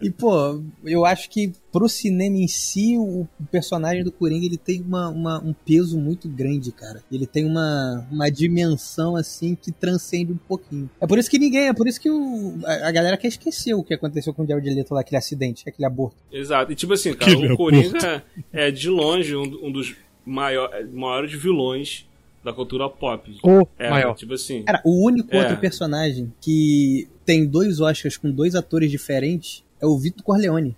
E, 0.00 0.10
pô, 0.10 0.62
eu 0.84 1.04
acho 1.04 1.28
que 1.28 1.52
pro 1.72 1.88
cinema 1.88 2.36
em 2.36 2.46
si, 2.46 2.96
o 2.96 3.26
personagem 3.50 4.04
do 4.04 4.12
Coringa, 4.12 4.46
ele 4.46 4.56
tem 4.56 4.80
uma, 4.80 5.08
uma- 5.08 5.38
um 5.42 5.52
peso 5.52 5.98
muito 5.98 6.28
grande, 6.28 6.70
cara. 6.70 7.02
Ele 7.10 7.26
tem 7.26 7.44
uma, 7.44 8.06
uma 8.10 8.30
dimensão, 8.30 9.16
assim, 9.16 9.54
que 9.54 9.72
transcende 9.72 10.32
um 10.32 10.36
pouquinho. 10.36 10.88
É 11.00 11.06
por 11.06 11.18
isso 11.18 11.28
que 11.30 11.38
ninguém, 11.38 11.68
é 11.68 11.72
por 11.74 11.86
isso 11.88 12.00
que 12.00 12.10
o, 12.10 12.58
a, 12.64 12.88
a 12.88 12.92
galera 12.92 13.16
quer 13.16 13.28
esquecer 13.28 13.74
o 13.74 13.82
que 13.82 13.92
aconteceu 13.94 14.32
com 14.32 14.42
o 14.44 14.46
Jared 14.46 14.70
Leto 14.72 14.94
lá, 14.94 15.00
aquele 15.00 15.18
acidente, 15.18 15.64
aquele 15.68 15.84
aborto. 15.86 16.16
Exato. 16.30 16.70
E 16.72 16.74
tipo 16.76 16.92
assim, 16.92 17.12
cara, 17.12 17.32
Aquele 17.32 17.52
o 17.52 17.56
Coringa 17.56 18.24
é 18.52 18.70
de 18.70 18.88
longe 18.88 19.34
um, 19.34 19.66
um 19.66 19.72
dos 19.72 19.94
maior, 20.24 20.70
maiores 20.92 21.32
vilões 21.32 22.06
da 22.44 22.52
cultura 22.52 22.88
pop. 22.88 23.36
O 23.42 23.66
É, 23.78 23.90
maior. 23.90 24.14
tipo 24.14 24.34
assim. 24.34 24.62
Cara, 24.64 24.80
o 24.84 25.04
único 25.06 25.34
É. 25.34 25.38
outro 25.40 25.56
personagem 25.58 26.32
que 26.40 27.08
tem 27.24 27.46
dois 27.46 27.80
Oscars 27.80 28.16
com 28.16 28.30
dois 28.30 28.54
atores 28.54 28.90
diferentes 28.90 29.64
é 29.80 29.86
o 29.86 29.96
Vitor 29.98 30.22
Corleone. 30.22 30.76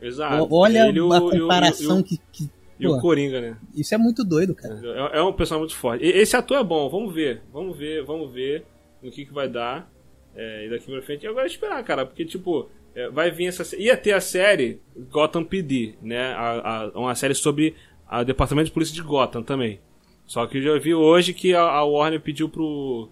Exato. 0.00 0.44
O- 0.44 0.58
Olha 0.58 0.88
Ele 0.88 1.00
o- 1.00 1.12
a 1.12 1.18
o- 1.18 1.30
comparação 1.30 1.98
e 1.98 2.00
o- 2.00 2.04
que, 2.04 2.18
que- 2.32 2.50
E 2.78 2.86
o 2.86 2.96
pô, 2.96 3.00
Coringa, 3.00 3.40
né? 3.40 3.56
Isso 3.74 3.94
é 3.94 3.98
muito 3.98 4.22
doido, 4.22 4.54
cara. 4.54 4.78
É, 5.14 5.18
é 5.18 5.22
um 5.22 5.32
personagem 5.32 5.60
muito 5.66 5.76
forte. 5.76 6.04
E- 6.04 6.10
Esse 6.10 6.36
ator 6.36 6.58
é 6.58 6.64
bom, 6.64 6.88
vamos 6.90 7.14
ver. 7.14 7.40
Vamos 7.50 7.76
ver, 7.78 8.04
vamos 8.04 8.30
ver 8.32 8.66
no 9.02 9.10
que, 9.10 9.24
que 9.24 9.32
vai 9.32 9.48
dar. 9.48 9.90
É, 10.34 10.66
e 10.66 10.70
daqui 10.70 10.90
pra 10.92 11.00
frente. 11.00 11.24
E 11.24 11.26
agora 11.26 11.46
é 11.46 11.48
esperar, 11.48 11.82
cara, 11.82 12.04
porque, 12.04 12.22
tipo, 12.26 12.68
é, 12.94 13.08
vai 13.08 13.30
vir 13.30 13.46
essa. 13.46 13.74
Ia 13.76 13.96
ter 13.96 14.12
a 14.12 14.20
série 14.20 14.78
Gotham 15.10 15.42
PD, 15.42 15.94
né? 16.02 16.34
A, 16.34 16.82
a- 16.84 16.90
uma 16.94 17.14
série 17.14 17.34
sobre 17.34 17.74
o 18.12 18.22
Departamento 18.22 18.66
de 18.66 18.72
Polícia 18.72 18.94
de 18.94 19.00
Gotham 19.00 19.42
também. 19.42 19.80
Só 20.26 20.46
que 20.46 20.58
eu 20.58 20.62
já 20.62 20.78
vi 20.78 20.94
hoje 20.94 21.32
que 21.32 21.54
a, 21.54 21.60
a 21.62 21.84
Warner 21.84 22.20
pediu 22.20 22.48
pro, 22.48 23.08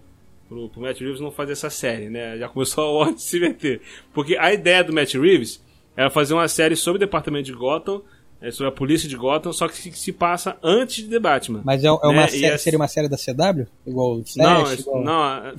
pro, 0.49 0.69
pro 0.69 0.81
Matt 0.81 0.99
Reeves 0.99 1.21
não 1.21 1.31
fazer 1.31 1.53
essa 1.53 1.69
série, 1.69 2.09
né? 2.09 2.37
Já 2.37 2.49
começou 2.49 2.83
a 2.83 2.91
Warner 2.99 3.19
se 3.19 3.39
meter. 3.39 3.81
Porque 4.13 4.35
a 4.37 4.53
ideia 4.53 4.83
do 4.83 4.93
Matt 4.93 5.13
Reeves 5.13 5.63
era 5.95 6.09
fazer 6.09 6.33
uma 6.33 6.47
série 6.47 6.75
sobre 6.75 6.97
o 6.97 6.99
Departamento 6.99 7.45
de 7.45 7.53
Gotham, 7.53 8.01
é, 8.41 8.51
sobre 8.51 8.67
a 8.67 8.71
polícia 8.71 9.07
de 9.07 9.15
Gotham, 9.15 9.53
só 9.53 9.65
que 9.67 9.75
se, 9.95 10.11
passa 10.11 10.57
antes 10.61 11.05
de 11.05 11.09
The 11.09 11.19
Batman. 11.19 11.61
Mas 11.63 11.83
é, 11.85 11.87
é 11.87 11.91
uma 11.91 12.11
Né, 12.13 12.27
série, 12.27 12.45
essa- 12.47 12.57
seria 12.57 12.77
uma 12.77 12.87
série 12.89 13.07
da 13.07 13.15
CW? 13.17 13.65
Igual 13.87 14.17
o 14.19 14.25
Flash? 14.25 14.35
Não, 14.35 14.73
igual... 14.73 15.03
não, 15.03 15.23
a- 15.31 15.53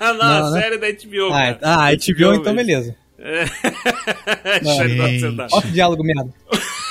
não, 0.00 0.14
Não, 0.18 0.48
a 0.48 0.50
né? 0.50 0.60
série 0.60 0.76
da 0.78 0.90
HBO. 0.90 1.32
Ah, 1.32 1.58
ah, 1.62 1.90
HBO, 1.92 2.34
então 2.34 2.52
mesmo. 2.52 2.54
beleza. 2.56 2.96
É. 3.16 3.44
que 5.62 5.70
diálogo 5.72 6.02
merda. 6.02 6.30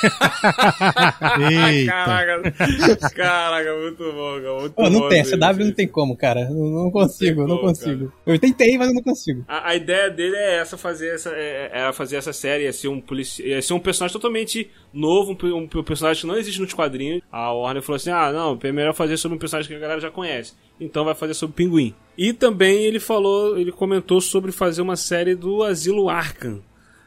Eita. 0.04 1.92
Caraca, 1.92 3.10
caraca, 3.16 3.76
muito 3.78 4.04
bom, 4.04 4.42
cara. 4.42 4.60
Muito 4.62 4.74
Pô, 4.74 4.90
não 4.90 5.00
bom 5.02 5.10
tem, 5.10 5.24
não 5.24 5.88
como, 5.88 6.16
cara. 6.16 6.50
Não, 6.50 6.84
não 6.84 6.92
consigo, 6.92 7.42
Não 7.42 7.48
não 7.48 7.56
como, 7.58 7.70
consigo. 7.70 8.14
Eu 8.26 8.40
tentei, 8.40 8.78
mas 8.78 8.88
eu 8.90 8.94
não 8.94 9.02
consigo. 9.04 9.44
A, 9.48 9.70
a 9.70 9.76
ideia 9.76 10.10
dele 10.10 10.36
é 10.36 10.56
essa, 10.58 10.78
fazer 10.78 11.14
essa, 11.16 11.30
é, 11.30 11.72
é 11.74 11.94
fazer 11.94 12.18
essa 12.18 12.34
série, 12.34 12.64
ia 12.64 12.74
ser 12.74 12.88
um 12.88 13.00
polici... 13.00 13.44
ia 13.48 13.62
ser 13.62 13.74
um 13.74 13.80
personagem 13.80 14.14
totalmente 14.14 14.70
novo, 14.94 15.32
um, 15.32 15.36
pe- 15.36 15.52
um 15.52 15.68
personagem 15.84 16.22
que 16.22 16.28
não 16.28 16.38
existe 16.38 16.62
nos 16.62 16.74
quadrinhos. 16.74 17.22
A 17.32 17.52
Warner 17.54 17.82
falou 17.82 17.98
assim: 17.98 18.12
ah, 18.12 18.32
não, 18.32 18.58
é 18.62 18.72
melhor 18.72 18.94
fazer 18.94 19.18
sobre 19.18 19.36
um 19.36 19.40
personagem 19.40 19.70
que 19.70 19.76
a 19.76 19.80
galera 19.80 20.00
já 20.02 20.12
conhece. 20.12 20.54
Então 20.80 21.06
vai 21.06 21.16
fazer 21.16 21.34
sobre 21.34 21.54
o 21.54 21.56
Pinguim. 21.56 21.94
E 22.18 22.34
também 22.34 22.84
ele 22.84 23.00
falou, 23.00 23.58
ele 23.58 23.72
comentou 23.72 24.20
sobre 24.22 24.52
fazer 24.52 24.82
uma 24.82 24.96
série 24.96 25.36
do 25.36 25.64
Asilo 25.64 26.10
Arkham. 26.10 26.62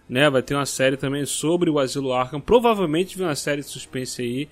Né, 0.09 0.31
vai 0.31 0.41
ter 0.43 0.55
uma 0.55 0.67
série 0.67 0.97
também 0.97 1.27
sobre 1.27 1.69
o 1.69 1.79
Asilo 1.79 2.13
Arkham. 2.13 2.41
Provavelmente 2.41 3.19
vem 3.19 3.27
uma 3.27 3.35
série 3.35 3.63
de 3.63 3.67
suspense 3.69 4.23
aí. 4.23 4.49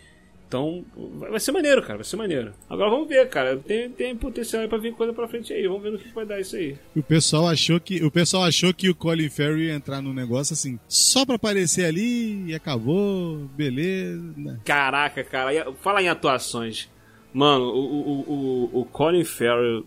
Então, 0.46 0.84
vai 1.18 1.40
ser 1.40 1.50
maneiro, 1.52 1.82
cara, 1.82 1.96
vai 1.96 2.04
ser 2.04 2.16
maneiro. 2.16 2.52
Agora 2.70 2.90
vamos 2.90 3.08
ver, 3.08 3.28
cara. 3.28 3.56
Tem, 3.56 3.90
tem 3.90 4.14
potencial 4.14 4.68
pra 4.68 4.78
vir 4.78 4.92
coisa 4.94 5.12
pra 5.12 5.26
frente 5.26 5.52
aí. 5.52 5.66
Vamos 5.66 5.82
ver 5.82 5.90
no 5.92 5.98
que 5.98 6.12
vai 6.14 6.24
dar 6.24 6.38
isso 6.40 6.54
aí. 6.54 6.76
O 6.94 7.02
pessoal 7.02 7.48
achou 7.48 7.80
que 7.80 8.04
o 8.04 8.10
pessoal 8.10 8.44
achou 8.44 8.72
que 8.72 8.88
o 8.88 8.94
Colin 8.94 9.28
Farrell 9.28 9.58
ia 9.58 9.74
entrar 9.74 10.00
no 10.00 10.12
negócio 10.14 10.52
assim, 10.54 10.78
só 10.86 11.24
pra 11.26 11.36
aparecer 11.36 11.86
ali 11.86 12.44
e 12.46 12.54
acabou, 12.54 13.36
beleza. 13.56 14.32
né? 14.36 14.60
Caraca, 14.64 15.24
cara. 15.24 15.72
Fala 15.80 16.02
em 16.02 16.08
atuações. 16.08 16.88
Mano, 17.32 17.64
o, 17.64 17.80
o, 17.80 18.70
o, 18.74 18.80
o 18.82 18.84
Colin 18.84 19.24
Farrell, 19.24 19.84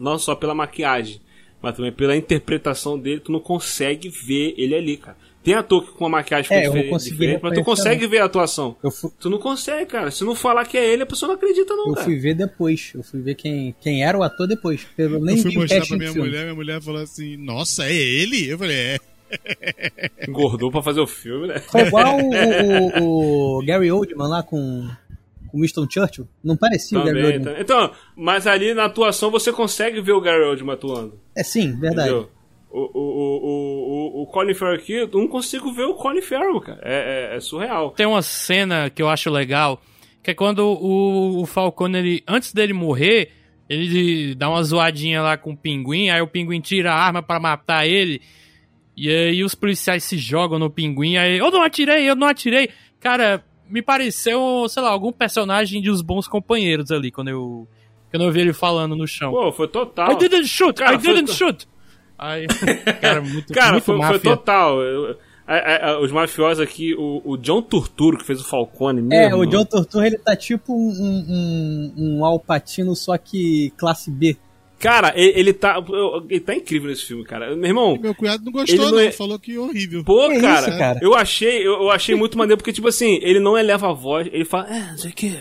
não 0.00 0.18
só 0.18 0.34
pela 0.34 0.52
maquiagem, 0.54 1.20
mas 1.62 1.74
também 1.76 1.92
pela 1.92 2.16
interpretação 2.16 2.98
dele, 2.98 3.20
tu 3.20 3.32
não 3.32 3.40
consegue 3.40 4.08
ver 4.08 4.54
ele 4.56 4.74
ali, 4.74 4.96
cara. 4.96 5.16
Tem 5.42 5.54
ator 5.54 5.86
que 5.86 5.92
com 5.92 6.06
a 6.06 6.08
maquiagem 6.08 6.50
É, 6.56 6.66
eu 6.66 6.72
diferente, 6.72 7.04
diferente, 7.04 7.40
mas 7.40 7.54
tu 7.56 7.62
consegue 7.62 8.04
ver 8.08 8.18
a 8.18 8.24
atuação. 8.24 8.76
Eu 8.82 8.90
fui, 8.90 9.10
Tu 9.20 9.30
não 9.30 9.38
consegue, 9.38 9.86
cara. 9.86 10.10
Se 10.10 10.24
não 10.24 10.34
falar 10.34 10.64
que 10.66 10.76
é 10.76 10.84
ele, 10.92 11.04
a 11.04 11.06
pessoa 11.06 11.28
não 11.28 11.36
acredita, 11.36 11.72
não, 11.76 11.86
eu 11.86 11.92
cara. 11.94 12.04
fui 12.04 12.16
ver 12.18 12.34
depois. 12.34 12.90
Eu 12.92 13.04
fui 13.04 13.20
ver 13.20 13.36
quem, 13.36 13.72
quem 13.80 14.02
era 14.04 14.18
o 14.18 14.24
ator 14.24 14.48
depois. 14.48 14.84
Eu 14.98 15.20
nem 15.20 15.36
Eu 15.36 15.42
fui 15.42 15.50
vi 15.52 15.56
o 15.56 15.60
mostrar 15.60 15.86
pra 15.86 15.96
minha 15.98 16.12
filme. 16.12 16.28
mulher, 16.28 16.42
minha 16.42 16.54
mulher 16.56 16.82
falou 16.82 17.00
assim: 17.00 17.36
"Nossa, 17.36 17.84
é 17.88 17.94
ele?" 17.94 18.48
Eu 18.50 18.58
falei: 18.58 18.76
"É". 18.76 18.98
Engordou 20.28 20.70
pra 20.70 20.82
fazer 20.82 21.00
o 21.00 21.06
filme, 21.06 21.46
né? 21.48 21.60
Foi 21.60 21.82
igual 21.82 22.16
o, 22.18 22.30
o- 23.00 23.58
o 23.58 23.64
Gary 23.64 23.90
Oldman 23.90 24.28
lá 24.28 24.42
com, 24.42 24.88
com 25.56 25.62
Winston 25.62 25.86
Churchill. 25.90 26.28
Não 26.44 26.56
parecia 26.56 26.98
o 26.98 27.02
Gary 27.02 27.16
Também, 27.16 27.32
Oldman. 27.32 27.44
também. 27.44 27.62
Então, 27.62 27.90
mas 28.14 28.46
ali 28.46 28.74
na 28.74 28.84
atuação 28.84 29.30
você 29.30 29.50
consegue 29.50 30.00
ver 30.02 30.12
o 30.12 30.20
Gary 30.20 30.44
Oldman 30.44 30.74
atuando. 30.74 31.18
É 31.34 31.42
sim, 31.42 31.78
verdade. 31.78 32.10
Entendeu? 32.10 32.30
O, 32.70 32.80
o, 32.80 33.00
o, 33.00 34.20
o, 34.20 34.22
o 34.22 34.26
Colin 34.26 34.52
Farrell 34.52 34.76
aqui, 34.76 34.92
eu 34.92 35.08
não 35.08 35.28
consigo 35.28 35.72
ver 35.72 35.84
o 35.84 35.94
Colin 35.94 36.20
Farrell, 36.20 36.60
cara. 36.60 36.80
É, 36.82 37.32
é, 37.32 37.36
é 37.36 37.40
surreal. 37.40 37.92
Tem 37.92 38.06
uma 38.06 38.20
cena 38.20 38.90
que 38.90 39.00
eu 39.02 39.08
acho 39.08 39.30
legal, 39.30 39.80
que 40.22 40.30
é 40.30 40.34
quando 40.34 40.58
o, 40.60 41.40
o 41.40 41.46
Falcone, 41.46 41.96
ele, 41.96 42.24
antes 42.28 42.52
dele 42.52 42.74
morrer, 42.74 43.30
ele 43.68 44.34
dá 44.34 44.50
uma 44.50 44.62
zoadinha 44.62 45.22
lá 45.22 45.38
com 45.38 45.52
o 45.52 45.56
pinguim, 45.56 46.10
aí 46.10 46.20
o 46.20 46.26
pinguim 46.26 46.60
tira 46.60 46.92
a 46.92 46.98
arma 46.98 47.22
pra 47.22 47.40
matar 47.40 47.86
ele, 47.86 48.20
e 48.94 49.08
aí 49.08 49.42
os 49.42 49.54
policiais 49.54 50.04
se 50.04 50.18
jogam 50.18 50.58
no 50.58 50.68
pinguim, 50.68 51.16
aí 51.16 51.38
eu 51.38 51.50
não 51.50 51.62
atirei, 51.62 52.08
eu 52.08 52.14
não 52.14 52.26
atirei. 52.26 52.68
Cara, 53.00 53.42
me 53.68 53.82
pareceu, 53.82 54.66
sei 54.68 54.82
lá, 54.82 54.90
algum 54.90 55.12
personagem 55.12 55.80
de 55.82 55.90
Os 55.90 56.02
Bons 56.02 56.26
Companheiros 56.28 56.90
ali, 56.90 57.10
quando 57.10 57.28
eu, 57.28 57.68
quando 58.10 58.22
eu 58.24 58.32
vi 58.32 58.40
ele 58.40 58.52
falando 58.52 58.94
no 58.96 59.06
chão. 59.06 59.32
Pô, 59.32 59.52
foi 59.52 59.68
total. 59.68 60.12
I 60.12 60.16
didn't 60.16 60.46
shoot, 60.48 60.74
Cara, 60.78 60.94
I 60.94 60.98
didn't 60.98 61.32
shoot. 61.32 61.66
Aí, 62.18 62.46
cara, 63.00 63.20
muito, 63.20 63.52
Cara, 63.52 63.72
muito 63.72 63.84
foi, 63.84 64.00
foi 64.02 64.18
total. 64.20 64.80
Eu- 64.82 65.18
a- 65.48 65.90
a- 65.92 66.00
os 66.00 66.10
mafiosos 66.10 66.60
aqui, 66.60 66.92
o, 66.98 67.22
o 67.24 67.36
John 67.36 67.62
Turturro, 67.62 68.18
que 68.18 68.24
fez 68.24 68.40
o 68.40 68.44
Falcone 68.44 69.00
mesmo. 69.00 69.14
É, 69.14 69.32
o 69.34 69.46
John 69.46 69.64
Torturra 69.64 70.06
ele 70.08 70.18
tá 70.18 70.34
tipo 70.34 70.72
um, 70.74 70.88
um, 70.90 71.92
um, 71.96 72.18
um 72.18 72.24
Alpatino, 72.24 72.96
só 72.96 73.16
que 73.16 73.72
classe 73.76 74.10
B. 74.10 74.36
Cara, 74.86 75.12
ele, 75.16 75.40
ele 75.40 75.52
tá. 75.52 75.82
Ele 76.30 76.40
tá 76.40 76.54
incrível 76.54 76.88
nesse 76.88 77.04
filme, 77.06 77.24
cara. 77.24 77.54
Meu 77.56 77.66
irmão, 77.68 77.98
Meu 78.00 78.14
cunhado 78.14 78.44
não 78.44 78.52
Ele 78.52 78.58
gostou, 78.60 78.84
não 78.86 78.90
não, 78.92 78.98
é- 79.00 79.10
falou 79.12 79.38
que 79.38 79.58
horrível. 79.58 80.04
Pô, 80.04 80.28
Que 80.28 80.40
cara, 80.40 80.68
isso, 80.68 80.78
cara? 80.78 80.98
eu 81.02 81.14
achei, 81.14 81.66
eu, 81.66 81.72
eu 81.82 81.90
achei 81.90 82.14
muito 82.14 82.38
maneiro, 82.38 82.56
porque, 82.58 82.72
tipo 82.72 82.86
assim, 82.88 83.18
ele 83.22 83.40
não 83.40 83.58
eleva 83.58 83.90
a 83.90 83.92
voz, 83.92 84.28
ele 84.32 84.44
fala, 84.44 84.68
é, 84.74 84.90
não 84.92 84.98
sei 84.98 85.10
o 85.10 85.14
que. 85.14 85.36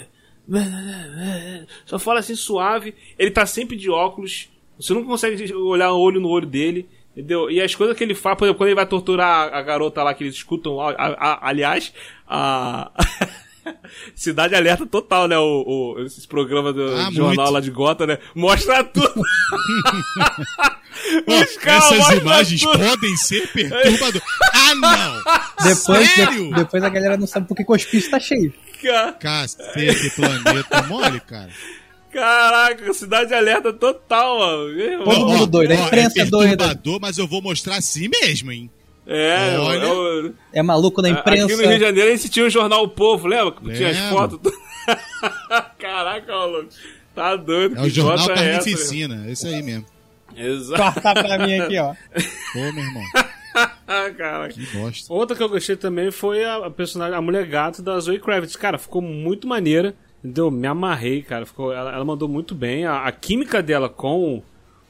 Só 1.86 1.98
fala 2.00 2.20
assim 2.20 2.36
suave. 2.36 2.94
Ele 3.18 3.32
tá 3.32 3.46
sempre 3.46 3.76
de 3.76 3.90
óculos. 3.90 4.50
Você 4.80 4.94
não 4.94 5.04
consegue 5.04 5.54
olhar 5.54 5.94
olho 5.94 6.20
no 6.20 6.30
olho 6.30 6.46
dele. 6.48 6.88
Entendeu? 7.16 7.50
E 7.50 7.62
as 7.62 7.74
coisas 7.74 7.96
que 7.98 8.04
ele 8.04 8.14
faz, 8.14 8.38
por 8.38 8.44
exemplo, 8.44 8.58
quando 8.58 8.68
ele 8.68 8.76
vai 8.76 8.86
torturar 8.86 9.48
a, 9.54 9.58
a 9.60 9.62
garota 9.62 10.04
lá 10.04 10.14
que 10.14 10.24
eles 10.24 10.36
escutam, 10.36 10.82
a- 10.82 10.92
a- 10.92 11.14
a- 11.32 11.48
aliás, 11.50 11.94
a. 12.28 12.92
Cidade 14.16 14.56
Alerta 14.56 14.86
total, 14.86 15.28
né? 15.28 15.38
O, 15.38 15.96
o- 15.98 16.06
esse 16.06 16.28
programa 16.28 16.72
do 16.74 16.84
Ah, 16.96 17.10
jornal 17.12 17.36
muito. 17.46 17.52
lá 17.52 17.60
de 17.60 17.72
Gota, 17.72 18.06
né? 18.08 18.18
Mostra 18.34 18.84
tudo. 18.84 19.14
Essas 21.66 22.10
imagens 22.18 22.62
tudo. 22.62 22.80
podem 22.80 23.16
ser 23.18 23.48
perturbadoras. 23.52 24.22
ah, 24.54 24.76
não! 24.76 25.24
Depois, 25.70 26.10
Sério? 26.12 26.50
de- 26.50 26.56
depois 26.56 26.84
a 26.84 26.90
galera 26.90 27.18
não 27.18 27.28
sabe 27.28 27.48
porque 27.48 27.64
que 27.64 27.72
o 27.72 27.76
hospício 27.76 28.10
tá 28.10 28.20
cheio. 28.20 28.54
Cacete, 29.20 30.10
planeta 30.16 30.84
mole, 30.84 31.20
cara. 31.22 31.50
Caraca, 32.12 32.94
cidade 32.94 33.34
alerta 33.34 33.74
total, 33.74 34.40
mano. 34.40 35.04
Todo 35.04 35.28
mundo 35.28 35.48
doido, 35.48 35.72
a 35.72 35.76
imprensa 35.76 36.22
é 36.22 36.26
doida. 36.26 36.80
mas 37.02 37.18
eu 37.18 37.28
vou 37.28 37.42
mostrar 37.42 37.76
assim 37.78 38.08
mesmo, 38.22 38.52
hein? 38.52 38.70
É, 39.08 39.58
Olha. 39.60 39.84
eu- 39.84 40.26
eu- 40.26 40.34
É 40.52 40.64
maluco 40.64 41.02
na 41.02 41.10
aqui 41.12 41.30
no 41.30 41.36
Rio 41.36 41.48
de 41.48 41.54
imprensa. 41.54 41.80
Janeiro 41.80 42.10
a 42.12 42.16
gente 42.16 42.30
tinha 42.30 42.46
o 42.46 42.50
jornal 42.50 42.84
O 42.84 42.88
Povo, 42.90 43.28
lembra? 43.28 43.52
Que 43.52 43.74
Tinha 43.74 43.90
as 43.92 44.00
fotos. 44.10 44.40
Caraca, 45.80 46.32
maluco. 46.32 46.70
Tá 47.14 47.36
doido. 47.36 47.78
É 47.78 47.82
o 47.82 47.84
que 47.84 47.90
Jornal 47.90 48.18
foto 48.28 48.32
é 48.32 48.36
Carnificina, 48.36 49.26
esse 49.32 49.48
aí 49.48 49.62
mesmo. 49.64 49.86
Exato. 50.36 50.82
Cortar 51.02 51.14
pra 51.24 51.38
mim 51.46 51.60
aqui, 51.60 51.78
ó. 51.80 51.94
Pô, 52.54 52.60
meu 52.74 52.84
irmão, 52.84 53.04
Caraca. 54.18 54.50
que 54.54 54.66
bosta. 54.78 55.14
Outra 55.14 55.36
que 55.38 55.42
eu 55.44 55.48
gostei 55.50 55.76
também 55.78 56.12
foi 56.12 56.44
a, 56.44 56.70
personagem, 56.70 57.16
a 57.18 57.22
mulher 57.22 57.46
gato 57.46 57.82
da 57.82 57.98
Zoe 58.00 58.20
Kravitz. 58.20 58.56
Cara, 58.56 58.78
ficou 58.78 59.02
muito 59.02 59.48
maneira. 59.48 59.96
Entendeu? 60.24 60.50
Me 60.50 60.68
amarrei, 60.68 61.22
cara. 61.22 61.46
Ficou, 61.46 61.72
ela, 61.72 61.94
ela 61.94 62.04
mandou 62.04 62.28
muito 62.28 62.54
bem. 62.56 62.86
A, 62.86 63.06
a 63.06 63.12
química 63.12 63.62
dela 63.62 63.88
com 63.88 64.42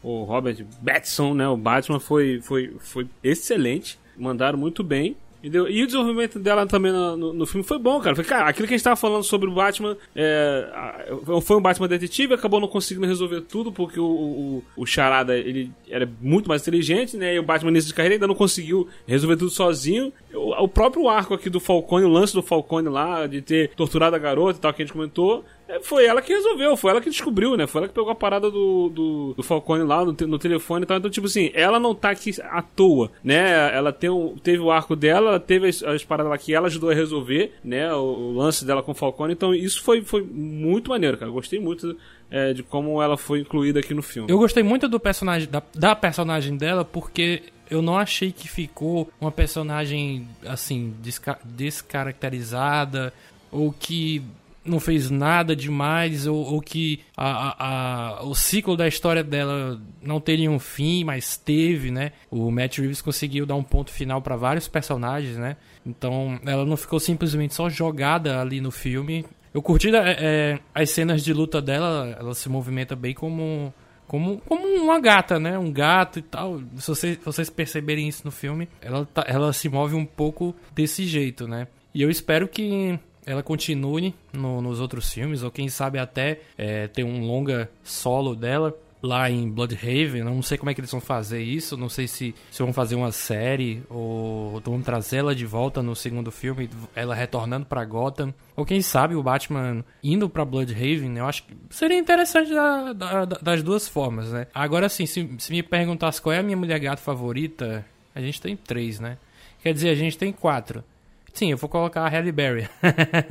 o, 0.02 0.24
Robert 0.24 0.66
Pattinson, 0.84 1.34
né? 1.34 1.48
O 1.48 1.58
Batman 1.58 2.00
foi, 2.00 2.40
foi, 2.42 2.74
foi 2.80 3.06
excelente. 3.24 4.00
Mandaram 4.18 4.58
muito 4.58 4.84
bem. 4.84 5.16
E 5.44 5.84
o 5.84 5.86
desenvolvimento 5.86 6.40
dela 6.40 6.66
também 6.66 6.92
no, 6.92 7.16
no- 7.16 7.34
no 7.34 7.46
filme 7.46 7.64
foi 7.64 7.78
bom, 7.78 8.00
cara. 8.00 8.16
Foi, 8.16 8.26
cara, 8.26 8.48
aquilo 8.50 8.68
que 8.68 8.74
a 8.74 8.78
gente 8.78 8.84
tava 8.84 8.96
falando 8.96 9.24
sobre 9.24 9.48
o 9.48 9.52
Batman 9.54 9.96
é, 10.16 11.14
foi 11.44 11.56
um 11.58 11.62
Batman 11.62 11.88
detetive, 11.88 12.34
acabou 12.34 12.60
não 12.60 12.68
conseguindo 12.68 13.06
resolver 13.06 13.42
tudo, 13.42 13.72
porque 13.72 14.00
o, 14.00 14.04
o, 14.06 14.64
o 14.76 14.86
Charada 14.88 15.38
ele 15.38 15.72
era 15.88 16.10
muito 16.20 16.48
mais 16.50 16.64
inteligente, 16.64 17.16
né? 17.16 17.36
E 17.36 17.40
o 17.40 17.44
Batman 17.44 17.70
nesse 17.70 17.88
de 17.90 17.94
carreira 17.94 18.16
ainda 18.16 18.26
não 18.26 18.34
conseguiu 18.34 18.88
resolver 19.06 19.38
tudo 19.38 19.52
sozinho. 19.52 20.12
O, 20.34 20.64
o 20.64 20.68
próprio 20.68 21.08
arco 21.08 21.36
aqui 21.36 21.48
do 21.48 21.60
Falcone, 21.60 22.06
o 22.06 22.10
lance 22.10 22.34
do 22.34 22.42
Falcone 22.42 22.90
lá, 22.90 23.28
de 23.28 23.40
ter 23.40 23.70
torturado 23.76 24.16
a 24.16 24.20
garota 24.20 24.58
e 24.58 24.62
tal, 24.62 24.74
que 24.74 24.82
a 24.82 24.86
gente 24.86 24.94
comentou, 24.94 25.46
foi 25.82 26.06
ela 26.06 26.22
que 26.22 26.34
resolveu, 26.34 26.78
foi 26.78 26.92
ela 26.92 27.02
que 27.02 27.10
descobriu, 27.10 27.58
né? 27.58 27.66
Foi 27.68 27.80
ela 27.82 27.88
que 27.88 27.94
pegou 27.94 28.10
a 28.10 28.16
parada 28.16 28.50
do, 28.52 28.90
do, 28.90 29.34
do 29.36 29.44
Falcone 29.44 29.84
lá 29.84 30.06
no, 30.06 30.12
no 30.14 30.40
telefone 30.40 30.84
e 30.84 30.86
tal. 30.86 30.98
Então, 30.98 31.10
tipo 31.10 31.28
assim, 31.28 31.52
ela 31.54 31.80
não 31.80 31.96
tá 31.96 32.12
aqui 32.12 32.32
à 32.44 32.62
toa, 32.62 33.12
né? 33.24 33.76
Ela 33.76 33.92
tem 33.92 34.10
um, 34.10 34.38
teve 34.38 34.60
o 34.60 34.72
arco 34.72 34.96
dela, 34.96 35.30
ela 35.30 35.40
teve 35.40 35.68
as, 35.68 35.82
as 35.84 36.04
paradas 36.04 36.30
lá 36.30 36.38
que 36.38 36.54
ela 36.54 36.68
ajudou 36.68 36.90
a 36.90 36.94
resolver, 36.94 37.54
né? 37.64 37.92
O, 37.94 37.98
o 38.00 38.34
lance 38.38 38.64
dela 38.66 38.84
com 38.84 38.92
o 38.92 38.96
Falcone. 38.96 39.34
Então, 39.34 39.54
isso 39.54 39.84
foi, 39.84 40.02
foi 40.02 40.22
muito 40.22 40.90
maneiro, 40.90 41.18
cara. 41.18 41.32
Gostei 41.32 41.60
muito 41.60 41.98
é, 42.30 42.54
de 42.54 42.64
como 42.64 43.02
ela 43.02 43.18
foi 43.18 43.40
incluída 43.40 43.80
aqui 43.80 43.94
no 43.94 44.04
filme. 44.04 44.32
Eu 44.32 44.38
gostei 44.38 44.64
muito 44.64 44.88
do 44.88 45.00
personagem 45.00 45.50
da, 45.50 45.62
da 45.74 45.96
personagem 45.96 46.56
dela 46.58 46.86
porque 46.86 47.44
eu 47.70 47.82
não 47.82 47.98
achei 47.98 48.32
que 48.32 48.48
ficou 48.48 49.10
uma 49.20 49.32
personagem 49.32 50.28
assim 50.46 50.94
desca- 51.02 51.40
descaracterizada 51.44 53.12
ou 53.52 53.74
que 53.78 54.22
não 54.66 54.80
fez 54.80 55.10
nada 55.12 55.56
demais 55.56 56.26
ou, 56.28 56.38
ou 56.38 56.60
que 56.62 57.00
a, 57.16 57.30
a- 57.50 57.56
a- 58.20 58.24
o 58.26 58.34
ciclo 58.34 58.76
da 58.76 58.88
história 58.88 59.24
dela 59.24 59.80
não 60.02 60.20
teria 60.20 60.50
um 60.50 60.60
fim, 60.60 61.04
mas 61.04 61.38
teve, 61.38 61.92
né? 61.92 62.12
O 62.32 62.50
Matt 62.52 62.80
Reeves 62.80 63.02
conseguiu 63.02 63.46
dar 63.46 63.56
um 63.56 63.64
ponto 63.64 63.92
final 63.92 64.22
para 64.22 64.36
vários 64.36 64.68
personagens, 64.68 65.38
né? 65.38 65.56
Então 65.86 66.40
ela 66.46 66.66
não 66.66 66.76
ficou 66.76 67.00
simplesmente 67.00 67.54
só 67.54 67.70
jogada 67.70 68.42
ali 68.42 68.60
no 68.60 68.72
filme. 68.72 69.26
Eu 69.54 69.62
curti 69.62 69.88
é, 69.96 70.18
é, 70.20 70.60
as 70.74 70.90
cenas 70.90 71.24
de 71.24 71.32
luta 71.32 71.62
dela, 71.62 72.16
ela 72.20 72.34
se 72.34 72.50
movimenta 72.50 72.96
bem 72.96 73.14
como 73.14 73.74
como, 74.08 74.40
como 74.48 74.68
uma 74.84 75.00
gata, 75.00 75.40
né? 75.40 75.58
Um 75.58 75.72
gato 75.72 76.20
e 76.20 76.22
tal. 76.22 76.62
Se 76.76 76.88
vocês, 76.90 77.18
vocês 77.24 77.50
perceberem 77.50 78.08
isso 78.08 78.22
no 78.26 78.32
filme, 78.32 78.68
ela, 78.82 79.04
tá- 79.12 79.26
ela 79.28 79.52
se 79.52 79.68
move 79.68 79.96
um 79.96 80.06
pouco 80.06 80.56
desse 80.76 81.06
jeito, 81.06 81.48
né? 81.48 81.68
E 81.94 82.02
eu 82.04 82.10
espero 82.12 82.48
que 82.48 83.00
ela 83.26 83.42
continue 83.44 84.14
no- 84.34 84.62
nos 84.62 84.80
outros 84.80 85.12
filmes, 85.12 85.44
ou 85.44 85.52
quem 85.52 85.68
sabe 85.70 85.98
até 86.00 86.40
é, 86.58 86.88
ter 86.88 87.04
um 87.04 87.26
longa 87.26 87.70
solo 87.84 88.36
dela. 88.36 88.74
lá 89.04 89.30
em 89.30 89.48
Bloodhaven. 89.48 90.24
Não 90.24 90.42
sei 90.42 90.58
como 90.58 90.72
é 90.72 90.74
que 90.74 90.80
eles 90.82 90.90
vão 90.90 91.00
fazer 91.02 91.40
isso. 91.44 91.78
Não 91.78 91.88
sei 91.90 92.08
se, 92.08 92.34
se 92.50 92.64
vão 92.64 92.74
fazer 92.74 92.96
uma 92.96 93.12
série 93.12 93.84
ou 93.88 94.60
vão 94.62 94.82
trazer 94.82 95.18
ela 95.18 95.36
de 95.36 95.46
volta 95.46 95.84
no 95.84 95.96
segundo 95.96 96.32
filme, 96.32 96.68
ela 96.96 97.14
retornando 97.14 97.68
para 97.68 97.86
Gotham. 97.86 98.34
Ou 98.56 98.66
quem 98.66 98.82
sabe 98.82 99.14
o 99.14 99.22
Batman 99.22 99.86
indo 100.04 100.28
pra 100.28 100.44
Bloodhaven. 100.44 101.18
Eu 101.18 101.26
acho 101.28 101.44
que 101.44 101.54
seria 101.70 102.00
interessante 102.00 102.52
da, 102.52 102.94
da, 102.94 103.26
das 103.26 103.62
duas 103.62 103.88
formas, 103.88 104.32
né? 104.32 104.48
Agora 104.52 104.90
sim, 104.90 105.06
se, 105.06 105.30
se 105.38 105.52
me 105.52 105.62
perguntasse 105.62 106.20
qual 106.20 106.34
é 106.34 106.40
a 106.40 106.44
minha 106.44 106.58
mulher 106.58 106.80
gato 106.80 107.00
favorita, 107.02 107.86
a 108.16 108.20
gente 108.22 108.42
tem 108.42 108.56
três, 108.58 109.00
né? 109.00 109.20
Quer 109.62 109.72
dizer, 109.74 109.90
a 109.90 109.96
gente 109.96 110.18
tem 110.18 110.32
quatro. 110.32 110.84
Sim, 111.36 111.52
eu 111.52 111.58
vou 111.58 111.70
colocar 111.70 112.06
a 112.06 112.08
Halle 112.08 112.32
Berry. 112.32 112.70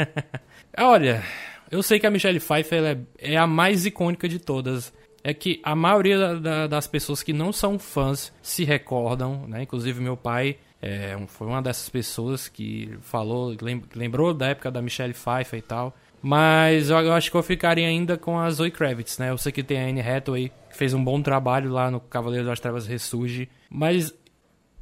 Olha, 0.76 1.24
eu 1.70 1.82
sei 1.82 1.98
que 1.98 2.06
a 2.06 2.10
Michelle 2.10 2.39
Pfeiffer 2.39 2.85
é, 2.85 3.32
é, 3.32 3.36
a 3.39 3.47
mais 3.47 3.86
icônica 3.86 4.28
de 4.28 4.39
todas. 4.39 4.93
É 5.26 5.32
que 5.32 5.59
a 5.64 5.74
maioria 5.74 6.18
da, 6.18 6.35
da, 6.35 6.66
das 6.66 6.86
pessoas 6.86 7.22
que 7.22 7.32
não 7.32 7.51
são 7.51 7.78
fãs 7.78 8.31
se 8.43 8.62
recordam, 8.62 9.48
né? 9.48 9.62
Inclusive 9.62 10.02
meu 10.02 10.18
pai 10.18 10.59
é, 10.82 11.16
foi 11.28 11.47
uma 11.47 11.62
dessas 11.62 11.89
pessoas 11.89 12.47
que 12.47 12.94
falou, 13.01 13.56
lembrou 13.94 14.35
da 14.35 14.48
época 14.48 14.70
da 14.70 14.82
Michelle 14.82 15.14
Pfeiffer 15.14 15.59
e 15.59 15.62
tal. 15.62 15.97
Mas 16.20 16.90
eu 16.90 17.12
acho 17.14 17.31
que 17.31 17.36
eu 17.39 17.43
ficaria 17.43 17.89
ainda 17.89 18.18
com 18.18 18.39
a 18.39 18.51
Zoe 18.51 18.70
Kravitz, 18.70 19.16
né? 19.16 19.31
Eu 19.31 19.39
sei 19.39 19.51
que 19.51 19.62
tem 19.62 19.82
a 19.82 19.89
Anne 19.89 20.02
Hathaway, 20.02 20.52
que 20.68 20.76
fez 20.76 20.93
um 20.93 21.02
bom 21.02 21.22
trabalho 21.22 21.70
lá 21.72 21.90
no 21.90 22.01
Cavaleiro 22.01 22.44
das 22.44 22.60
Trevas 22.60 22.86
Ressurge. 22.86 23.48
Mas 23.70 24.12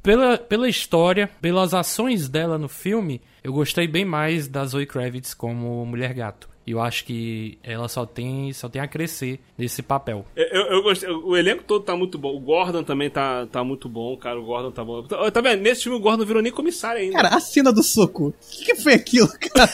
pela, 0.03 0.37
pela 0.37 0.67
história, 0.67 1.29
pelas 1.41 1.73
ações 1.73 2.27
dela 2.27 2.57
no 2.57 2.67
filme, 2.67 3.21
eu 3.41 3.53
gostei 3.53 3.87
bem 3.87 4.03
mais 4.03 4.47
da 4.47 4.65
Zoe 4.65 4.85
Kravitz 4.85 5.33
como 5.33 5.85
Mulher 5.85 6.13
Gato. 6.13 6.52
E 6.65 6.71
eu 6.71 6.81
acho 6.81 7.03
que 7.03 7.57
ela 7.61 7.89
só 7.89 8.05
tem, 8.05 8.53
só 8.53 8.69
tem 8.69 8.81
a 8.81 8.87
crescer 8.87 9.39
nesse 9.57 9.81
papel. 9.81 10.25
Eu, 10.35 10.65
eu 10.67 10.83
gostei. 10.83 11.09
O 11.09 11.35
elenco 11.35 11.63
todo 11.63 11.83
tá 11.83 11.95
muito 11.95 12.17
bom. 12.17 12.35
O 12.35 12.39
Gordon 12.39 12.83
também 12.83 13.09
tá, 13.09 13.45
tá 13.47 13.63
muito 13.63 13.89
bom, 13.89 14.15
cara. 14.15 14.39
O 14.39 14.45
Gordon 14.45 14.71
tá 14.71 14.83
bom. 14.83 15.03
Tá, 15.03 15.29
tá 15.29 15.41
vendo? 15.41 15.61
Nesse 15.61 15.83
filme 15.83 15.97
o 15.97 16.01
Gordon 16.01 16.25
virou 16.25 16.41
nem 16.41 16.51
comissário 16.51 17.01
ainda. 17.01 17.15
Cara, 17.15 17.35
a 17.35 17.39
cena 17.39 17.71
do 17.71 17.83
soco. 17.83 18.27
O 18.27 18.33
que, 18.39 18.65
que 18.65 18.75
foi 18.75 18.93
aquilo, 18.93 19.27
cara? 19.53 19.71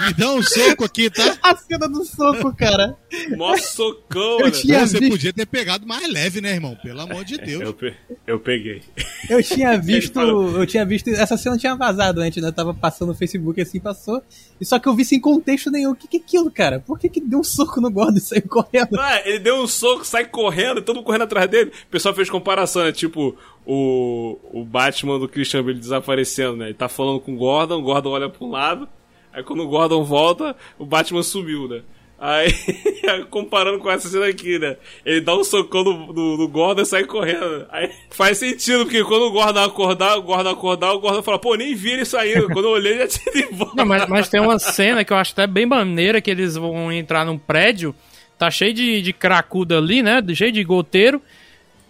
Me 0.00 0.14
dá 0.14 0.32
um 0.32 0.42
soco 0.42 0.84
aqui, 0.84 1.10
tá? 1.10 1.36
A 1.42 1.54
cena 1.56 1.86
do 1.86 2.04
soco, 2.04 2.54
cara. 2.56 2.96
Mó 3.36 3.56
socão, 3.58 4.40
eu 4.40 4.50
tinha 4.50 4.86
Você 4.86 4.98
visto... 4.98 5.12
podia 5.12 5.32
ter 5.32 5.46
pegado 5.46 5.86
mais 5.86 6.10
leve, 6.10 6.40
né, 6.40 6.52
irmão? 6.52 6.74
Pelo 6.82 7.00
amor 7.00 7.22
de 7.22 7.36
Deus. 7.36 7.60
Eu, 7.60 7.74
pe... 7.74 7.94
eu 8.26 8.40
peguei. 8.40 8.82
Eu 9.28 9.42
tinha 9.42 9.76
visto. 9.80 10.18
eu 10.18 10.66
tinha 10.66 10.86
visto. 10.86 11.08
Essa 11.10 11.36
cena 11.36 11.58
tinha 11.58 11.74
vazado 11.74 12.20
antes, 12.20 12.42
né? 12.42 12.48
Eu 12.48 12.52
tava 12.52 12.72
passando 12.72 13.08
no 13.08 13.14
Facebook 13.14 13.60
assim, 13.60 13.78
passou. 13.78 14.22
E 14.58 14.64
só 14.64 14.78
que 14.78 14.88
eu 14.88 14.94
vi 14.94 15.04
sem 15.04 15.20
contexto 15.20 15.69
nenhum. 15.70 15.92
O 15.92 15.96
que, 15.96 16.08
que 16.08 16.16
é 16.16 16.20
aquilo, 16.20 16.50
cara? 16.50 16.80
Por 16.80 16.98
que, 16.98 17.08
que 17.08 17.20
deu 17.20 17.40
um 17.40 17.44
soco 17.44 17.80
no 17.80 17.90
Gordon 17.90 18.18
e 18.18 18.20
saiu 18.20 18.42
correndo? 18.48 18.98
Ah, 18.98 19.20
ele 19.24 19.38
deu 19.38 19.56
um 19.56 19.66
soco, 19.66 20.04
sai 20.04 20.24
correndo, 20.24 20.82
todo 20.82 20.96
mundo 20.96 21.04
correndo 21.04 21.22
atrás 21.22 21.48
dele. 21.48 21.70
O 21.70 21.90
pessoal 21.90 22.14
fez 22.14 22.28
comparação, 22.28 22.84
né? 22.84 22.92
Tipo, 22.92 23.36
o, 23.66 24.38
o 24.52 24.64
Batman 24.64 25.18
do 25.18 25.28
Christian 25.28 25.62
Bale 25.62 25.78
desaparecendo, 25.78 26.56
né? 26.56 26.66
Ele 26.66 26.74
tá 26.74 26.88
falando 26.88 27.20
com 27.20 27.34
o 27.34 27.36
Gordon, 27.36 27.78
o 27.78 27.82
Gordon 27.82 28.10
olha 28.10 28.28
pra 28.28 28.44
um 28.44 28.50
lado. 28.50 28.88
Aí 29.32 29.42
quando 29.42 29.62
o 29.62 29.68
Gordon 29.68 30.02
volta, 30.02 30.56
o 30.78 30.84
Batman 30.84 31.22
sumiu, 31.22 31.68
né? 31.68 31.82
Aí, 32.20 32.52
comparando 33.30 33.78
com 33.78 33.90
essa 33.90 34.06
cena 34.06 34.26
aqui, 34.26 34.58
né? 34.58 34.76
Ele 35.06 35.22
dá 35.22 35.34
um 35.34 35.42
socão 35.42 35.82
no, 35.82 36.12
no, 36.12 36.36
no, 36.36 36.48
Gordon 36.48 36.82
e 36.82 36.86
sai 36.86 37.04
correndo. 37.04 37.66
Aí 37.70 37.90
faz 38.12 38.36
sentido, 38.36 38.84
porque 38.84 39.02
quando 39.02 39.22
o 39.22 39.32
Gordon 39.32 39.64
acordar, 39.64 40.18
o 40.18 40.22
Gordon 40.22 40.50
acordar, 40.50 40.92
o 40.92 41.00
Gordon 41.00 41.22
fala, 41.22 41.38
pô, 41.38 41.54
nem 41.54 41.74
vi 41.74 41.92
ele 41.92 42.04
saindo. 42.04 42.48
quando 42.48 42.66
eu 42.66 42.72
olhei, 42.72 42.98
já 42.98 43.08
tinha 43.08 43.44
ido 43.44 43.54
embora. 43.54 43.70
Não, 43.74 43.86
mas, 43.86 44.06
mas 44.06 44.28
tem 44.28 44.38
uma 44.38 44.58
cena 44.58 45.02
que 45.02 45.14
eu 45.14 45.16
acho 45.16 45.32
até 45.32 45.46
bem 45.46 45.64
maneira, 45.64 46.20
que 46.20 46.30
eles 46.30 46.56
vão 46.56 46.92
entrar 46.92 47.24
num 47.24 47.38
prédio, 47.38 47.94
tá 48.38 48.50
cheio 48.50 48.74
de, 48.74 49.00
de 49.00 49.14
cracuda 49.14 49.78
ali, 49.78 50.02
né? 50.02 50.22
Cheio 50.34 50.52
de 50.52 50.62
goteiro. 50.62 51.22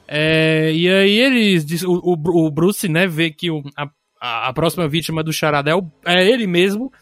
É, 0.07 0.73
e 0.73 0.89
aí 0.89 1.19
eles, 1.19 1.83
o, 1.83 1.93
o, 1.93 2.47
o 2.47 2.51
Bruce, 2.53 2.89
né, 2.89 3.07
vê 3.07 3.31
que 3.31 3.51
o, 3.51 3.63
a, 3.77 4.49
a 4.49 4.53
próxima 4.53 4.87
vítima 4.87 5.25
do 5.25 5.33
charada 5.33 5.71
é, 5.71 5.75
o, 5.75 5.85
é 6.07 6.25
ele 6.25 6.47
mesmo. 6.47 6.93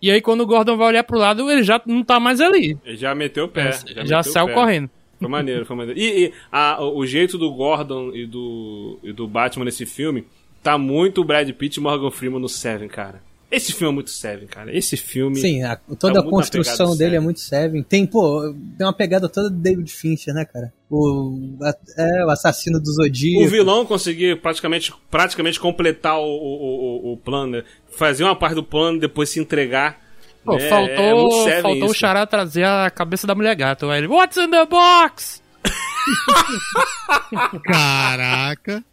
E 0.00 0.10
aí, 0.10 0.20
quando 0.20 0.42
o 0.42 0.46
Gordon 0.46 0.76
vai 0.76 0.88
olhar 0.88 1.04
pro 1.04 1.18
lado, 1.18 1.50
ele 1.50 1.62
já 1.62 1.80
não 1.86 2.02
tá 2.02 2.20
mais 2.20 2.40
ali. 2.40 2.78
Ele 2.84 2.96
já 2.96 3.14
meteu 3.14 3.46
o 3.46 3.48
pé. 3.48 3.72
Já, 3.86 4.04
já 4.04 4.22
saiu 4.22 4.52
correndo. 4.52 4.90
Foi 5.18 5.28
maneiro, 5.28 5.64
foi 5.64 5.76
maneiro. 5.76 5.98
E, 5.98 6.26
e 6.26 6.32
a, 6.52 6.82
o 6.84 7.06
jeito 7.06 7.38
do 7.38 7.50
Gordon 7.52 8.12
e 8.14 8.26
do, 8.26 8.98
e 9.02 9.12
do 9.12 9.26
Batman 9.26 9.64
nesse 9.64 9.86
filme 9.86 10.26
tá 10.62 10.76
muito 10.76 11.24
Brad 11.24 11.48
Pitt 11.52 11.78
e 11.78 11.82
Morgan 11.82 12.10
Freeman 12.10 12.40
no 12.40 12.48
Seven, 12.48 12.88
cara. 12.88 13.22
Esse 13.48 13.72
filme 13.72 13.92
é 13.92 13.94
muito 13.94 14.10
Seven, 14.10 14.48
cara. 14.48 14.76
Esse 14.76 14.96
filme. 14.96 15.36
Sim, 15.36 15.62
a, 15.62 15.76
toda 15.98 16.14
tá 16.14 16.20
a 16.20 16.30
construção 16.30 16.96
dele 16.96 17.14
é 17.14 17.20
muito 17.20 17.38
Seven. 17.38 17.82
Tem, 17.84 18.04
pô, 18.04 18.52
tem 18.76 18.84
uma 18.84 18.92
pegada 18.92 19.28
toda 19.28 19.48
do 19.48 19.56
David 19.56 19.90
Fincher, 19.90 20.34
né, 20.34 20.44
cara? 20.44 20.72
O, 20.90 21.56
a, 21.62 21.74
é, 21.96 22.24
o 22.24 22.30
assassino 22.30 22.80
do 22.80 22.92
Zodíaco. 22.92 23.46
O 23.46 23.48
vilão 23.48 23.86
conseguir 23.86 24.40
praticamente, 24.40 24.92
praticamente 25.08 25.60
completar 25.60 26.18
o, 26.18 26.24
o, 26.24 27.10
o, 27.10 27.12
o 27.12 27.16
plano, 27.16 27.52
né? 27.52 27.64
Fazer 27.96 28.24
uma 28.24 28.36
parte 28.36 28.54
do 28.54 28.62
plano, 28.62 29.00
depois 29.00 29.30
se 29.30 29.40
entregar. 29.40 29.98
Pô, 30.44 30.56
é, 30.56 30.68
faltou, 30.68 31.48
é 31.48 31.60
faltou 31.60 31.90
o 31.90 31.94
Xará 31.94 32.24
trazer 32.24 32.64
a 32.64 32.88
cabeça 32.88 33.26
da 33.26 33.34
mulher 33.34 33.56
gato. 33.56 33.90
Aí 33.90 33.98
ele, 33.98 34.06
What's 34.06 34.36
in 34.36 34.50
the 34.50 34.64
box? 34.66 35.42
Caraca. 37.66 38.84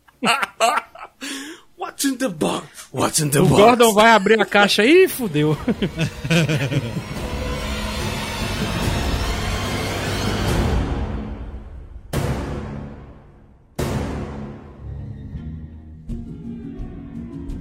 What's 1.78 2.06
in 2.06 2.18
the 2.18 2.30
box? 2.30 2.88
What's 2.92 3.20
in 3.20 3.30
the 3.30 3.40
o 3.40 3.46
box? 3.46 3.62
O 3.62 3.66
Gordon 3.66 3.94
vai 3.94 4.12
abrir 4.12 4.42
a 4.42 4.46
caixa 4.46 4.84
e 4.84 5.08
fudeu. 5.08 5.56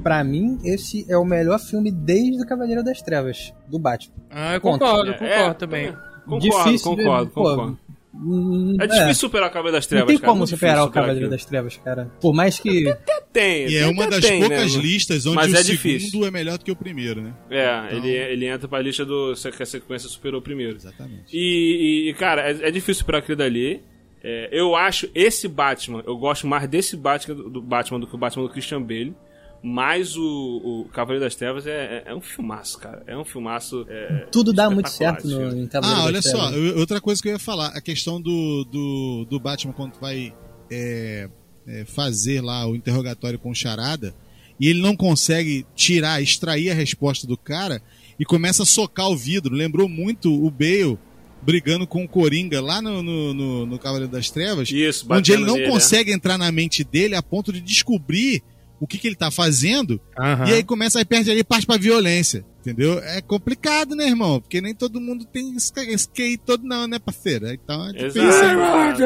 Pra 0.03 0.23
mim, 0.24 0.59
esse 0.65 1.07
é 1.09 1.16
o 1.16 1.24
melhor 1.24 1.59
filme 1.59 1.91
desde 1.91 2.43
o 2.43 2.47
Cavaleiro 2.47 2.83
das 2.83 3.01
Trevas, 3.03 3.53
do 3.69 3.79
Batman. 3.79 4.15
Ah, 4.31 4.55
eu 4.55 4.61
concordo, 4.61 5.11
eu 5.11 5.15
concordo 5.15 5.51
é, 5.51 5.55
também. 5.55 5.97
Concordo, 6.24 6.41
Difícil 6.41 6.97
concordo, 6.97 7.27
de, 7.27 7.33
concordo. 7.33 7.73
Pô, 7.73 7.93
Hum, 8.15 8.77
é 8.79 8.87
difícil 8.87 9.11
é. 9.11 9.15
superar 9.15 9.49
o 9.49 9.53
Cavaleiro 9.53 9.77
das 9.79 9.87
Trevas, 9.87 10.03
Não 10.03 10.09
tem 10.09 10.19
cara. 10.19 10.33
como 10.33 10.47
superar 10.47 10.85
o 10.85 10.91
Cavaleiro 10.91 11.31
das 11.31 11.45
Trevas, 11.47 11.77
cara. 11.79 12.12
Por 12.20 12.35
mais 12.35 12.59
que. 12.59 12.95
Tem, 13.33 13.66
E 13.66 13.77
é 13.77 13.87
uma 13.87 14.07
das 14.07 14.20
tem, 14.23 14.41
poucas 14.41 14.77
né? 14.77 14.83
listas 14.83 15.24
onde 15.24 15.37
Mas 15.37 15.51
o 15.51 15.57
é 15.57 15.62
segundo 15.62 15.73
difícil. 15.73 16.27
é 16.27 16.31
melhor 16.31 16.59
do 16.59 16.65
que 16.65 16.70
o 16.70 16.77
primeiro, 16.77 17.23
né? 17.23 17.33
É, 17.49 17.87
então... 17.87 17.99
ele, 17.99 18.11
ele 18.11 18.47
entra 18.47 18.69
pra 18.69 18.83
lista 18.83 19.07
do. 19.07 19.33
que 19.57 19.62
a 19.62 19.66
sequência 19.66 20.07
superou 20.11 20.41
o 20.41 20.43
primeiro. 20.43 20.77
Exatamente. 20.77 21.24
E, 21.33 22.11
e 22.11 22.15
cara, 22.15 22.43
é, 22.43 22.69
é, 22.69 22.70
difícil 22.70 22.97
superar 22.97 23.23
aquilo 23.23 23.39
dali. 23.39 23.83
É, 24.23 24.51
eu 24.53 24.77
acho 24.77 25.09
esse 25.15 25.49
Batman, 25.49 26.03
eu 26.07 26.16
gosto 26.16 26.47
mais 26.47 26.69
desse 26.69 26.97
Batman 26.97 27.35
do 27.35 27.62
Batman 27.62 27.99
do 27.99 28.07
que 28.07 28.15
o 28.15 28.19
Batman 28.19 28.45
do 28.45 28.51
Christian 28.51 28.83
Bale. 28.83 29.16
Mas 29.62 30.16
o, 30.16 30.22
o 30.22 30.89
Cavaleiro 30.93 31.24
das 31.24 31.36
Trevas 31.36 31.66
é, 31.68 31.70
é, 31.70 32.10
é, 32.10 32.14
um 32.14 32.20
filmaço, 32.20 32.78
cara. 32.78 33.05
É 33.06 33.16
um 33.16 33.24
filmaço. 33.24 33.86
É, 33.89 34.26
Tudo 34.32 34.52
dá 34.52 34.68
muito 34.68 34.90
certo 34.90 35.28
no, 35.28 35.56
em 35.56 35.68
Cavaleiro 35.68 36.01
Ah, 36.01 36.05
olha 36.05 36.20
das 36.20 36.30
só, 36.30 36.51
eu, 36.51 36.78
outra 36.78 37.01
coisa 37.01 37.22
que 37.22 37.28
eu 37.28 37.32
ia 37.32 37.39
falar, 37.39 37.68
a 37.68 37.80
questão 37.80 38.20
do, 38.20 38.64
do, 38.64 39.26
do 39.30 39.39
Batman 39.39 39.72
quando 39.72 40.01
vai 40.01 40.34
é, 40.68 41.28
é, 41.64 41.84
fazer 41.84 42.40
lá 42.40 42.66
o 42.66 42.74
interrogatório 42.74 43.39
com 43.39 43.51
o 43.51 43.55
Charada 43.55 44.12
e 44.59 44.68
ele 44.68 44.82
não 44.82 44.97
consegue 44.97 45.64
tirar, 45.76 46.20
extrair 46.20 46.70
a 46.70 46.74
resposta 46.74 47.24
do 47.24 47.36
cara 47.36 47.80
e 48.18 48.24
começa 48.24 48.64
a 48.64 48.66
socar 48.66 49.09
o 49.09 49.16
vidro. 49.16 49.55
Lembrou 49.55 49.89
muito 49.89 50.32
o 50.32 50.51
Bale 50.51 50.98
brigando 51.40 51.86
com 51.86 52.05
o 52.05 52.09
Coringa 52.09 52.60
lá 52.60 52.80
no, 52.80 53.02
no, 53.02 53.34
no, 53.34 53.66
no 53.66 53.78
Cavaleiro 53.78 54.10
das 54.10 54.30
Trevas, 54.30 54.70
Isso, 54.70 55.06
onde 55.10 55.32
ele 55.32 55.44
não 55.44 55.56
nele, 55.56 55.68
consegue 55.70 56.10
né? 56.10 56.16
entrar 56.16 56.39
na 56.39 56.51
mente 56.52 56.84
dele 56.84 57.14
a 57.14 57.22
ponto 57.22 57.52
de 57.52 57.60
descobrir 57.60 58.43
o 58.82 58.86
que, 58.88 58.98
que 58.98 59.06
ele 59.06 59.14
tá 59.14 59.30
fazendo, 59.30 60.00
uhum. 60.18 60.44
e 60.48 60.54
aí 60.54 60.64
começa 60.64 61.00
a 61.00 61.04
perder 61.04 61.30
ali 61.30 61.40
e 61.40 61.44
parte 61.44 61.64
pra 61.64 61.76
violência. 61.76 62.44
Entendeu? 62.59 62.98
É 62.98 63.20
complicado, 63.20 63.94
né, 63.94 64.09
irmão? 64.09 64.40
Porque 64.40 64.60
nem 64.60 64.74
todo 64.74 65.00
mundo 65.00 65.24
tem 65.24 65.54
skate 65.56 66.38
todo, 66.38 66.64
não, 66.64 66.88
né, 66.88 66.98
parceiro? 66.98 67.48
Então 67.52 67.88
é 67.88 67.92
difícil. 67.92 68.28
Exato. 68.28 69.02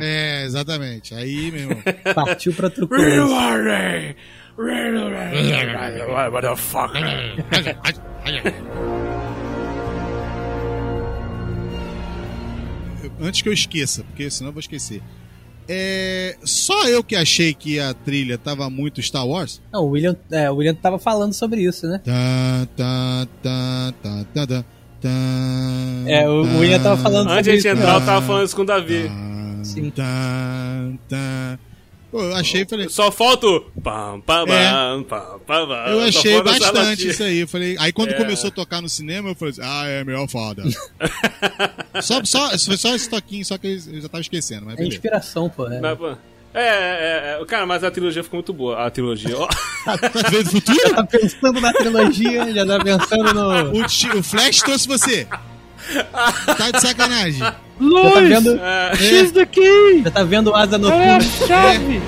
É, 0.00 0.44
exatamente. 0.44 1.14
Aí, 1.14 1.52
meu 1.52 1.60
irmão. 1.60 1.82
Partiu 2.14 2.52
pra 2.52 2.68
fuck? 6.56 6.94
Antes 13.20 13.42
que 13.42 13.48
eu 13.48 13.52
esqueça, 13.52 14.02
porque 14.02 14.28
senão 14.30 14.48
eu 14.50 14.54
vou 14.54 14.60
esquecer. 14.60 15.00
É, 15.68 16.36
só 16.44 16.88
eu 16.88 17.02
que 17.04 17.14
achei 17.14 17.54
que 17.54 17.78
a 17.78 17.94
trilha 17.94 18.36
tava 18.36 18.68
muito 18.68 19.00
Star 19.02 19.26
Wars? 19.26 19.60
Não, 19.72 19.84
o 19.84 19.90
William, 19.90 20.16
é, 20.30 20.50
o 20.50 20.56
William 20.56 20.74
tava 20.74 20.98
falando 20.98 21.32
sobre 21.32 21.62
isso, 21.62 21.86
né? 21.86 22.00
Tá, 22.04 22.66
tá, 22.76 23.26
tá, 23.42 23.94
tá, 24.02 24.24
tá, 24.34 24.46
tá, 24.46 24.64
tá 25.00 25.08
é, 26.06 26.28
o 26.28 26.58
William 26.58 26.80
tava 26.82 27.00
falando 27.00 27.30
Antes 27.30 27.46
sobre 27.46 27.52
de 27.52 27.58
isso. 27.58 27.68
entrar, 27.68 27.94
eu 27.94 28.06
tava 28.06 28.26
falando 28.26 28.44
isso 28.46 28.56
com 28.56 28.62
o 28.62 28.66
Davi. 28.66 29.10
Sim. 29.62 29.90
Tá, 29.90 30.90
tá, 31.08 31.58
eu 32.12 32.34
achei, 32.36 32.64
falei. 32.66 32.88
Só 32.88 33.10
falta 33.10 33.46
o. 33.46 33.60
Pam, 33.82 34.20
pam, 34.20 34.44
É. 34.48 35.02
pam, 35.04 35.38
pam. 35.46 35.84
Eu 35.88 36.00
achei 36.00 36.42
bastante 36.42 37.08
isso 37.08 37.22
aí. 37.22 37.38
Eu 37.40 37.48
falei, 37.48 37.76
aí 37.78 37.92
quando 37.92 38.10
É. 38.10 38.14
começou 38.14 38.48
a 38.48 38.50
tocar 38.50 38.80
no 38.80 38.88
cinema, 38.88 39.30
eu 39.30 39.34
falei 39.34 39.52
assim, 39.52 39.62
ah, 39.64 39.86
é 39.86 40.04
melhor 40.04 40.28
foda. 40.28 40.62
só, 42.02 42.22
só, 42.24 42.50
foi 42.58 42.76
só 42.76 42.94
esse 42.94 43.08
toquinho, 43.08 43.44
só 43.44 43.56
que 43.58 43.66
eu 43.68 44.00
já 44.02 44.08
tava 44.08 44.20
esquecendo, 44.20 44.64
mas 44.66 44.74
É 44.74 44.76
beleza. 44.78 44.96
inspiração, 44.96 45.48
pô. 45.48 45.66
É. 45.68 45.80
Mas, 45.80 45.98
pô, 45.98 46.14
É, 46.54 46.60
é, 46.60 47.38
é, 47.40 47.44
cara, 47.46 47.64
mas 47.64 47.82
a 47.82 47.90
trilogia 47.90 48.22
ficou 48.22 48.36
muito 48.38 48.52
boa. 48.52 48.84
A 48.86 48.90
trilogia. 48.90 49.36
ó. 49.38 49.48
Tá 49.84 49.96
vendo 50.30 50.46
o 50.46 50.50
futuro? 50.50 50.78
Tá 50.94 51.04
pensando 51.04 51.60
na 51.60 51.72
trilogia, 51.72 52.52
já 52.54 52.64
tá 52.66 52.78
pensando 52.84 53.34
no. 53.34 53.72
O, 53.72 53.84
o 54.18 54.22
Flash 54.22 54.58
trouxe 54.60 54.86
você. 54.86 55.26
Tá 56.56 56.70
de 56.70 56.80
sacanagem. 56.80 57.38
Já 57.38 57.52
tá 57.52 57.58
Luz! 57.80 58.28
vendo, 58.28 58.60
É, 58.62 58.96
X 58.96 59.32
daqui! 59.32 60.02
já 60.04 60.10
tá 60.10 60.22
vendo 60.24 60.54
asa 60.54 60.74
É 60.74 60.76
a 60.76 60.78
noturna. 60.78 61.20
chave! 61.46 62.00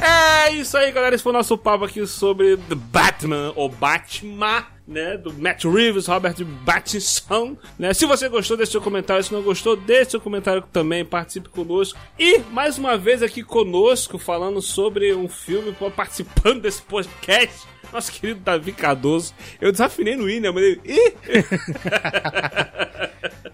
É 0.00 0.52
isso 0.52 0.76
aí, 0.76 0.92
galera. 0.92 1.14
Esse 1.14 1.24
foi 1.24 1.32
o 1.32 1.36
nosso 1.36 1.56
papo 1.58 1.84
aqui 1.84 2.06
sobre 2.06 2.56
The 2.56 2.74
Batman, 2.74 3.52
ou 3.56 3.68
Batman, 3.68 4.64
né? 4.86 5.16
Do 5.16 5.32
Matt 5.32 5.64
Reeves, 5.64 6.06
Robert 6.06 6.36
Pattinson, 6.64 7.56
né? 7.78 7.92
Se 7.92 8.06
você 8.06 8.28
gostou, 8.28 8.56
deixe 8.56 8.72
seu 8.72 8.80
comentário. 8.80 9.22
Se 9.22 9.32
não 9.32 9.42
gostou, 9.42 9.76
deixe 9.76 10.12
seu 10.12 10.20
comentário 10.20 10.62
também. 10.72 11.04
Participe 11.04 11.48
conosco. 11.48 11.98
E, 12.18 12.38
mais 12.52 12.78
uma 12.78 12.96
vez 12.96 13.22
aqui 13.22 13.42
conosco, 13.42 14.18
falando 14.18 14.62
sobre 14.62 15.12
um 15.14 15.28
filme, 15.28 15.74
participando 15.94 16.60
desse 16.62 16.82
podcast, 16.82 17.66
nosso 17.92 18.12
querido 18.12 18.40
Davi 18.40 18.72
Cardoso. 18.72 19.34
Eu 19.60 19.72
desafinei 19.72 20.14
no 20.16 20.24
William, 20.24 20.52
mas 20.52 20.62
ele... 20.62 20.80
Ih! 20.84 21.14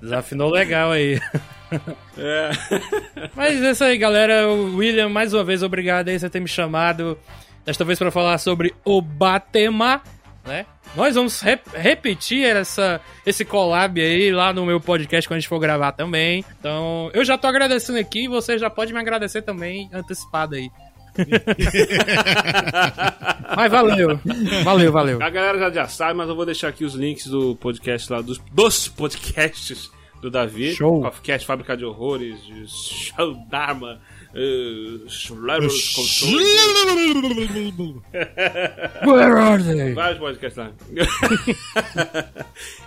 Desafinou 0.01 0.51
legal 0.51 0.91
aí. 0.91 1.19
É. 2.19 2.51
Mas 3.35 3.63
é 3.63 3.71
isso 3.71 3.85
aí, 3.85 3.97
galera. 3.97 4.47
William, 4.49 5.09
mais 5.09 5.33
uma 5.33 5.43
vez, 5.43 5.63
obrigado 5.63 6.09
aí 6.09 6.19
por 6.19 6.29
ter 6.29 6.41
me 6.41 6.49
chamado. 6.49 7.19
Desta 7.65 7.85
vez 7.85 7.99
para 7.99 8.11
falar 8.11 8.37
sobre 8.39 8.75
o 8.85 9.01
Batema, 9.01 10.03
né? 10.45 10.67
Nós 10.97 11.15
vamos 11.15 11.41
rep- 11.41 11.67
repetir 11.75 12.45
essa, 12.45 13.01
esse 13.25 13.45
collab 13.45 14.01
aí 14.01 14.31
lá 14.31 14.53
no 14.53 14.67
meu 14.67 14.81
podcast 14.81 15.27
quando 15.29 15.39
a 15.39 15.41
gente 15.41 15.49
for 15.49 15.59
gravar 15.59 15.93
também. 15.93 16.45
Então, 16.59 17.11
eu 17.15 17.25
já 17.25 17.39
tô 17.39 17.47
agradecendo 17.47 17.99
aqui, 17.99 18.29
você 18.29 18.59
já 18.59 18.69
pode 18.69 18.93
me 18.93 18.99
agradecer 19.01 19.43
também 19.43 19.89
antecipado 19.93 20.55
aí. 20.55 20.69
Mas 23.57 23.71
valeu. 23.71 24.19
Valeu, 24.65 24.93
valeu. 24.93 25.23
A 25.23 25.31
galera 25.31 25.59
já, 25.59 25.71
já 25.71 25.89
sabe, 25.89 26.15
mas 26.15 26.29
eu 26.29 26.37
vou 26.37 26.47
deixar 26.47 26.69
aqui 26.69 26.85
os 26.85 26.95
links 26.95 27.27
do 27.27 27.55
podcast 27.57 28.11
lá, 28.13 28.21
dos, 28.23 28.39
dos 28.53 28.89
podcasts 28.89 29.91
do 30.21 30.31
Davi. 30.31 30.73
Show. 30.75 31.03
Podcast 31.03 31.47
Fábrica 31.47 31.77
de 31.77 31.85
Horrores, 31.85 32.43
de 32.45 32.67
Show 32.69 33.35
Dharma, 33.51 34.01
Where 39.05 39.39
are 39.39 39.63
they? 39.63 39.93
vários 39.93 40.19
podcasts 40.19 40.57
lá. 40.57 40.73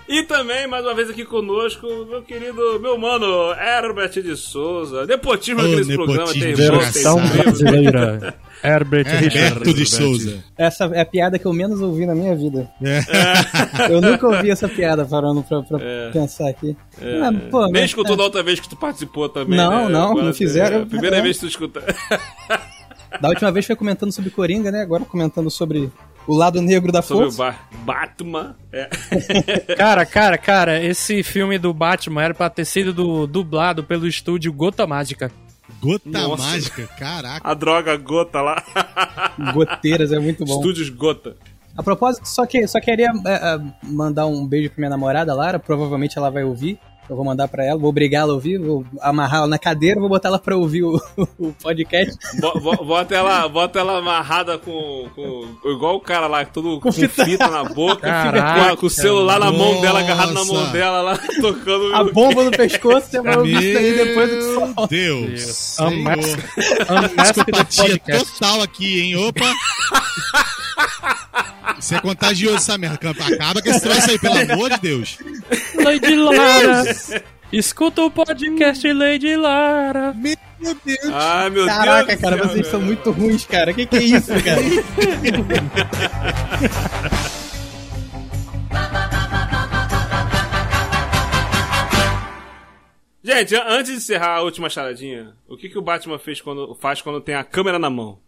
e 0.09 0.23
também, 0.23 0.65
mais 0.67 0.83
uma 0.83 0.95
vez 0.95 1.09
aqui 1.09 1.23
conosco, 1.23 1.87
meu 2.09 2.23
querido, 2.23 2.79
meu 2.79 2.97
mano, 2.97 3.53
Herbert 3.53 4.11
de 4.11 4.35
Souza. 4.35 5.05
Nepotismo 5.05 5.61
Ô, 5.61 5.65
aqui 5.65 5.75
nesse 5.75 5.95
programa, 5.95 6.33
tem 6.33 6.41
irmãos, 6.49 6.93
tem 6.93 7.43
brasileira. 7.43 8.35
Herbert 8.63 9.05
Herberto 9.07 9.73
de 9.73 9.85
Souza. 9.85 10.43
Essa 10.57 10.85
é 10.85 11.01
a 11.01 11.05
piada 11.05 11.37
que 11.37 11.45
eu 11.45 11.53
menos 11.53 11.81
ouvi 11.81 12.05
na 12.05 12.15
minha 12.15 12.35
vida. 12.35 12.69
É. 12.81 12.99
Eu 13.91 14.01
nunca 14.01 14.27
ouvi 14.27 14.49
essa 14.49 14.67
piada 14.67 15.05
parando 15.05 15.43
pra, 15.43 15.61
pra 15.61 15.79
É. 15.81 16.09
pensar 16.11 16.49
aqui. 16.49 16.75
É. 17.01 17.19
Ah, 17.21 17.31
pô, 17.51 17.63
Nem 17.65 17.73
mas- 17.73 17.83
escutou 17.85 18.15
da 18.15 18.23
outra 18.23 18.41
vez 18.41 18.59
que 18.59 18.67
tu 18.69 18.75
participou 18.75 19.27
também. 19.29 19.57
Não, 19.57 19.85
né? 19.85 19.89
não, 19.91 20.11
Agora, 20.11 20.25
não 20.27 20.33
fizeram. 20.33 20.79
é 20.79 20.81
a 20.83 20.85
primeira 20.85 21.21
vez 21.21 21.37
que 21.37 21.45
tu 21.45 21.49
escuta. 21.49 21.81
Da 23.21 23.29
última 23.29 23.49
vez 23.49 23.65
foi 23.65 23.77
comentando 23.77 24.11
sobre 24.11 24.29
Coringa, 24.29 24.69
né? 24.71 24.81
Agora 24.81 25.05
comentando 25.05 25.49
sobre 25.49 25.89
o 26.27 26.35
lado 26.35 26.61
negro 26.61 26.91
da 26.91 27.01
Sobre 27.01 27.27
o 27.27 27.31
força. 27.31 27.57
Ba- 27.85 27.99
Batman. 27.99 28.55
É. 28.73 28.89
Cara, 29.77 30.05
cara, 30.05 30.37
cara, 30.37 30.83
esse 30.83 31.23
filme 31.23 31.57
do 31.57 31.73
Batman 31.73 32.23
era 32.23 32.33
pra 32.33 32.49
ter 32.49 32.65
sido 32.65 32.91
du- 32.93 33.25
dublado 33.25 33.85
pelo 33.85 34.05
estúdio 34.05 34.51
Gota 34.51 34.85
Mágica. 34.85 35.31
Gota 35.81 36.09
Nossa. 36.09 36.43
mágica, 36.43 36.87
caraca. 36.97 37.49
A 37.49 37.53
droga 37.53 37.97
gota 37.97 38.41
lá. 38.41 38.63
Goteiras, 39.53 40.11
é 40.11 40.19
muito 40.19 40.45
bom. 40.45 40.57
Estúdios 40.57 40.89
gota. 40.89 41.35
A 41.77 41.83
propósito, 41.83 42.27
só, 42.27 42.45
que, 42.45 42.65
só 42.67 42.79
queria 42.79 43.11
é, 43.25 43.33
é, 43.33 43.59
mandar 43.83 44.27
um 44.27 44.45
beijo 44.47 44.69
pra 44.69 44.79
minha 44.79 44.89
namorada, 44.89 45.33
Lara. 45.33 45.59
Provavelmente 45.59 46.17
ela 46.17 46.29
vai 46.29 46.43
ouvir. 46.43 46.79
Eu 47.09 47.15
vou 47.15 47.23
mandar 47.23 47.47
pra 47.47 47.63
ela, 47.63 47.77
vou 47.79 47.89
obrigá-la 47.89 48.31
a 48.31 48.35
ouvir, 48.35 48.57
vou 48.57 48.83
amarrar 48.99 49.39
ela 49.39 49.47
na 49.47 49.59
cadeira, 49.59 49.99
vou 49.99 50.09
botar 50.09 50.29
ela 50.29 50.39
pra 50.39 50.57
ouvir 50.57 50.83
o, 50.83 50.99
o 51.37 51.53
podcast. 51.61 52.15
Bo- 52.39 52.59
bo- 52.59 52.85
Bota 52.85 53.15
ela, 53.15 53.47
bota 53.47 53.79
ela 53.79 53.99
amarrada 53.99 54.57
com, 54.57 55.07
com. 55.15 55.69
Igual 55.69 55.95
o 55.97 55.99
cara 55.99 56.27
lá, 56.27 56.43
todo 56.45 56.79
com 56.79 56.91
fita, 56.91 57.47
na 57.47 57.63
boca, 57.63 58.01
Caraca, 58.07 58.69
com, 58.71 58.77
com 58.77 58.85
o 58.87 58.89
celular 58.89 59.39
na 59.39 59.51
mão 59.51 59.81
dela, 59.81 59.99
agarrado 59.99 60.33
na 60.33 60.45
mão 60.45 60.55
nossa. 60.55 60.71
dela 60.71 61.01
lá, 61.01 61.17
tocando. 61.41 61.93
A 61.93 62.03
bomba 62.05 62.43
no 62.43 62.51
pescoço, 62.51 63.07
você 63.09 63.21
vai 63.21 63.37
ouvir 63.37 63.63
isso 63.63 63.77
aí 63.77 63.93
depois 63.93 64.29
do 64.29 64.35
que 64.37 64.43
Meu 64.43 64.55
solta. 64.55 64.87
Deus. 64.87 65.77
Podcast. 67.75 68.33
total 68.39 68.61
aqui, 68.61 69.01
hein? 69.01 69.15
Opa! 69.17 69.45
Isso 71.85 71.93
é 71.93 72.01
contagioso 72.01 72.55
essa 72.55 72.77
merda. 72.79 73.11
Acaba 73.11 73.61
com 73.61 73.69
esse 73.69 73.81
troço 73.81 74.09
aí, 74.09 74.17
pelo 74.17 74.53
amor 74.53 74.71
de 74.71 74.79
Deus. 74.79 75.19
Lady 75.75 76.15
Lara. 76.15 76.83
Escuta 77.53 78.01
o 78.01 78.09
podcast 78.09 78.91
Lady 78.91 79.35
Lara. 79.35 80.11
Meu 80.15 80.35
Deus. 80.83 80.99
Ai, 81.13 81.49
meu 81.51 81.67
Caraca, 81.67 82.07
Deus. 82.07 82.21
cara, 82.21 82.37
céu, 82.37 82.47
vocês 82.47 82.67
são 82.67 82.81
muito 82.81 83.11
ruins, 83.11 83.45
cara. 83.45 83.71
Que 83.71 83.85
que 83.85 83.97
é 83.97 84.03
isso, 84.03 84.31
cara? 84.43 84.61
Gente, 93.23 93.55
an- 93.55 93.63
antes 93.67 93.91
de 93.91 93.97
encerrar 93.97 94.37
a 94.37 94.41
última 94.43 94.69
charadinha, 94.69 95.35
o 95.47 95.57
que, 95.57 95.69
que 95.69 95.77
o 95.77 95.81
Batman 95.81 96.19
fez 96.19 96.39
quando, 96.41 96.75
faz 96.75 97.01
quando 97.01 97.19
tem 97.21 97.33
a 97.35 97.43
câmera 97.43 97.79
na 97.79 97.89
mão? 97.89 98.19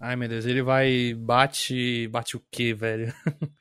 Ai, 0.00 0.16
meu 0.16 0.28
Deus, 0.28 0.46
ele 0.46 0.62
vai. 0.62 1.14
Bate. 1.14 2.08
Bate 2.08 2.36
o 2.36 2.42
quê, 2.50 2.72
velho? 2.74 3.12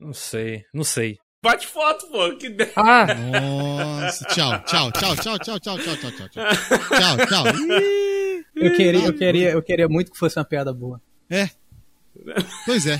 Não 0.00 0.12
sei, 0.12 0.64
não 0.72 0.84
sei. 0.84 1.18
Bate 1.42 1.66
foto, 1.66 2.06
pô. 2.06 2.36
Que. 2.36 2.56
Ah! 2.76 3.04
Nossa, 4.00 4.24
tchau, 4.26 4.62
tchau, 4.62 4.92
tchau, 4.92 5.16
tchau, 5.16 5.38
tchau, 5.38 5.58
tchau, 5.58 5.78
tchau, 5.78 5.96
tchau, 5.96 6.28
tchau. 6.28 6.28
Tchau, 6.28 7.26
tchau. 7.26 7.44
Eu 8.54 8.74
queria, 8.74 9.04
eu, 9.06 9.14
queria, 9.14 9.50
eu 9.52 9.62
queria 9.62 9.88
muito 9.88 10.10
que 10.10 10.18
fosse 10.18 10.36
uma 10.36 10.44
piada 10.44 10.72
boa. 10.72 11.00
É. 11.30 11.48
Pois 12.66 12.86
é. 12.86 12.98